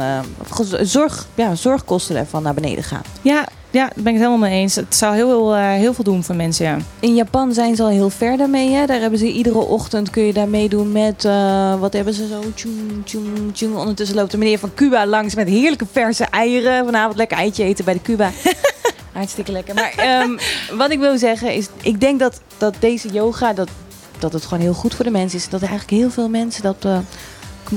gez- 0.51 0.91
zorg, 0.91 1.27
ja, 1.35 1.55
zorgkosten 1.55 2.15
ervan 2.15 2.43
naar 2.43 2.53
beneden 2.53 2.83
gaan. 2.83 3.01
Ja, 3.21 3.47
ja, 3.71 3.85
daar 3.85 4.03
ben 4.03 4.13
ik 4.13 4.19
het 4.19 4.27
helemaal 4.27 4.49
mee 4.49 4.59
eens. 4.59 4.75
Het 4.75 4.95
zou 4.95 5.15
heel, 5.15 5.29
veel, 5.29 5.55
eh, 5.55 5.69
heel 5.69 5.93
veel 5.93 6.03
doen 6.03 6.23
voor 6.23 6.35
mensen, 6.35 6.65
ja. 6.65 6.77
In 6.99 7.15
Japan 7.15 7.53
zijn 7.53 7.75
ze 7.75 7.83
al 7.83 7.89
heel 7.89 8.09
ver 8.09 8.37
daarmee. 8.37 8.69
Hè? 8.69 8.85
Daar 8.85 8.99
hebben 8.99 9.19
ze 9.19 9.31
iedere 9.31 9.57
ochtend 9.57 10.09
kun 10.09 10.23
je 10.23 10.33
daar 10.33 10.49
meedoen 10.49 10.91
met 10.91 11.25
eh, 11.25 11.79
wat 11.79 11.93
hebben 11.93 12.13
ze 12.13 12.27
zo? 12.27 12.41
Tjoeng, 12.53 13.05
tjoeng, 13.05 13.53
tjoeng. 13.53 13.75
Ondertussen 13.75 14.15
loopt 14.15 14.31
de 14.31 14.37
meneer 14.37 14.59
van 14.59 14.73
Cuba 14.73 15.05
langs 15.05 15.35
met 15.35 15.47
heerlijke 15.47 15.85
verse 15.91 16.23
eieren. 16.23 16.85
Vanavond 16.85 17.17
lekker 17.17 17.37
eitje 17.37 17.63
eten 17.63 17.85
bij 17.85 17.93
de 17.93 18.01
Cuba. 18.01 18.31
Hartstikke 19.11 19.51
lekker. 19.51 19.73
Maar 19.73 19.93
ehm, 19.97 20.37
wat 20.77 20.91
ik 20.91 20.99
wil 20.99 21.17
zeggen 21.17 21.53
is, 21.53 21.67
ik 21.81 21.99
denk 21.99 22.19
dat, 22.19 22.41
dat 22.57 22.75
deze 22.79 23.07
yoga, 23.09 23.53
dat, 23.53 23.69
dat 24.19 24.33
het 24.33 24.43
gewoon 24.43 24.63
heel 24.63 24.73
goed 24.73 24.95
voor 24.95 25.05
de 25.05 25.11
mensen 25.11 25.39
is. 25.39 25.49
Dat 25.49 25.61
eigenlijk 25.61 25.91
heel 25.91 26.09
veel 26.09 26.29
mensen 26.29 26.63
dat 26.63 26.85
eh, 26.85 26.97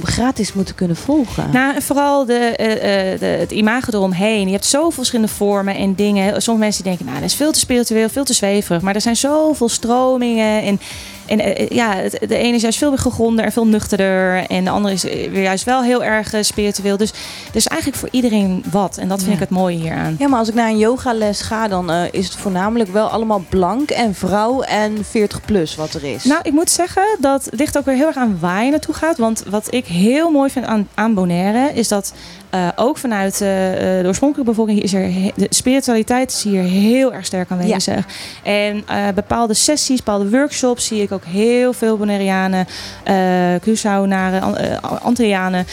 gratis 0.03 0.53
moeten 0.53 0.75
kunnen 0.75 0.97
volgen. 0.97 1.51
Nou, 1.53 1.75
en 1.75 1.83
vooral 1.83 2.25
de, 2.25 2.35
eh, 2.35 3.13
eh, 3.13 3.21
de, 3.21 3.27
het 3.27 3.51
imago 3.51 3.91
eromheen. 3.93 4.47
Je 4.47 4.53
hebt 4.53 4.65
zoveel 4.65 4.91
verschillende 4.91 5.33
vormen 5.33 5.77
en 5.77 5.95
dingen. 5.95 6.43
Sommige 6.43 6.67
mensen 6.67 6.85
denken, 6.85 7.05
nou, 7.07 7.21
dat 7.21 7.29
is 7.29 7.35
veel 7.35 7.53
te 7.53 7.59
spiritueel, 7.59 8.09
veel 8.09 8.25
te 8.25 8.35
zweverig. 8.35 8.83
Maar 8.83 8.95
er 8.95 9.01
zijn 9.01 9.17
zoveel 9.17 9.69
stromingen. 9.69 10.63
En, 10.63 10.81
en 11.27 11.41
eh, 11.41 11.69
ja, 11.69 11.95
het- 11.95 12.19
de 12.29 12.37
ene 12.37 12.55
is 12.57 12.63
juist 12.63 12.79
veel 12.79 12.89
meer 12.91 12.99
gegronder 12.99 13.45
en 13.45 13.53
veel 13.53 13.67
nuchterder. 13.67 14.47
En 14.47 14.65
de 14.65 14.71
andere 14.71 14.95
is 14.95 15.05
eh, 15.05 15.31
weer 15.31 15.43
juist 15.43 15.65
wel 15.65 15.83
heel 15.83 16.05
erg 16.05 16.33
eh, 16.33 16.43
spiritueel. 16.43 16.97
Dus 16.97 17.11
er 17.51 17.57
is 17.57 17.67
eigenlijk 17.67 18.01
voor 18.01 18.09
iedereen 18.13 18.65
wat. 18.71 18.97
En 18.97 19.09
dat 19.09 19.19
vind 19.19 19.29
Ja. 19.31 19.35
ik 19.43 19.49
het 19.49 19.59
mooie 19.59 19.77
hieraan. 19.77 20.17
Ja, 20.19 20.29
maar 20.29 20.39
als 20.39 20.49
ik 20.49 20.55
naar 20.55 20.69
een 20.69 20.79
yogales 20.79 21.41
ga, 21.41 21.69
dan 21.69 21.91
eh, 21.91 22.03
is 22.11 22.25
het 22.27 22.37
voornamelijk 22.37 22.93
wel 22.93 23.09
allemaal 23.09 23.45
blank 23.49 23.91
en 23.91 24.15
vrouw 24.15 24.63
en 24.63 25.05
40 25.05 25.41
plus 25.45 25.75
wat 25.75 25.95
er 25.95 26.05
is. 26.05 26.25
Nou, 26.25 26.41
ik 26.43 26.53
moet 26.53 26.71
zeggen, 26.71 27.03
dat 27.21 27.49
ligt 27.51 27.79
ook 27.79 27.85
weer 27.85 27.95
heel 27.97 28.07
erg 28.07 28.17
aan 28.17 28.39
waar 28.41 28.65
je 28.65 28.71
naartoe 28.71 28.95
gaat. 28.95 29.19
Want 29.19 29.43
wat 29.51 29.67
ik 29.75 29.87
heel 29.87 30.31
mooi 30.31 30.51
vind 30.51 30.67
aan, 30.67 30.89
aan 30.95 31.15
Bonaire, 31.15 31.73
is 31.75 31.89
dat 31.89 32.13
eh, 32.55 32.69
ook 32.77 32.99
vanuit 32.99 33.41
eh, 33.41 33.73
eh, 33.99 34.03
de 34.03 34.09
oorspronkelijke 34.09 34.51
bevolking 34.51 34.83
is 34.83 34.95
er 34.95 35.11
de 35.37 35.47
spiritualiteit 35.51 36.31
is 36.33 36.43
hier 36.43 36.63
heel 36.63 37.13
erg 37.13 37.25
sterk 37.27 37.51
aanwezig. 37.51 38.07
En 38.43 38.85
bepaalde 39.15 39.55
sessies, 39.55 40.03
bepaalde 40.03 40.31
workshops 40.31 40.87
zie 40.87 41.03
ik 41.03 41.13
ook 41.13 41.25
heel 41.25 41.73
veel 41.73 41.97
Bonaireanen, 41.97 42.67
eh 43.05 43.15
Curaçaonaren, 43.61 44.41
An- 44.43 45.01
Antillianen, 45.03 45.67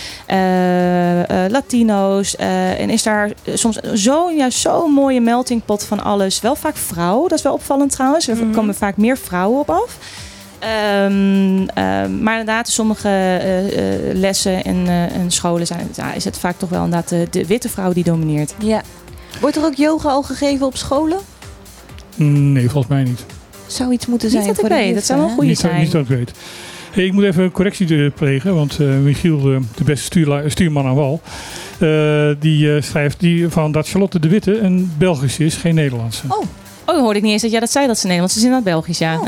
Latino's. 1.52 2.36
en 2.36 2.90
is 2.90 3.04
daar 3.04 3.32
soms 3.54 3.78
zo'n 3.94 4.36
juist 4.36 4.60
zo'n 4.60 4.92
mooie 4.92 5.22
melting 5.22 5.66
pot 5.66 5.84
van 5.84 6.04
alles. 6.04 6.42
Wel 6.42 6.56
vaak 6.56 6.76
vrouwen, 6.78 7.30
dat 7.30 7.38
is 7.38 7.44
wel 7.44 7.54
opvallend 7.54 7.92
trouwens. 7.92 8.28
Er 8.28 8.36
Mhm. 8.36 8.52
komen 8.52 8.76
vaak 8.76 8.98
meer 8.98 9.18
vrouwen 9.18 9.60
op 9.60 9.70
af. 9.70 9.98
Ehm, 10.62 11.68
ehm, 11.74 12.24
maar 12.24 12.40
inderdaad, 12.40 12.68
sommige 12.70 13.08
eh, 13.08 13.60
eh, 14.10 14.16
lessen 14.18 14.64
en, 14.64 14.88
eh, 14.88 15.16
en 15.16 15.32
scholen 15.32 15.68
zijn, 15.68 15.88
ja, 15.96 16.14
is 16.14 16.24
het 16.26 16.38
vaak 16.40 16.58
toch 16.58 16.70
wel 16.70 16.84
inderdaad 16.84 17.10
de, 17.10 17.28
de 17.32 17.46
witte 17.46 17.70
vrouw 17.70 17.94
die 17.94 18.04
domineert. 18.04 18.54
Ja. 18.60 18.82
Wordt 19.40 19.56
er 19.56 19.64
ook 19.64 19.74
yoga 19.76 20.10
al 20.10 20.24
gegeven 20.24 20.66
op 20.66 20.78
scholen? 20.78 21.18
Nee, 22.16 22.70
volgens 22.70 22.94
mij 22.94 23.04
niet. 23.04 23.26
Zou 23.68 23.92
iets 23.94 24.06
moeten 24.06 24.28
Niet 24.28 24.36
zijn 24.38 24.48
dat 24.48 24.56
ik 24.64 24.68
voor 24.68 24.78
de 24.78 24.84
weet, 24.84 24.94
dat 24.94 25.04
zou 25.04 25.20
wel 25.20 25.28
hè? 25.28 25.34
goed 25.36 25.44
Niet, 25.46 25.62
dat- 25.62 25.72
zijn. 25.72 25.82
niet 25.82 25.92
dat 25.92 26.02
ik 26.02 26.08
weet. 26.08 26.32
Hey, 26.92 27.06
ik 27.06 27.14
moet 27.14 27.24
even 27.24 27.44
een 27.44 27.52
correctie 27.52 28.10
plegen, 28.10 28.56
want 28.56 28.80
eh, 28.80 28.88
Michiel, 28.88 29.40
de 29.76 29.84
beste 29.86 30.22
stuurman 30.48 30.86
aan 30.86 30.96
wal, 30.96 31.22
eh, 31.80 32.30
die 32.40 32.76
eh, 32.76 32.82
schrijft 32.82 33.20
die 33.20 33.50
van 33.50 33.72
dat 33.72 33.90
Charlotte 33.90 34.20
de 34.20 34.28
Witte 34.28 34.60
een 34.60 34.92
Belgische 34.98 35.46
is, 35.46 35.56
geen 35.56 35.76
Nederlandse. 35.76 36.24
Oh, 36.28 36.44
Oh, 36.92 37.00
hoorde 37.00 37.18
ik 37.18 37.24
niet 37.24 37.32
eens 37.32 37.42
dat 37.42 37.52
jij 37.52 37.60
dat 37.60 37.72
zei 37.72 37.88
dat 37.88 37.98
ze 37.98 38.06
Nederlands 38.06 38.36
is 38.38 38.44
in 38.44 38.52
het 38.52 38.64
Belgisch, 38.64 38.98
ja. 38.98 39.20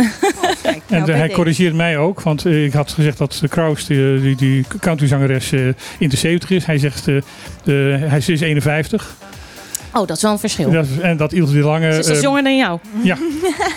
kijk. 0.62 0.82
en 0.88 1.00
nou, 1.00 1.12
eh, 1.12 1.18
hij 1.18 1.30
corrigeert 1.30 1.74
mij 1.76 1.98
ook, 1.98 2.22
want 2.22 2.46
eh, 2.46 2.66
ik 2.66 2.74
had 2.74 2.92
gezegd 2.92 3.18
dat 3.18 3.38
de 3.42 3.48
Kraus, 3.48 3.86
die, 3.86 4.22
die, 4.22 4.36
die 4.36 4.66
countryzangeres, 4.80 5.52
eh, 5.52 5.68
in 6.00 6.10
de 6.10 6.18
70 6.18 6.50
is. 6.50 6.66
Hij 6.66 6.78
zegt, 6.78 7.08
eh, 7.08 7.16
de, 7.64 7.98
hij 8.00 8.22
ze 8.22 8.32
is 8.32 8.42
51. 8.42 9.16
Oh, 9.94 10.08
dat 10.08 10.16
is 10.18 10.22
wel 10.24 10.32
een 10.32 10.40
verschil. 10.40 10.72
Dat 10.72 10.86
is- 10.86 11.00
en 11.00 11.18
dat 11.18 11.34
Ilse 11.34 11.54
de 11.54 11.60
Lange... 11.60 11.92
Ze 11.94 12.00
is 12.00 12.06
dus 12.06 12.18
eh, 12.18 12.22
jonger 12.24 12.44
dan 12.44 12.58
jou. 12.58 12.80
Ja, 13.04 13.18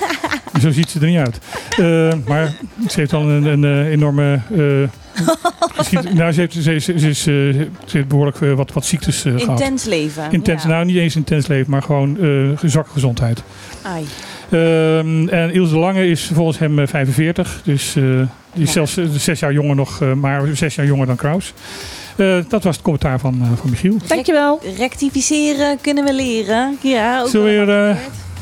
zo 0.62 0.70
ziet 0.70 0.90
ze 0.90 1.00
er 1.00 1.06
niet 1.06 1.18
uit. 1.18 1.38
Eh, 1.70 2.18
maar 2.28 2.52
ze 2.88 3.00
heeft 3.00 3.10
dan 3.10 3.28
een, 3.28 3.44
een 3.44 3.64
eh, 3.64 3.90
enorme. 3.92 4.40
Nou, 6.14 6.32
ze 6.32 6.40
heeft, 6.40 6.52
ze, 6.52 6.60
ze, 6.62 6.78
ze, 6.98 7.08
is, 7.08 7.18
eh, 7.18 7.24
ze 7.24 7.68
heeft 7.86 8.08
behoorlijk 8.08 8.40
eh, 8.40 8.52
wat, 8.52 8.72
wat 8.72 8.84
ziektes 8.86 9.24
eh, 9.24 9.32
gehad. 9.32 9.60
Intens 9.60 9.84
leven. 9.84 10.30
Intens, 10.30 10.62
Ja. 10.62 10.68
nou 10.68 10.84
niet 10.84 10.96
eens 10.96 11.16
intens 11.16 11.46
leven, 11.46 11.70
maar 11.70 11.82
gewoon 11.82 12.18
eh 12.20 12.68
zwakke 12.68 12.90
gezondheid. 12.90 13.42
Ai. 13.82 14.04
Ehm, 14.50 15.28
en 15.28 15.52
Ilse 15.52 15.76
Lange 15.78 16.08
is 16.08 16.30
volgens 16.34 16.58
hem 16.58 16.78
eh, 16.78 16.86
45, 16.86 17.60
dus 17.64 17.96
eh, 17.96 18.02
die 18.52 18.62
is 18.62 18.72
Ja. 18.74 18.86
zelfs 18.86 18.98
zes 19.24 19.40
jaar 19.40 19.52
jonger 19.52 19.76
nog, 19.76 20.02
eh, 20.02 20.12
maar 20.12 20.42
zes 20.52 20.74
jaar 20.74 20.86
jonger 20.86 21.06
dan 21.06 21.16
Kraus. 21.16 21.52
Eh, 22.16 22.36
dat 22.48 22.64
was 22.64 22.74
het 22.74 22.84
commentaar 22.84 23.18
van, 23.18 23.38
eh, 23.42 23.48
van 23.60 23.70
Michiel. 23.70 23.96
Dankjewel. 24.06 24.60
Rectificeren 24.76 25.78
kunnen 25.80 26.04
we 26.04 26.14
leren. 26.14 26.76
Ja, 26.82 27.20
ook 27.20 27.28
Zullen 27.28 27.66
we. 27.66 27.94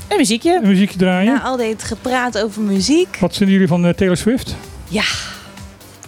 Een 0.08 0.16
muziekje. 0.16 0.60
een 0.62 0.68
muziekje 0.68 0.98
draaien? 0.98 1.32
Na 1.32 1.42
al 1.42 1.56
dit 1.56 1.84
gepraat 1.84 2.42
over 2.42 2.62
muziek. 2.62 3.16
Wat 3.20 3.36
vinden 3.36 3.52
jullie 3.54 3.68
van 3.68 3.94
Taylor 3.94 4.16
Swift? 4.16 4.56
Mijn 4.90 5.04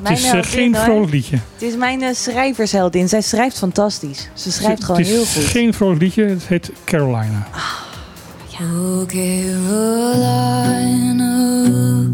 het 0.02 0.18
is 0.18 0.24
heldin, 0.24 0.44
geen 0.44 0.74
vrolijk 0.74 1.12
liedje. 1.12 1.38
Het 1.52 1.62
is 1.62 1.76
mijn 1.76 2.02
eh, 2.02 2.14
schrijversheldin. 2.14 3.08
Zij 3.08 3.20
schrijft 3.20 3.58
fantastisch. 3.58 4.28
Ze 4.34 4.52
schrijft 4.52 4.84
gewoon 4.84 5.00
het 5.00 5.10
is 5.10 5.14
heel 5.14 5.24
goed. 5.24 5.44
geen 5.44 5.74
vrolijk 5.74 6.00
liedje, 6.00 6.24
het 6.24 6.46
heet 6.46 6.70
Carolina. 6.84 7.48
Oh, 7.54 9.06
Carolina 9.06 10.06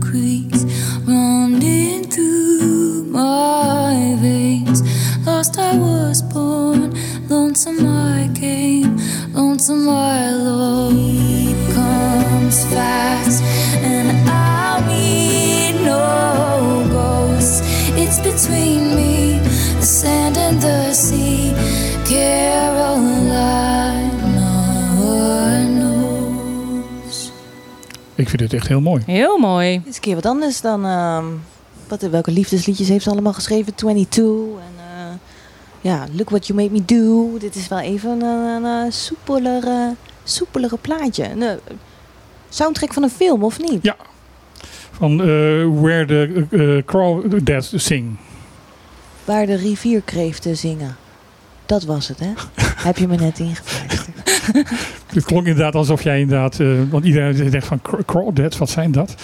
creeks 0.00 0.64
running 1.06 2.08
through 2.10 3.04
my 3.10 4.16
veins. 4.20 4.82
Lost 5.24 5.56
I 5.58 5.78
was 5.78 6.22
born, 6.22 6.92
lonesome 7.28 7.86
I 7.86 8.30
came, 8.40 8.98
lonesome 9.32 9.88
I 9.88 10.30
love. 10.30 10.92
Comes 11.74 12.64
fast, 12.66 13.42
and 13.82 14.21
It's 18.12 18.20
between 18.20 18.94
me, 18.94 19.40
the 19.80 19.86
sand 19.86 20.36
and 20.36 20.60
the 20.60 20.90
sea. 20.92 21.52
Carolina 22.04 23.50
knows. 25.80 27.32
Ik 28.14 28.28
vind 28.28 28.40
het 28.40 28.52
echt 28.52 28.68
heel 28.68 28.80
mooi. 28.80 29.02
Heel 29.06 29.38
mooi. 29.38 29.78
Dit 29.78 29.88
is 29.88 29.94
een 29.94 30.00
keer 30.00 30.14
wat 30.14 30.26
anders 30.26 30.60
dan... 30.60 30.84
ehm, 30.84 31.24
wat, 31.88 32.02
welke 32.02 32.30
liefdesliedjes 32.30 32.88
heeft 32.88 33.04
ze 33.04 33.10
allemaal 33.10 33.32
geschreven? 33.32 33.74
22 33.74 34.24
en... 34.24 34.74
eh, 34.76 35.14
ja, 35.80 36.06
Look 36.12 36.30
What 36.30 36.46
You 36.46 36.58
Made 36.58 36.72
Me 36.72 36.84
Do. 36.84 37.38
Dit 37.38 37.54
is 37.54 37.68
wel 37.68 37.80
even 37.80 38.20
een, 38.20 38.64
een, 38.64 38.92
soepelere, 38.92 39.94
soepelere 40.24 40.76
plaatje. 40.76 41.30
Een 41.30 41.42
eh, 41.42 41.54
soundtrack 42.48 42.92
van 42.92 43.02
een 43.02 43.10
film, 43.10 43.44
of 43.44 43.58
niet? 43.58 43.82
Ja. 43.82 43.96
Van 44.92 45.12
eh, 45.20 45.26
Where 45.80 46.04
the 46.06 46.46
eh, 46.50 46.84
Crawdads 46.84 47.72
Sing. 47.84 48.16
Waar 49.24 49.46
de 49.46 49.54
rivierkreeften 49.56 50.56
zingen. 50.56 50.96
Dat 51.66 51.84
was 51.84 52.08
het, 52.08 52.18
hè? 52.18 52.32
Heb 52.88 52.96
je 52.98 53.08
me 53.08 53.16
net 53.16 53.38
ingefluisterd. 53.38 54.16
Het 55.14 55.24
klonk 55.24 55.46
inderdaad 55.46 55.74
alsof 55.74 56.02
jij 56.02 56.20
inderdaad... 56.20 56.60
eh, 56.60 56.68
want 56.90 57.04
iedereen 57.04 57.50
denkt 57.50 57.66
van 57.66 57.82
craw- 57.82 58.04
Crawdads, 58.06 58.58
wat 58.58 58.70
zijn 58.70 58.92
dat? 58.92 59.14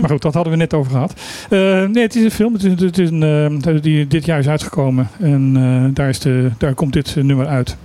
Maar 0.00 0.10
goed, 0.10 0.22
dat 0.22 0.34
hadden 0.34 0.52
we 0.52 0.58
net 0.58 0.74
over 0.74 0.90
gehad. 0.92 1.12
Eh, 1.50 1.58
nee, 1.84 2.02
het 2.02 2.14
is 2.16 2.24
een 2.24 2.30
film. 2.30 2.52
Het 2.52 2.64
is, 2.64 2.80
het 2.80 2.98
is 2.98 3.10
een, 3.10 3.22
eh, 3.62 3.82
die 3.82 4.06
dit 4.06 4.24
jaar 4.24 4.38
is 4.38 4.48
uitgekomen. 4.48 5.08
En 5.20 5.52
eh, 5.56 5.94
daar, 5.94 6.08
is 6.08 6.18
de, 6.18 6.50
daar 6.58 6.74
komt 6.74 6.92
dit 6.92 7.16
eh, 7.16 7.22
nummer 7.24 7.46
uit. 7.46 7.76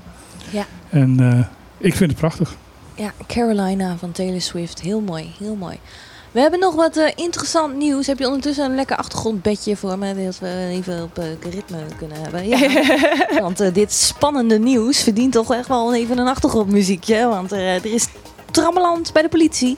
Ja. 0.49 0.65
En 0.89 1.19
eh, 1.19 1.39
ik 1.77 1.95
vind 1.95 2.09
het 2.09 2.19
prachtig. 2.19 2.55
Ja, 2.95 3.11
Carolina 3.27 3.95
van 3.99 4.11
Taylor 4.11 4.41
Swift. 4.41 4.81
Heel 4.81 5.01
mooi, 5.01 5.31
heel 5.39 5.55
mooi. 5.55 5.77
We 6.31 6.39
hebben 6.41 6.59
nog 6.59 6.75
wat 6.75 6.97
eh, 6.97 7.11
interessant 7.15 7.75
nieuws. 7.77 8.07
Heb 8.07 8.19
je 8.19 8.25
ondertussen 8.25 8.65
een 8.65 8.75
lekker 8.75 8.95
achtergrondbedje 8.97 9.75
voor 9.75 9.97
me? 9.97 10.23
Dat 10.25 10.39
we 10.39 10.67
even 10.71 11.03
op 11.03 11.17
eh, 11.19 11.25
ritme 11.53 11.77
kunnen 11.97 12.17
hebben. 12.21 12.47
Ja, 12.47 12.59
want 13.41 13.59
eh, 13.59 13.73
dit 13.73 13.91
spannende 13.93 14.59
nieuws 14.59 15.03
verdient 15.03 15.33
toch 15.33 15.53
echt 15.53 15.67
wel 15.67 15.95
even 15.95 16.17
een 16.17 16.27
achtergrondmuziekje. 16.27 17.27
Want 17.27 17.51
er 17.51 17.85
is 17.85 18.07
trammeland 18.51 19.13
bij 19.13 19.21
de 19.21 19.29
politie. 19.29 19.77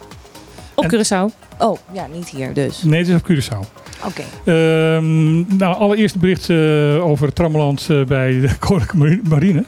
Op 0.76 0.84
En- 0.84 0.89
Curaçao. 1.06 1.34
Oh, 1.60 1.77
ja, 1.91 2.07
niet 2.14 2.30
hier 2.30 2.53
dus. 2.53 2.84
Nee, 2.84 2.99
het 2.99 3.07
is 3.07 3.15
op 3.15 3.31
Curaçao. 3.31 3.76
Oké. 4.06 4.23
Ehm, 4.45 5.57
nou, 5.57 5.76
allereerst 5.76 6.15
een 6.15 6.22
bericht 6.22 6.49
eh, 6.49 7.06
over 7.07 7.34
trammeland 7.34 7.85
eh, 7.89 8.03
bij 8.03 8.39
de 8.39 8.49
Koninklijke 8.60 8.98
Mari- 8.98 9.22
Marine. 9.30 9.64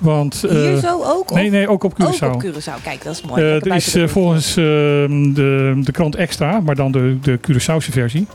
Want, 0.00 0.44
eh, 0.44 0.50
Hier 0.50 0.76
zo 0.76 1.02
ook? 1.04 1.30
Nee, 1.30 1.50
nee, 1.50 1.68
ook 1.68 1.84
op 1.84 1.92
Curaçao. 1.94 2.24
Ook 2.24 2.34
op 2.34 2.44
Curaçao. 2.44 2.82
Kijk, 2.82 3.02
dat 3.04 3.14
is 3.14 3.22
mooi. 3.22 3.42
Eh, 3.42 3.54
er 3.54 3.74
is 3.74 3.94
eh, 3.94 4.06
volgens 4.06 4.56
ehm, 4.56 5.32
de, 5.32 5.80
de 5.84 5.92
krant 5.92 6.14
Extra, 6.14 6.60
maar 6.60 6.74
dan 6.74 6.92
de, 6.92 7.16
de 7.22 7.38
Curaçaose 7.48 7.90
versie, 7.92 8.26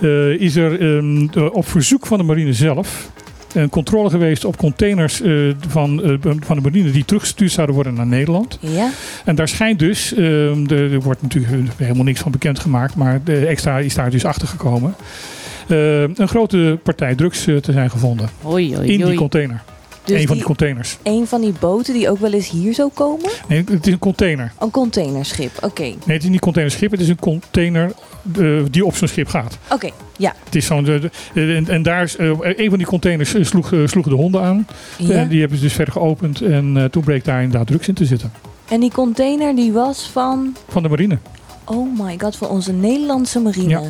eh, 0.00 0.28
is 0.40 0.56
er 0.56 0.80
ehm, 0.96 1.28
op 1.52 1.68
verzoek 1.68 2.06
van 2.06 2.18
de 2.18 2.24
marine 2.24 2.52
zelf 2.52 3.10
een 3.54 3.68
controle 3.68 4.10
geweest 4.10 4.44
op 4.44 4.56
containers 4.56 5.20
eh, 5.22 5.32
van, 5.68 6.02
eh, 6.02 6.14
van 6.40 6.56
de 6.56 6.62
marine 6.62 6.90
die 6.90 7.04
teruggestuurd 7.04 7.50
zouden 7.52 7.74
worden 7.74 7.94
naar 7.94 8.06
Nederland. 8.06 8.58
Ja? 8.60 8.90
En 9.24 9.34
daar 9.34 9.48
schijnt 9.48 9.78
dus, 9.78 10.14
eh, 10.14 10.70
er, 10.70 10.92
er 10.92 11.00
wordt 11.00 11.22
natuurlijk 11.22 11.52
helemaal 11.76 12.04
niks 12.04 12.20
van 12.20 12.32
bekendgemaakt, 12.32 12.94
maar 12.94 13.20
de 13.24 13.46
extra 13.46 13.78
is 13.78 13.94
daar 13.94 14.10
dus 14.10 14.24
achter 14.24 14.48
gekomen. 14.48 14.94
eh, 15.68 16.00
een 16.02 16.28
grote 16.28 16.78
partij 16.82 17.14
drugs 17.14 17.46
eh, 17.46 17.56
te 17.56 17.72
zijn 17.72 17.90
gevonden 17.90 18.28
in 18.82 19.04
die 19.06 19.14
container. 19.14 19.62
Dus 20.04 20.20
een 20.20 20.26
van 20.26 20.26
die 20.26 20.34
die, 20.36 20.44
containers. 20.44 20.98
een 21.02 21.26
van 21.26 21.40
die 21.40 21.52
boten 21.60 21.94
die 21.94 22.10
ook 22.10 22.18
wel 22.18 22.32
eens 22.32 22.50
hier 22.50 22.74
zou 22.74 22.90
komen? 22.94 23.30
Nee, 23.48 23.64
het 23.70 23.86
is 23.86 23.92
een 23.92 23.98
container. 23.98 24.52
Een 24.58 24.70
containerschip. 24.70 25.50
Oké. 25.64 25.82
Nee, 25.82 25.96
het 26.04 26.22
is 26.22 26.28
niet 26.28 26.40
containerschip, 26.40 26.90
het 26.90 27.00
is 27.00 27.08
een 27.08 27.18
container 27.18 27.92
eh, 28.38 28.46
die 28.70 28.84
op 28.84 28.94
zo'n 28.96 29.08
schip 29.08 29.28
gaat. 29.28 29.58
Oké, 29.70 29.88
ja. 30.16 30.34
Het 30.44 30.54
is 30.54 30.66
zo'n, 30.66 30.84
de- 30.84 31.10
de- 31.34 31.54
en, 31.54 31.68
en 31.68 31.82
daar 31.82 32.02
is, 32.02 32.16
eh, 32.16 32.30
een 32.42 32.68
van 32.68 32.78
die 32.78 32.86
containers 32.86 33.34
eh, 33.34 33.44
sloeg, 33.44 33.72
eh, 33.72 33.78
sloegen 33.86 34.12
de 34.12 34.18
honden 34.18 34.42
aan. 34.42 34.66
ja. 34.98 35.10
En 35.14 35.28
die 35.28 35.40
hebben 35.40 35.58
ze 35.58 35.64
dus 35.64 35.72
verder 35.72 35.92
geopend 35.94 36.40
en 36.40 36.76
eh, 36.76 36.84
toen 36.84 37.04
bleek 37.04 37.24
daar 37.24 37.42
inderdaad 37.42 37.66
drugs 37.66 37.88
in 37.88 37.94
te 37.94 38.04
zitten. 38.04 38.32
En 38.68 38.80
die 38.80 38.90
container 38.92 39.54
die 39.56 39.72
was 39.72 40.08
van, 40.12 40.56
Van 40.68 40.82
de 40.82 40.88
marine. 40.88 41.18
oh 41.64 41.98
my 42.00 42.14
god, 42.18 42.36
van 42.36 42.48
onze 42.48 42.72
Nederlandse 42.72 43.40
marine. 43.40 43.68
Ja. 43.68 43.82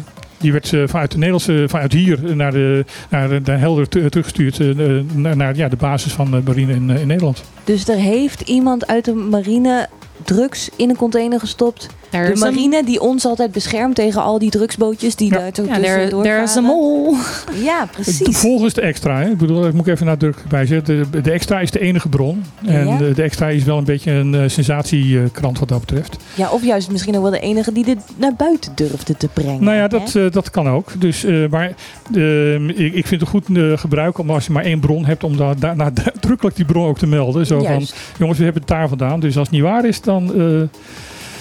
Die 0.42 0.52
werd 0.52 0.72
eh, 0.72 0.82
vanuit 0.86 1.10
de 1.10 1.16
Nederlandse, 1.16 1.64
vanuit 1.68 1.92
hier 1.92 2.36
naar 2.36 2.52
de, 2.52 2.84
naar 3.10 3.42
de, 3.42 3.52
Helder 3.52 3.88
te- 3.88 4.08
teruggestuurd 4.08 4.60
eh, 4.60 4.70
eh, 4.98 5.04
naar, 5.14 5.36
naar 5.36 5.56
ja, 5.56 5.68
de 5.68 5.76
basis 5.76 6.12
van 6.12 6.30
de 6.30 6.40
marine 6.44 6.72
in, 6.72 6.90
in 6.90 7.06
Nederland. 7.06 7.42
Dus 7.64 7.88
er 7.88 7.96
heeft 7.96 8.40
iemand 8.40 8.86
uit 8.86 9.04
de 9.04 9.14
marine 9.14 9.88
drugs 10.24 10.68
in 10.76 10.90
een 10.90 10.96
container 10.96 11.40
gestopt. 11.40 11.86
There 12.10 12.32
De 12.34 12.36
a- 12.36 12.38
marine 12.50 12.84
die 12.84 13.00
ons 13.00 13.24
altijd 13.26 13.52
beschermt 13.52 13.94
tegen 13.94 14.22
al 14.22 14.38
die 14.38 14.50
drugsbootjes 14.50 15.16
die 15.16 15.30
Ja. 15.32 15.38
daar 15.38 15.50
zo 15.54 15.64
Ja, 15.64 15.74
tussendoor 15.78 16.22
there 16.22 16.42
is 16.42 16.50
a 16.50 16.52
varen. 16.52 16.64
mol. 16.68 17.14
Ja, 17.62 17.80
De- 17.84 17.88
precies. 17.92 18.36
Volgens 18.36 18.74
de 18.74 18.80
extra, 18.80 19.20
hè. 19.20 19.30
ik 19.30 19.38
bedoel, 19.38 19.60
dat 19.60 19.72
moet 19.72 19.86
ik 19.86 19.92
even 19.92 20.06
nadrukkelijk 20.06 20.50
bij 20.50 20.66
zeggen. 20.66 21.10
De, 21.12 21.20
de 21.22 21.30
extra 21.30 21.60
is 21.60 21.70
de 21.70 21.80
enige 21.80 22.08
bron. 22.08 22.44
En 22.64 22.86
Ja. 22.88 22.96
de, 22.96 23.12
de 23.12 23.22
extra 23.22 23.48
is 23.48 23.64
wel 23.64 23.78
een 23.78 23.84
beetje 23.84 24.10
een 24.10 24.34
eh, 24.34 24.48
sensatiekrant 24.48 25.58
wat 25.58 25.68
dat 25.68 25.80
betreft. 25.80 26.16
Ja, 26.34 26.50
of 26.50 26.64
juist 26.64 26.90
misschien 26.90 27.16
ook 27.16 27.22
wel 27.22 27.30
de 27.30 27.40
enige 27.40 27.72
die 27.72 27.84
dit 27.84 27.98
naar 28.16 28.34
buiten 28.36 28.72
durfde 28.74 29.16
te 29.16 29.28
brengen. 29.32 29.64
Nou 29.64 29.76
ja, 29.76 29.88
dat, 29.88 30.14
eh, 30.14 30.30
dat 30.30 30.50
kan 30.50 30.68
ook. 30.68 31.00
Dus, 31.00 31.24
eh, 31.24 31.48
maar 31.50 31.74
eh, 32.14 32.54
ik, 32.68 32.94
ik 32.94 33.06
vind 33.06 33.20
het 33.20 33.30
goed 33.30 33.46
eh, 33.56 33.72
gebruik 33.78 34.18
om 34.18 34.30
als 34.30 34.46
je 34.46 34.52
maar 34.52 34.64
één 34.64 34.80
bron 34.80 35.04
hebt, 35.04 35.24
om 35.24 35.36
daar 35.36 35.58
daarna 35.58 35.90
nadrukkelijk 36.04 36.56
die 36.60 36.64
bron 36.64 36.86
ook 36.86 36.98
te 36.98 37.06
melden. 37.06 37.46
Zo 37.46 37.62
van, 37.62 37.86
jongens, 38.18 38.38
we 38.38 38.44
hebben 38.44 38.62
het 38.62 38.70
daar 38.70 38.88
vandaan. 38.88 39.20
Dus 39.20 39.36
als 39.36 39.46
het 39.46 39.56
niet 39.56 39.64
waar 39.66 39.84
is, 39.84 40.00
dan... 40.00 40.11
eh, 40.20 40.68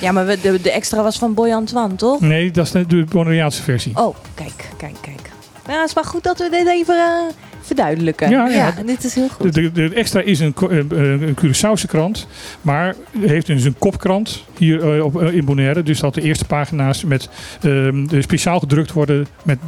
Ja, 0.01 0.11
maar 0.11 0.25
de, 0.25 0.59
de 0.61 0.71
extra 0.71 1.03
was 1.03 1.17
van 1.17 1.33
Boy 1.33 1.51
Antoine, 1.51 1.95
toch? 1.95 2.19
nee, 2.19 2.51
dat 2.51 2.65
is 2.65 2.71
de, 2.71 2.85
de 2.87 3.05
Bonaireaanse 3.09 3.63
versie. 3.63 3.91
Oh, 3.95 4.15
kijk, 4.33 4.69
kijk, 4.77 4.95
kijk. 5.01 5.29
Ja, 5.67 5.79
het 5.79 5.89
is 5.89 5.95
maar 5.95 6.05
goed 6.05 6.23
dat 6.23 6.37
we 6.37 6.49
dit 6.49 6.67
even 6.67 6.95
eh, 6.95 7.33
verduidelijken. 7.61 8.29
Ja, 8.29 8.47
ja. 8.47 8.73
dit 8.85 9.03
is 9.03 9.15
heel 9.15 9.29
goed. 9.29 9.53
De, 9.53 9.71
de, 9.71 9.87
de 9.89 9.95
extra 9.95 10.21
is 10.21 10.39
een, 10.39 10.53
eh, 10.69 10.77
een 10.99 11.35
Curaçaose 11.45 11.87
krant, 11.87 12.27
maar 12.61 12.95
heeft 13.19 13.47
dus 13.47 13.63
een 13.63 13.75
kopkrant 13.77 14.43
hier 14.57 15.03
op, 15.03 15.21
in 15.21 15.45
Bonaire. 15.45 15.83
Dus 15.83 15.99
dat 15.99 16.13
de 16.13 16.21
eerste 16.21 16.45
pagina's 16.45 17.03
met 17.03 17.29
ehm, 17.61 18.21
speciaal 18.21 18.59
gedrukt 18.59 18.91
worden 18.91 19.27
met 19.43 19.59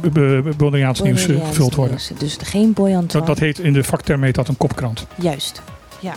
Bonaireaans 0.56 1.02
nieuws 1.02 1.24
gevuld 1.24 1.74
worden. 1.74 1.98
Dus 2.18 2.36
geen 2.42 2.72
Boy 2.72 2.90
Dat, 2.90 3.00
Antoine. 3.00 3.26
dat 3.26 3.38
heet 3.38 3.58
in 3.58 3.72
de 3.72 3.84
vakterm 3.84 4.22
heet 4.22 4.34
dat 4.34 4.48
een 4.48 4.56
kopkrant. 4.56 5.06
Juist, 5.14 5.62
ja. 6.00 6.14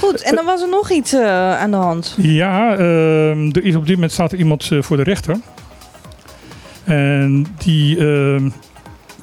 Goed, 0.00 0.22
en 0.22 0.34
dan 0.34 0.44
was 0.44 0.62
er 0.62 0.68
nog 0.68 0.90
iets 0.90 1.12
eh, 1.12 1.58
aan 1.58 1.70
de 1.70 1.76
hand. 1.76 2.14
Ja, 2.18 2.72
ehm, 2.72 3.48
er 3.52 3.64
is 3.64 3.74
op 3.74 3.86
dit 3.86 3.94
moment 3.94 4.12
staat 4.12 4.32
er 4.32 4.38
iemand 4.38 4.68
eh, 4.72 4.82
voor 4.82 4.96
de 4.96 5.02
rechter. 5.02 5.36
En 6.84 7.46
die, 7.58 7.98
ehm, 7.98 8.50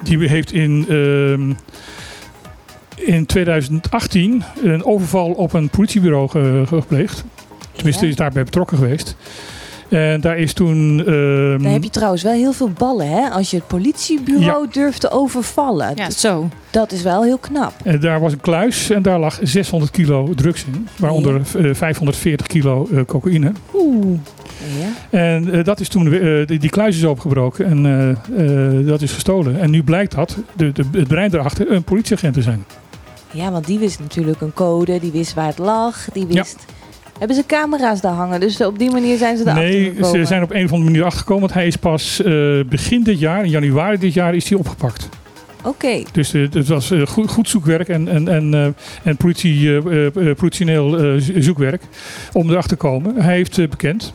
die 0.02 0.28
heeft 0.28 0.52
in, 0.52 0.86
ehm, 0.88 1.52
in 3.08 3.26
2018 3.26 4.42
een 4.62 4.84
overval 4.84 5.30
op 5.32 5.52
een 5.52 5.68
politiebureau 5.68 6.28
ge- 6.28 6.62
gepleegd. 6.66 7.24
Tenminste, 7.72 8.04
Ja. 8.04 8.10
is 8.10 8.16
daarbij 8.16 8.44
betrokken 8.44 8.78
geweest. 8.78 9.16
En 9.88 10.20
daar 10.20 10.38
is 10.38 10.52
toen. 10.52 10.98
ehm, 11.06 11.62
Dan 11.62 11.72
heb 11.72 11.82
je 11.82 11.90
trouwens 11.90 12.22
wel 12.22 12.32
heel 12.32 12.52
veel 12.52 12.70
ballen, 12.70 13.08
hè? 13.08 13.28
Als 13.30 13.50
je 13.50 13.56
het 13.56 13.66
politiebureau 13.66 14.66
durft 14.72 15.00
te 15.00 15.10
overvallen. 15.10 15.92
Ja, 15.94 16.06
Dus 16.06 16.20
zo. 16.20 16.48
Dat 16.70 16.92
is 16.92 17.02
wel 17.02 17.22
heel 17.22 17.38
knap. 17.38 17.72
en 17.84 18.00
daar 18.00 18.20
was 18.20 18.32
een 18.32 18.40
kluis 18.40 18.90
en 18.90 19.02
daar 19.02 19.18
lag 19.18 19.38
600 19.42 19.90
kilo 19.92 20.34
drugs 20.34 20.64
in. 20.64 20.88
Waaronder 20.96 21.34
eh, 21.58 21.74
540 21.74 22.46
kilo 22.46 22.88
eh, 22.92 23.00
cocaïne. 23.06 23.52
Oeh. 23.74 24.18
Ja. 24.80 25.18
En 25.18 25.52
eh, 25.52 25.64
dat 25.64 25.80
is 25.80 25.88
toen, 25.88 26.12
eh, 26.12 26.46
die, 26.46 26.58
die 26.58 26.70
kluis 26.70 26.96
is 26.96 27.04
opengebroken 27.04 27.66
en 27.66 27.86
eh, 28.36 28.78
eh, 28.80 28.86
dat 28.86 29.02
is 29.02 29.12
gestolen. 29.12 29.60
En 29.60 29.70
nu 29.70 29.82
blijkt 29.82 30.14
dat, 30.14 30.36
de, 30.56 30.72
de, 30.72 30.84
het 30.92 31.08
brein 31.08 31.34
erachter, 31.34 31.70
een 31.72 31.82
politieagent 31.82 32.34
te 32.34 32.42
zijn. 32.42 32.64
ja, 33.30 33.50
want 33.50 33.66
die 33.66 33.78
wist 33.78 34.00
natuurlijk 34.00 34.40
een 34.40 34.52
code, 34.52 34.98
die 35.00 35.12
wist 35.12 35.34
waar 35.34 35.46
het 35.46 35.58
lag, 35.58 36.08
die 36.12 36.26
Ja. 36.30 36.44
Hebben 37.18 37.36
ze 37.36 37.46
camera's 37.46 38.00
daar 38.00 38.12
hangen? 38.12 38.40
Dus 38.40 38.60
op 38.60 38.78
die 38.78 38.90
manier 38.90 39.16
zijn 39.18 39.36
ze 39.36 39.42
erachter 39.42 39.64
Nee, 39.64 39.84
gekomen. 39.94 40.20
ze 40.20 40.24
zijn 40.26 40.42
op 40.42 40.50
een 40.52 40.64
of 40.64 40.72
andere 40.72 40.90
manier 40.90 41.04
achtergekomen. 41.04 41.42
Want 41.42 41.54
hij 41.54 41.66
is 41.66 41.76
pas 41.76 42.22
eh, 42.22 42.32
begin 42.68 43.02
dit 43.02 43.18
jaar, 43.18 43.44
in 43.44 43.50
januari 43.50 43.98
dit 43.98 44.14
jaar, 44.14 44.34
is 44.34 44.48
hij 44.48 44.58
opgepakt. 44.58 45.08
Oké, 45.62 46.02
Dus 46.12 46.34
eh, 46.34 46.42
het 46.52 46.68
was 46.68 46.90
eh, 46.90 47.06
goed, 47.06 47.30
goed 47.30 47.48
zoekwerk 47.48 47.88
en, 47.88 48.08
en, 48.08 48.28
en, 48.28 48.74
en 49.02 49.16
politie, 49.16 49.80
politioneel 50.34 50.90
zo- 51.20 51.40
zoekwerk 51.40 51.82
om 52.32 52.50
erachter 52.50 52.70
te 52.70 52.76
komen. 52.76 53.14
Hij 53.22 53.34
heeft 53.34 53.70
bekend. 53.70 54.12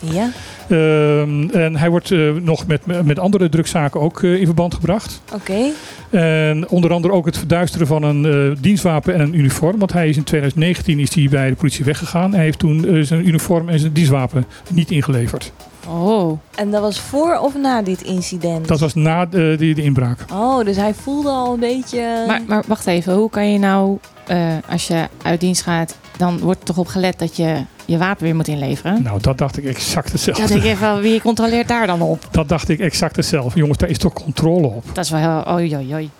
Ja, 0.00 0.30
Ehm, 0.68 1.48
en 1.50 1.76
hij 1.76 1.90
wordt 1.90 2.10
eh, 2.10 2.30
nog 2.42 2.66
met, 2.66 3.04
met 3.04 3.18
andere 3.18 3.48
drugszaken 3.48 4.00
ook 4.00 4.22
eh, 4.22 4.34
in 4.40 4.44
verband 4.44 4.74
gebracht. 4.74 5.20
oké. 5.34 5.70
En 6.10 6.68
onder 6.68 6.92
andere 6.92 7.14
ook 7.14 7.26
het 7.26 7.38
verduisteren 7.38 7.86
van 7.86 8.02
een 8.02 8.24
eh, 8.24 8.62
dienstwapen 8.62 9.14
en 9.14 9.20
een 9.20 9.38
uniform. 9.38 9.78
Want 9.78 9.92
hij 9.92 10.08
is 10.08 10.16
in 10.16 10.24
2019 10.24 10.98
is 10.98 11.14
hij 11.14 11.28
bij 11.30 11.48
de 11.48 11.54
politie 11.54 11.84
weggegaan. 11.84 12.34
Hij 12.34 12.44
heeft 12.44 12.58
toen 12.58 13.04
zijn 13.04 13.28
uniform 13.28 13.68
en 13.68 13.78
zijn 13.78 13.92
dienstwapen 13.92 14.46
niet 14.70 14.90
ingeleverd. 14.90 15.52
Oh. 15.88 16.38
En 16.54 16.70
dat 16.70 16.80
was 16.80 17.00
voor 17.00 17.38
of 17.38 17.58
na 17.58 17.82
dit 17.82 18.02
incident? 18.02 18.68
Dat 18.68 18.80
was 18.80 18.94
na 18.94 19.26
de, 19.26 19.54
de, 19.58 19.72
de 19.72 19.82
inbraak. 19.82 20.18
Oh, 20.32 20.64
dus 20.64 20.76
hij 20.76 20.94
voelde 20.94 21.28
al 21.28 21.52
een 21.52 21.60
beetje... 21.60 22.24
Maar, 22.26 22.42
maar 22.46 22.64
wacht 22.66 22.86
even, 22.86 23.14
hoe 23.14 23.30
kan 23.30 23.52
je 23.52 23.58
nou, 23.58 23.98
eh, 24.26 24.56
als 24.68 24.86
je 24.86 25.08
uit 25.22 25.40
dienst 25.40 25.62
gaat, 25.62 25.96
dan 26.16 26.38
wordt 26.38 26.58
er 26.58 26.64
toch 26.64 26.78
op 26.78 26.86
gelet 26.86 27.18
dat 27.18 27.36
je 27.36 27.64
je 27.84 27.98
wapen 27.98 28.24
weer 28.24 28.34
moet 28.34 28.48
inleveren? 28.48 29.02
Nou, 29.02 29.20
dat 29.20 29.38
dacht 29.38 29.56
ik 29.56 29.64
exact 29.64 30.12
hetzelfde. 30.12 30.42
Dat 30.42 30.56
ik 30.56 30.64
even, 30.64 31.00
wie 31.00 31.20
controleert 31.20 31.68
daar 31.68 31.86
dan 31.86 32.00
op? 32.00 32.28
Dat 32.30 32.48
dacht 32.48 32.68
ik 32.68 32.80
exact 32.80 33.16
hetzelfde. 33.16 33.58
Jongens, 33.58 33.78
daar 33.78 33.88
is 33.88 33.98
toch 33.98 34.12
controle 34.12 34.66
op. 34.66 34.84
Dat 34.92 35.04
is 35.04 35.10
wel 35.10 35.20
heel, 35.20 35.54
oei, 35.54 35.76
oei, 35.76 35.94
oei. 35.94 36.10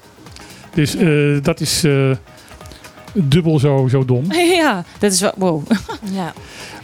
Dus 0.75 0.97
eh, 0.97 1.43
dat 1.43 1.61
is 1.61 1.85
eh, 1.85 2.11
dubbel 3.17 3.59
zo, 3.59 3.87
zo 3.91 4.05
dom. 4.05 4.25
Ja, 4.61 4.85
dat 4.99 5.13
is 5.13 5.21
wel, 5.21 5.33
wow. 5.37 5.67
Ja. 6.15 6.33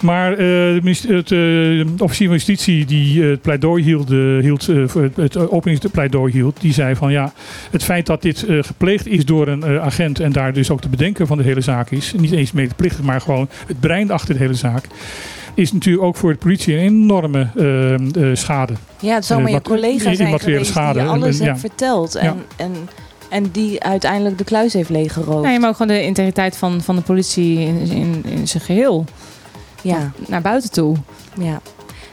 Maar 0.01 0.31
eh, 0.31 0.37
de 0.37 0.79
minister- 0.81 1.15
het 1.15 1.31
eh, 1.31 2.01
officier 2.03 2.27
van 2.27 2.35
justitie 2.35 2.85
die 2.85 3.23
eh, 3.23 3.29
het 3.29 3.41
pleidooi 3.41 3.83
hield, 3.83 4.09
hield 4.41 4.67
het, 5.15 5.37
openingspleidooi 5.37 6.31
hield, 6.33 6.61
die 6.61 6.73
zei 6.73 6.95
van 6.95 7.11
ja, 7.11 7.33
het 7.71 7.83
feit 7.83 8.05
dat 8.05 8.21
dit 8.21 8.45
eh, 8.45 8.57
gepleegd 8.63 9.07
is 9.07 9.25
door 9.25 9.47
een 9.47 9.63
eh, 9.63 9.77
agent 9.83 10.19
en 10.19 10.31
daar 10.31 10.53
dus 10.53 10.69
ook 10.69 10.81
de 10.81 10.89
bedenker 10.89 11.27
van 11.27 11.37
de 11.37 11.43
hele 11.43 11.61
zaak 11.61 11.91
is, 11.91 12.13
niet 12.17 12.31
eens 12.31 12.51
medeplichtig, 12.51 13.01
maar 13.05 13.21
gewoon 13.21 13.49
het 13.67 13.79
brein 13.79 14.11
achter 14.11 14.33
de 14.33 14.39
hele 14.39 14.53
zaak, 14.53 14.85
is 15.53 15.73
natuurlijk 15.73 16.03
ook 16.05 16.15
voor 16.15 16.31
de 16.31 16.37
politie 16.39 16.73
een 16.77 16.79
enorme 16.83 17.47
schade. 18.33 18.73
Ja, 18.99 19.15
het 19.15 19.25
zou 19.25 19.39
maar 19.41 19.49
je 19.49 19.55
mat- 19.55 19.63
collega 19.67 20.13
zijn 20.15 20.39
geweest 20.39 20.65
schade. 20.71 20.93
die 20.93 21.01
je 21.07 21.07
En- 21.07 21.13
alles 21.21 21.39
en- 21.39 21.45
hebt 21.45 21.61
ja. 21.61 21.67
verteld. 21.67 22.15
En, 22.15 22.25
Ja. 22.25 22.35
en, 22.55 22.71
en 23.33 23.49
die 23.51 23.83
uiteindelijk 23.83 24.37
de 24.37 24.43
kluis 24.43 24.73
heeft 24.73 24.89
leeggeroofd. 24.89 25.45
Nee, 25.47 25.59
maar 25.59 25.69
ook 25.69 25.75
gewoon 25.75 25.95
de 25.95 26.03
integriteit 26.03 26.57
van, 26.57 26.81
van 26.81 26.95
de 26.95 27.01
politie 27.01 27.59
in, 27.59 27.79
in, 27.79 28.23
in 28.25 28.47
zijn 28.47 28.63
geheel. 28.63 29.05
Ja, 29.81 30.11
Naar 30.27 30.41
buiten 30.41 30.71
toe. 30.71 30.95
ja. 31.39 31.61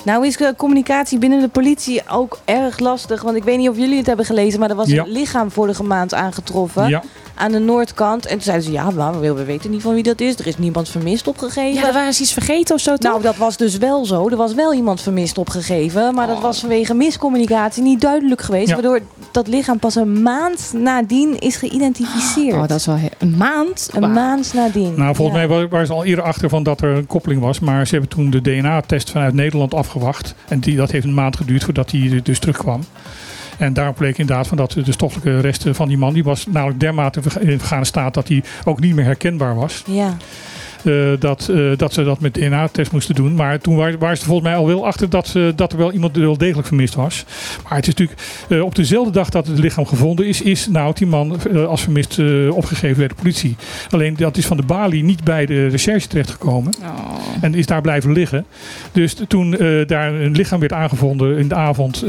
Nou 0.04 0.26
is 0.26 0.36
de 0.36 0.54
communicatie 0.56 1.18
binnen 1.18 1.40
de 1.40 1.48
politie 1.48 2.02
ook 2.08 2.40
erg 2.44 2.78
lastig. 2.78 3.22
Want 3.22 3.36
ik 3.36 3.44
weet 3.44 3.58
niet 3.58 3.68
of 3.68 3.76
jullie 3.76 3.96
het 3.96 4.06
hebben 4.06 4.24
gelezen, 4.26 4.60
maar 4.60 4.70
er 4.70 4.76
was 4.76 4.88
Ja. 4.88 5.02
een 5.02 5.10
lichaam 5.12 5.50
vorige 5.50 5.82
maand 5.82 6.14
aangetroffen. 6.14 6.88
Ja, 6.88 7.02
Aan 7.34 7.52
de 7.52 7.58
noordkant. 7.58 8.26
En 8.26 8.32
toen 8.32 8.42
zeiden 8.42 8.66
ze, 8.66 8.72
ja, 8.72 8.90
maar 8.90 9.20
we 9.20 9.32
we 9.34 9.44
weten 9.44 9.70
niet 9.70 9.82
van 9.82 9.94
wie 9.94 10.02
dat 10.02 10.20
is. 10.20 10.38
Er 10.38 10.46
is 10.46 10.58
niemand 10.58 10.88
vermist 10.88 11.28
opgegeven. 11.28 11.80
Ja, 11.80 11.86
er 11.86 11.92
waren 11.92 12.14
ze 12.14 12.22
iets 12.22 12.32
vergeten 12.32 12.74
of 12.74 12.80
zo, 12.80 12.96
toch? 12.96 13.10
Nou, 13.10 13.22
dat 13.22 13.36
was 13.36 13.56
dus 13.56 13.76
wel 13.76 14.04
zo. 14.06 14.28
Er 14.28 14.36
was 14.36 14.54
wel 14.54 14.74
iemand 14.74 15.00
vermist 15.00 15.38
opgegeven. 15.38 16.14
Maar 16.14 16.26
dat 16.26 16.36
Oh. 16.36 16.42
was 16.42 16.60
vanwege 16.60 16.94
miscommunicatie 16.94 17.82
niet 17.82 18.00
duidelijk 18.00 18.40
geweest. 18.42 18.68
Ja. 18.68 18.74
Waardoor 18.74 19.00
dat 19.32 19.46
lichaam 19.48 19.78
pas 19.78 19.94
een 19.94 20.22
maand 20.22 20.72
nadien 20.76 21.38
is 21.38 21.56
geïdentificeerd. 21.56 22.54
Oh, 22.54 22.60
dat 22.66 22.78
is 22.78 22.86
wel 22.86 22.98
een 23.18 23.36
maand? 23.36 23.88
Een 23.92 24.12
maand 24.12 24.52
nadien. 24.54 24.94
nou 24.96 25.14
volgens 25.14 25.40
Ja. 25.40 25.46
mij 25.46 25.56
wa- 25.60 25.68
waren 25.68 25.86
ze 25.86 25.92
al 25.92 26.04
eerder 26.04 26.24
achter 26.24 26.48
van 26.48 26.62
dat 26.62 26.80
er 26.80 26.96
een 26.96 27.06
koppeling 27.06 27.40
was, 27.40 27.60
maar 27.60 27.86
ze 27.86 27.92
hebben 27.92 28.10
toen 28.10 28.30
de 28.30 28.40
DNA-test 28.40 29.10
vanuit 29.10 29.34
Nederland 29.34 29.74
afgewacht. 29.74 30.34
En 30.48 30.60
die, 30.60 30.76
dat 30.76 30.90
heeft 30.90 31.04
een 31.04 31.14
maand 31.14 31.36
geduurd 31.36 31.64
voordat 31.64 31.90
die 31.90 32.22
dus 32.22 32.38
terugkwam. 32.38 32.80
En 33.60 33.72
daarom 33.72 33.94
bleek 33.94 34.18
inderdaad 34.18 34.46
van 34.46 34.56
dat 34.56 34.72
de 34.72 34.92
stoffelijke 34.92 35.40
resten 35.40 35.74
van 35.74 35.88
die 35.88 35.98
man, 35.98 36.14
die 36.14 36.24
was 36.24 36.46
namelijk 36.46 36.80
dermate 36.80 37.20
in 37.40 37.58
vergane 37.58 37.84
staat 37.84 38.14
dat 38.14 38.28
hij 38.28 38.42
ook 38.64 38.80
niet 38.80 38.94
meer 38.94 39.04
herkenbaar 39.04 39.54
was. 39.54 39.82
Ja. 39.86 40.16
Eh, 40.84 41.10
dat, 41.18 41.48
eh, 41.48 41.76
dat 41.76 41.92
ze 41.92 42.04
dat 42.04 42.20
met 42.20 42.34
DNA-test 42.34 42.92
moesten 42.92 43.14
doen. 43.14 43.34
Maar 43.34 43.58
toen 43.58 43.76
waren, 43.76 43.98
waren 43.98 44.16
ze 44.16 44.24
volgens 44.24 44.48
mij 44.48 44.56
al 44.56 44.66
wel 44.66 44.86
achter 44.86 45.10
dat, 45.10 45.28
ze, 45.28 45.52
dat 45.56 45.72
er 45.72 45.78
wel 45.78 45.92
iemand 45.92 46.16
wel 46.16 46.38
degelijk 46.38 46.66
vermist 46.66 46.94
was. 46.94 47.24
Maar 47.62 47.76
het 47.76 47.86
is 47.86 47.94
natuurlijk 47.94 48.20
eh, 48.48 48.62
op 48.62 48.74
dezelfde 48.74 49.12
dag 49.12 49.28
dat 49.28 49.46
het 49.46 49.58
lichaam 49.58 49.86
gevonden 49.86 50.26
is, 50.26 50.42
is 50.42 50.68
nou 50.68 50.94
die 50.94 51.06
man 51.06 51.38
als 51.66 51.82
vermist 51.82 52.18
opgegeven 52.50 52.96
bij 52.96 53.08
de 53.08 53.14
politie. 53.14 53.56
Alleen 53.90 54.16
dat 54.16 54.36
is 54.36 54.46
van 54.46 54.56
de 54.56 54.62
balie 54.62 55.04
niet 55.04 55.24
bij 55.24 55.46
de 55.46 55.66
recherche 55.66 56.08
terechtgekomen. 56.08 56.72
Oh. 56.82 57.14
En 57.40 57.54
is 57.54 57.66
daar 57.66 57.80
blijven 57.80 58.12
liggen. 58.12 58.44
Dus 58.92 59.16
toen 59.28 59.50
daar 59.86 60.14
een 60.14 60.32
lichaam 60.32 60.60
werd 60.60 60.72
aangevonden 60.72 61.38
in 61.38 61.48
de 61.48 61.54
avond. 61.54 62.04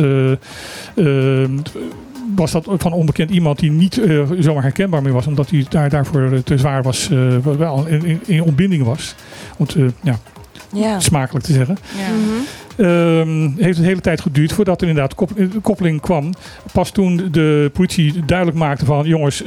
Was 2.36 2.52
dat 2.52 2.68
van 2.78 2.94
onbekend 2.94 3.30
iemand 3.30 3.60
die 3.60 3.72
niet 3.72 3.98
eh, 3.98 4.22
zomaar 4.40 4.64
herkenbaar 4.64 5.02
meer 5.02 5.14
was. 5.14 5.28
Omdat 5.28 5.50
hij 5.50 5.66
daar, 5.70 5.90
daarvoor 5.90 6.32
eh, 6.32 6.38
te 6.40 6.58
zwaar 6.58 6.84
was. 6.84 7.10
eh, 7.12 7.38
wel 7.38 7.86
in, 7.88 8.06
in, 8.06 8.20
in 8.26 8.44
ontbinding 8.44 8.84
was. 8.84 9.16
Om 9.58 9.66
het 9.66 9.76
eh, 9.76 9.84
ja, 10.04 10.20
Ja. 10.74 11.00
smakelijk 11.00 11.46
te 11.46 11.54
zeggen. 11.54 11.78
Ja. 11.98 12.08
Mhm. 12.14 12.30
Ehm, 12.78 13.50
heeft 13.64 13.78
een 13.78 13.84
hele 13.84 14.02
tijd 14.02 14.22
geduurd 14.22 14.54
voordat 14.54 14.82
er 14.82 14.88
inderdaad 14.88 15.16
kop- 15.16 15.40
koppeling 15.62 16.02
kwam. 16.02 16.34
Pas 16.74 16.92
toen 16.92 17.28
de 17.32 17.70
politie 17.74 18.26
duidelijk 18.26 18.58
maakte 18.58 18.86
van... 18.86 19.06
jongens, 19.08 19.44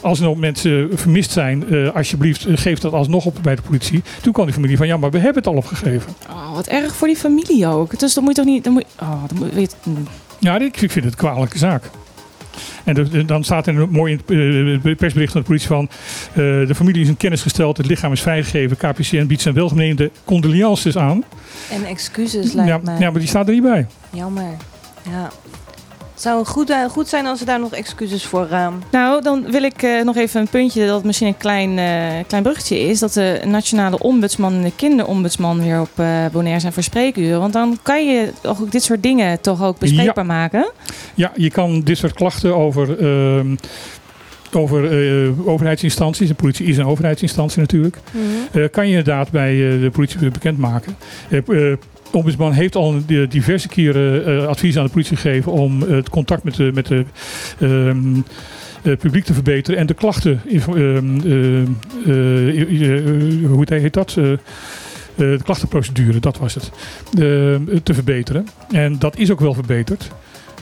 als 0.00 0.18
er 0.18 0.24
nog 0.24 0.36
mensen 0.36 0.88
vermist 0.92 1.30
zijn... 1.30 1.68
eh, 1.70 1.94
alsjeblieft, 1.94 2.46
geef 2.48 2.78
dat 2.78 2.92
alsnog 2.92 3.24
op 3.26 3.38
bij 3.42 3.54
de 3.54 3.62
politie. 3.62 4.02
Toen 4.22 4.32
kwam 4.32 4.44
die 4.44 4.54
familie 4.54 4.76
van... 4.76 4.86
ja, 4.86 4.96
maar 4.96 5.10
we 5.10 5.18
hebben 5.18 5.36
het 5.36 5.46
al 5.46 5.54
opgegeven. 5.58 6.12
Oh, 6.30 6.54
wat 6.54 6.66
erg 6.66 6.94
voor 6.94 7.06
die 7.08 7.16
familie 7.16 7.66
ook. 7.66 7.98
Dus 7.98 8.14
dan 8.14 8.24
moet 8.24 8.36
je 8.36 8.42
toch 8.42 8.52
niet... 8.52 8.64
Dan 8.64 8.72
moet, 8.72 8.84
je- 8.96 9.02
oh, 9.04 9.22
dan 9.28 9.38
moet, 9.38 9.54
weet, 9.54 9.76
Ja, 10.38 10.54
ik 10.58 10.80
ik 10.80 10.90
vind 10.90 11.04
het 11.04 11.04
een 11.04 11.18
kwalijke 11.28 11.58
zaak. 11.58 11.90
En 12.84 12.94
de- 12.94 13.24
dan 13.24 13.44
staat 13.44 13.66
er 13.66 13.78
een 13.78 13.90
mooi 13.90 14.12
in 14.12 14.20
het 14.26 14.84
eh, 14.84 14.96
persbericht 14.96 15.32
van 15.32 15.40
de 15.40 15.46
politie 15.46 15.68
van... 15.68 15.88
eh, 16.30 16.34
de 16.36 16.74
familie 16.74 17.02
is 17.02 17.08
in 17.08 17.16
kennis 17.16 17.42
gesteld, 17.42 17.76
het 17.76 17.86
lichaam 17.86 18.12
is 18.12 18.20
vrijgegeven. 18.20 18.76
KPCN 18.76 19.26
biedt 19.26 19.42
zijn 19.42 19.54
welgemeende 19.54 20.10
condolences 20.24 20.96
aan. 20.96 21.24
En 21.70 21.84
excuses 21.84 22.52
lijkt 22.52 22.70
Ja, 22.70 22.78
mij. 22.84 22.98
ja, 22.98 23.10
maar 23.10 23.20
die 23.20 23.28
staat 23.28 23.46
er 23.48 23.54
niet 23.54 23.62
bij. 23.62 23.86
Jammer. 24.10 24.56
Ja. 25.10 25.30
Het 26.12 26.22
zou 26.22 26.44
goed, 26.44 26.70
eh, 26.70 26.84
goed 26.84 27.08
zijn 27.08 27.26
als 27.26 27.38
ze 27.38 27.44
daar 27.44 27.60
nog 27.60 27.72
excuses 27.72 28.24
voor... 28.24 28.48
ehm, 28.50 28.72
Nou, 28.90 29.22
dan 29.22 29.50
wil 29.50 29.62
ik 29.62 29.82
eh, 29.82 30.02
nog 30.04 30.16
even 30.16 30.40
een 30.40 30.48
puntje 30.48 30.86
dat 30.86 31.04
misschien 31.04 31.26
een 31.26 31.36
klein, 31.36 31.78
eh, 31.78 32.24
klein 32.26 32.42
bruggetje 32.42 32.80
is. 32.80 32.98
Dat 32.98 33.12
de 33.12 33.40
nationale 33.44 33.98
ombudsman 33.98 34.52
en 34.52 34.62
de 34.62 34.72
kinderombudsman 34.76 35.62
weer 35.62 35.80
op 35.80 35.90
eh 35.96 36.26
Bonaire 36.32 36.60
zijn 36.60 36.72
voor 36.72 36.82
spreekuren. 36.82 37.40
Want 37.40 37.52
dan 37.52 37.78
kan 37.82 38.06
je 38.06 38.32
toch 38.40 38.60
ook 38.60 38.70
dit 38.72 38.82
soort 38.82 39.02
dingen 39.02 39.40
toch 39.40 39.62
ook 39.62 39.78
bespreekbaar 39.78 40.26
maken. 40.26 40.70
Ja, 41.14 41.32
je 41.36 41.50
kan 41.50 41.80
dit 41.80 41.98
soort 41.98 42.12
klachten 42.12 42.56
over, 42.56 42.98
ehm, 42.98 43.54
over 44.54 44.84
eh, 45.24 45.48
overheidsinstanties... 45.48 46.28
de 46.28 46.34
politie 46.34 46.66
is 46.66 46.76
een 46.76 46.86
overheidsinstantie 46.86 47.60
natuurlijk... 47.60 47.96
eh, 48.52 48.64
kan 48.70 48.84
je 48.84 48.90
inderdaad 48.90 49.30
bij 49.30 49.52
eh, 49.52 49.80
de 49.80 49.90
politie 49.92 50.30
bekendmaken. 50.30 50.96
De 51.28 51.78
ombudsman 52.14 52.52
heeft 52.52 52.76
al 52.76 53.02
diverse 53.28 53.68
keren 53.68 54.26
eh, 54.26 54.46
advies 54.46 54.78
aan 54.78 54.84
de 54.84 54.90
politie 54.90 55.16
gegeven 55.16 55.52
om 55.52 55.82
eh, 55.82 55.88
het 55.88 56.08
contact 56.08 56.44
met 56.44 56.74
met 56.74 56.86
de 56.86 57.04
ehm, 57.58 58.20
eh, 58.82 58.96
publiek 58.96 59.24
te 59.24 59.34
verbeteren 59.34 59.78
en 59.78 59.86
de 59.86 59.94
klachten, 59.94 60.40
ehm, 60.48 61.20
eh, 61.20 61.62
eh, 62.06 62.98
eh, 62.98 63.46
hoe 63.46 63.64
heet 63.66 63.92
dat? 63.92 64.18
De 65.14 65.38
klachtenprocedure, 65.44 66.20
dat 66.20 66.38
was 66.38 66.54
het, 66.54 66.70
te 67.82 67.94
verbeteren. 67.94 68.46
En 68.70 68.98
dat 68.98 69.16
is 69.18 69.30
ook 69.30 69.40
wel 69.40 69.54
verbeterd. 69.54 70.10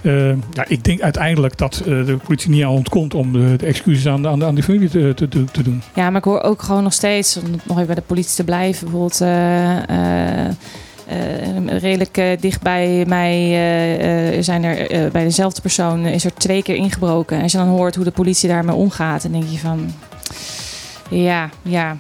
Eh, 0.02 0.28
ja, 0.28 0.64
ik 0.68 0.85
denk 0.85 1.01
uiteindelijk 1.01 1.56
dat 1.56 1.82
de 1.85 2.18
politie 2.24 2.51
niet 2.51 2.64
aan 2.64 2.70
ontkomt 2.70 3.14
om 3.14 3.32
de, 3.32 3.66
excuses 3.66 4.06
aan, 4.06 4.27
aan, 4.27 4.44
aan 4.44 4.55
die 4.55 4.64
familie 4.64 4.89
te, 4.89 5.12
te, 5.14 5.44
te 5.44 5.62
doen. 5.62 5.82
Ja, 5.94 6.10
maar 6.10 6.18
ik 6.18 6.24
hoor 6.24 6.40
ook 6.40 6.62
gewoon 6.62 6.82
nog 6.82 6.93
steeds, 6.93 7.36
om 7.36 7.51
nog 7.51 7.77
even 7.77 7.86
bij 7.86 7.94
de 7.94 8.02
politie 8.06 8.36
te 8.36 8.44
blijven, 8.44 8.90
bijvoorbeeld 8.90 9.20
eh, 11.10 11.78
redelijk 11.78 12.16
eh, 12.16 12.40
dicht 12.40 12.62
bij 12.62 13.04
mij 13.06 13.34
eh, 14.34 14.42
zijn 14.42 14.64
er 14.64 15.10
bij 15.10 15.24
dezelfde 15.24 15.60
persoon 15.60 16.06
is 16.06 16.24
er 16.24 16.34
twee 16.34 16.62
keer 16.62 16.74
ingebroken. 16.74 17.36
En 17.36 17.42
als 17.42 17.52
je 17.52 17.58
dan 17.58 17.68
hoort 17.68 17.94
hoe 17.94 18.04
de 18.04 18.10
politie 18.10 18.48
daarmee 18.48 18.74
omgaat, 18.74 19.22
dan 19.22 19.32
denk 19.32 19.48
je 19.48 19.58
van, 19.58 19.92
ja, 21.10 21.50
ja. 21.62 21.96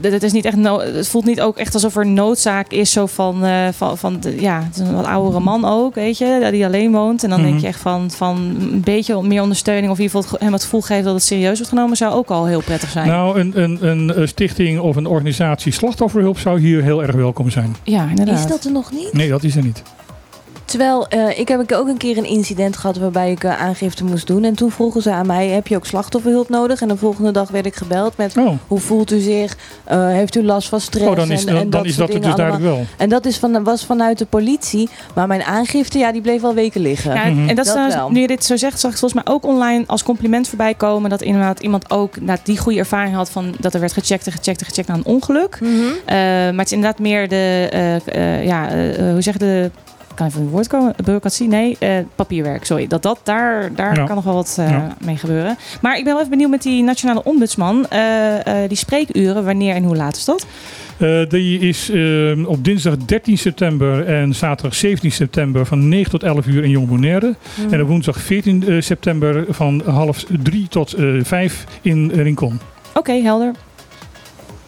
Dus 0.00 0.22
is 0.22 0.32
niet 0.32 0.44
echt 0.44 0.56
no- 0.56 0.80
het 0.80 1.08
voelt 1.08 1.24
niet 1.24 1.40
ook 1.40 1.56
echt 1.56 1.74
alsof 1.74 1.96
er 1.96 2.06
noodzaak 2.06 2.70
is 2.72 2.92
zo 2.92 3.06
van, 3.06 3.44
eh, 3.44 3.68
van, 3.72 3.98
van 3.98 4.20
de- 4.20 4.40
ja, 4.40 4.62
het 4.64 4.74
is 4.76 4.80
een 4.88 4.94
wat 4.94 5.06
oudere 5.06 5.40
man 5.40 5.64
ook, 5.64 5.94
weet 5.94 6.18
je, 6.18 6.48
die 6.50 6.64
alleen 6.64 6.92
woont. 6.92 7.22
En 7.24 7.30
dan 7.30 7.40
denk 7.40 7.52
Mhm. 7.52 7.60
je 7.62 7.66
echt 7.66 7.80
van, 7.80 8.10
van 8.10 8.36
een 8.60 8.80
beetje 8.80 9.22
meer 9.22 9.42
ondersteuning 9.42 9.90
of 9.92 9.98
in 9.98 10.02
ieder 10.04 10.16
geval 10.18 10.32
het- 10.32 10.42
hem 10.42 10.52
het 10.52 10.62
gevoel 10.62 10.80
geven 10.80 11.04
dat 11.04 11.14
het 11.14 11.22
serieus 11.22 11.56
wordt 11.56 11.68
genomen, 11.72 11.96
zou 11.96 12.12
ook 12.14 12.30
al 12.30 12.46
heel 12.46 12.62
prettig 12.62 12.90
zijn. 12.90 13.06
Nou, 13.08 13.40
een, 13.40 13.62
een, 13.62 13.78
een 14.20 14.28
stichting 14.28 14.80
of 14.80 14.96
een 14.96 15.06
organisatie 15.06 15.72
slachtofferhulp 15.72 16.38
zou 16.38 16.60
hier 16.60 16.82
heel 16.82 17.02
erg 17.02 17.14
welkom 17.14 17.50
zijn. 17.50 17.76
ja, 17.84 18.06
inderdaad. 18.08 18.38
is 18.38 18.46
dat 18.46 18.64
er 18.64 18.72
nog 18.72 18.92
niet? 18.92 19.12
Nee, 19.12 19.28
dat 19.28 19.42
is 19.44 19.56
er 19.56 19.62
niet. 19.62 19.82
Terwijl, 20.72 21.08
eh, 21.08 21.38
ik 21.38 21.48
heb 21.48 21.72
ook 21.72 21.88
een 21.88 21.96
keer 21.96 22.16
een 22.18 22.24
incident 22.24 22.76
gehad 22.76 22.96
waarbij 22.98 23.30
ik 23.30 23.44
eh, 23.44 23.60
aangifte 23.60 24.04
moest 24.04 24.26
doen. 24.26 24.44
En 24.44 24.54
toen 24.54 24.70
vroegen 24.70 25.02
ze 25.02 25.10
aan 25.10 25.26
mij, 25.26 25.48
heb 25.48 25.66
je 25.66 25.76
ook 25.76 25.86
slachtofferhulp 25.86 26.48
nodig? 26.48 26.80
En 26.80 26.88
de 26.88 26.96
volgende 26.96 27.30
dag 27.30 27.50
werd 27.50 27.66
ik 27.66 27.74
gebeld 27.74 28.16
met, 28.16 28.36
Oh, 28.38 28.52
hoe 28.66 28.78
voelt 28.78 29.12
u 29.12 29.18
zich? 29.20 29.56
Eh, 29.84 30.06
heeft 30.08 30.36
u 30.36 30.44
last 30.44 30.68
van 30.68 30.80
stress? 30.80 31.06
oh 31.10 31.16
dan 31.16 31.30
is, 31.30 31.44
en, 31.44 31.52
dan, 31.54 31.62
en 31.62 31.70
dan 31.70 31.84
is 31.84 31.96
dat 31.96 32.08
het 32.08 32.16
dingen 32.22 32.36
dus 32.36 32.40
allemaal. 32.44 32.58
duidelijk 32.60 32.88
wel. 32.88 32.96
En 33.04 33.08
dat 33.08 33.26
is 33.26 33.36
van, 33.38 33.64
was 33.64 33.84
vanuit 33.84 34.18
de 34.18 34.26
politie. 34.26 34.88
Maar 35.14 35.26
mijn 35.26 35.42
aangifte, 35.42 35.98
ja, 35.98 36.12
die 36.12 36.20
bleef 36.20 36.44
al 36.44 36.54
weken 36.54 36.80
liggen. 36.80 37.14
Ja, 37.14 37.24
Mhm. 37.24 37.48
en 37.48 37.54
dat 37.56 37.66
is 37.66 37.72
Dat 37.72 38.10
nu 38.10 38.20
je 38.20 38.26
dit 38.26 38.44
zo 38.44 38.56
zegt, 38.56 38.80
zag 38.80 38.90
ik 38.92 38.98
volgens 38.98 39.24
mij 39.24 39.34
ook 39.34 39.44
online 39.44 39.84
als 39.86 40.02
compliment 40.02 40.48
voorbij 40.48 40.74
komen. 40.74 41.10
Dat 41.10 41.22
inderdaad 41.22 41.60
iemand 41.60 41.90
ook 41.90 42.20
nou, 42.20 42.38
die 42.44 42.58
goede 42.58 42.78
ervaring 42.78 43.14
had 43.14 43.30
van 43.30 43.54
dat 43.60 43.74
er 43.74 43.80
werd 43.80 43.92
gecheckt 43.92 44.26
en 44.26 44.32
gecheckt 44.32 44.60
en 44.60 44.66
gecheckt 44.66 44.88
na 44.88 44.94
een 44.94 45.04
ongeluk. 45.04 45.58
Mhm. 45.60 45.70
Eh, 46.04 46.16
maar 46.16 46.52
het 46.56 46.66
is 46.66 46.72
inderdaad 46.72 46.98
meer 46.98 47.28
de, 47.28 47.68
eh, 47.70 47.94
eh, 47.96 48.44
ja, 48.46 48.68
eh, 48.70 49.10
hoe 49.12 49.22
zeg 49.22 49.32
je 49.32 49.38
de, 49.38 49.70
kan 50.22 50.30
even 50.30 50.40
een 50.40 50.48
woord 50.52 50.66
komen? 50.66 50.94
Bureaucratie? 50.96 51.48
Nee, 51.48 51.76
eh, 51.78 51.96
papierwerk, 52.16 52.64
sorry. 52.64 52.86
Dat, 52.86 53.02
dat, 53.02 53.20
daar 53.22 53.74
daar 53.74 53.96
Ja. 53.96 54.04
kan 54.04 54.14
nog 54.14 54.24
wel 54.24 54.34
wat 54.34 54.56
eh, 54.58 54.70
Ja. 54.70 54.96
mee 55.04 55.16
gebeuren. 55.16 55.56
Maar 55.80 55.96
ik 55.98 56.04
ben 56.04 56.12
wel 56.12 56.18
even 56.18 56.30
benieuwd 56.30 56.50
met 56.50 56.62
die 56.62 56.82
nationale 56.82 57.24
ombudsman. 57.24 57.86
eh, 57.88 58.62
eh, 58.62 58.68
die 58.68 58.76
spreekuren, 58.76 59.44
wanneer 59.44 59.74
en 59.74 59.84
hoe 59.84 59.96
laat 59.96 60.16
is 60.16 60.24
dat? 60.24 60.46
Eh, 60.96 61.28
die 61.28 61.58
is 61.58 61.90
eh, 61.90 62.48
op 62.48 62.64
dinsdag 62.64 62.96
13 62.96 63.38
september 63.38 64.06
en 64.06 64.34
zaterdag 64.34 64.74
17 64.74 65.12
september 65.12 65.66
van 65.66 65.88
9 65.88 66.10
tot 66.10 66.22
11 66.22 66.46
uur 66.46 66.64
in 66.64 66.70
Jong 66.70 66.88
Bonaire. 66.88 67.34
Mhm. 67.54 67.72
En 67.74 67.82
op 67.82 67.88
woensdag 67.88 68.20
14 68.20 68.68
eh, 68.68 68.80
september 68.80 69.44
van 69.48 69.82
half 69.86 70.24
3 70.42 70.68
tot 70.68 70.92
eh 70.92 71.04
5 71.22 71.64
in 71.82 72.10
Rincon. 72.14 72.60
Oké, 72.94 73.12
helder. 73.12 73.52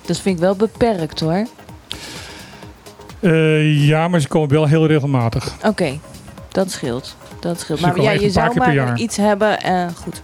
Dat 0.06 0.20
vind 0.20 0.36
ik 0.36 0.42
wel 0.42 0.54
beperkt 0.56 1.20
hoor. 1.20 1.46
Eh, 3.24 3.86
ja, 3.88 4.08
maar 4.08 4.20
ze 4.20 4.28
komen 4.28 4.48
wel 4.48 4.66
heel 4.66 4.86
regelmatig. 4.86 5.52
Oké, 5.66 5.98
dat 6.48 6.70
scheelt. 6.70 7.16
Dat 7.40 7.60
scheelt. 7.60 7.78
Ze 7.78 7.86
Maar 7.86 8.00
ja, 8.00 8.10
je 8.10 8.30
zou 8.30 8.58
maar 8.58 8.98
iets 8.98 9.16
hebben. 9.16 9.60
eh, 9.60 9.86
goed. 10.02 10.22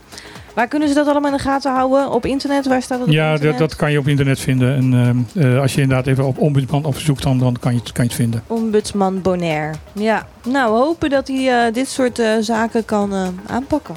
Waar 0.54 0.68
kunnen 0.68 0.88
ze 0.88 0.94
dat 0.94 1.06
allemaal 1.06 1.30
in 1.30 1.36
de 1.36 1.42
gaten 1.42 1.72
houden? 1.72 2.10
Op 2.10 2.26
internet? 2.26 2.66
Waar 2.66 2.82
staat 2.82 3.00
op 3.00 3.08
Ja, 3.08 3.36
dat, 3.36 3.58
dat 3.58 3.76
kan 3.76 3.92
je 3.92 3.98
op 3.98 4.08
internet 4.08 4.40
vinden. 4.40 4.76
En 4.76 5.24
ehm, 5.34 5.46
eh, 5.54 5.60
als 5.60 5.74
je 5.74 5.80
inderdaad 5.80 6.06
even 6.06 6.24
op 6.24 6.38
ombudsman 6.38 6.84
opzoekt, 6.84 7.22
dan, 7.22 7.38
dan 7.38 7.56
kan, 7.60 7.72
je, 7.72 7.78
het- 7.78 7.92
kan 7.92 8.04
je 8.04 8.10
het 8.10 8.18
vinden. 8.20 8.42
Ombudsman 8.46 9.20
Bonaire. 9.22 9.74
Ja, 9.92 10.26
nou, 10.46 10.72
we 10.72 10.78
hopen 10.78 11.10
dat 11.10 11.28
hij 11.28 11.72
dit 11.72 11.88
soort 11.88 12.22
zaken 12.40 12.84
kan 12.84 13.12
aanpakken. 13.46 13.94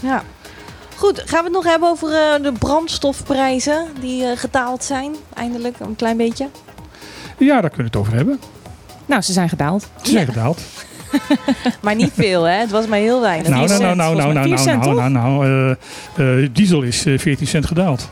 Ja. 0.00 0.22
Goed, 0.96 1.18
gaan 1.26 1.38
we 1.38 1.44
het 1.44 1.52
nog 1.52 1.64
hebben 1.64 1.88
over 1.88 2.08
de 2.42 2.52
brandstofprijzen 2.58 3.86
die 4.00 4.36
gedaald 4.36 4.84
zijn? 4.84 5.14
Eindelijk, 5.34 5.76
een 5.80 5.96
klein 5.96 6.16
beetje. 6.16 6.48
Ja, 7.44 7.60
daar 7.60 7.70
kunnen 7.70 7.78
we 7.92 7.98
het 7.98 8.06
over 8.06 8.14
hebben. 8.14 8.40
Nou, 9.06 9.22
ze 9.22 9.32
zijn 9.32 9.48
gedaald. 9.48 9.88
Ze 10.02 10.10
zijn 10.10 10.26
gedaald. 10.26 10.60
Maar 11.82 11.94
niet 11.94 12.10
veel, 12.14 12.42
hè? 12.42 12.54
Het 12.54 12.70
was 12.70 12.86
maar 12.86 12.98
heel 12.98 13.20
weinig. 13.20 13.48
Nou, 13.48 13.68
nou, 13.68 13.80
nou, 13.80 13.96
nou, 13.96 14.16
nou, 14.16 14.32
nou, 14.32 14.48
nou, 14.48 14.60
cent, 14.62 14.82
nou, 14.84 14.94
nou, 14.94 15.10
nou, 15.10 15.46
eh, 16.16 16.42
eh, 16.44 16.48
diesel 16.52 16.82
is 16.82 17.04
eh, 17.06 17.18
14 17.18 17.46
cent 17.46 17.66
gedaald. 17.66 18.10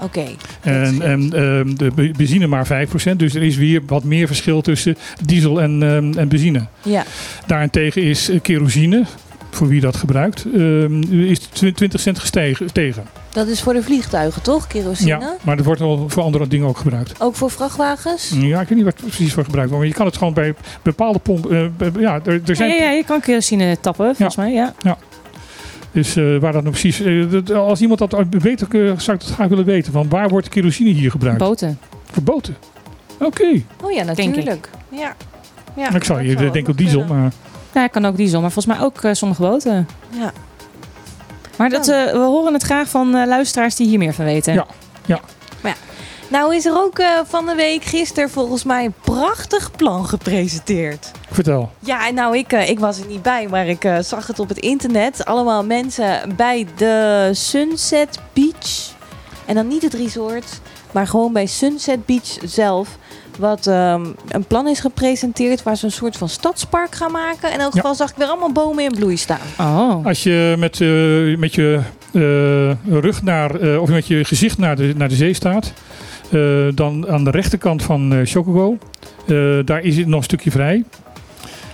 Oké. 0.00 0.24
En, 0.60 1.02
en 1.02 1.32
ehm, 1.32 1.74
de 1.74 1.90
be- 1.94 2.10
benzine 2.16 2.46
maar 2.46 2.66
5%. 2.66 3.16
Dus 3.16 3.34
er 3.34 3.42
is 3.42 3.56
weer 3.56 3.80
wat 3.86 4.04
meer 4.04 4.26
verschil 4.26 4.60
tussen 4.60 4.96
diesel 5.24 5.60
en, 5.60 5.82
ehm, 5.82 6.18
en 6.18 6.28
benzine. 6.28 6.66
Ja. 6.82 7.04
Daarentegen 7.46 8.02
is 8.02 8.28
eh, 8.28 8.40
kerosine, 8.40 9.04
voor 9.50 9.68
wie 9.68 9.80
dat 9.80 9.96
gebruikt, 9.96 10.44
ehm, 10.54 11.02
is 11.12 11.38
tw- 11.38 11.66
20 11.74 12.00
cent 12.00 12.18
gestegen. 12.18 12.72
Tegen. 12.72 13.02
Dat 13.32 13.46
is 13.46 13.62
voor 13.62 13.72
de 13.72 13.82
vliegtuigen, 13.82 14.42
toch? 14.42 14.66
Kerosine? 14.66 15.08
Ja, 15.08 15.36
maar 15.42 15.56
dat 15.56 15.64
wordt 15.64 15.80
wel 15.80 16.04
voor 16.08 16.22
andere 16.22 16.48
dingen 16.48 16.66
ook 16.68 16.76
gebruikt. 16.78 17.20
Ook 17.20 17.34
voor 17.34 17.50
vrachtwagens? 17.50 18.32
Ja, 18.34 18.60
ik 18.60 18.68
weet 18.68 18.76
niet 18.78 18.86
wat 18.86 18.96
het 18.96 19.06
precies 19.06 19.32
voor 19.32 19.44
gebruikt 19.44 19.70
wordt. 19.70 19.84
Maar 19.84 19.92
je 19.94 19.98
kan 19.98 20.06
het 20.06 20.16
gewoon 20.16 20.34
bij 20.34 20.54
bepaalde 20.82 21.18
pompen. 21.18 21.50
eh, 21.50 21.66
bij- 21.92 22.00
ja, 22.02 22.14
er, 22.14 22.32
er 22.32 22.40
Ja, 22.44 22.54
zijn 22.54 22.70
ja, 22.70 22.76
ja, 22.82 22.90
je 22.90 23.04
kan 23.04 23.20
kerosine 23.20 23.80
tappen, 23.80 24.06
volgens 24.06 24.36
mij. 24.36 24.52
Ja. 24.52 24.74
Dus 25.92 26.16
eh, 26.16 26.24
waar 26.24 26.52
dat 26.52 26.62
nou 26.62 26.76
precies... 26.78 27.00
eh, 27.00 27.56
als 27.56 27.80
iemand 27.80 27.98
dat 27.98 28.24
weet, 28.30 28.62
eh, 28.62 28.68
zou 28.80 28.92
ik 28.92 29.04
dat 29.04 29.22
graag 29.30 29.48
willen 29.48 29.64
weten. 29.64 29.92
Van 29.92 30.08
waar 30.08 30.28
wordt 30.28 30.48
kerosine 30.48 30.90
hier 30.90 31.10
gebruikt? 31.10 31.38
Boten. 31.38 31.78
Voor 32.10 32.22
boten. 32.22 32.56
Oké. 33.20 33.62
Oh 33.82 33.92
ja, 33.92 34.02
natuurlijk. 34.02 34.70
Ja. 34.88 35.16
ja. 35.76 35.94
ik 35.94 36.04
zou 36.04 36.28
zou 36.30 36.50
denken 36.50 36.72
op 36.72 36.78
diesel, 36.78 36.98
kunnen. 37.04 37.22
maar... 37.22 37.32
Ja, 37.74 37.86
kan 37.86 38.04
ook 38.04 38.16
diesel, 38.16 38.40
maar 38.40 38.50
volgens 38.50 38.76
mij 38.76 38.86
ook 38.86 39.00
sommige 39.16 39.42
boten. 39.42 39.88
Ja. 40.18 40.32
Maar 41.58 41.68
dat, 41.70 41.88
eh, 41.88 42.04
we 42.12 42.18
horen 42.18 42.52
het 42.52 42.62
graag 42.62 42.88
van 42.88 43.14
eh, 43.14 43.26
luisteraars 43.26 43.76
die 43.76 43.88
hier 43.88 43.98
meer 43.98 44.14
van 44.14 44.24
weten. 44.24 44.54
Ja. 44.54 44.66
Nou 46.30 46.54
is 46.54 46.64
er 46.64 46.76
ook 46.76 46.98
eh, 46.98 47.06
van 47.24 47.46
de 47.46 47.54
week 47.54 47.84
gisteren 47.84 48.30
volgens 48.30 48.64
mij 48.64 48.84
een 48.84 48.94
prachtig 49.00 49.70
plan 49.70 50.06
gepresenteerd. 50.06 51.10
Vertel. 51.30 51.70
Ja, 51.78 52.06
en 52.06 52.14
nou 52.14 52.36
ik, 52.36 52.52
eh, 52.52 52.68
ik 52.68 52.78
was 52.78 53.00
er 53.00 53.06
niet 53.06 53.22
bij, 53.22 53.46
maar 53.48 53.66
ik 53.66 53.88
zag 54.00 54.26
het 54.26 54.38
op 54.38 54.48
het 54.48 54.58
internet. 54.58 55.24
Allemaal 55.24 55.64
mensen 55.64 56.34
bij 56.36 56.66
de 56.76 57.28
Sunset 57.32 58.18
Beach. 58.32 58.96
En 59.46 59.54
dan 59.54 59.68
niet 59.68 59.82
het 59.82 59.94
resort, 59.94 60.60
maar 60.90 61.06
gewoon 61.06 61.32
bij 61.32 61.46
Sunset 61.46 62.06
Beach 62.06 62.38
zelf. 62.44 62.88
Wat 63.38 63.66
ehm, 63.66 64.04
een 64.28 64.44
plan 64.44 64.68
is 64.68 64.80
gepresenteerd 64.80 65.62
waar 65.62 65.76
ze 65.76 65.84
een 65.84 65.92
soort 65.92 66.16
van 66.16 66.28
stadspark 66.28 66.94
gaan 66.94 67.12
maken. 67.12 67.52
In 67.52 67.58
elk 67.60 67.74
Ja. 67.74 67.80
geval 67.80 67.94
zag 67.94 68.10
ik 68.10 68.16
weer 68.16 68.26
allemaal 68.26 68.52
bomen 68.52 68.84
in 68.84 68.92
bloei 68.92 69.16
staan. 69.16 69.38
Oh. 69.60 70.06
Als 70.06 70.22
je 70.22 70.54
met, 70.58 70.80
eh, 70.80 71.38
met 71.40 71.54
je 71.54 71.80
eh, 72.12 73.00
rug 73.00 73.22
naar, 73.22 73.54
eh, 73.60 73.80
of 73.82 73.88
met 73.88 74.06
je 74.06 74.24
gezicht 74.24 74.58
naar 74.58 74.76
de, 74.76 74.92
naar 74.96 75.08
de 75.08 75.14
zee 75.14 75.34
staat, 75.34 75.72
eh, 76.30 76.40
dan 76.74 77.08
aan 77.08 77.24
de 77.24 77.30
rechterkant 77.30 77.82
van 77.82 78.12
eh 78.12 78.18
Chocobo, 78.24 78.78
eh, 79.26 79.36
daar 79.64 79.80
is 79.82 79.96
het 79.96 80.06
nog 80.06 80.18
een 80.18 80.24
stukje 80.24 80.50
vrij. 80.50 80.84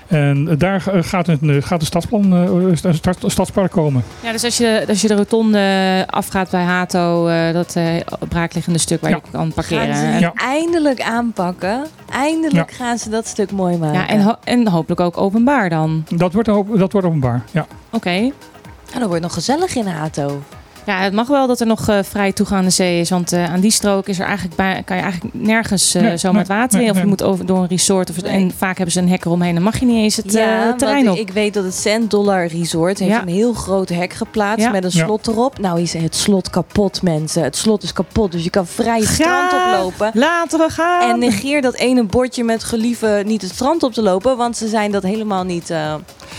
En 0.06 0.58
daar 0.58 0.86
eh, 0.88 1.02
gaat 1.02 1.28
een, 1.28 1.38
eh, 1.50 1.62
gaat 1.62 1.80
een 1.80 1.86
stadsplan, 1.86 2.32
eh, 2.32 2.82
een 2.82 2.94
stad- 2.94 3.18
stadspark 3.26 3.70
komen. 3.70 4.04
Ja, 4.22 4.32
dus 4.32 4.44
als 4.44 4.56
je, 4.58 4.84
als 4.88 5.00
je 5.00 5.08
de 5.08 5.14
rotonde 5.14 6.04
afgaat 6.10 6.50
bij 6.50 6.62
Hato, 6.62 7.26
eh, 7.26 7.52
dat 7.52 7.76
eh, 7.76 7.84
braakliggende 8.28 8.78
stuk 8.78 9.00
waar 9.00 9.10
Ja. 9.10 9.16
je 9.24 9.30
kan 9.30 9.52
parkeren. 9.52 9.94
Gaan 9.94 10.12
ze 10.14 10.18
Ja. 10.20 10.32
eindelijk 10.34 11.00
aanpakken. 11.02 11.86
Eindelijk 12.10 12.72
gaan 12.72 12.98
ze 12.98 13.08
dat 13.10 13.26
stuk 13.26 13.50
mooi 13.50 13.76
maken. 13.76 13.98
ja, 14.00 14.08
en, 14.08 14.20
ho- 14.22 14.36
en 14.44 14.68
hopelijk 14.68 15.00
ook 15.00 15.16
openbaar 15.18 15.68
dan. 15.68 16.04
Dat 16.16 16.32
wordt, 16.32 16.48
dat 16.78 16.92
wordt 16.92 17.06
openbaar. 17.06 17.42
Ja. 17.50 17.66
Oké. 17.90 18.10
En 18.10 19.00
dan 19.00 19.08
wordt 19.08 19.12
het 19.12 19.22
nog 19.22 19.34
gezellig 19.34 19.74
in 19.76 19.86
Hato. 19.86 20.42
Ja, 20.86 20.98
het 21.00 21.12
mag 21.12 21.26
wel 21.28 21.46
dat 21.46 21.60
er 21.60 21.66
nog 21.66 21.88
eh, 21.88 21.98
vrij 22.02 22.32
toegang 22.32 22.58
aan 22.60 22.64
de 22.66 22.70
zee 22.72 23.00
is. 23.00 23.10
Want 23.10 23.32
eh, 23.32 23.52
aan 23.52 23.60
die 23.60 23.70
strook 23.70 24.08
is 24.08 24.18
er 24.18 24.24
eigenlijk 24.26 24.56
bij, 24.56 24.82
kan 24.84 24.96
je 24.96 25.02
eigenlijk 25.02 25.34
nergens 25.34 25.94
eh, 25.94 26.02
Nee, 26.02 26.16
zo 26.18 26.28
nee, 26.28 26.36
met 26.38 26.48
water 26.48 26.78
nee, 26.78 26.86
in. 26.86 26.92
Of 26.92 26.98
je 26.98 27.06
moet 27.06 27.22
over, 27.22 27.46
door 27.46 27.58
een 27.58 27.66
resort. 27.68 28.10
Of, 28.10 28.22
Nee. 28.22 28.32
En 28.32 28.52
vaak 28.56 28.76
hebben 28.76 28.92
ze 28.94 29.00
een 29.00 29.08
hek 29.08 29.24
eromheen. 29.24 29.54
Dan 29.54 29.62
mag 29.62 29.78
je 29.80 29.86
niet 29.86 29.96
eens 29.96 30.16
het 30.16 30.32
want 30.32 30.78
terrein 30.78 31.10
op. 31.10 31.16
ik 31.16 31.30
weet 31.30 31.54
dat 31.54 31.64
het 31.64 31.74
Cent 31.74 32.10
Dollar 32.10 32.46
Resort 32.46 32.98
heeft 32.98 33.10
Ja. 33.10 33.22
een 33.22 33.28
heel 33.28 33.52
groot 33.52 33.88
hek 33.88 34.12
geplaatst 34.12 34.64
Ja. 34.64 34.70
met 34.70 34.84
een 34.84 34.90
Ja. 34.92 35.04
slot 35.04 35.26
erop. 35.26 35.58
Nou 35.58 35.80
is 35.80 35.92
het 35.92 36.16
slot 36.16 36.50
kapot, 36.50 37.02
mensen. 37.02 37.42
Het 37.42 37.56
slot 37.56 37.82
is 37.82 37.92
kapot, 37.92 38.32
dus 38.32 38.44
je 38.44 38.50
kan 38.50 38.66
vrij 38.66 38.98
het 38.98 39.08
strand 39.08 39.52
oplopen. 39.52 40.10
Laten 40.14 40.58
we 40.58 40.68
gaan! 40.70 41.10
En 41.10 41.18
negeer 41.18 41.62
dat 41.62 41.74
ene 41.74 42.04
bordje 42.04 42.44
met 42.44 42.64
gelieve 42.64 43.22
niet 43.26 43.42
het 43.42 43.50
strand 43.50 43.82
op 43.82 43.92
te 43.92 44.02
lopen, 44.02 44.36
want 44.36 44.56
ze 44.56 44.68
zijn 44.68 44.90
dat 44.92 45.02
helemaal 45.02 45.44
niet. 45.44 45.72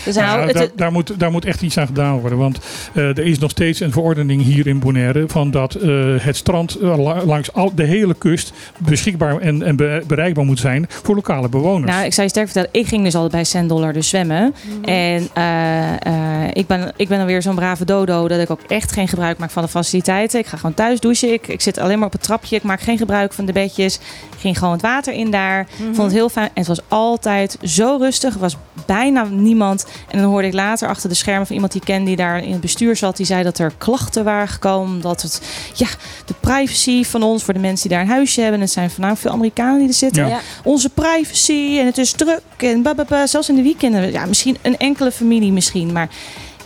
Zijn 0.08 0.26
Nou, 0.26 0.40
het- 0.46 0.54
daar, 0.56 0.68
daar, 0.76 0.92
moet, 0.92 1.12
daar 1.20 1.30
moet 1.30 1.44
echt 1.44 1.62
iets 1.62 1.78
aan 1.78 1.86
gedaan 1.86 2.18
worden. 2.20 2.38
Want 2.38 2.58
eh, 2.94 3.02
er 3.08 3.18
is 3.26 3.38
nog 3.38 3.50
steeds 3.50 3.80
een 3.80 3.92
verordening 3.92 4.42
hier 4.42 4.66
in 4.66 4.78
Bonaire. 4.78 5.24
van 5.28 5.50
dat 5.50 5.74
eh, 5.74 5.90
het 6.18 6.36
strand 6.36 6.74
eh, 6.74 6.98
la- 6.98 7.24
langs 7.24 7.52
al, 7.52 7.72
de 7.74 7.84
hele 7.84 8.14
kust. 8.14 8.52
beschikbaar 8.78 9.38
en, 9.38 9.62
en 9.62 9.76
be- 9.76 10.02
bereikbaar 10.06 10.44
moet 10.44 10.58
zijn 10.58 10.86
voor 10.88 11.14
lokale 11.14 11.48
bewoners. 11.48 11.90
Nou, 11.92 12.04
ik 12.04 12.12
zou 12.12 12.22
je 12.26 12.32
sterk 12.32 12.46
vertellen, 12.46 12.68
ik 12.72 12.86
ging 12.86 13.02
dus 13.04 13.14
altijd 13.14 13.32
bij 13.32 13.44
Cent 13.44 13.68
Dollar 13.68 13.92
dus 13.92 14.08
zwemmen. 14.08 14.54
En 14.82 15.28
eh, 15.32 15.92
eh, 15.92 16.50
ik, 16.52 16.66
ben, 16.66 16.92
ik 16.96 17.08
ben 17.08 17.18
dan 17.18 17.26
weer 17.26 17.42
zo'n 17.42 17.54
brave 17.54 17.84
dodo 17.84 18.28
dat 18.28 18.40
ik 18.40 18.50
ook 18.50 18.60
echt 18.68 18.92
geen 18.92 19.08
gebruik 19.08 19.38
maak 19.38 19.50
van 19.50 19.62
de 19.62 19.68
faciliteiten. 19.68 20.38
Ik 20.40 20.46
ga 20.46 20.56
gewoon 20.56 20.74
thuis 20.74 21.00
douchen. 21.00 21.32
Ik, 21.32 21.48
ik 21.48 21.60
zit 21.60 21.78
alleen 21.78 21.98
maar 21.98 22.06
op 22.06 22.12
het 22.12 22.22
trapje. 22.22 22.56
Ik 22.56 22.62
maak 22.62 22.80
geen 22.80 22.98
gebruik 22.98 23.32
van 23.32 23.44
de 23.46 23.52
bedjes. 23.52 23.94
Ik 23.96 24.38
ging 24.38 24.58
gewoon 24.58 24.72
het 24.72 24.82
water 24.82 25.12
in 25.12 25.30
daar. 25.30 25.60
Ik 25.60 25.66
vond 25.94 25.96
het 25.96 26.12
heel 26.12 26.28
fijn. 26.28 26.46
En 26.46 26.52
het 26.54 26.66
was 26.66 26.80
altijd 26.88 27.58
zo 27.62 27.96
rustig. 28.00 28.34
Er 28.34 28.40
was 28.40 28.56
bijna 28.86 29.24
niemand. 29.30 29.75
En 29.84 30.18
dan 30.18 30.30
hoorde 30.30 30.46
ik 30.46 30.52
later 30.52 30.88
achter 30.88 31.08
de 31.08 31.14
schermen 31.14 31.46
van 31.46 31.54
iemand 31.54 31.72
die 31.72 31.80
ik 31.80 31.86
ken 31.86 32.04
die 32.04 32.16
daar 32.16 32.44
in 32.44 32.52
het 32.52 32.60
bestuur 32.60 32.96
zat. 32.96 33.16
Die 33.16 33.26
zei 33.26 33.42
dat 33.42 33.58
er 33.58 33.72
klachten 33.78 34.24
waren 34.24 34.48
gekomen. 34.48 35.00
Dat 35.00 35.22
het, 35.22 35.42
ja, 35.74 35.88
de 36.24 36.34
privacy 36.40 37.04
van 37.04 37.22
ons, 37.22 37.44
voor 37.44 37.54
de 37.54 37.60
mensen 37.60 37.88
die 37.88 37.98
daar 37.98 38.06
een 38.06 38.12
huisje 38.12 38.40
hebben. 38.40 38.58
En 38.58 38.64
het 38.64 38.74
zijn 38.74 38.90
voornamelijk 38.90 39.22
veel 39.22 39.32
Amerikanen 39.34 39.78
die 39.78 39.88
er 39.88 39.94
zitten. 39.94 40.28
Ja. 40.28 40.40
onze 40.64 40.88
privacy 40.88 41.76
en 41.78 41.86
het 41.86 41.98
is 41.98 42.12
druk 42.12 42.42
en 42.56 42.82
bababa, 42.82 43.26
zelfs 43.26 43.48
in 43.48 43.54
de 43.54 43.62
weekenden. 43.62 44.12
Ja, 44.12 44.26
misschien 44.26 44.56
een 44.62 44.76
enkele 44.76 45.12
familie 45.12 45.52
misschien, 45.52 45.92
maar 45.92 46.08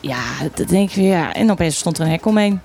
ja, 0.01 0.23
dat 0.55 0.69
denk 0.69 0.89
ik 0.89 0.97
weer. 0.97 1.09
Ja. 1.09 1.35
En 1.35 1.51
opeens 1.51 1.77
stond 1.77 1.99
er 1.99 2.05
een 2.05 2.11
hek 2.11 2.27
omheen. 2.27 2.61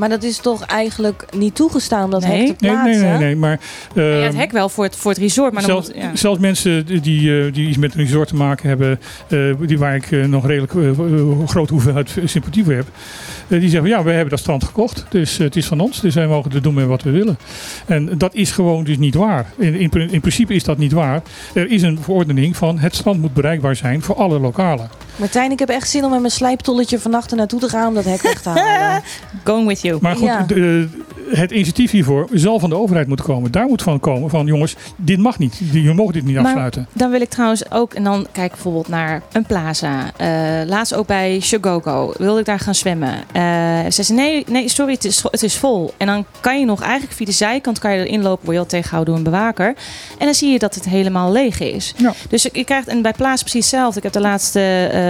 Maar 0.00 0.08
dat 0.08 0.22
is 0.22 0.38
toch 0.38 0.62
eigenlijk 0.62 1.24
niet 1.36 1.54
toegestaan 1.54 2.04
om 2.04 2.10
dat 2.10 2.22
Nee. 2.22 2.38
hek 2.38 2.46
te 2.46 2.54
plaatsen? 2.66 3.00
nee, 3.00 3.10
nee, 3.10 3.18
nee. 3.18 3.36
Maar, 3.36 3.60
ja, 3.94 4.02
ehm, 4.02 4.22
het 4.22 4.36
hek 4.36 4.52
wel 4.52 4.68
voor 4.68 4.84
het, 4.84 4.96
voor 4.96 5.10
het 5.10 5.20
resort, 5.20 5.52
maar 5.52 5.62
dan 5.62 5.70
zelfs, 5.70 5.86
moet, 5.86 5.96
ja. 5.96 6.16
zelfs 6.16 6.40
mensen 6.40 6.86
die, 6.86 7.00
die, 7.00 7.44
eh, 7.44 7.52
die 7.52 7.68
iets 7.68 7.76
met 7.76 7.94
een 7.94 8.00
resort 8.00 8.28
te 8.28 8.34
maken 8.34 8.68
hebben, 8.68 9.00
eh, 9.28 9.38
die 9.66 9.78
waar 9.78 9.94
ik 9.94 10.12
eh, 10.12 10.24
nog 10.24 10.46
redelijk 10.46 10.72
grote 11.46 11.72
hoeveelheid 11.72 12.16
sympathie 12.24 12.64
voor 12.64 12.72
heb, 12.72 12.86
die 13.48 13.68
zeggen: 13.68 13.88
Ja, 13.88 14.02
we 14.02 14.10
hebben 14.10 14.30
dat 14.30 14.38
strand 14.38 14.64
gekocht, 14.64 15.06
dus 15.10 15.36
het 15.36 15.56
is 15.56 15.66
van 15.66 15.80
ons, 15.80 16.00
dus 16.00 16.14
wij 16.14 16.26
mogen 16.26 16.52
er 16.52 16.62
doen 16.62 16.74
met 16.74 16.86
wat 16.86 17.02
we 17.02 17.10
willen. 17.10 17.38
En 17.86 18.18
dat 18.18 18.34
is 18.34 18.50
gewoon 18.50 18.84
dus 18.84 18.98
niet 18.98 19.14
waar. 19.14 19.52
In, 19.58 19.74
in, 19.74 19.90
in 20.10 20.20
principe 20.20 20.54
is 20.54 20.64
dat 20.64 20.78
niet 20.78 20.92
waar. 20.92 21.22
Er 21.54 21.70
is 21.70 21.82
een 21.82 21.98
verordening 22.02 22.56
van 22.56 22.78
het 22.78 22.94
strand 22.94 23.20
moet 23.20 23.34
bereikbaar 23.34 23.76
zijn 23.76 24.02
voor 24.02 24.16
alle 24.16 24.38
lokalen. 24.38 24.90
Martijn, 25.20 25.50
ik 25.50 25.58
heb 25.58 25.68
echt 25.68 25.90
zin 25.90 26.04
om 26.04 26.10
met 26.10 26.20
mijn 26.20 26.32
slijptolletje 26.32 26.98
vannacht 26.98 27.30
er 27.30 27.36
naartoe 27.36 27.60
te 27.60 27.68
gaan 27.68 27.88
om 27.88 27.94
dat 27.94 28.04
hek 28.04 28.22
weg 28.22 28.42
te 28.42 28.48
halen. 28.58 29.02
Going 29.44 29.66
with 29.68 29.80
you. 29.80 29.98
Maar 30.00 30.16
goed, 30.16 30.24
Ja. 30.26 30.42
de- 30.42 30.88
het 31.30 31.50
initiatief 31.50 31.90
hiervoor 31.90 32.28
zal 32.32 32.58
van 32.58 32.70
de 32.70 32.76
overheid 32.76 33.06
moeten 33.06 33.26
komen. 33.26 33.50
Daar 33.52 33.66
moet 33.66 33.82
van 33.82 34.00
komen 34.00 34.30
van 34.30 34.46
jongens, 34.46 34.76
dit 34.96 35.18
mag 35.18 35.38
niet. 35.38 35.60
Je 35.72 35.92
mogen 35.94 36.12
dit 36.12 36.24
niet 36.24 36.34
Maar- 36.34 36.44
afsluiten. 36.44 36.86
Dan 36.92 37.10
wil 37.10 37.20
ik 37.20 37.28
trouwens 37.28 37.70
ook, 37.70 37.94
en 37.94 38.04
dan 38.04 38.26
kijk 38.32 38.46
ik 38.46 38.52
bijvoorbeeld 38.52 38.88
naar 38.88 39.22
een 39.32 39.44
plaza. 39.46 40.10
Eh, 40.16 40.28
laatst 40.66 40.94
ook 40.94 41.06
bij 41.06 41.40
Shogogo 41.40 42.12
wilde 42.18 42.40
ik 42.40 42.46
daar 42.46 42.58
gaan 42.58 42.74
zwemmen. 42.74 43.14
Eh 43.32 43.42
ze 43.90 44.02
zei 44.02 44.18
nee, 44.18 44.44
nee, 44.48 44.68
sorry, 44.68 44.92
het 44.92 45.04
is, 45.04 45.22
het 45.30 45.42
is 45.42 45.56
vol. 45.56 45.94
En 45.96 46.06
dan 46.06 46.24
kan 46.40 46.58
je 46.60 46.64
nog 46.66 46.82
eigenlijk 46.82 47.12
via 47.12 47.26
de 47.26 47.32
zijkant 47.32 47.78
kan 47.78 47.92
je 47.92 48.06
erin 48.06 48.22
lopen, 48.22 48.44
word 48.44 48.56
je 48.56 48.62
al 48.62 48.68
tegengehouden 48.68 49.14
door 49.14 49.24
een 49.24 49.30
bewaker. 49.30 49.74
En 50.18 50.24
dan 50.24 50.34
zie 50.34 50.50
je 50.52 50.58
dat 50.58 50.74
het 50.74 50.84
helemaal 50.84 51.32
leeg 51.32 51.60
is. 51.60 51.94
Ja. 51.96 52.12
Dus 52.28 52.48
je 52.52 52.64
krijgt, 52.64 52.88
en 52.88 53.02
bij 53.02 53.12
Plaza 53.12 53.42
precies 53.42 53.60
hetzelfde. 53.70 53.96
Ik 53.96 54.02
heb 54.04 54.12
de 54.12 54.20
laatste 54.20 54.60
eh, 54.60 54.84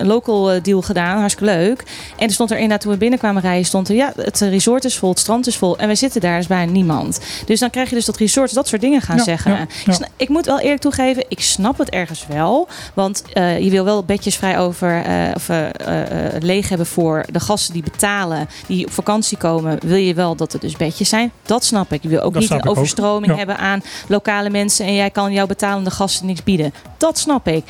een 0.00 0.06
local 0.06 0.50
eh, 0.52 0.62
deal 0.62 0.82
gedaan, 0.82 1.18
hartstikke 1.18 1.52
leuk. 1.52 1.82
En 2.16 2.26
er 2.26 2.32
stond 2.32 2.50
er 2.50 2.56
inderdaad, 2.56 2.80
toen 2.80 2.92
we 2.92 2.98
binnenkwamen 2.98 3.42
rijden, 3.42 3.64
stond 3.66 3.88
er, 3.88 3.94
ja, 3.94 4.12
het 4.16 4.40
resort 4.40 4.84
is 4.84 4.96
vol, 4.96 5.10
het 5.10 5.18
strand 5.18 5.46
is 5.46 5.56
vol. 5.56 5.78
En 5.78 5.86
wij 5.86 5.94
zitten 5.96 6.20
daar, 6.20 6.38
is 6.38 6.46
bijna 6.46 6.72
niemand. 6.72 7.20
Dus 7.46 7.60
dan 7.60 7.70
krijg 7.70 7.88
je 7.88 7.94
dus 7.94 8.04
dat 8.04 8.16
resorts 8.16 8.52
dat 8.52 8.68
soort 8.68 8.80
dingen 8.80 9.00
gaan 9.00 9.16
Ja, 9.16 9.22
zeggen. 9.22 9.52
ja, 9.52 9.60
Ik 9.62 9.68
ja. 9.86 9.92
sna- 9.92 10.08
Ik 10.16 10.28
moet 10.28 10.46
wel 10.46 10.60
eerlijk 10.60 10.80
toegeven, 10.82 11.24
ik 11.28 11.40
snap 11.40 11.78
het 11.78 11.90
ergens 11.90 12.26
wel. 12.28 12.68
Want 12.94 13.22
eh, 13.32 13.58
je 13.58 13.70
wil 13.70 13.84
wel 13.84 14.04
bedjes 14.04 14.36
vrij 14.36 14.58
over 14.58 15.02
eh, 15.04 15.14
of 15.34 15.48
eh, 15.48 15.64
eh, 15.64 16.34
eh, 16.36 16.42
leeg 16.42 16.68
hebben 16.68 16.86
voor 16.86 17.24
de 17.32 17.40
gasten 17.40 17.72
die 17.72 17.82
betalen, 17.82 18.48
die 18.66 18.86
op 18.86 18.92
vakantie 18.92 19.36
komen. 19.38 19.78
Wil 19.86 19.96
je 19.96 20.14
wel 20.14 20.36
dat 20.36 20.52
er 20.52 20.60
dus 20.60 20.76
bedjes 20.76 21.08
zijn? 21.08 21.32
Dat 21.42 21.64
snap 21.64 21.92
ik. 21.92 22.02
Je 22.02 22.08
wil 22.08 22.20
ook 22.20 22.32
Dat 22.32 22.42
niet 22.42 22.50
een 22.50 22.58
ook. 22.58 22.66
overstroming 22.76 23.36
hebben 23.36 23.58
aan 23.58 23.82
lokale 24.08 24.50
mensen 24.50 24.86
en 24.86 24.94
jij 24.94 25.10
kan 25.10 25.32
jouw 25.32 25.46
betalende 25.46 25.90
gasten 25.90 26.26
niks 26.26 26.42
bieden. 26.42 26.74
Dat 26.98 27.18
snap 27.18 27.48
ik. 27.48 27.64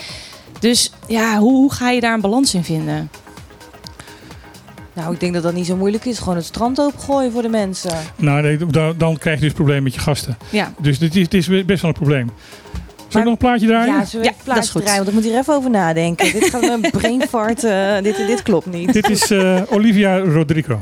Dus 0.60 0.92
ja, 1.06 1.38
hoe, 1.38 1.52
hoe 1.52 1.72
ga 1.72 1.90
je 1.90 2.00
daar 2.00 2.14
een 2.14 2.20
balans 2.20 2.54
in 2.54 2.64
vinden? 2.64 3.10
nou, 4.92 5.14
ik 5.14 5.20
denk 5.20 5.34
dat 5.34 5.42
dat 5.42 5.54
niet 5.54 5.66
zo 5.66 5.76
moeilijk 5.76 6.04
is. 6.04 6.18
Gewoon 6.18 6.36
het 6.36 6.44
strand 6.44 6.80
opengooien 6.80 7.32
voor 7.32 7.42
de 7.42 7.48
mensen. 7.48 7.98
Nou, 8.16 8.42
nee, 8.42 8.56
dan, 8.56 8.94
dan 8.98 9.18
krijg 9.18 9.36
je 9.36 9.40
dus 9.42 9.50
een 9.50 9.56
probleem 9.56 9.82
met 9.82 9.94
je 9.94 10.00
gasten. 10.00 10.36
Ja, 10.50 10.72
Dus 10.78 10.98
dit 10.98 11.16
is, 11.16 11.28
dit 11.28 11.48
is 11.48 11.64
best 11.64 11.82
wel 11.82 11.90
een 11.90 11.96
probleem. 11.96 12.30
Zal 12.96 13.06
Maar- 13.10 13.18
ik 13.20 13.24
nog 13.24 13.32
een 13.32 13.36
plaatje 13.36 13.66
draaien? 13.66 13.94
Ja, 13.94 14.04
zullen 14.04 14.26
we 14.26 14.30
Ja, 14.30 14.30
even 14.32 14.44
plaatje 14.44 14.54
dat 14.54 14.64
is 14.64 14.70
goed. 14.70 14.80
draaien? 14.82 15.04
Want 15.04 15.16
ik 15.16 15.22
moet 15.22 15.30
hier 15.32 15.40
even 15.40 15.54
over 15.54 15.70
nadenken. 15.70 16.32
dit 16.32 16.44
gaat 16.50 16.60
met 16.60 16.84
een 16.84 16.90
brainfart. 17.00 17.64
eh, 17.64 17.94
dit, 18.02 18.16
dit 18.16 18.42
klopt 18.42 18.66
niet. 18.66 18.92
Dit 18.92 19.08
is 19.10 19.30
eh, 19.30 19.60
Olivia 19.70 20.18
Rodrigo. 20.18 20.78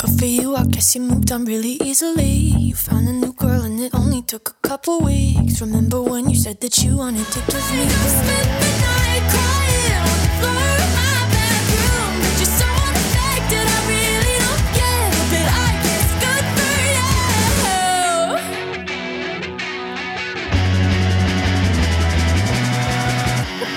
Good 0.00 0.18
for 0.18 0.24
you, 0.24 0.56
I 0.56 0.64
guess 0.64 0.94
you 0.94 1.02
moved 1.02 1.30
on 1.30 1.44
really 1.44 1.76
easily. 1.82 2.24
You 2.24 2.74
found 2.74 3.06
a 3.06 3.12
new 3.12 3.34
girl 3.34 3.60
and 3.62 3.78
it 3.78 3.94
only 3.94 4.22
took 4.22 4.48
a 4.48 4.54
couple 4.66 5.00
weeks. 5.02 5.60
Remember 5.60 6.00
when 6.00 6.30
you 6.30 6.36
said 6.36 6.58
that 6.62 6.78
you 6.78 6.96
wanted 6.96 7.26
to 7.26 7.40
give 7.40 7.72
me 7.76 7.86
Spent 7.86 8.48
the 8.62 8.70
night 8.80 9.24
crying 9.28 9.92
on 10.00 10.16
the 10.24 10.30
floor 10.40 10.72
of 10.80 10.90
my 10.96 11.20
bedroom. 11.36 12.12
But 12.24 12.34
you're 12.40 12.54
so 12.60 12.68
unaffected, 12.88 13.66
I 13.76 13.80
really 13.92 14.36
don't 14.40 14.66
get 14.80 15.12
it. 15.20 15.26
But 15.32 15.48
I 15.52 15.68
guess 15.84 16.08
good 16.24 16.46
for 16.56 16.74
you. 16.96 17.12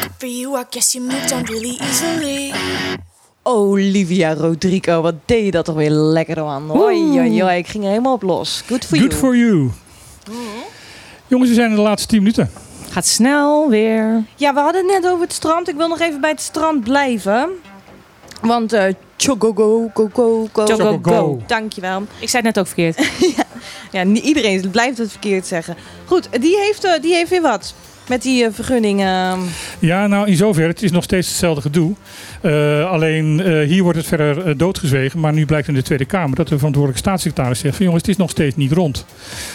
Good 0.08 0.16
for 0.22 0.28
you, 0.28 0.56
I 0.56 0.64
guess 0.72 0.88
you 0.96 1.02
moved 1.02 1.34
on 1.34 1.44
really 1.52 1.76
easily. 1.84 2.54
Olivia 3.44 4.34
Rodrigo, 4.34 5.02
wat 5.02 5.16
deed 5.26 5.46
je 5.46 5.52
dat 5.52 5.66
toch 5.66 5.76
weer 5.76 5.90
lekker 5.90 6.44
man. 6.44 6.82
Oei, 6.82 7.20
oei, 7.20 7.44
oei, 7.44 7.58
ik 7.58 7.68
ging 7.68 7.84
er 7.84 7.90
helemaal 7.90 8.14
op 8.14 8.22
los. 8.22 8.64
Good 8.68 8.86
for 8.86 8.98
Good 8.98 9.12
you. 9.12 9.20
for 9.22 9.38
you. 9.38 9.70
Jongens, 11.28 11.50
we 11.50 11.56
zijn 11.56 11.70
in 11.70 11.76
de 11.76 11.82
laatste 11.82 12.08
10 12.08 12.20
minuten. 12.20 12.50
gaat 12.90 13.06
snel 13.06 13.70
weer. 13.70 14.24
Ja, 14.36 14.54
we 14.54 14.60
hadden 14.60 14.86
het 14.88 15.02
net 15.02 15.12
over 15.12 15.24
het 15.24 15.34
strand. 15.34 15.70
Ik 15.70 15.76
wil 15.76 15.88
nog 15.88 16.00
even 16.00 16.22
bij 16.22 16.30
het 16.30 16.42
strand 16.42 16.84
blijven. 16.84 17.50
Want 18.42 18.74
eh 18.74 18.94
chogogo, 19.18 19.90
go, 19.94 20.10
go, 20.14 20.48
go. 20.54 20.66
Chogogo. 20.66 21.42
Dankjewel. 21.48 22.02
Ik 22.20 22.30
zei 22.30 22.44
het 22.46 22.56
net 22.56 22.60
ook 22.60 22.68
verkeerd. 22.68 22.98
Ja, 23.92 24.04
niet 24.04 24.24
iedereen 24.24 24.70
blijft 24.70 24.98
het 24.98 25.12
verkeerd 25.12 25.48
zeggen. 25.48 25.76
Goed, 26.06 26.28
die 26.42 26.58
heeft, 26.58 26.84
eh, 26.84 27.02
die 27.02 27.14
heeft 27.14 27.30
weer 27.30 27.42
wat. 27.42 27.74
Met 28.08 28.22
die 28.22 28.46
eh, 28.46 28.54
vergunningen. 28.54 29.40
Ja, 29.80 30.08
nou 30.08 30.28
in 30.28 30.36
zoverre, 30.36 30.68
het 30.68 30.84
is 30.84 30.92
nog 30.92 31.04
steeds 31.04 31.28
hetzelfde 31.28 31.62
gedoe. 31.62 31.94
Eh, 32.44 32.92
alleen 32.92 33.40
eh, 33.40 33.68
hier 33.68 33.84
wordt 33.84 33.98
het 33.98 34.08
verder 34.08 34.46
eh, 34.46 34.54
doodgezwegen. 34.58 35.20
Maar 35.20 35.34
nu 35.34 35.46
blijkt 35.46 35.68
in 35.68 35.74
de 35.74 35.82
Tweede 35.82 36.06
Kamer 36.06 36.36
dat 36.36 36.48
de 36.48 36.58
verantwoordelijke 36.58 37.08
staatssecretaris 37.08 37.60
zegt 37.60 37.76
van 37.76 37.86
jongens, 37.86 38.04
het 38.04 38.12
is 38.12 38.18
nog 38.18 38.30
steeds 38.30 38.56
niet 38.56 38.72
rond. 38.72 39.06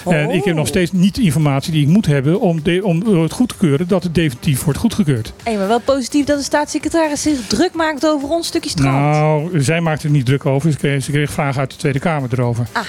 En 0.07 0.31
ik 0.31 0.45
heb 0.45 0.55
nog 0.55 0.67
steeds 0.67 0.93
niet 0.93 1.15
de 1.15 1.23
informatie 1.23 1.73
die 1.73 1.83
ik 1.83 1.89
moet 1.89 2.07
hebben 2.07 2.41
om, 2.41 2.63
de, 2.63 2.85
om 2.85 3.23
het 3.23 3.33
goed 3.33 3.49
te 3.49 3.57
keuren 3.59 3.89
dat 3.89 4.03
het 4.03 4.15
definitief 4.15 4.65
wordt 4.65 4.79
goedgekeurd. 4.79 5.33
Hé, 5.43 5.57
maar 5.57 5.69
wel 5.69 5.81
positief 5.81 6.25
dat 6.25 6.39
de 6.39 6.45
staatssecretaris 6.45 7.23
zich 7.23 7.47
druk 7.47 7.75
maakt 7.75 8.07
over 8.07 8.29
ons 8.29 8.47
stukje 8.47 8.71
strand. 8.71 8.97
Nou, 8.97 9.63
zij 9.63 9.81
maakt 9.81 10.03
er 10.03 10.11
niet 10.11 10.27
druk 10.27 10.47
over. 10.47 10.73
Ze 10.73 10.79
kreeg, 10.79 11.05
ze 11.05 11.11
kreeg 11.11 11.31
vragen 11.31 11.61
uit 11.61 11.71
de 11.71 11.77
Tweede 11.77 11.99
Kamer 11.99 12.29
erover. 12.33 12.67
Ah. 12.73 12.83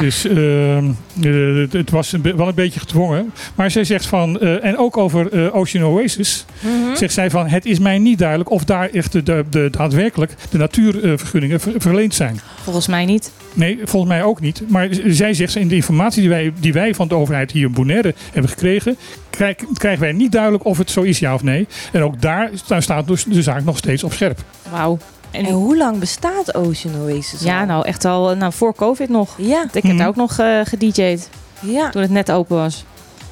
Dus 0.00 0.24
ehm, 0.26 0.84
eh, 1.22 1.70
het- 1.70 1.90
was 1.90 2.12
een 2.12 2.22
wel 2.36 2.48
een 2.48 2.54
beetje 2.54 2.80
gedwongen. 2.80 3.32
Maar 3.54 3.70
zij 3.70 3.84
zegt 3.84 4.06
van, 4.06 4.40
eh, 4.40 4.64
en 4.64 4.76
ook 4.78 4.96
over 4.96 5.32
eh, 5.32 5.54
Ocean 5.56 5.84
Oasis, 5.84 6.44
Mhm. 6.60 6.96
zegt 6.96 7.12
zij 7.14 7.30
van, 7.30 7.46
het 7.46 7.64
is 7.66 7.78
mij 7.78 7.98
niet 7.98 8.18
duidelijk 8.18 8.50
of 8.50 8.64
daar 8.64 8.88
echt 8.90 9.12
de, 9.12 9.22
de, 9.22 9.44
de- 9.50 9.68
daadwerkelijk 9.70 10.34
de 10.50 10.58
natuurvergunningen 10.58 11.60
ver- 11.60 11.72
verleend 11.78 12.14
zijn. 12.14 12.40
Volgens 12.62 12.86
mij 12.86 13.04
niet. 13.04 13.32
Nee, 13.52 13.78
volgens 13.84 14.12
mij 14.12 14.22
ook 14.22 14.40
niet. 14.40 14.62
Maar 14.68 14.88
zij 15.06 15.34
zegt, 15.34 15.56
in 15.56 15.68
de 15.68 15.74
informatie 15.74 16.20
die 16.20 16.30
wij, 16.30 16.52
die 16.60 16.72
wij 16.72 16.94
van 16.94 17.08
de 17.08 17.14
overheid 17.14 17.50
hier 17.50 17.66
in 17.66 17.72
Bonaire 17.72 18.14
hebben 18.32 18.50
gekregen, 18.50 18.96
krijg- 19.30 19.56
krijgen 19.74 20.00
wij 20.00 20.12
niet 20.12 20.32
duidelijk 20.32 20.64
of 20.64 20.78
het 20.78 20.90
zo 20.90 21.00
is, 21.02 21.18
ja 21.18 21.34
of 21.34 21.42
nee. 21.42 21.66
En 21.92 22.02
ook 22.02 22.20
daar 22.20 22.50
sta- 22.54 22.80
staat 22.80 23.06
dus 23.06 23.24
de 23.24 23.42
zaak 23.42 23.64
nog 23.64 23.78
steeds 23.78 24.04
op 24.04 24.12
scherp. 24.12 24.38
Wauw. 24.70 24.98
En 25.34 25.44
hoe 25.50 25.76
lang 25.76 25.98
bestaat 25.98 26.54
Ocean 26.54 26.94
Oasis 27.02 27.40
al? 27.40 27.46
Ja, 27.46 27.64
nou 27.64 27.84
echt 27.86 28.04
al 28.04 28.36
nou, 28.36 28.52
voor 28.52 28.74
COVID 28.74 29.08
nog. 29.08 29.34
Ja, 29.38 29.62
Ik 29.64 29.72
heb 29.72 29.82
Mhm. 29.84 29.96
daar 29.96 30.08
ook 30.08 30.16
nog 30.16 30.38
eh 30.38 30.60
gedj'd 30.64 31.28
ja. 31.60 31.90
toen 31.90 32.02
het 32.02 32.10
net 32.10 32.30
open 32.32 32.56
was. 32.56 32.84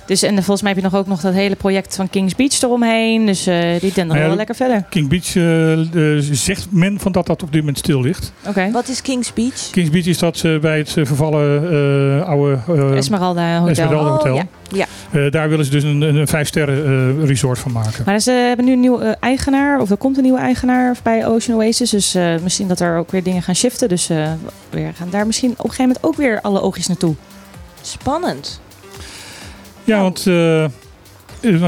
Dus 0.07 0.23
en 0.23 0.35
volgens 0.35 0.63
mij 0.63 0.73
heb 0.73 0.83
je 0.83 0.89
nog 0.91 1.01
ook 1.01 1.07
nog 1.07 1.21
dat 1.21 1.33
hele 1.33 1.55
project 1.55 1.97
van 1.97 2.11
Kings 2.11 2.35
Beach 2.35 2.63
eromheen. 2.63 3.27
Dus 3.27 3.47
eh, 3.47 3.81
die 3.81 3.93
den 3.93 4.07
nog 4.07 4.17
ja, 4.17 4.27
wel 4.27 4.37
lekker 4.37 4.55
verder. 4.55 4.85
King 4.91 5.09
Beach 5.09 5.37
eh, 5.37 6.17
eh, 6.17 6.23
zegt 6.33 6.67
men 6.71 7.01
van 7.01 7.13
dat 7.13 7.27
dat 7.27 7.43
op 7.43 7.53
dit 7.53 7.61
moment 7.61 7.79
stil 7.79 8.01
ligt. 8.01 8.33
Oké. 8.47 8.71
Wat 8.71 8.89
is 8.89 9.03
Kings 9.03 9.33
Beach? 9.33 9.71
Kings 9.71 9.91
Beach 9.91 10.07
is 10.07 10.19
dat 10.19 10.43
eh, 10.45 10.59
bij 10.59 10.79
het 10.79 10.97
eh, 10.97 11.05
vervallen 11.05 11.63
eh, 12.21 12.29
oude 12.29 12.59
eh, 12.69 12.97
Esmeralda 12.97 13.59
Hotel. 13.59 13.69
Esmeralda 13.69 14.11
Oh, 14.11 14.17
Hotel. 14.17 14.35
ja. 14.35 14.47
Ja. 14.73 14.87
Eh, 15.13 15.31
daar 15.31 15.49
willen 15.49 15.65
ze 15.65 15.71
dus 15.71 15.83
een, 15.83 16.01
een, 16.01 16.17
een 16.17 17.19
eh, 17.19 17.25
resort 17.25 17.59
van 17.59 17.73
maken. 17.73 18.03
Maar 18.07 18.21
ze 18.21 18.31
hebben 18.31 18.65
nu 18.67 18.73
een 18.73 18.81
nieuwe 18.81 19.05
eh, 19.05 19.13
eigenaar, 19.21 19.81
of 19.81 19.91
er 19.91 19.97
komt 19.97 20.17
een 20.17 20.23
nieuwe 20.23 20.39
eigenaar 20.39 20.97
bij 21.03 21.27
Ocean 21.27 21.59
Oasis. 21.59 21.91
Dus 21.91 22.17
misschien 22.43 22.69
dat 22.69 22.81
er 22.81 22.97
ook 22.97 23.11
weer 23.11 23.23
dingen 23.23 23.43
gaan 23.43 23.57
shiften. 23.57 23.89
Dus 23.89 24.07
we 24.71 24.89
gaan 24.95 25.11
daar 25.11 25.27
misschien 25.27 25.51
op 25.51 25.57
een 25.59 25.71
gegeven 25.71 25.87
moment 25.87 26.05
ook 26.05 26.17
weer 26.17 26.41
alle 26.41 26.61
oogjes 26.61 26.87
naartoe. 26.87 27.15
Spannend. 27.83 28.61
Ja, 29.85 30.01
want 30.01 30.25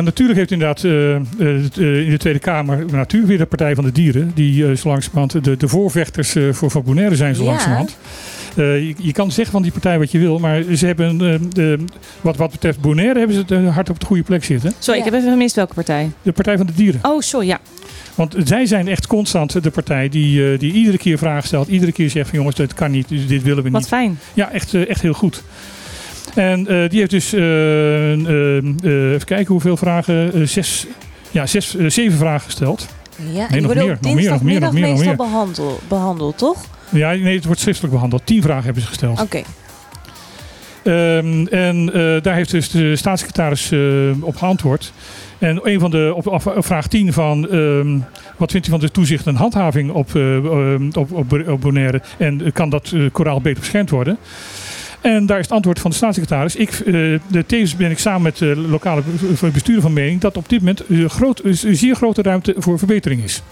natuurlijk 0.05 0.39
heeft 0.39 0.51
inderdaad 0.51 0.85
in 0.85 2.11
de 2.11 2.17
Tweede 2.19 2.39
Kamer 2.39 2.85
natuurlijk 2.93 3.29
weer 3.29 3.39
de 3.39 3.47
Partij 3.47 3.75
van 3.75 3.85
de 3.85 3.93
Dieren. 3.93 4.33
Die 4.35 4.77
zo 4.77 4.89
langzamerhand 4.89 5.45
de, 5.45 5.57
de 5.57 5.69
voorvechters 5.69 6.37
voor 6.51 6.71
Van 6.71 6.83
Bonaire 6.83 7.17
zijn 7.17 7.35
zo 7.35 7.43
Ja. 7.43 7.49
langzamerhand. 7.49 7.97
Eh, 8.57 8.87
je, 8.89 8.95
je 8.99 9.13
kan 9.13 9.31
zeggen 9.33 9.53
van 9.53 9.63
die 9.63 9.73
partij 9.73 9.99
wat 9.99 10.11
je 10.11 10.19
wil, 10.19 10.39
maar 10.39 10.63
ze 10.77 10.87
hebben, 10.87 11.33
eh, 11.33 11.39
de, 11.53 11.85
wat, 12.21 12.37
wat 12.37 12.51
betreft 12.51 12.81
Bonaire, 12.81 13.19
hebben 13.19 13.37
ze 13.37 13.43
het 13.43 13.51
eh, 13.51 13.75
hard 13.75 13.91
op 13.91 14.01
de 14.01 14.07
goede 14.07 14.23
plek 14.23 14.45
zitten. 14.45 14.73
Sorry, 14.79 15.01
Ja. 15.01 15.07
ik 15.07 15.13
heb 15.13 15.21
even 15.21 15.33
gemist 15.33 15.57
welke 15.57 15.75
partij. 15.75 16.11
De 16.23 16.33
Partij 16.33 16.57
van 16.57 16.67
de 16.67 16.73
Dieren. 16.75 17.01
Oh, 17.03 17.21
sorry, 17.21 17.47
ja. 17.47 17.59
Want 18.15 18.35
zij 18.45 18.67
zijn 18.67 18.89
echt 18.89 19.07
constant 19.07 19.63
de 19.63 19.71
partij 19.71 20.09
die, 20.09 20.53
eh, 20.53 20.59
die 20.59 20.73
iedere 20.73 20.99
keer 20.99 21.19
vragen 21.19 21.47
stelt. 21.47 21.69
Iedere 21.69 21.93
keer 21.93 22.11
zegt 22.11 22.29
van 22.29 22.39
jongens, 22.39 22.57
dit 22.57 22.75
kan 22.75 22.91
niet, 22.91 23.09
dit 23.09 23.43
willen 23.43 23.65
we 23.65 23.71
Wat 23.71 23.81
niet. 23.81 23.89
fijn. 23.89 24.19
Ja, 24.35 24.51
echt, 24.51 24.75
echt 24.75 25.01
heel 25.03 25.13
goed. 25.13 25.43
En 26.35 26.67
eh, 26.67 26.89
die 26.91 26.99
heeft 26.99 27.11
dus, 27.11 27.33
eh, 27.33 28.13
eh, 28.13 28.59
eh, 28.59 29.13
even 29.13 29.25
kijken 29.27 29.47
hoeveel 29.53 29.77
vragen, 29.77 30.49
zes, 30.49 30.87
ja, 31.31 31.47
zes, 31.47 31.75
zeven 31.87 32.19
vragen 32.19 32.45
gesteld. 32.45 32.87
Ja, 33.17 33.25
Nee, 33.25 33.47
die 33.49 33.57
nog 33.57 33.65
worden 33.67 33.85
meer, 33.85 33.93
op 33.95 34.01
nog 34.03 34.15
meer, 34.15 34.31
nog 34.31 34.43
meer, 34.43 34.61
nog 34.61 34.73
meer, 34.73 34.81
nog 34.81 34.91
meestal 34.91 35.07
meer. 35.07 35.17
behandel- 35.17 35.81
behandeld, 35.89 36.39
toch? 36.39 36.65
Ja, 36.95 37.13
nee, 37.13 37.35
het 37.37 37.45
wordt 37.45 37.61
schriftelijk 37.61 37.95
behandeld. 37.95 38.27
Tien 38.27 38.43
vragen 38.43 38.65
hebben 38.65 38.83
ze 38.83 38.89
gesteld. 38.89 39.21
Oké. 39.21 39.43
Ehm, 40.85 41.47
en 41.47 41.93
eh, 41.93 42.23
daar 42.23 42.35
heeft 42.35 42.51
dus 42.51 42.71
de 42.71 42.97
staatssecretaris 42.97 43.71
eh, 43.71 43.81
op 44.21 44.37
geantwoord. 44.37 44.93
En 45.39 45.61
een 45.63 45.81
van 45.81 45.91
de, 45.91 46.13
op, 46.15 46.55
vraag 46.57 46.87
10 46.87 47.13
van, 47.13 47.49
ehm, 47.51 47.99
wat 48.37 48.51
vindt 48.51 48.67
u 48.67 48.71
van 48.71 48.81
de 48.81 48.91
toezicht 48.91 49.27
en 49.27 49.35
handhaving 49.35 49.91
op, 49.91 50.15
eh, 50.15 50.37
ehm, 50.37 50.89
op, 50.93 51.13
op, 51.13 51.43
op 51.49 51.61
Bonaire? 51.61 52.03
En 52.19 52.53
kan 52.53 52.71
dat 52.71 52.95
koraal 53.13 53.41
beter 53.41 53.61
beschermd 53.61 53.91
worden? 53.91 54.19
En 55.01 55.27
daar 55.27 55.39
is 55.39 55.45
het 55.45 55.55
antwoord 55.55 55.81
van 55.81 55.91
de 55.91 55.97
staatssecretaris. 55.97 56.57
Ik, 56.57 56.83
de, 56.85 57.45
tevens 57.47 57.77
ben 57.77 57.91
ik 57.91 57.99
samen 57.99 58.23
met 58.23 58.39
de 58.39 58.57
lokale 58.57 59.03
be- 59.41 59.51
bestuurder 59.51 59.83
van 59.83 59.93
mening 59.93 60.21
dat 60.21 60.37
op 60.37 60.49
dit 60.49 60.59
moment 60.59 60.83
groot, 61.07 61.45
een 61.45 61.77
zeer 61.77 61.95
grote 61.95 62.23
ruimte 62.23 62.55
voor 62.59 62.79
verbetering 62.79 63.23
is. 63.23 63.43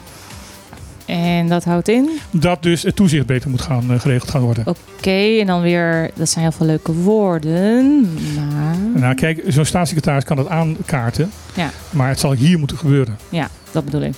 En 1.06 1.48
dat 1.48 1.64
houdt 1.64 1.88
in. 1.88 2.08
Dat 2.30 2.62
dus 2.62 2.82
het 2.82 2.96
toezicht 2.96 3.26
beter 3.26 3.50
moet 3.50 3.60
gaan, 3.62 3.92
eh, 3.92 4.00
geregeld 4.00 4.30
gaan 4.30 4.40
worden. 4.42 4.66
Oké, 4.66 5.38
en 5.40 5.46
dan 5.46 5.60
weer, 5.62 6.10
dat 6.14 6.28
zijn 6.28 6.44
heel 6.44 6.52
veel 6.52 6.66
leuke 6.66 6.92
woorden. 6.92 8.00
Maar 8.36 9.00
Nou 9.00 9.14
kijk, 9.14 9.42
zo'n 9.48 9.64
staatssecretaris 9.64 10.24
kan 10.24 10.36
dat 10.36 10.48
aankaarten. 10.48 11.30
Ja. 11.54 11.70
Maar 11.90 12.08
het 12.08 12.20
zal 12.20 12.32
hier 12.32 12.58
moeten 12.58 12.76
gebeuren. 12.78 13.16
ja, 13.28 13.48
dat 13.70 13.84
bedoel 13.84 14.02
ik. 14.02 14.14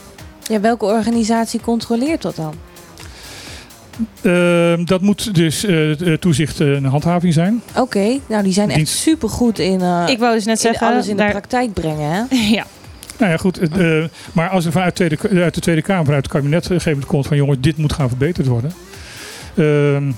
Ja, 0.49 0.61
welke 0.61 0.85
organisatie 0.85 1.61
controleert 1.61 2.23
dat 2.23 2.37
dan? 2.37 2.55
Ehm, 4.23 4.85
dat 4.85 5.01
moet 5.01 5.35
dus 5.35 5.65
eh, 5.65 6.13
eh, 6.13 6.19
toezicht 6.19 6.61
en 6.61 6.85
handhaving 6.85 7.33
zijn. 7.33 7.63
Oké, 7.77 8.19
nou 8.27 8.43
die 8.43 8.53
zijn 8.53 8.69
echt 8.69 8.77
Dienst- 8.77 8.99
supergoed 8.99 9.59
in, 9.59 9.81
eh, 9.81 10.05
ik 10.07 10.19
wou 10.19 10.35
dus 10.35 10.45
net 10.45 10.55
in 10.55 10.61
zeggen, 10.61 10.87
alles 10.87 11.07
in 11.09 11.17
de 11.17 11.23
daar, 11.23 11.31
praktijk 11.31 11.73
brengen, 11.73 12.11
hè? 12.31 12.37
ja, 12.59 12.67
Nou 13.19 13.31
ja, 13.31 13.37
goed. 13.37 13.59
eh, 13.59 14.05
maar 14.33 14.49
als 14.49 14.65
er 14.65 14.73
vanuit 14.73 14.95
tweede, 14.95 15.17
uit 15.43 15.55
de 15.55 15.61
Tweede 15.61 15.83
Kamer, 15.83 16.05
vanuit 16.05 16.25
het 16.25 16.33
kabinet, 16.33 16.63
een 16.65 16.69
gegeven 16.69 16.91
moment 16.93 17.09
komt 17.11 17.27
van 17.27 17.37
jongens, 17.37 17.59
dit 17.61 17.77
moet 17.77 17.93
gaan 17.93 18.09
verbeterd 18.09 18.47
worden. 18.47 18.73
Ehm, 19.57 20.13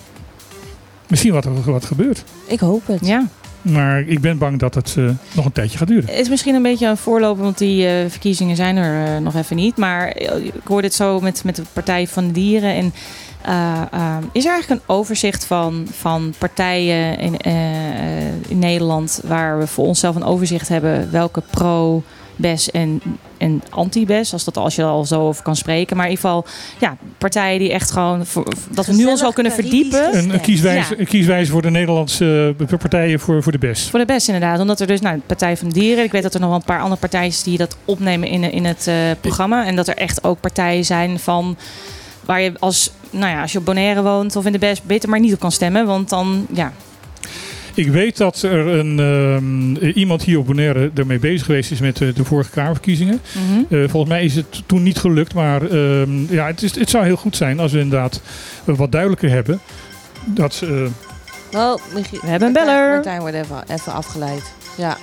misschien 1.09 1.33
wat 1.33 1.45
er 1.45 1.71
wat 1.73 1.85
gebeurt. 1.85 2.25
Ik 2.47 2.61
hoop 2.61 2.87
het. 2.87 3.07
ja. 3.07 3.27
Maar 3.63 4.01
ik 4.01 4.21
ben 4.21 4.39
bang 4.39 4.59
dat 4.59 4.75
het 4.75 4.95
eh, 4.99 5.11
nog 5.33 5.45
een 5.45 5.53
tijdje 5.53 5.79
gaat 5.79 5.89
duren. 5.89 6.09
Het 6.11 6.19
is 6.19 6.29
misschien 6.29 6.55
een 6.55 6.63
beetje 6.63 6.87
een 6.87 6.97
voorloper, 6.97 7.43
want 7.43 7.59
die 7.59 7.87
eh, 7.87 8.11
verkiezingen 8.11 8.57
zijn 8.57 8.77
er 8.77 9.07
eh, 9.15 9.21
nog 9.21 9.35
even 9.37 9.57
niet. 9.57 9.77
Maar 9.77 10.09
eh, 10.09 10.45
ik 10.45 10.53
hoorde 10.65 10.87
het 10.87 10.97
zo 10.97 11.21
met, 11.21 11.45
met 11.45 11.57
de 11.57 11.63
Partij 11.73 12.07
van 12.07 12.27
de 12.27 12.33
Dieren. 12.33 12.75
En 12.75 12.93
eh, 13.43 13.83
eh, 13.93 14.17
is 14.33 14.45
er 14.45 14.51
eigenlijk 14.53 14.81
een 14.83 14.95
overzicht 14.95 15.45
van, 15.45 15.87
van 15.91 16.35
partijen 16.39 17.19
in, 17.19 17.39
eh, 17.39 18.19
eh, 18.19 18.33
in 18.49 18.59
Nederland 18.59 19.21
waar 19.25 19.59
we 19.59 19.67
voor 19.67 19.87
onszelf 19.87 20.17
een 20.17 20.25
overzicht 20.25 20.69
hebben 20.69 21.11
welke 21.11 21.43
pro, 21.51 22.03
bes 22.37 22.71
en, 22.71 23.03
en 23.39 23.63
anti-bes, 23.71 24.33
als, 24.33 24.45
dat, 24.45 24.57
als 24.57 24.75
je 24.75 24.83
er 24.83 24.89
al 24.89 25.05
zo 25.05 25.21
over 25.21 25.43
kan 25.43 25.57
spreken. 25.57 25.97
Maar 25.97 26.07
in 26.07 26.11
ieder 26.11 26.29
geval, 26.29 26.47
ja, 26.79 26.97
partijen 27.19 27.59
die 27.59 27.73
echt 27.73 27.91
gewoon, 27.91 28.27
voor, 28.27 28.53
dat 28.71 28.87
we 28.87 28.93
nu 28.93 29.07
ons 29.07 29.23
al 29.23 29.33
kunnen 29.33 29.53
verdiepen. 29.53 30.17
Een, 30.17 30.35
een, 30.35 30.41
kieswijze, 30.41 30.95
Ja. 30.95 31.01
een 31.01 31.07
kieswijze 31.07 31.51
voor 31.51 31.63
de 31.63 31.71
Nederlandse 31.71 32.55
eh, 32.59 32.79
partijen 32.79 33.21
voor, 33.21 33.43
voor 33.43 33.53
de 33.53 33.59
best. 33.59 33.91
Voor 33.91 33.99
de 33.99 34.05
best 34.05 34.27
inderdaad. 34.27 34.61
Omdat 34.61 34.81
er 34.81 34.87
dus, 34.87 35.01
nou, 35.01 35.17
de 35.17 35.23
Partij 35.27 35.57
van 35.57 35.69
de 35.69 35.75
Dieren. 35.75 36.05
Ik 36.05 36.13
weet 36.13 36.23
dat 36.23 36.35
er 36.35 36.41
nog 36.41 36.49
wel 36.49 36.59
een 36.59 36.65
paar 36.65 36.81
andere 36.81 37.01
partijen 37.01 37.33
zijn 37.33 37.45
die 37.45 37.59
dat 37.59 37.77
opnemen 37.85 38.29
in, 38.29 38.53
in 38.53 38.65
het 38.65 38.87
eh, 38.87 38.95
programma. 39.21 39.67
En 39.67 39.77
dat 39.77 39.89
er 39.89 39.97
echt 39.97 40.25
ook 40.25 40.41
partijen 40.41 40.85
zijn 40.85 41.19
van 41.19 41.57
waar 42.25 42.41
je 42.41 42.53
als, 42.59 42.91
nou 43.11 43.33
ja, 43.33 43.43
als 43.43 43.53
je 43.53 43.59
op 43.59 43.65
Bonaire 43.65 44.03
woont 44.03 44.37
of 44.37 44.47
in 44.47 44.53
de 44.53 44.59
best 44.59 44.85
beter 44.85 45.09
maar 45.09 45.21
niet 45.21 45.33
op 45.33 45.41
kan 45.41 45.53
stemmen. 45.53 45.87
Want 45.87 46.09
dan, 46.09 46.47
ja, 46.53 46.73
Ik 47.77 47.89
weet 47.89 48.17
dat 48.17 48.43
er 48.43 48.67
een, 48.67 48.99
ehm, 49.01 49.87
iemand 49.89 50.23
hier 50.23 50.39
op 50.39 50.47
Bonaire 50.47 50.91
ermee 50.95 51.19
bezig 51.19 51.47
geweest 51.47 51.71
is 51.71 51.81
met 51.81 52.01
eh, 52.01 52.15
de 52.15 52.25
vorige 52.25 52.51
Kamerverkiezingen. 52.51 53.21
mhm. 53.33 53.75
Eh, 53.75 53.89
volgens 53.89 54.13
mij 54.13 54.25
is 54.25 54.35
het 54.35 54.63
toen 54.67 54.83
niet 54.83 54.99
gelukt, 54.99 55.35
maar 55.35 55.63
ehm, 55.63 56.33
ja, 56.35 56.47
het, 56.47 56.63
is, 56.63 56.75
het 56.75 56.91
zou 56.91 57.05
heel 57.05 57.17
goed 57.17 57.37
zijn 57.37 57.61
als 57.61 57.73
we 57.73 57.79
inderdaad 57.79 58.21
eh, 58.65 58.75
wat 58.77 58.93
duidelijker 58.93 59.31
hebben. 59.31 59.61
Dat, 60.25 60.61
eh, 60.65 60.71
Wel, 61.51 61.81
Michiel- 61.95 62.21
We 62.23 62.27
hebben 62.29 62.49
een 62.49 62.55
beller. 62.55 62.91
Martijn 62.91 63.21
wordt 63.21 63.35
even, 63.37 63.65
even 63.71 63.93
afgeleid. 63.93 64.53
Ja. 64.77 64.97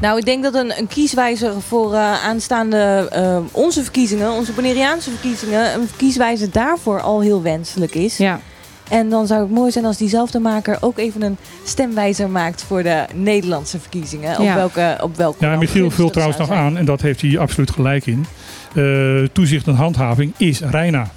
Nou, 0.00 0.18
ik 0.18 0.24
denk 0.24 0.42
dat 0.42 0.54
een, 0.54 0.78
een 0.78 0.86
kieswijzer 0.86 1.60
voor 1.60 1.94
eh, 1.94 2.24
aanstaande 2.24 3.08
eh, 3.12 3.38
onze 3.52 3.82
verkiezingen, 3.82 4.30
onze 4.30 4.52
Bonaireaanse 4.52 5.10
verkiezingen, 5.10 5.74
een 5.74 5.88
kieswijzer 5.96 6.50
daarvoor 6.50 7.00
al 7.00 7.20
heel 7.20 7.42
wenselijk 7.42 7.94
is. 7.94 8.16
ja. 8.16 8.40
En 8.88 9.08
dan 9.08 9.26
zou 9.26 9.40
het 9.40 9.50
mooi 9.50 9.70
zijn 9.70 9.84
als 9.84 9.96
diezelfde 9.96 10.38
maker 10.38 10.76
ook 10.80 10.98
even 10.98 11.22
een 11.22 11.36
stemwijzer 11.64 12.28
maakt 12.30 12.62
voor 12.62 12.82
de 12.82 13.04
Nederlandse 13.14 13.78
verkiezingen. 13.80 14.38
Op 14.38 14.44
Ja. 14.44 14.54
welke, 14.54 14.98
op 15.00 15.16
welke 15.16 15.44
ja, 15.44 15.56
Michiel 15.56 15.90
vult 15.90 16.12
trouwens 16.12 16.38
nog 16.38 16.50
aan, 16.50 16.76
en 16.76 16.84
dat 16.84 17.00
heeft 17.00 17.20
hij 17.20 17.38
absoluut 17.38 17.70
gelijk 17.70 18.06
in. 18.06 18.24
Eh, 18.74 19.22
toezicht 19.32 19.66
en 19.66 19.74
handhaving 19.74 20.32
is 20.36 20.60
Reina. 20.60 21.10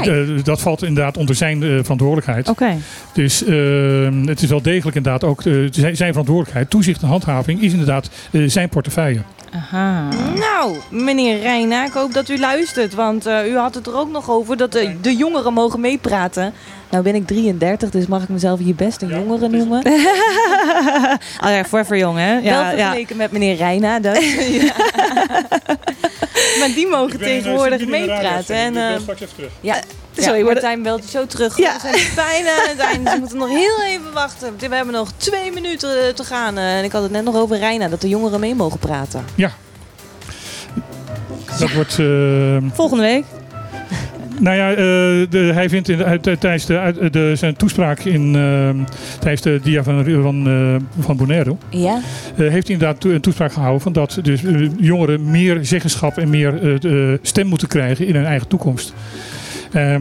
Kijk. 0.00 0.06
Eh, 0.06 0.44
dat 0.44 0.60
valt 0.60 0.82
inderdaad 0.82 1.16
onder 1.16 1.34
zijn 1.34 1.62
eh, 1.62 1.68
verantwoordelijkheid. 1.68 2.48
Oké. 2.48 2.76
Dus 3.12 3.44
eh, 3.44 4.08
het 4.24 4.42
is 4.42 4.48
wel 4.48 4.62
degelijk 4.62 4.96
inderdaad 4.96 5.24
ook 5.24 5.42
eh, 5.44 5.52
zijn, 5.70 5.96
zijn 5.96 6.10
verantwoordelijkheid. 6.10 6.70
Toezicht 6.70 7.02
en 7.02 7.08
handhaving 7.08 7.62
is 7.62 7.72
inderdaad 7.72 8.10
zijn 8.46 8.68
portefeuille. 8.68 9.20
Aha. 9.54 10.08
Nou, 10.34 10.76
meneer 10.90 11.40
Reina, 11.40 11.84
ik 11.84 11.92
hoop 11.92 12.12
dat 12.12 12.28
u 12.28 12.38
luistert. 12.38 12.94
Want 12.94 13.26
eh, 13.26 13.46
u 13.46 13.56
had 13.56 13.74
het 13.74 13.86
er 13.86 13.96
ook 13.96 14.10
nog 14.10 14.30
over 14.30 14.56
dat 14.56 14.72
de, 14.72 14.94
de 15.00 15.16
jongeren 15.16 15.52
mogen 15.52 15.80
meepraten. 15.80 16.52
Nou 16.92 17.04
ben 17.04 17.14
ik 17.14 17.26
33, 17.26 17.90
dus 17.90 18.06
mag 18.06 18.22
ik 18.22 18.28
mezelf 18.28 18.58
hier 18.58 18.74
best 18.74 19.02
een 19.02 19.08
jongere 19.08 19.48
noemen. 19.48 19.86
oh 21.44 21.50
ja, 21.50 21.64
forever 21.64 21.96
jong, 21.96 22.18
hè? 22.18 22.32
Wel 22.34 22.42
Ja, 22.42 22.70
ja. 22.70 22.76
vergeleken 22.76 23.16
met 23.16 23.32
meneer 23.32 23.56
Reina. 23.56 23.98
Dus. 24.00 24.18
maar 26.58 26.68
die 26.74 26.86
mogen 26.86 27.18
tegenwoordig 27.18 27.86
meepraten. 27.86 28.54
En, 28.56 28.76
eh, 28.76 28.98
straks 29.00 29.20
even 29.20 29.34
terug. 29.34 29.50
ja, 29.60 29.80
Sorry, 30.16 30.38
ja, 30.38 30.44
Martijn 30.44 30.82
belt 30.82 31.02
je 31.04 31.08
zo 31.10 31.26
terug. 31.26 31.58
Ja. 31.58 31.72
We 31.72 31.80
zijn 31.80 32.14
bijna 32.14 32.50
aan 32.50 32.68
het 32.68 32.78
einde. 32.78 33.10
Ze 33.10 33.18
moeten 33.18 33.38
nog 33.38 33.48
heel 33.48 33.82
even 33.86 34.12
wachten. 34.12 34.54
We 34.58 34.74
hebben 34.74 34.94
nog 34.94 35.10
twee 35.16 35.52
minuten 35.52 36.06
eh, 36.06 36.14
te 36.14 36.24
gaan. 36.24 36.58
eh, 36.58 36.78
En 36.78 36.84
ik 36.84 36.92
had 36.92 37.02
het 37.02 37.12
net 37.12 37.24
nog 37.24 37.36
over 37.36 37.58
Reina, 37.58 37.88
dat 37.88 38.00
de 38.00 38.08
jongeren 38.08 38.40
mee 38.40 38.54
mogen 38.54 38.78
praten. 38.78 39.24
Dat 41.58 41.72
wordt... 41.72 41.98
eh, 41.98 42.56
Volgende 42.72 43.02
week. 43.02 43.24
Nou 44.40 44.56
ja, 44.56 44.70
eh, 44.70 44.76
de, 45.30 45.50
hij 45.54 45.68
vindt 45.68 45.88
in, 45.88 46.04
uit- 46.04 46.22
tijdens 46.22 46.66
de, 46.66 46.78
uit- 46.78 47.12
de, 47.12 47.32
zijn 47.36 47.56
toespraak 47.56 47.98
in, 48.00 48.34
eh, 48.36 48.68
tijdens 49.18 49.42
de 49.42 49.60
dia 49.62 49.82
van, 49.82 50.04
van, 50.22 50.46
eh, 50.48 51.02
van 51.04 51.16
Bonaire... 51.16 51.56
Ja? 51.70 52.00
eh, 52.36 52.48
heeft 52.48 52.66
hij 52.66 52.76
inderdaad 52.76 53.04
een 53.04 53.20
toespraak 53.20 53.52
gehouden 53.52 53.80
van 53.82 53.92
dat 53.92 54.18
dus, 54.22 54.44
eh, 54.44 54.68
jongeren 54.78 55.30
meer 55.30 55.58
zeggenschap 55.64 56.18
en 56.18 56.30
meer 56.30 56.78
eh, 56.84 57.18
stem 57.22 57.46
moeten 57.46 57.68
krijgen 57.68 58.06
in 58.06 58.14
hun 58.14 58.24
eigen 58.24 58.48
toekomst. 58.48 58.94
Eh, 59.72 59.94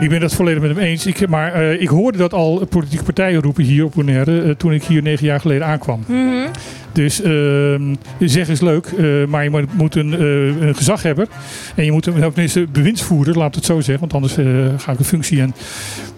ik 0.00 0.08
ben 0.08 0.22
het 0.22 0.34
volledig 0.34 0.60
met 0.62 0.70
hem 0.70 0.78
eens. 0.78 1.06
Ik, 1.06 1.28
maar 1.28 1.52
eh, 1.54 1.80
ik 1.80 1.88
hoorde 1.88 2.18
dat 2.18 2.32
al 2.32 2.66
politieke 2.68 3.04
partijen 3.04 3.40
roepen 3.42 3.64
hier 3.64 3.84
op 3.84 3.92
Bonaire 3.94 4.42
eh, 4.42 4.50
toen 4.50 4.72
ik 4.72 4.82
hier 4.84 5.02
negen 5.02 5.26
jaar 5.26 5.40
geleden 5.40 5.66
aankwam. 5.66 6.04
Mhm. 6.06 6.46
Dus 6.92 7.20
ehm 7.22 7.94
zeggen 8.18 8.52
is 8.54 8.60
leuk, 8.60 8.86
eh, 8.86 9.04
maar 9.28 9.44
je 9.44 9.64
moet, 9.72 9.94
een, 9.94 10.12
eh, 10.12 10.66
een 10.66 10.74
gezaghebber. 10.74 11.26
En 11.74 11.84
je 11.84 11.92
moet 11.92 12.04
hem 12.04 12.22
ook 12.22 12.32
tenminste 12.32 12.66
bewindsvoerder, 12.72 13.38
laat 13.38 13.54
het 13.54 13.64
zo 13.64 13.74
zeggen. 13.80 13.98
Want 14.00 14.12
anders 14.14 14.36
eh, 14.36 14.46
ga 14.76 14.92
ik 14.92 14.98
de 14.98 15.04
functie 15.04 15.40
en, 15.40 15.54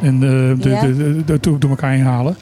en 0.01 0.14
eh, 0.14 0.62
de, 0.62 0.68
Ja. 0.70 0.80
de, 0.80 0.96
de, 0.96 1.24
de- 1.24 1.40
door 1.40 1.59
door 1.59 1.70
elkaar 1.70 1.90
heen 1.92 2.02
halen. 2.05 2.36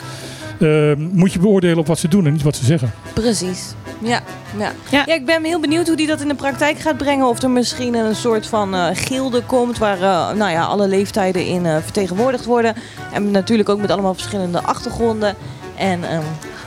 Ehm, 0.61 1.01
moet 1.13 1.33
je 1.33 1.39
beoordelen 1.39 1.79
op 1.79 1.87
wat 1.87 1.99
ze 1.99 2.09
doen 2.09 2.27
en 2.27 2.33
niet 2.33 2.43
wat 2.43 2.57
ze 2.57 2.65
zeggen. 2.65 2.93
Precies. 3.13 3.75
Ja, 3.99 4.21
ja. 4.59 4.73
Ja. 4.91 5.05
Ja. 5.07 5.15
ik 5.15 5.27
ben 5.27 5.45
heel 5.45 5.61
benieuwd 5.61 5.87
hoe 5.87 5.97
die 5.97 6.07
dat 6.07 6.21
in 6.21 6.29
de 6.29 6.35
praktijk 6.35 6.79
gaat 6.79 6.97
brengen. 6.97 7.27
Of 7.27 7.43
er 7.43 7.51
misschien 7.51 7.95
een 7.95 8.15
soort 8.15 8.47
van 8.47 8.75
eh, 8.75 8.87
gilde 8.93 9.43
komt 9.47 9.79
waar 9.79 9.99
nou 10.37 10.51
ja, 10.51 10.63
alle 10.63 10.89
leeftijden 10.89 11.47
in 11.47 11.67
eh, 11.67 11.77
vertegenwoordigd 11.83 12.45
worden. 12.45 12.75
En 13.13 13.31
natuurlijk 13.31 13.69
ook 13.69 13.81
met 13.81 13.91
allemaal 13.91 14.15
verschillende 14.15 14.63
achtergronden. 14.63 15.35
En 15.77 16.05
ehm, 16.05 16.23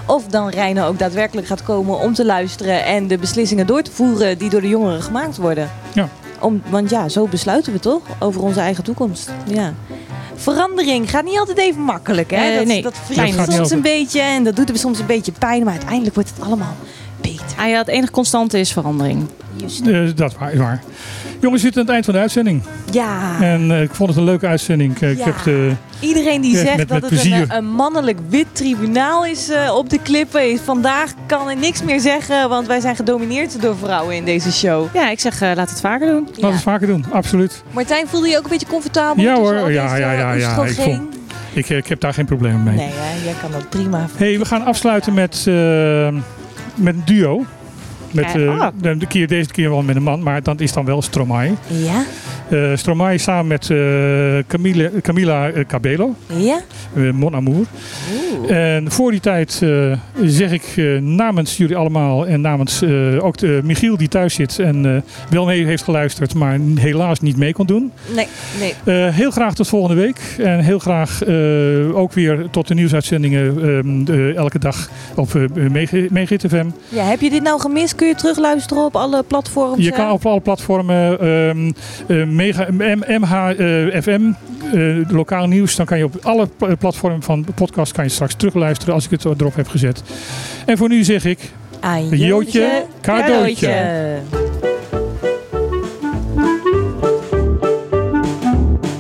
of 0.06 0.26
dan 0.28 0.50
Reine 0.50 0.84
ook 0.84 1.00
daadwerkelijk 1.00 1.48
gaat 1.48 1.64
komen 1.64 2.00
om 2.00 2.14
te 2.14 2.26
luisteren 2.26 2.86
en 2.86 3.08
de 3.08 3.18
beslissingen 3.18 3.68
door 3.68 3.82
te 3.82 3.92
voeren 3.92 4.38
die 4.38 4.50
door 4.50 4.62
de 4.62 4.68
jongeren 4.70 5.02
gemaakt 5.02 5.38
worden. 5.38 5.70
Ja. 5.94 6.10
Om, 6.40 6.62
want 6.70 6.90
ja, 6.90 7.10
zo 7.10 7.28
besluiten 7.28 7.74
we 7.74 7.80
toch 7.80 8.02
over 8.20 8.42
onze 8.42 8.60
eigen 8.60 8.84
toekomst. 8.84 9.30
Ja. 9.46 9.74
Verandering 10.36 11.10
gaat 11.10 11.24
niet 11.24 11.40
altijd 11.40 11.58
even 11.58 11.82
makkelijk. 11.82 12.32
Hè? 12.32 12.56
Dat, 12.58 12.66
nee, 12.66 12.82
dat 12.82 12.96
soms 13.54 13.72
een 13.72 13.82
beetje 13.82 14.22
en 14.22 14.44
dat 14.44 14.56
doet 14.56 14.70
er 14.70 14.78
soms 14.78 15.00
een 15.00 15.06
beetje 15.06 15.32
pijn. 15.32 15.64
Maar 15.64 15.74
uiteindelijk 15.74 16.16
wordt 16.16 16.30
het 16.30 16.46
allemaal 16.46 16.76
beter. 17.22 17.46
Ah, 17.58 17.70
ja, 17.70 17.78
het 17.78 17.88
enige 17.88 18.12
constante 18.12 18.60
is 18.60 18.72
verandering. 18.72 19.28
Juist. 19.56 19.88
Eh, 19.88 20.10
dat 20.16 20.38
waar- 20.38 20.54
is 20.54 20.60
waar. 20.60 20.84
Jongens, 21.40 21.62
we 21.64 21.68
zitten 21.72 21.82
aan 21.82 21.86
het 21.86 21.90
eind 21.94 22.06
van 22.06 22.14
de 22.14 22.20
uitzending. 22.20 22.62
Ja. 22.92 23.42
En 23.42 23.72
eh, 23.72 23.82
ik 23.82 23.94
vond 23.94 24.10
het 24.10 24.18
een 24.18 24.24
leuke 24.24 24.48
uitzending. 24.48 25.02
Eh, 25.02 25.12
Ik 25.12 25.18
Ja. 25.18 25.24
heb 25.26 25.36
de, 25.44 25.72
Iedereen 26.00 26.42
die 26.42 26.58
zegt 26.58 26.78
met- 26.78 26.88
dat 26.90 27.02
met 27.02 27.10
het 27.10 27.26
een, 27.26 27.56
een 27.58 27.66
mannelijk 27.66 28.20
wit 28.30 28.46
tribunaal 28.52 29.26
is 29.26 29.50
eh, 29.50 29.76
op 29.76 29.90
de 29.90 30.00
klippen. 30.02 30.60
Vandaag 30.64 31.12
kan 31.26 31.50
ik 31.50 31.60
niks 31.60 31.84
meer 31.84 32.00
zeggen, 32.00 32.50
want 32.50 32.68
wij 32.68 32.80
zijn 32.80 32.96
gedomineerd 32.96 33.62
door 33.62 33.76
vrouwen 33.78 34.16
in 34.16 34.26
deze 34.26 34.52
show. 34.54 34.86
Ja, 34.94 35.10
ik 35.10 35.20
zeg, 35.20 35.42
eh, 35.42 35.52
laat 35.56 35.70
het 35.70 35.80
vaker 35.82 36.08
doen. 36.08 36.28
we 36.40 36.48
het 36.48 36.62
vaker 36.62 36.88
doen, 36.88 37.06
absoluut. 37.12 37.64
Martijn, 37.72 38.08
voelde 38.08 38.26
je 38.26 38.32
je 38.32 38.38
ook 38.38 38.44
een 38.44 38.50
beetje 38.50 38.68
comfortabel? 38.68 39.24
Ja, 39.24 39.36
hoor. 39.36 39.54
Ja, 39.72 39.96
ja, 39.96 40.12
eh, 40.12 40.20
ja, 40.20 40.32
ja. 40.34 40.64
Ik? 40.66 41.00
Ik, 41.54 41.70
eh, 41.70 41.78
ik 41.78 41.88
heb 41.88 42.00
daar 42.00 42.14
geen 42.14 42.26
probleem 42.26 42.64
mee. 42.64 42.76
Nee, 42.76 42.90
hè, 42.92 43.24
jij 43.24 43.34
kan 43.42 43.52
dat 43.52 43.70
prima. 43.70 44.06
Hey, 44.18 44.40
we 44.40 44.46
gaan 44.46 44.66
afsluiten 44.66 45.14
met, 45.14 45.36
eh, 45.48 45.54
met 46.76 46.96
een 46.96 47.02
duo. 47.06 47.46
Met, 48.16 48.36
eh, 48.36 48.60
ah. 48.60 48.68
de, 48.82 48.98
de 48.98 49.08
keer, 49.08 49.28
deze 49.28 49.52
keer 49.52 49.70
wel 49.70 49.82
met 49.82 49.96
een 49.96 50.04
man, 50.04 50.24
maar 50.24 50.44
dat 50.44 50.60
is 50.62 50.74
dan 50.74 50.86
wel 50.86 51.02
Stromae. 51.02 51.52
Ja? 51.68 52.04
Eh 52.50 52.76
Stromae 52.76 53.18
samen 53.18 53.48
met 53.48 53.70
eh, 53.70 53.78
Camille, 54.48 54.92
Camila 55.02 55.52
Cabello, 55.68 56.16
Ja? 56.36 56.60
Mon 57.14 57.36
Amour. 57.36 57.66
En 58.48 58.92
voor 58.92 59.12
die 59.12 59.20
tijd 59.20 59.62
zeg 60.24 60.52
ik 60.52 61.00
namens 61.02 61.58
jullie 61.58 61.76
allemaal 61.76 62.28
en 62.28 62.42
namens 62.42 62.84
ook 63.20 63.38
de 63.38 63.60
Michiel 63.64 63.98
die 63.98 64.08
thuis 64.08 64.34
zit 64.34 64.60
en 64.60 65.04
wel 65.30 65.46
mee 65.46 65.66
heeft 65.66 65.84
geluisterd, 65.84 66.34
maar 66.34 66.60
helaas 66.76 67.20
niet 67.20 67.38
mee 67.38 67.54
kon 67.54 67.66
doen. 67.66 67.92
Nee, 68.16 68.28
nee. 68.60 68.94
Heel 69.12 69.32
graag 69.32 69.54
tot 69.56 69.68
volgende 69.68 70.02
week. 70.02 70.20
En 70.38 70.60
heel 70.60 70.80
graag 70.80 71.26
ook 71.94 72.14
weer 72.14 72.48
tot 72.52 72.68
de 72.68 72.74
nieuwsuitzendingen 72.74 73.58
ehm, 74.08 74.36
elke 74.36 74.60
dag 74.60 74.90
op 75.16 75.34
uh, 75.34 75.70
Megahit 76.10 76.46
FM. 76.48 76.66
Ja, 76.90 77.04
heb 77.04 77.22
je 77.22 77.30
dit 77.30 77.44
nou 77.44 77.60
gemist? 77.60 77.96
Kun 78.06 78.14
je 78.14 78.20
terugluisteren 78.20 78.84
op 78.84 78.96
alle 78.96 79.24
platforms? 79.24 79.84
Je 79.84 79.90
hè? 79.90 79.96
kan 79.96 80.12
op 80.12 80.26
alle 80.26 80.40
platformen 80.40 81.20
ehm, 81.20 81.72
eh, 82.08 82.28
Mega, 82.28 82.68
MHFM, 82.72 84.32
eh, 84.74 85.10
lokaal 85.10 85.48
nieuws. 85.48 85.76
Dan 85.76 85.86
kan 85.86 85.98
je 85.98 86.04
op 86.04 86.16
alle 86.22 86.48
pla- 86.58 86.76
platformen 86.76 87.22
van 87.24 87.42
de 87.42 87.52
podcast 87.52 87.92
kan 87.92 88.04
je 88.04 88.10
straks 88.10 88.36
terugluisteren 88.36 88.94
als 88.94 89.06
ik 89.06 89.12
het 89.12 89.26
erop 89.26 89.56
heb 89.56 89.68
gezet. 89.68 90.04
En 90.66 90.78
voor 90.78 90.90
nu 90.90 91.04
zeg 91.04 91.26
ik 91.26 91.40
Aan 91.80 92.08
Jootje, 92.10 92.86
cadeautje. 93.02 94.18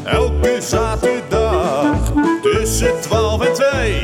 Elke 0.04 0.58
zaterdag 0.60 2.14
tussen 2.42 3.02
12 3.02 3.46
en 3.46 3.54
2. 3.54 4.02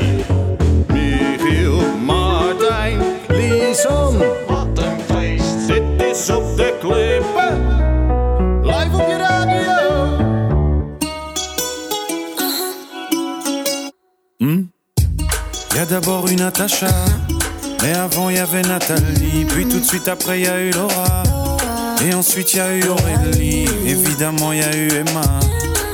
Michiel, 0.92 1.80
Martijn, 2.04 2.98
Lisan. 3.28 4.41
Op 6.30 6.44
radio. 6.58 6.82
Y 15.74 15.78
a 15.78 15.84
d'abord 15.86 16.28
eu 16.28 16.36
Natacha, 16.36 16.86
mais 17.82 17.94
avant 17.94 18.30
y 18.30 18.38
avait 18.38 18.62
Nathalie, 18.62 19.46
puis 19.48 19.66
tout 19.66 19.80
de 19.80 19.84
suite 19.84 20.06
après 20.06 20.40
y 20.40 20.46
a 20.46 20.60
eu 20.60 20.70
Laura, 20.70 21.22
et 22.04 22.14
ensuite 22.14 22.54
y 22.54 22.60
a 22.60 22.74
eu 22.76 22.84
Aurélie, 22.88 23.66
évidemment 23.86 24.52
y 24.52 24.62
a 24.62 24.76
eu 24.76 24.88
Emma, 24.88 25.40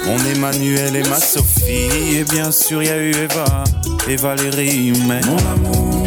mon 0.04 0.18
Emmanuel 0.34 0.96
et 0.96 1.08
ma 1.08 1.20
Sophie, 1.20 2.18
et 2.18 2.24
bien 2.24 2.50
sûr 2.50 2.82
y 2.82 2.88
a 2.88 2.98
eu 2.98 3.12
Eva. 3.12 3.64
Et 4.08 4.16
Valérie, 4.16 4.92
mais 5.06 5.20
mon 5.26 5.36
amour, 5.52 5.97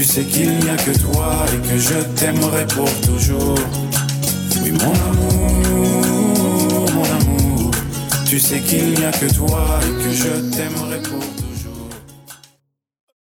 tu 0.00 0.06
sais 0.06 0.24
qu'il 0.24 0.48
n'y 0.60 0.70
a 0.70 0.76
que 0.76 0.98
toi 0.98 1.44
et 1.52 1.68
que 1.68 1.76
je 1.76 2.00
t'aimerai 2.16 2.66
pour 2.68 2.90
toujours. 3.02 3.58
Oui 4.62 4.72
mon 4.72 4.94
amour, 5.10 6.86
mon 6.94 7.04
amour, 7.04 7.70
tu 8.24 8.40
sais 8.40 8.60
qu'il 8.60 8.94
n'y 8.94 9.04
a 9.04 9.10
que 9.10 9.26
toi 9.26 9.78
et 9.82 10.02
que 10.02 10.10
je 10.10 10.56
t'aimerai 10.56 11.02
pour 11.02 11.18
toujours. 11.18 11.29